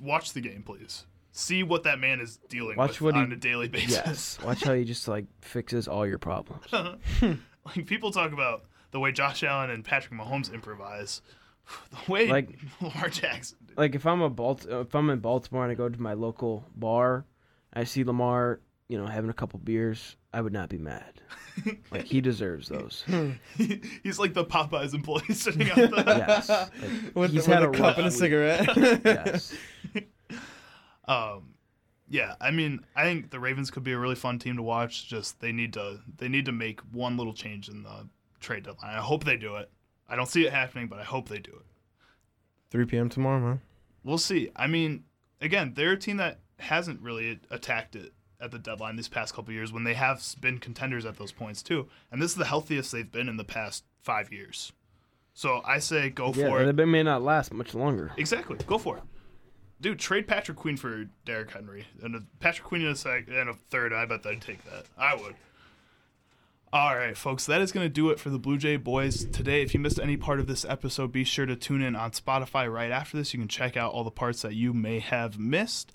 watch 0.00 0.32
the 0.32 0.40
game, 0.40 0.62
please. 0.62 1.06
See 1.32 1.62
what 1.62 1.84
that 1.84 1.98
man 1.98 2.20
is 2.20 2.38
dealing 2.48 2.76
Watch 2.76 3.00
with 3.00 3.00
what 3.02 3.14
he- 3.14 3.20
on 3.22 3.32
a 3.32 3.36
daily 3.36 3.68
basis. 3.68 3.90
Yes. 3.92 4.38
Watch 4.44 4.62
how 4.64 4.74
he 4.74 4.84
just 4.84 5.08
like 5.08 5.24
fixes 5.40 5.88
all 5.88 6.06
your 6.06 6.18
problems. 6.18 6.64
like 7.22 7.86
people 7.86 8.10
talk 8.10 8.32
about 8.32 8.64
the 8.90 9.00
way 9.00 9.12
Josh 9.12 9.42
Allen 9.42 9.70
and 9.70 9.82
Patrick 9.84 10.18
Mahomes 10.18 10.52
improvise. 10.52 11.22
The 12.06 12.12
way 12.12 12.28
Like- 12.28 12.58
Lamar 12.82 13.08
Jackson. 13.08 13.56
Dude. 13.66 13.78
like 13.78 13.94
if 13.94 14.04
I'm 14.04 14.20
a 14.20 14.28
Balt- 14.28 14.66
if 14.68 14.94
I'm 14.94 15.08
in 15.10 15.20
Baltimore 15.20 15.62
and 15.64 15.72
I 15.72 15.74
go 15.74 15.88
to 15.88 16.00
my 16.02 16.12
local 16.14 16.64
bar, 16.76 17.24
I 17.72 17.84
see 17.84 18.04
Lamar, 18.04 18.60
you 18.88 18.98
know, 18.98 19.06
having 19.06 19.30
a 19.30 19.34
couple 19.34 19.58
beers, 19.60 20.16
I 20.32 20.40
would 20.40 20.52
not 20.52 20.68
be 20.68 20.78
mad. 20.78 21.04
Like 21.90 22.04
he 22.04 22.22
deserves 22.22 22.68
those. 22.70 23.04
He's 24.02 24.18
like 24.18 24.32
the 24.32 24.44
Popeyes 24.44 24.94
employee 24.94 25.34
sitting 25.34 25.70
out 25.70 25.76
there. 25.76 26.04
Yes. 26.06 26.48
Like, 26.48 26.70
With, 27.14 27.30
he's 27.32 27.46
with 27.46 27.54
had 27.54 27.62
a 27.62 27.68
a 27.68 27.72
cup 27.72 27.98
and 27.98 28.06
a 28.06 28.08
week. 28.08 28.18
cigarette. 28.18 28.68
Yes. 29.04 29.54
Um, 31.06 31.54
Yeah, 32.08 32.34
I 32.40 32.50
mean, 32.52 32.80
I 32.96 33.04
think 33.04 33.30
the 33.30 33.38
Ravens 33.40 33.70
could 33.70 33.84
be 33.84 33.92
a 33.92 33.98
really 33.98 34.14
fun 34.14 34.38
team 34.38 34.56
to 34.56 34.62
watch. 34.62 35.08
Just 35.08 35.40
they 35.40 35.52
need 35.52 35.74
to 35.74 36.00
they 36.16 36.28
need 36.28 36.46
to 36.46 36.52
make 36.52 36.80
one 36.90 37.16
little 37.18 37.34
change 37.34 37.68
in 37.68 37.82
the 37.82 38.08
trade 38.40 38.62
deadline. 38.64 38.94
I 38.94 39.00
hope 39.00 39.24
they 39.24 39.36
do 39.36 39.56
it. 39.56 39.70
I 40.08 40.16
don't 40.16 40.28
see 40.28 40.46
it 40.46 40.52
happening, 40.52 40.88
but 40.88 40.98
I 40.98 41.04
hope 41.04 41.28
they 41.28 41.38
do 41.38 41.52
it. 41.52 41.66
3 42.70 42.84
p.m. 42.86 43.08
tomorrow, 43.08 43.40
man. 43.40 43.60
We'll 44.04 44.16
see. 44.18 44.50
I 44.56 44.66
mean, 44.66 45.04
again, 45.40 45.72
they're 45.74 45.92
a 45.92 45.98
team 45.98 46.16
that 46.16 46.40
hasn't 46.58 47.00
really 47.02 47.40
attacked 47.50 47.94
it 47.96 48.12
at 48.42 48.50
the 48.50 48.58
deadline 48.58 48.96
these 48.96 49.08
past 49.08 49.34
couple 49.34 49.54
years 49.54 49.72
when 49.72 49.84
they 49.84 49.94
have 49.94 50.22
been 50.40 50.58
contenders 50.58 51.06
at 51.06 51.16
those 51.16 51.32
points 51.32 51.62
too. 51.62 51.86
And 52.10 52.20
this 52.20 52.32
is 52.32 52.36
the 52.36 52.44
healthiest 52.44 52.90
they've 52.92 53.10
been 53.10 53.28
in 53.28 53.36
the 53.36 53.44
past 53.44 53.84
five 54.02 54.32
years. 54.32 54.72
So 55.32 55.62
I 55.64 55.78
say 55.78 56.10
go 56.10 56.32
Yeah, 56.34 56.48
for 56.48 56.62
it. 56.62 56.76
that 56.76 56.86
may 56.86 57.02
not 57.02 57.22
last 57.22 57.52
much 57.54 57.72
longer. 57.74 58.12
Exactly. 58.18 58.58
Go 58.66 58.76
for 58.78 58.98
it. 58.98 59.02
Dude, 59.80 59.98
trade 59.98 60.26
Patrick 60.28 60.56
Queen 60.58 60.76
for 60.76 61.06
Derrick 61.24 61.50
Henry. 61.52 61.86
And 62.02 62.14
a 62.14 62.22
Patrick 62.40 62.66
Queen 62.66 62.82
in 62.82 62.88
a 62.88 62.96
second 62.96 63.34
and 63.34 63.48
a 63.48 63.54
third, 63.70 63.92
I 63.92 64.04
bet 64.06 64.22
they'd 64.22 64.40
take 64.40 64.62
that. 64.64 64.84
I 64.98 65.14
would. 65.14 65.34
All 66.74 66.96
right, 66.96 67.16
folks, 67.16 67.44
that 67.46 67.60
is 67.60 67.70
going 67.70 67.84
to 67.84 67.92
do 67.92 68.08
it 68.10 68.18
for 68.18 68.30
the 68.30 68.38
Blue 68.38 68.56
Jay 68.56 68.76
Boys 68.76 69.26
today. 69.26 69.60
If 69.60 69.74
you 69.74 69.80
missed 69.80 70.00
any 70.00 70.16
part 70.16 70.40
of 70.40 70.46
this 70.46 70.64
episode, 70.64 71.12
be 71.12 71.22
sure 71.24 71.44
to 71.44 71.54
tune 71.54 71.82
in 71.82 71.94
on 71.94 72.12
Spotify 72.12 72.72
right 72.72 72.90
after 72.90 73.16
this. 73.18 73.34
You 73.34 73.40
can 73.40 73.48
check 73.48 73.76
out 73.76 73.92
all 73.92 74.04
the 74.04 74.10
parts 74.10 74.40
that 74.42 74.54
you 74.54 74.72
may 74.72 74.98
have 75.00 75.38
missed. 75.38 75.92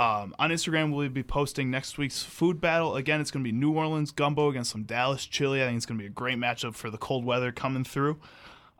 Um, 0.00 0.34
on 0.38 0.48
Instagram, 0.48 0.94
we'll 0.94 1.10
be 1.10 1.22
posting 1.22 1.70
next 1.70 1.98
week's 1.98 2.22
food 2.22 2.58
battle. 2.58 2.96
Again, 2.96 3.20
it's 3.20 3.30
going 3.30 3.44
to 3.44 3.52
be 3.52 3.54
New 3.54 3.74
Orleans 3.74 4.12
gumbo 4.12 4.48
against 4.48 4.70
some 4.70 4.84
Dallas 4.84 5.26
chili. 5.26 5.62
I 5.62 5.66
think 5.66 5.76
it's 5.76 5.84
going 5.84 5.98
to 5.98 6.02
be 6.02 6.06
a 6.06 6.10
great 6.10 6.38
matchup 6.38 6.74
for 6.74 6.88
the 6.88 6.96
cold 6.96 7.22
weather 7.22 7.52
coming 7.52 7.84
through. 7.84 8.18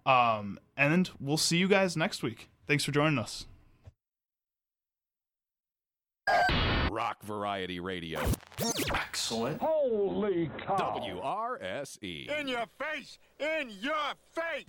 Um, 0.06 0.58
and 0.78 1.10
we'll 1.20 1.36
see 1.36 1.58
you 1.58 1.68
guys 1.68 1.94
next 1.94 2.22
week. 2.22 2.48
Thanks 2.66 2.84
for 2.84 2.92
joining 2.92 3.18
us. 3.18 3.44
Rock 6.90 7.22
Variety 7.22 7.80
Radio. 7.80 8.22
Excellent. 8.94 9.60
Holy 9.60 10.50
cow! 10.66 11.02
WRSE. 11.04 12.40
In 12.40 12.48
your 12.48 12.64
face! 12.78 13.18
In 13.38 13.68
your 13.82 14.14
face! 14.32 14.64